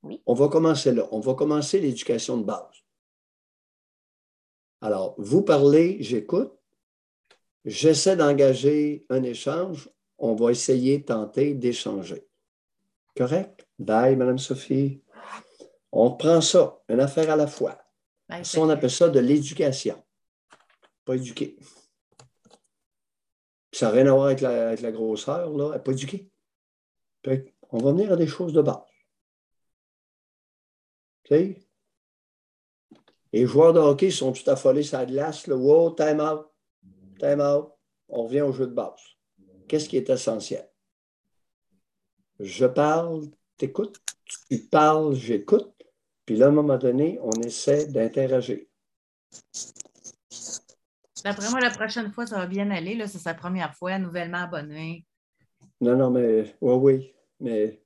Oui. 0.03 0.21
On 0.25 0.33
va 0.33 0.47
commencer 0.47 0.93
là. 0.93 1.07
On 1.11 1.19
va 1.19 1.33
commencer 1.33 1.79
l'éducation 1.79 2.37
de 2.37 2.43
base. 2.43 2.83
Alors, 4.81 5.15
vous 5.17 5.41
parlez, 5.41 5.97
j'écoute. 6.01 6.53
J'essaie 7.65 8.15
d'engager 8.15 9.05
un 9.09 9.23
échange. 9.23 9.89
On 10.19 10.35
va 10.35 10.51
essayer, 10.51 11.03
tenter 11.03 11.53
d'échanger. 11.53 12.27
Correct? 13.15 13.67
Bye, 13.79 14.15
Madame 14.15 14.37
Sophie. 14.37 15.01
On 15.91 16.11
prend 16.11 16.41
ça, 16.41 16.79
une 16.89 16.99
affaire 16.99 17.31
à 17.31 17.35
la 17.35 17.47
fois. 17.47 17.81
ça, 18.43 18.61
on 18.61 18.69
appelle 18.69 18.91
ça 18.91 19.09
de 19.09 19.19
l'éducation. 19.19 20.03
Pas 21.05 21.15
éduqué. 21.15 21.57
Ça 23.71 23.87
n'a 23.87 23.93
rien 23.93 24.07
à 24.07 24.11
voir 24.11 24.25
avec 24.27 24.41
la, 24.41 24.91
grosseur, 24.91 25.49
là. 25.51 25.69
Elle 25.69 25.77
n'est 25.77 25.83
pas 25.83 25.91
éduquée. 25.93 26.29
on 27.71 27.77
va 27.77 27.91
venir 27.91 28.11
à 28.11 28.15
des 28.15 28.27
choses 28.27 28.53
de 28.53 28.61
base. 28.61 28.77
Les 31.29 31.55
joueurs 33.45 33.73
de 33.73 33.79
hockey 33.79 34.11
sont 34.11 34.31
tout 34.31 34.49
affolés 34.49 34.83
sur 34.83 34.97
la 34.97 35.05
glace. 35.05 35.47
Là. 35.47 35.55
Wow, 35.55 35.91
time 35.91 36.19
out. 36.19 36.47
Time 37.19 37.41
out. 37.41 37.73
On 38.07 38.23
revient 38.23 38.41
au 38.41 38.51
jeu 38.51 38.67
de 38.67 38.73
base. 38.73 39.18
Qu'est-ce 39.69 39.87
qui 39.87 39.97
est 39.97 40.09
essentiel? 40.09 40.67
Je 42.39 42.65
parle, 42.65 43.27
t'écoutes. 43.55 44.01
Tu 44.49 44.57
parles, 44.67 45.13
j'écoute. 45.13 45.71
Puis 46.25 46.35
là, 46.35 46.47
à 46.47 46.49
un 46.49 46.53
moment 46.53 46.77
donné, 46.77 47.19
on 47.21 47.31
essaie 47.41 47.85
d'interagir. 47.85 48.61
D'après 51.23 51.51
moi, 51.51 51.59
la 51.59 51.69
prochaine 51.69 52.11
fois, 52.11 52.25
ça 52.25 52.37
va 52.37 52.47
bien 52.47 52.71
aller. 52.71 52.95
Là, 52.95 53.07
c'est 53.07 53.19
sa 53.19 53.35
première 53.35 53.75
fois, 53.75 53.99
nouvellement 53.99 54.39
abonné. 54.39 55.05
Non, 55.81 55.95
non, 55.95 56.09
mais 56.09 56.55
oui, 56.61 56.75
oui. 56.75 57.13
Mais 57.39 57.79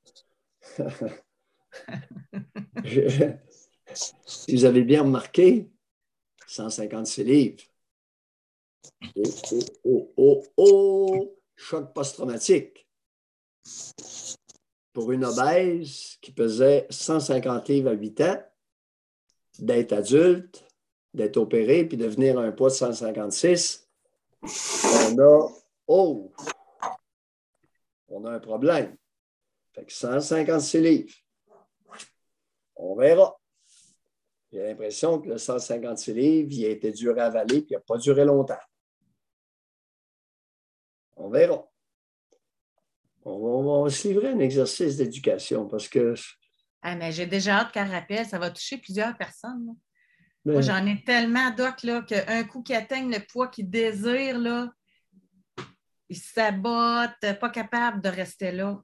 si 4.26 4.55
vous 4.55 4.64
avez 4.64 4.84
bien 4.84 5.03
remarqué, 5.03 5.69
156 6.47 7.23
livres. 7.26 7.61
Oh, 9.15 9.23
oh, 9.51 9.73
oh, 9.85 10.14
oh, 10.18 10.43
oh, 10.57 11.43
choc 11.55 11.93
post-traumatique. 11.93 12.88
Pour 14.91 15.11
une 15.11 15.25
obèse 15.25 16.17
qui 16.21 16.31
pesait 16.31 16.85
150 16.89 17.67
livres 17.69 17.89
à 17.89 17.93
8 17.93 18.21
ans, 18.21 18.43
d'être 19.59 19.93
adulte, 19.93 20.65
d'être 21.13 21.38
opéré, 21.38 21.85
puis 21.85 21.97
de 21.97 22.07
venir 22.07 22.39
à 22.39 22.43
un 22.43 22.51
poids 22.51 22.69
de 22.69 22.75
156, 22.75 23.88
on 24.41 25.19
a, 25.19 25.49
oh, 25.88 26.31
on 28.07 28.25
a 28.25 28.31
un 28.31 28.39
problème. 28.39 28.97
Fait 29.73 29.85
que 29.85 29.93
156 29.93 30.81
livres. 30.81 31.13
On 32.75 32.95
verra. 32.95 33.39
J'ai 34.51 34.61
l'impression 34.61 35.19
que 35.19 35.30
le 35.30 35.38
156 35.38 36.13
livres, 36.13 36.49
il 36.51 36.65
a 36.65 36.69
été 36.69 36.91
dur 36.91 37.17
à 37.17 37.23
avaler 37.23 37.57
et 37.57 37.65
il 37.69 37.73
n'a 37.73 37.80
pas 37.80 37.97
duré 37.97 38.23
longtemps. 38.23 38.59
On 41.23 41.29
verra. 41.29 41.65
On 43.25 43.83
va, 43.83 43.89
se 43.89 44.07
livrer 44.07 44.29
un 44.29 44.39
exercice 44.39 44.97
d'éducation 44.97 45.67
parce 45.67 45.87
que. 45.87 46.13
Ah, 46.81 46.95
mais 46.95 47.13
j'ai 47.13 47.25
déjà 47.25 47.59
hâte 47.59 47.71
qu'elle 47.71 47.89
rappelle, 47.89 48.25
ça 48.25 48.37
va 48.37 48.51
toucher 48.51 48.77
plusieurs 48.77 49.17
personnes. 49.17 49.75
Moi, 50.43 50.59
j'en 50.59 50.85
ai 50.85 51.01
tellement, 51.05 51.51
Doc, 51.51 51.77
qu'un 52.05 52.43
coup 52.43 52.61
qu'ils 52.61 52.75
atteignent 52.75 53.11
le 53.11 53.25
poids 53.25 53.47
qu'ils 53.47 53.69
désirent, 53.69 54.39
là, 54.39 54.69
ils 56.09 56.17
sabotent, 56.17 57.39
pas 57.39 57.49
capables 57.49 58.01
de 58.01 58.09
rester 58.09 58.51
là. 58.51 58.81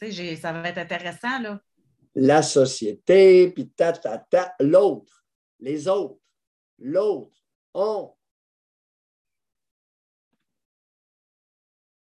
Tu 0.00 0.10
sais, 0.10 0.36
ça 0.36 0.52
va 0.54 0.70
être 0.70 0.78
intéressant, 0.78 1.38
là 1.40 1.60
la 2.14 2.42
société, 2.42 3.50
puis 3.50 3.70
ta, 3.70 3.92
ta, 3.92 4.18
ta, 4.18 4.54
l'autre, 4.60 5.24
les 5.60 5.88
autres, 5.88 6.20
l'autre, 6.78 7.36
on. 7.74 8.12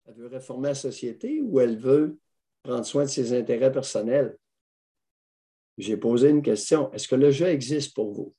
Elle 0.06 0.14
veut 0.14 0.26
réformer 0.28 0.68
la 0.68 0.74
société 0.74 1.40
ou 1.40 1.60
elle 1.60 1.78
veut 1.78 2.18
prendre 2.62 2.84
soin 2.84 3.04
de 3.04 3.08
ses 3.08 3.32
intérêts 3.32 3.72
personnels? 3.72 4.36
J'ai 5.78 5.96
posé 5.96 6.30
une 6.30 6.42
question. 6.42 6.92
Est-ce 6.92 7.08
que 7.08 7.16
le 7.16 7.30
jeu 7.30 7.46
existe 7.46 7.94
pour 7.94 8.12
vous? 8.12 8.34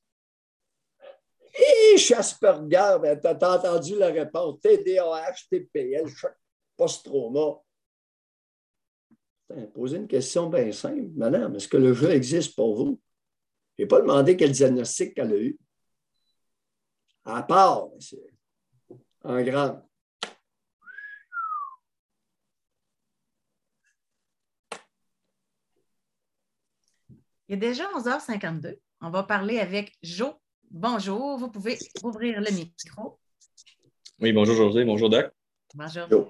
Hé, 1.53 1.95
Asperger, 2.15 2.97
ben, 3.01 3.19
tu 3.19 3.27
as 3.27 3.57
entendu 3.57 3.97
la 3.97 4.07
réponse. 4.07 4.59
TDAH, 4.61 5.47
TPL, 5.49 6.05
post-trauma. 6.75 7.61
Poser 9.73 9.97
une 9.97 10.07
question 10.07 10.49
bien 10.49 10.71
simple. 10.71 11.09
Madame, 11.15 11.55
est-ce 11.55 11.67
que 11.67 11.77
le 11.77 11.93
jeu 11.93 12.11
existe 12.11 12.55
pour 12.55 12.75
vous? 12.75 12.99
Je 13.77 13.83
n'ai 13.83 13.87
pas 13.87 14.01
demandé 14.01 14.35
quel 14.35 14.51
diagnostic 14.51 15.15
qu'elle 15.15 15.33
a 15.33 15.37
eu. 15.37 15.57
À 17.23 17.43
part, 17.43 17.89
en 19.23 19.41
grand. 19.41 19.86
Il 27.49 27.53
est 27.53 27.57
déjà 27.57 27.85
11h52. 27.95 28.75
On 28.99 29.09
va 29.09 29.23
parler 29.23 29.59
avec 29.59 29.93
Jo. 30.03 30.33
Bonjour, 30.69 31.37
vous 31.37 31.49
pouvez 31.49 31.77
ouvrir 32.03 32.41
le 32.41 32.51
micro. 32.51 33.19
Oui, 34.19 34.33
bonjour 34.33 34.55
José, 34.55 34.83
bonjour 34.83 35.09
Doc. 35.09 35.31
Bonjour. 35.73 36.29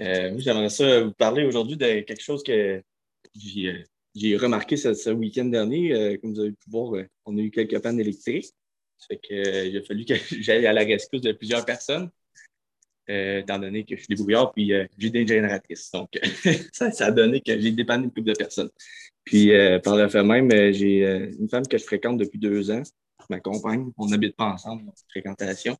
Euh, 0.00 0.32
j'aimerais 0.36 0.68
ça 0.68 1.02
vous 1.02 1.12
parler 1.12 1.44
aujourd'hui 1.44 1.76
de 1.76 2.00
quelque 2.02 2.22
chose 2.22 2.44
que 2.44 2.80
j'ai 3.34 3.84
euh, 4.34 4.38
remarqué 4.38 4.76
ce, 4.76 5.10
week-end 5.10 5.46
dernier. 5.46 5.92
Euh, 5.92 6.16
comme 6.18 6.34
vous 6.34 6.40
avez 6.40 6.52
pu 6.52 6.70
voir, 6.70 6.92
on 7.24 7.36
a 7.36 7.40
eu 7.40 7.50
quelques 7.50 7.82
pannes 7.82 7.98
électriques. 7.98 8.52
Ça 8.96 9.06
fait 9.08 9.18
que, 9.18 9.66
il 9.66 9.76
a 9.76 9.82
fallu 9.82 10.04
que 10.04 10.14
j'aille 10.40 10.68
à 10.68 10.72
la 10.72 10.84
rescousse 10.84 11.22
de 11.22 11.32
plusieurs 11.32 11.64
personnes, 11.64 12.10
étant 13.08 13.58
donné 13.58 13.84
que 13.84 13.96
je 13.96 14.02
suis 14.02 14.14
débrouillard, 14.14 14.52
puis 14.52 14.70
j'ai 14.98 15.10
des 15.10 15.26
génératrices. 15.26 15.90
Donc, 15.90 16.10
ça, 16.72 17.06
a 17.06 17.10
donné 17.10 17.40
que 17.40 17.58
j'ai 17.58 17.72
dépanné 17.72 18.04
une 18.04 18.12
couple 18.12 18.28
de 18.28 18.34
personnes. 18.34 18.70
Puis, 19.28 19.50
par 19.84 19.96
le 19.96 20.08
fait 20.08 20.22
même, 20.22 20.50
j'ai 20.72 21.04
une 21.38 21.50
femme 21.50 21.66
que 21.66 21.76
je 21.76 21.84
fréquente 21.84 22.16
depuis 22.16 22.38
deux 22.38 22.70
ans, 22.70 22.82
ma 23.28 23.40
compagne. 23.40 23.90
On 23.98 24.06
n'habite 24.06 24.34
pas 24.36 24.46
ensemble, 24.46 24.90
cette 24.94 25.10
fréquentation. 25.10 25.76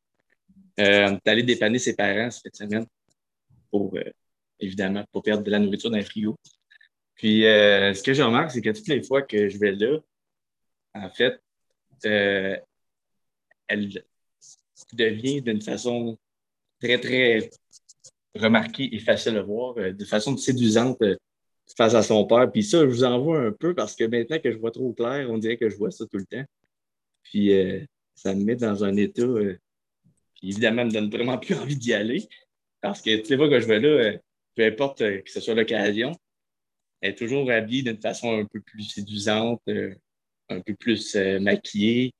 on 0.77 0.83
est 0.83 1.27
allé 1.27 1.41
dépanner 1.41 1.79
ses 1.79 1.95
parents 1.95 2.29
cette 2.29 2.55
semaine 2.55 2.85
pour, 3.71 3.95
euh, 3.95 4.03
évidemment, 4.59 5.03
pour 5.11 5.23
perdre 5.23 5.43
de 5.43 5.51
la 5.51 5.59
nourriture 5.59 5.89
dans 5.89 5.97
le 5.97 6.03
frigo. 6.03 6.35
Puis, 7.15 7.45
euh, 7.45 7.93
ce 7.93 8.03
que 8.03 8.13
je 8.13 8.21
remarque, 8.21 8.51
c'est 8.51 8.61
que 8.61 8.69
toutes 8.69 8.87
les 8.87 9.03
fois 9.03 9.23
que 9.23 9.49
je 9.49 9.57
vais 9.57 9.71
là, 9.71 9.97
en 10.93 11.09
fait, 11.09 11.41
euh, 12.05 12.55
elle 13.67 13.89
devient 14.93 15.41
d'une 15.41 15.61
façon 15.61 16.17
très, 16.79 16.99
très 16.99 17.49
remarquée 18.35 18.95
et 18.95 18.99
facile 18.99 19.37
à 19.37 19.41
voir, 19.41 19.75
de 19.75 20.05
façon 20.05 20.37
séduisante 20.37 21.01
face 21.77 21.93
à 21.93 22.03
son 22.03 22.25
père. 22.25 22.51
Puis 22.51 22.63
ça, 22.63 22.79
je 22.81 22.85
vous 22.85 23.03
en 23.03 23.19
vois 23.19 23.39
un 23.39 23.51
peu 23.51 23.73
parce 23.73 23.95
que 23.95 24.03
maintenant 24.05 24.39
que 24.39 24.51
je 24.51 24.57
vois 24.57 24.71
trop 24.71 24.93
clair, 24.93 25.29
on 25.29 25.37
dirait 25.37 25.57
que 25.57 25.69
je 25.69 25.77
vois 25.77 25.91
ça 25.91 26.05
tout 26.05 26.17
le 26.17 26.25
temps. 26.25 26.43
Puis 27.23 27.51
ça 28.15 28.33
me 28.33 28.43
met 28.43 28.55
dans 28.55 28.83
un 28.83 28.95
état 28.95 29.27
qui, 30.35 30.49
évidemment, 30.49 30.85
me 30.85 30.91
donne 30.91 31.09
vraiment 31.09 31.37
plus 31.37 31.55
envie 31.59 31.75
d'y 31.75 31.93
aller. 31.93 32.27
Parce 32.81 33.01
que 33.01 33.17
tu 33.17 33.31
les 33.31 33.37
fois 33.37 33.49
que 33.49 33.59
je 33.59 33.67
vais 33.67 33.79
là, 33.79 33.87
euh, 33.87 34.17
peu 34.55 34.65
importe 34.65 35.01
euh, 35.01 35.21
que 35.21 35.29
ce 35.29 35.39
soit 35.41 35.53
l'occasion, 35.53 36.13
elle 37.01 37.11
est 37.11 37.15
toujours 37.15 37.49
habillée 37.51 37.83
d'une 37.83 38.01
façon 38.01 38.39
un 38.39 38.45
peu 38.45 38.61
plus 38.61 38.83
séduisante, 38.83 39.61
euh, 39.69 39.93
un 40.49 40.61
peu 40.61 40.75
plus 40.75 41.15
maquillée. 41.15 42.13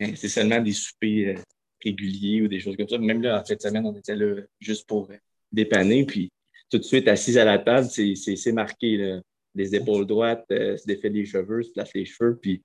C'est 0.00 0.28
seulement 0.28 0.60
des 0.60 0.72
soupers 0.72 1.36
réguliers 1.82 2.42
ou 2.42 2.48
des 2.48 2.60
choses 2.60 2.76
comme 2.76 2.88
ça. 2.88 2.98
Même 2.98 3.22
là, 3.22 3.40
en 3.40 3.44
fait, 3.44 3.60
semaine, 3.60 3.86
on 3.86 3.96
était 3.96 4.16
là 4.16 4.42
juste 4.60 4.86
pour 4.86 5.08
dépanner. 5.50 6.04
Puis 6.04 6.30
tout 6.74 6.80
de 6.80 6.84
suite, 6.84 7.06
assise 7.06 7.38
à 7.38 7.44
la 7.44 7.58
table, 7.58 7.86
c'est 7.88 8.52
marqué. 8.52 8.96
Là. 8.96 9.20
Les 9.54 9.76
épaules 9.76 10.06
droites, 10.06 10.44
se 10.48 10.84
défait 10.84 11.08
les 11.08 11.24
cheveux, 11.24 11.62
se 11.62 11.70
place 11.70 11.94
les 11.94 12.04
cheveux. 12.04 12.36
Puis 12.36 12.62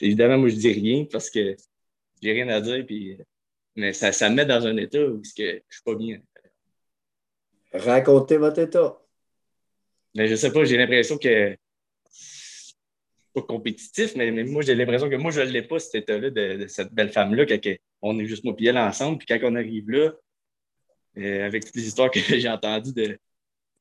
évidemment, 0.00 0.38
moi, 0.38 0.48
je 0.48 0.56
dis 0.56 0.72
rien 0.72 1.04
parce 1.10 1.28
que 1.28 1.54
j'ai 2.22 2.32
rien 2.32 2.48
à 2.48 2.62
dire. 2.62 2.86
Puis 2.86 3.18
mais 3.76 3.92
ça, 3.92 4.12
ça 4.12 4.30
me 4.30 4.36
met 4.36 4.46
dans 4.46 4.66
un 4.66 4.76
état 4.78 5.04
où 5.04 5.20
que 5.20 5.28
je 5.36 5.42
ne 5.42 5.60
suis 5.70 5.82
pas 5.84 5.94
bien. 5.94 6.20
Racontez 7.72 8.38
votre 8.38 8.60
état. 8.60 8.98
Mais 10.16 10.26
je 10.26 10.32
ne 10.32 10.36
sais 10.36 10.50
pas, 10.50 10.64
j'ai 10.64 10.78
l'impression 10.78 11.18
que 11.18 11.54
pas 13.34 13.42
compétitif, 13.42 14.16
mais, 14.16 14.30
moi, 14.44 14.62
j'ai 14.62 14.74
l'impression 14.74 15.10
que 15.10 15.16
moi, 15.16 15.30
je 15.30 15.42
ne 15.42 15.50
l'ai 15.50 15.62
pas, 15.62 15.78
cet 15.78 15.94
état-là, 15.96 16.30
de, 16.30 16.66
cette 16.66 16.92
belle 16.94 17.10
femme-là, 17.10 17.44
on 18.00 18.18
est 18.18 18.24
juste 18.24 18.42
moi 18.42 18.54
et 18.58 18.66
elle 18.66 18.78
ensemble, 18.78 19.18
puis 19.18 19.26
quand 19.26 19.38
on 19.42 19.54
arrive 19.54 19.90
là, 19.90 20.12
euh, 21.18 21.46
avec 21.46 21.64
toutes 21.64 21.76
les 21.76 21.86
histoires 21.86 22.10
que 22.10 22.20
j'ai 22.38 22.48
entendues 22.48 22.92
de, 22.92 23.18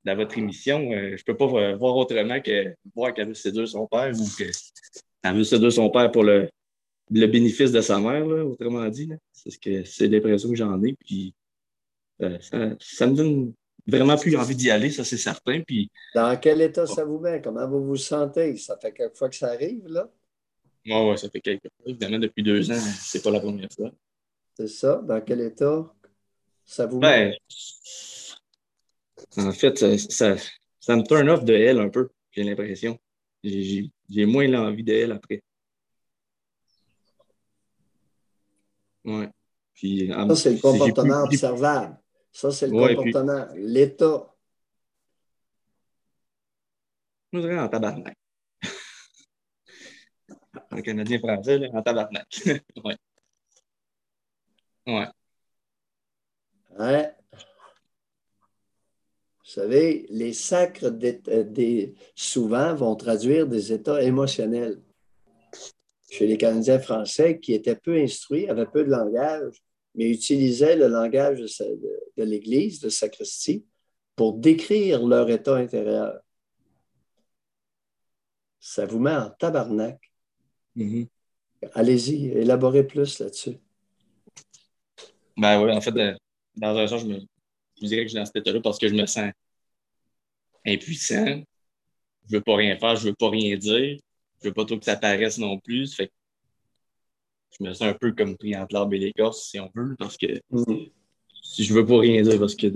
dans 0.03 0.15
votre 0.15 0.37
émission, 0.37 0.91
euh, 0.91 1.15
je 1.17 1.21
ne 1.21 1.23
peux 1.25 1.37
pas 1.37 1.75
voir 1.75 1.95
autrement 1.95 2.39
que 2.41 2.75
voir 2.95 3.13
qu'elle 3.13 3.27
veut 3.27 3.33
séduire 3.33 3.67
son 3.67 3.87
père 3.87 4.11
ou 4.13 4.25
qu'elle 4.37 5.35
veut 5.35 5.43
séduire 5.43 5.71
son 5.71 5.89
père 5.89 6.11
pour 6.11 6.23
le, 6.23 6.49
le 7.11 7.27
bénéfice 7.27 7.71
de 7.71 7.81
sa 7.81 7.99
mère, 7.99 8.25
autrement 8.25 8.87
dit. 8.89 9.09
C'est 9.31 9.51
ce 9.51 9.59
que 9.59 9.83
c'est 9.83 10.07
l'impression 10.07 10.49
que 10.49 10.55
j'en 10.55 10.81
ai. 10.83 10.93
Puis 10.93 11.33
euh, 12.21 12.37
ça, 12.79 13.07
me 13.07 13.15
donne 13.15 13.53
vraiment 13.85 14.17
plus 14.17 14.35
envie 14.35 14.55
d'y 14.55 14.71
aller, 14.71 14.89
ça 14.89 15.03
c'est 15.03 15.17
certain. 15.17 15.61
Puis, 15.61 15.91
Dans 16.15 16.37
quel 16.39 16.61
état 16.61 16.85
ça 16.85 17.05
vous 17.05 17.19
met? 17.19 17.41
Comment 17.41 17.67
vous 17.67 17.85
vous 17.85 17.95
sentez? 17.95 18.55
Ça 18.57 18.77
fait 18.77 18.91
quelques 18.91 19.15
fois 19.15 19.29
que 19.29 19.35
ça 19.35 19.49
arrive, 19.49 19.87
là? 19.87 20.09
Oui, 20.85 20.93
ouais, 20.93 21.17
ça 21.17 21.29
fait 21.29 21.41
quelques 21.41 21.63
fois. 21.63 21.85
Évidemment, 21.85 22.19
depuis 22.19 22.43
deux 22.43 22.71
ans, 22.71 22.79
c'est 23.01 23.21
pas 23.21 23.31
la 23.31 23.39
première 23.39 23.71
fois. 23.71 23.91
C'est 24.55 24.67
ça? 24.67 25.01
Dans 25.05 25.21
quel 25.21 25.41
état? 25.41 25.93
Ça 26.67 26.85
vous? 26.85 26.99
Ben, 26.99 27.33
En 29.37 29.51
fait, 29.53 29.77
ça, 29.77 30.35
ça, 30.79 30.95
me 30.95 31.03
turn 31.03 31.29
off 31.29 31.43
de 31.43 31.53
elle 31.53 31.79
un 31.79 31.89
peu, 31.89 32.09
j'ai 32.31 32.43
l'impression. 32.43 32.99
J'ai 33.43 34.25
moins 34.25 34.47
l'envie 34.47 34.83
de 34.83 34.93
elle 34.93 35.11
après. 35.13 35.41
Ouais. 39.05 39.29
Puis, 39.73 40.09
ça, 40.09 40.35
c'est 40.35 40.53
le 40.53 40.59
comportement 40.59 41.23
observable. 41.23 41.97
Ça, 42.31 42.51
c'est 42.51 42.67
le 42.67 42.73
comportement. 42.73 43.47
L'État. 43.55 44.33
Je 47.31 47.39
dirais 47.39 47.59
en 47.59 47.69
tabarnak. 47.69 48.17
en 50.71 50.81
Canadien 50.81 51.19
français, 51.19 51.59
là, 51.59 51.67
en 51.73 51.81
tabarnak. 51.81 52.27
ouais. 52.83 52.97
Ouais. 54.87 55.07
Vous 56.77 57.13
savez, 59.43 60.05
les 60.09 60.33
sacres 60.33 60.89
des, 60.89 61.95
souvent 62.15 62.75
vont 62.75 62.95
traduire 62.95 63.47
des 63.47 63.73
états 63.73 64.03
émotionnels. 64.03 64.81
Chez 66.09 66.27
les 66.27 66.37
Canadiens 66.37 66.79
français 66.79 67.39
qui 67.39 67.53
étaient 67.53 67.75
peu 67.75 67.97
instruits, 67.97 68.47
avaient 68.49 68.65
peu 68.65 68.83
de 68.83 68.89
langage, 68.89 69.61
mais 69.95 70.09
utilisaient 70.09 70.75
le 70.75 70.87
langage 70.87 71.39
de, 71.39 72.23
l'Église, 72.23 72.79
de 72.79 72.89
sacristie, 72.89 73.65
pour 74.15 74.33
décrire 74.33 75.05
leur 75.05 75.29
état 75.29 75.55
intérieur. 75.55 76.19
Ça 78.59 78.85
vous 78.85 78.99
met 78.99 79.15
en 79.15 79.29
tabarnak. 79.31 79.99
Mm-hmm. 80.75 81.07
Allez-y, 81.73 82.27
élaborez 82.27 82.85
plus 82.85 83.19
là-dessus. 83.19 83.57
Ben 85.35 85.61
oui, 85.61 85.71
en 85.71 85.81
fait, 85.81 85.95
euh, 85.97 86.15
dans 86.57 86.75
un 86.75 86.87
sens, 86.87 87.01
je 87.01 87.07
me, 87.07 87.19
dirais 87.81 88.01
que 88.01 88.07
je 88.07 88.09
suis 88.09 88.17
dans 88.17 88.25
cet 88.25 88.35
état-là 88.37 88.59
parce 88.61 88.77
que 88.77 88.87
je 88.87 88.95
me 88.95 89.05
sens 89.05 89.31
impuissant. 90.65 91.41
Je 92.29 92.35
veux 92.35 92.41
pas 92.41 92.55
rien 92.55 92.77
faire, 92.77 92.95
je 92.95 93.09
veux 93.09 93.15
pas 93.15 93.29
rien 93.29 93.55
dire. 93.57 93.97
Je 94.41 94.47
veux 94.47 94.53
pas 94.53 94.65
trop 94.65 94.77
que 94.77 94.85
ça 94.85 94.97
paraisse 94.97 95.37
non 95.37 95.59
plus. 95.59 95.95
Fait 95.95 96.11
je 97.57 97.63
me 97.63 97.73
sens 97.73 97.87
un 97.87 97.93
peu 97.93 98.11
comme 98.11 98.37
pris 98.37 98.55
entre 98.55 98.73
l'arbre 98.73 98.93
et 98.93 98.99
l'écorce, 98.99 99.49
si 99.49 99.59
on 99.59 99.71
veut, 99.73 99.95
parce 99.97 100.17
que 100.17 100.27
mm. 100.51 100.89
si 101.41 101.63
je 101.63 101.73
veux 101.73 101.85
pas 101.85 101.99
rien 101.99 102.21
dire, 102.21 102.39
parce 102.39 102.55
que 102.55 102.67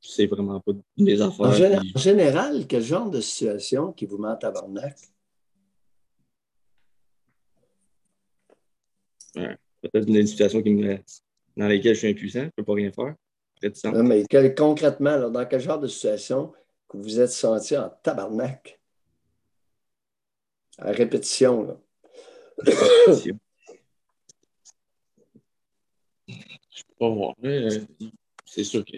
c'est 0.00 0.26
vraiment 0.26 0.60
pas 0.60 0.72
mes 0.96 1.20
affaires. 1.20 1.80
En, 1.94 1.98
général, 1.98 2.66
quel 2.68 2.82
genre 2.82 3.10
de 3.10 3.20
situation 3.20 3.92
qui 3.92 4.06
vous 4.06 4.18
met 4.18 4.28
à 4.28 4.36
tabarnak? 4.36 4.96
peut-être 9.34 10.08
une 10.08 10.26
situation 10.26 10.62
qui 10.62 10.70
me, 10.70 10.98
dans 11.56 11.68
laquelle 11.68 11.94
je 11.94 12.00
suis 12.00 12.08
impuissant, 12.08 12.40
je 12.40 12.44
ne 12.46 12.50
peux 12.56 12.64
pas 12.64 12.74
rien 12.74 12.92
faire. 12.92 13.14
Non, 13.84 14.02
mais 14.02 14.24
concrètement, 14.56 15.30
dans 15.30 15.46
quel 15.46 15.60
genre 15.60 15.78
de 15.78 15.86
situation 15.86 16.52
que 16.88 16.96
vous 16.96 17.20
êtes 17.20 17.30
senti 17.30 17.76
en 17.76 17.90
tabarnak? 18.02 18.80
À 20.78 20.90
répétition, 20.90 21.62
là. 21.62 21.76
je 22.66 23.32
peux 26.28 26.94
pas 26.98 27.10
voir. 27.10 27.34
C'est 28.46 28.64
sûr 28.64 28.84
que 28.84 28.96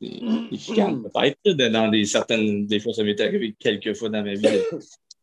les 0.00 0.58
chicanes, 0.58 1.02
peut-être. 1.02 1.70
Dans 1.72 1.88
des 1.88 2.04
certaines. 2.04 2.66
Des 2.66 2.80
fois, 2.80 2.92
ça 2.92 3.02
m'est 3.02 3.20
arrivé 3.20 3.54
quelques 3.58 3.94
fois 3.94 4.08
dans 4.08 4.22
ma 4.22 4.34
vie 4.34 4.42
de 4.42 4.62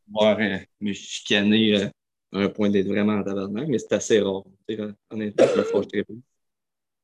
voir 0.10 0.40
euh, 0.40 0.58
me 0.80 0.94
chicaner 0.94 1.78
euh, 1.78 1.88
un 2.34 2.50
point 2.50 2.70
d'être 2.70 2.88
vraiment 2.88 3.14
en 3.14 3.24
tabarnak, 3.24 3.68
mais 3.68 3.78
c'est 3.78 3.94
assez 3.94 4.20
rare. 4.20 4.44
Honnêtement, 5.10 5.46
je 5.54 5.60
me 5.60 5.64
fâche 5.64 5.88
très 5.88 6.04
peu. 6.04 6.16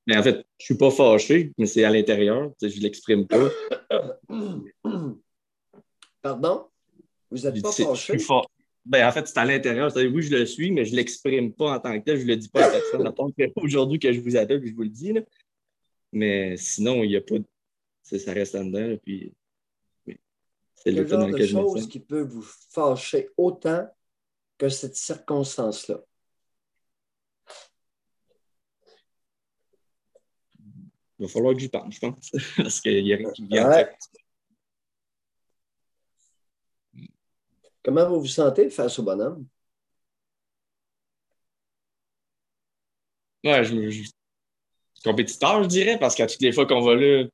Mais 0.05 0.17
en 0.17 0.23
fait, 0.23 0.45
je 0.57 0.65
suis 0.65 0.77
pas 0.77 0.89
fâché, 0.89 1.51
mais 1.57 1.65
c'est 1.65 1.83
à 1.83 1.89
l'intérieur. 1.89 2.53
Je 2.61 2.67
ne 2.67 2.81
l'exprime 2.81 3.27
pas. 3.27 3.49
Pardon? 6.21 6.67
Vous 7.29 7.39
n'êtes 7.39 7.61
pas 7.61 7.71
fâché? 7.71 8.17
Ben, 8.85 9.05
en 9.05 9.11
fait, 9.11 9.27
c'est 9.27 9.37
à 9.37 9.43
l'intérieur. 9.43 9.91
Oui, 9.97 10.21
je 10.21 10.33
le 10.33 10.45
suis, 10.45 10.71
mais 10.71 10.85
je 10.85 10.91
ne 10.91 10.95
l'exprime 10.95 11.51
pas 11.51 11.75
en 11.75 11.79
tant 11.81 11.99
que 11.99 12.05
tel. 12.05 12.17
Je 12.17 12.23
ne 12.23 12.29
le 12.29 12.37
dis 12.37 12.47
pas 12.47 12.65
à 12.65 12.71
personne. 12.71 13.13
Aujourd'hui 13.57 13.99
que 13.99 14.13
je 14.13 14.21
vous 14.21 14.37
appelle 14.37 14.63
et 14.63 14.67
je 14.67 14.73
vous 14.73 14.83
le 14.83 14.89
dis. 14.89 15.11
Là. 15.11 15.21
Mais 16.13 16.55
sinon, 16.55 17.03
il 17.03 17.09
n'y 17.09 17.17
a 17.17 17.21
pas 17.21 17.39
de... 17.39 17.45
Ça 18.03 18.31
reste 18.31 18.55
en 18.55 18.63
dedans. 18.63 18.97
puis... 19.03 19.33
C'est 20.73 20.91
le 20.91 21.05
genre 21.05 21.27
de 21.27 21.45
chose 21.45 21.87
qui 21.89 21.99
peut 21.99 22.21
vous 22.21 22.45
fâcher 22.69 23.29
autant 23.35 23.89
que 24.57 24.69
cette 24.69 24.95
circonstance-là. 24.95 26.01
Il 31.19 31.25
va 31.25 31.31
falloir 31.31 31.53
que 31.53 31.59
j'y 31.59 31.69
pense, 31.69 31.95
je 31.95 31.99
pense. 31.99 32.31
Parce 32.57 32.81
qu'il 32.81 33.03
n'y 33.03 33.13
a 33.13 33.17
rien 33.17 33.31
qui 33.31 33.45
vient. 33.47 33.69
Comment 37.83 38.09
vous 38.09 38.19
vous 38.19 38.27
sentez 38.27 38.69
face 38.69 38.99
au 38.99 39.03
bonhomme? 39.03 39.47
Ouais, 43.43 43.63
je, 43.63 43.89
je, 43.89 44.09
compétiteur, 45.03 45.63
je 45.63 45.67
dirais, 45.69 45.97
parce 45.97 46.15
qu'à 46.15 46.27
toutes 46.27 46.41
les 46.41 46.51
fois 46.51 46.65
qu'on 46.65 46.81
va 46.81 46.95
là, 46.95 47.25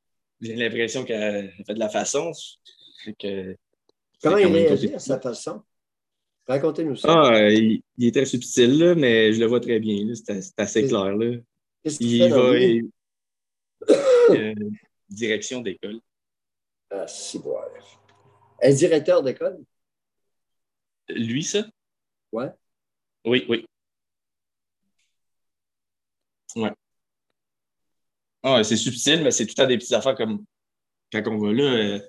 j'ai 0.42 0.56
l'impression 0.56 1.04
qu'elle 1.04 1.52
fait 1.66 1.74
de 1.74 1.80
la 1.80 1.90
façon. 1.90 2.32
Que, 3.20 3.58
Comment 4.22 4.38
il 4.38 4.46
réagit 4.46 4.94
à 4.94 5.00
sa 5.00 5.20
façon? 5.20 5.64
Racontez-nous 6.48 6.96
ça. 6.98 7.08
Ah, 7.10 7.50
il, 7.50 7.82
était 8.00 8.26
subtil, 8.26 8.78
là, 8.78 8.96
mais 8.96 9.34
je 9.34 9.40
le 9.40 9.46
vois 9.46 9.60
très 9.60 9.80
bien. 9.80 10.14
C'est 10.14 10.60
assez 10.60 10.88
clair. 10.88 11.16
Là. 11.16 11.38
Qu'est-ce 11.84 12.00
qu'il 12.00 12.30
va, 12.30 12.38
euh, 14.30 14.54
direction 15.10 15.62
d'école. 15.62 16.00
Ah, 16.90 17.08
si, 17.08 17.40
bon. 17.40 17.58
Un 18.62 18.74
directeur 18.74 19.24
d'école? 19.24 19.64
Lui, 21.10 21.44
ça? 21.44 21.66
Ouais. 22.32 22.50
Oui, 23.26 23.46
oui. 23.50 23.66
Ouais. 26.56 26.72
Ah, 28.44 28.64
c'est 28.64 28.78
subtil, 28.78 29.24
mais 29.24 29.32
c'est 29.32 29.46
tout 29.46 29.62
à 29.62 29.66
des 29.66 29.78
petites 29.78 29.94
affaires 29.94 30.16
comme 30.16 30.46
quand 31.12 31.24
on 31.28 31.38
va 31.38 31.54
là, 31.54 31.64
euh, 31.64 32.00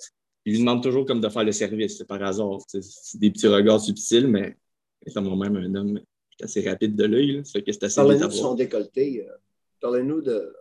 il 0.45 0.53
lui 0.53 0.59
demande 0.61 0.83
toujours 0.83 1.07
comme 1.07 1.21
de 1.21 1.29
faire 1.29 1.45
le 1.45 1.53
service, 1.53 1.99
c'est 1.99 2.07
par 2.07 2.23
hasard. 2.23 2.59
C'est 2.69 3.19
des 3.19 3.31
petits 3.31 3.47
regards 3.47 3.81
subtils, 3.81 4.27
mais 4.27 4.57
étant 5.07 5.23
moi-même 5.23 5.57
un 5.57 5.75
homme 5.75 6.01
assez 6.43 6.69
rapide 6.69 6.97
de 6.97 7.05
l'œil, 7.05 7.41
ça 7.45 7.53
fait 7.53 7.63
que 7.63 7.73
c'est 7.73 7.85
assez 7.85 7.97
Parlez-nous 7.97 8.29
de 8.29 8.33
son 8.33 8.55
décolleté. 8.55 9.27
Euh, 9.27 9.33
parlez-nous 9.81 10.21
de 10.21 10.53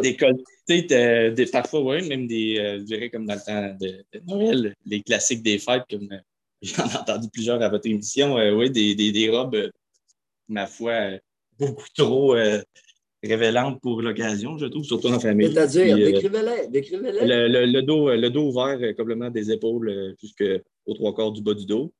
décolleté, 0.00 1.46
parfois, 1.52 1.82
oui, 1.82 2.08
même 2.08 2.26
des, 2.26 2.58
euh, 2.58 2.78
je 2.78 2.84
dirais 2.84 3.10
comme 3.10 3.26
dans 3.26 3.34
le 3.34 3.40
temps 3.40 3.76
de, 3.78 4.04
Noël, 4.26 4.74
les 4.86 5.02
classiques 5.02 5.42
des 5.42 5.58
fêtes, 5.58 5.84
comme 5.90 6.08
euh, 6.12 6.18
j'en 6.62 6.88
ai 6.88 6.96
entendu 6.96 7.28
plusieurs 7.32 7.60
à 7.62 7.68
votre 7.68 7.86
émission, 7.86 8.38
euh, 8.38 8.54
oui, 8.54 8.70
des, 8.70 8.94
des, 8.94 9.12
des, 9.12 9.30
robes, 9.30 9.70
ma 10.48 10.66
foi, 10.66 11.18
beaucoup 11.58 11.88
trop 11.94 12.34
révélantes 13.22 13.80
pour 13.80 14.00
l'occasion, 14.02 14.56
je 14.58 14.66
trouve, 14.66 14.84
surtout 14.84 15.08
en 15.08 15.20
famille. 15.20 15.52
C'est-à-dire, 15.52 15.96
décrivez-les, 15.96 16.68
décrivez-les. 16.68 17.26
Le, 17.26 17.66
le, 17.66 17.82
dos, 17.82 18.08
le 18.14 18.30
dos 18.30 18.48
ouvert 18.48 18.78
complètement 18.96 19.30
des 19.30 19.50
épaules 19.50 20.14
jusqu'aux 20.20 20.94
trois 20.94 21.14
quarts 21.14 21.32
du 21.32 21.42
bas 21.42 21.54
du 21.54 21.66
dos. 21.66 21.92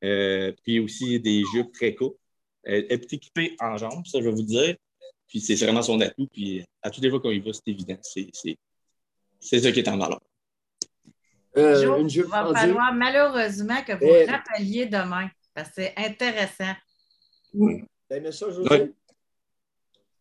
puis 0.00 0.78
aussi 0.80 1.18
des 1.20 1.42
jupes 1.52 1.72
très 1.72 1.94
courtes. 1.94 2.18
Elle 2.62 2.86
est 2.90 3.12
équipée 3.12 3.56
en 3.60 3.76
jambes, 3.76 4.04
ça, 4.06 4.18
je 4.20 4.24
vais 4.24 4.34
vous 4.34 4.42
dire. 4.42 4.76
Puis 5.28 5.40
c'est 5.40 5.54
vraiment 5.54 5.82
son 5.82 6.00
atout. 6.00 6.26
Puis 6.26 6.64
à 6.82 6.90
toutes 6.90 7.02
les 7.02 7.10
fois 7.10 7.20
qu'on 7.20 7.30
y 7.30 7.40
va, 7.40 7.52
c'est 7.52 7.68
évident. 7.68 7.98
C'est 8.02 9.58
ça 9.60 9.72
qui 9.72 9.80
est 9.80 9.88
en 9.88 9.96
valeur. 9.96 10.20
Euh, 11.56 12.04
il 12.06 12.22
va 12.24 12.52
falloir 12.54 12.92
malheureusement 12.92 13.82
que 13.82 13.92
vous 13.92 14.30
rappeliez 14.30 14.86
demain, 14.86 15.30
parce 15.54 15.68
que 15.68 15.74
c'est 15.76 15.94
intéressant. 15.96 16.74
Oui. 17.54 17.82
T'as 18.08 18.30
ça, 18.30 18.50
José? 18.50 18.92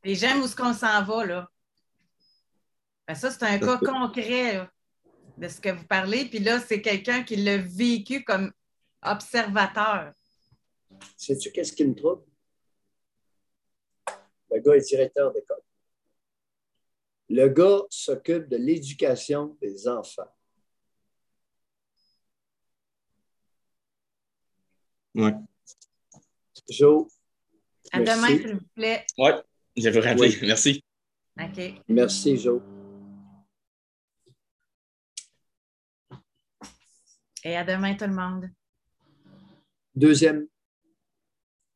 Et 0.08 0.14
j'aime 0.14 0.40
où 0.44 0.48
ce 0.48 0.56
qu'on 0.56 0.72
s'en 0.72 1.04
va, 1.04 1.26
là. 1.26 1.52
Ben, 3.08 3.16
ça, 3.16 3.32
c'est 3.32 3.44
un 3.44 3.58
cas 3.58 3.80
concret 3.80 4.70
de 5.36 5.48
ce 5.48 5.60
que 5.60 5.70
vous 5.70 5.86
parlez. 5.86 6.26
Puis 6.26 6.38
là, 6.38 6.60
c'est 6.60 6.80
quelqu'un 6.80 7.24
qui 7.24 7.38
l'a 7.38 7.58
vécu 7.58 8.24
comme 8.24 8.54
observateur. 9.02 10.14
Sais-tu 11.18 11.52
qu'est-ce 11.52 11.74
qui 11.74 11.86
me 11.86 11.96
trouble? 11.96 12.24
Le 14.52 14.60
gars 14.60 14.76
est 14.76 14.88
directeur 14.88 15.34
d'école. 15.34 15.62
Le 17.30 17.48
gars 17.48 17.82
s'occupe 17.90 18.48
de 18.48 18.58
l'éducation 18.58 19.58
des 19.60 19.88
enfants. 19.88 20.32
Oui. 25.16 25.32
Jo. 26.70 27.08
À 27.92 28.00
demain, 28.00 28.28
s'il 28.28 28.54
vous 28.54 28.66
plaît. 28.76 29.06
Oui, 29.18 29.32
je 29.76 29.90
vais 29.90 29.92
vous 29.92 30.06
rappeler. 30.06 30.38
Merci. 30.42 30.84
OK. 31.40 31.82
Merci, 31.88 32.38
Jo. 32.38 32.62
Et 37.44 37.56
à 37.56 37.64
demain, 37.64 37.96
tout 37.96 38.06
le 38.06 38.14
monde. 38.14 38.50
Deuxième 39.94 40.48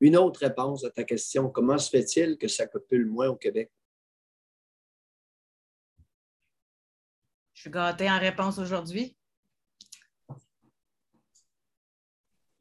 une 0.01 0.15
autre 0.15 0.39
réponse 0.39 0.85
à 0.85 0.89
ta 0.89 1.03
question, 1.03 1.49
comment 1.49 1.77
se 1.77 1.89
fait-il 1.89 2.38
que 2.38 2.47
ça 2.47 2.67
copule 2.67 3.05
moins 3.05 3.27
au 3.27 3.35
Québec? 3.35 3.71
Je 7.53 7.61
suis 7.61 7.69
gâtée 7.69 8.09
en 8.09 8.19
réponse 8.19 8.57
aujourd'hui. 8.57 9.17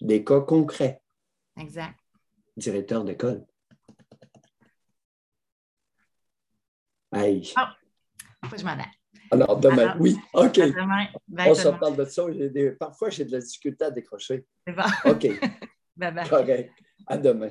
Des 0.01 0.24
cas 0.24 0.40
concrets. 0.40 1.02
Exact. 1.56 1.97
Directeur 2.56 3.05
d'école. 3.05 3.47
Aïe. 7.13 7.45
Faut 8.45 8.51
que 8.51 8.59
je 8.59 8.65
m'en 8.65 8.73
aille. 8.73 8.85
Alors, 9.31 9.59
demain, 9.59 9.89
Alors, 9.91 9.97
oui, 10.01 10.17
OK. 10.33 10.59
À 10.59 10.67
demain. 10.69 11.07
Bye, 11.29 11.51
On 11.51 11.55
se 11.55 11.69
parle 11.69 11.97
de 11.97 12.05
ça. 12.07 12.25
Des- 12.31 12.71
Parfois, 12.73 13.11
j'ai 13.11 13.25
de 13.25 13.33
la 13.33 13.41
difficulté 13.41 13.85
à 13.85 13.91
décrocher. 13.91 14.47
C'est 14.67 14.73
bon. 14.75 14.83
OK, 15.05 15.27
Bye 15.97 16.13
bye. 16.15 16.29
correct. 16.29 16.73
À 17.07 17.17
demain. 17.19 17.51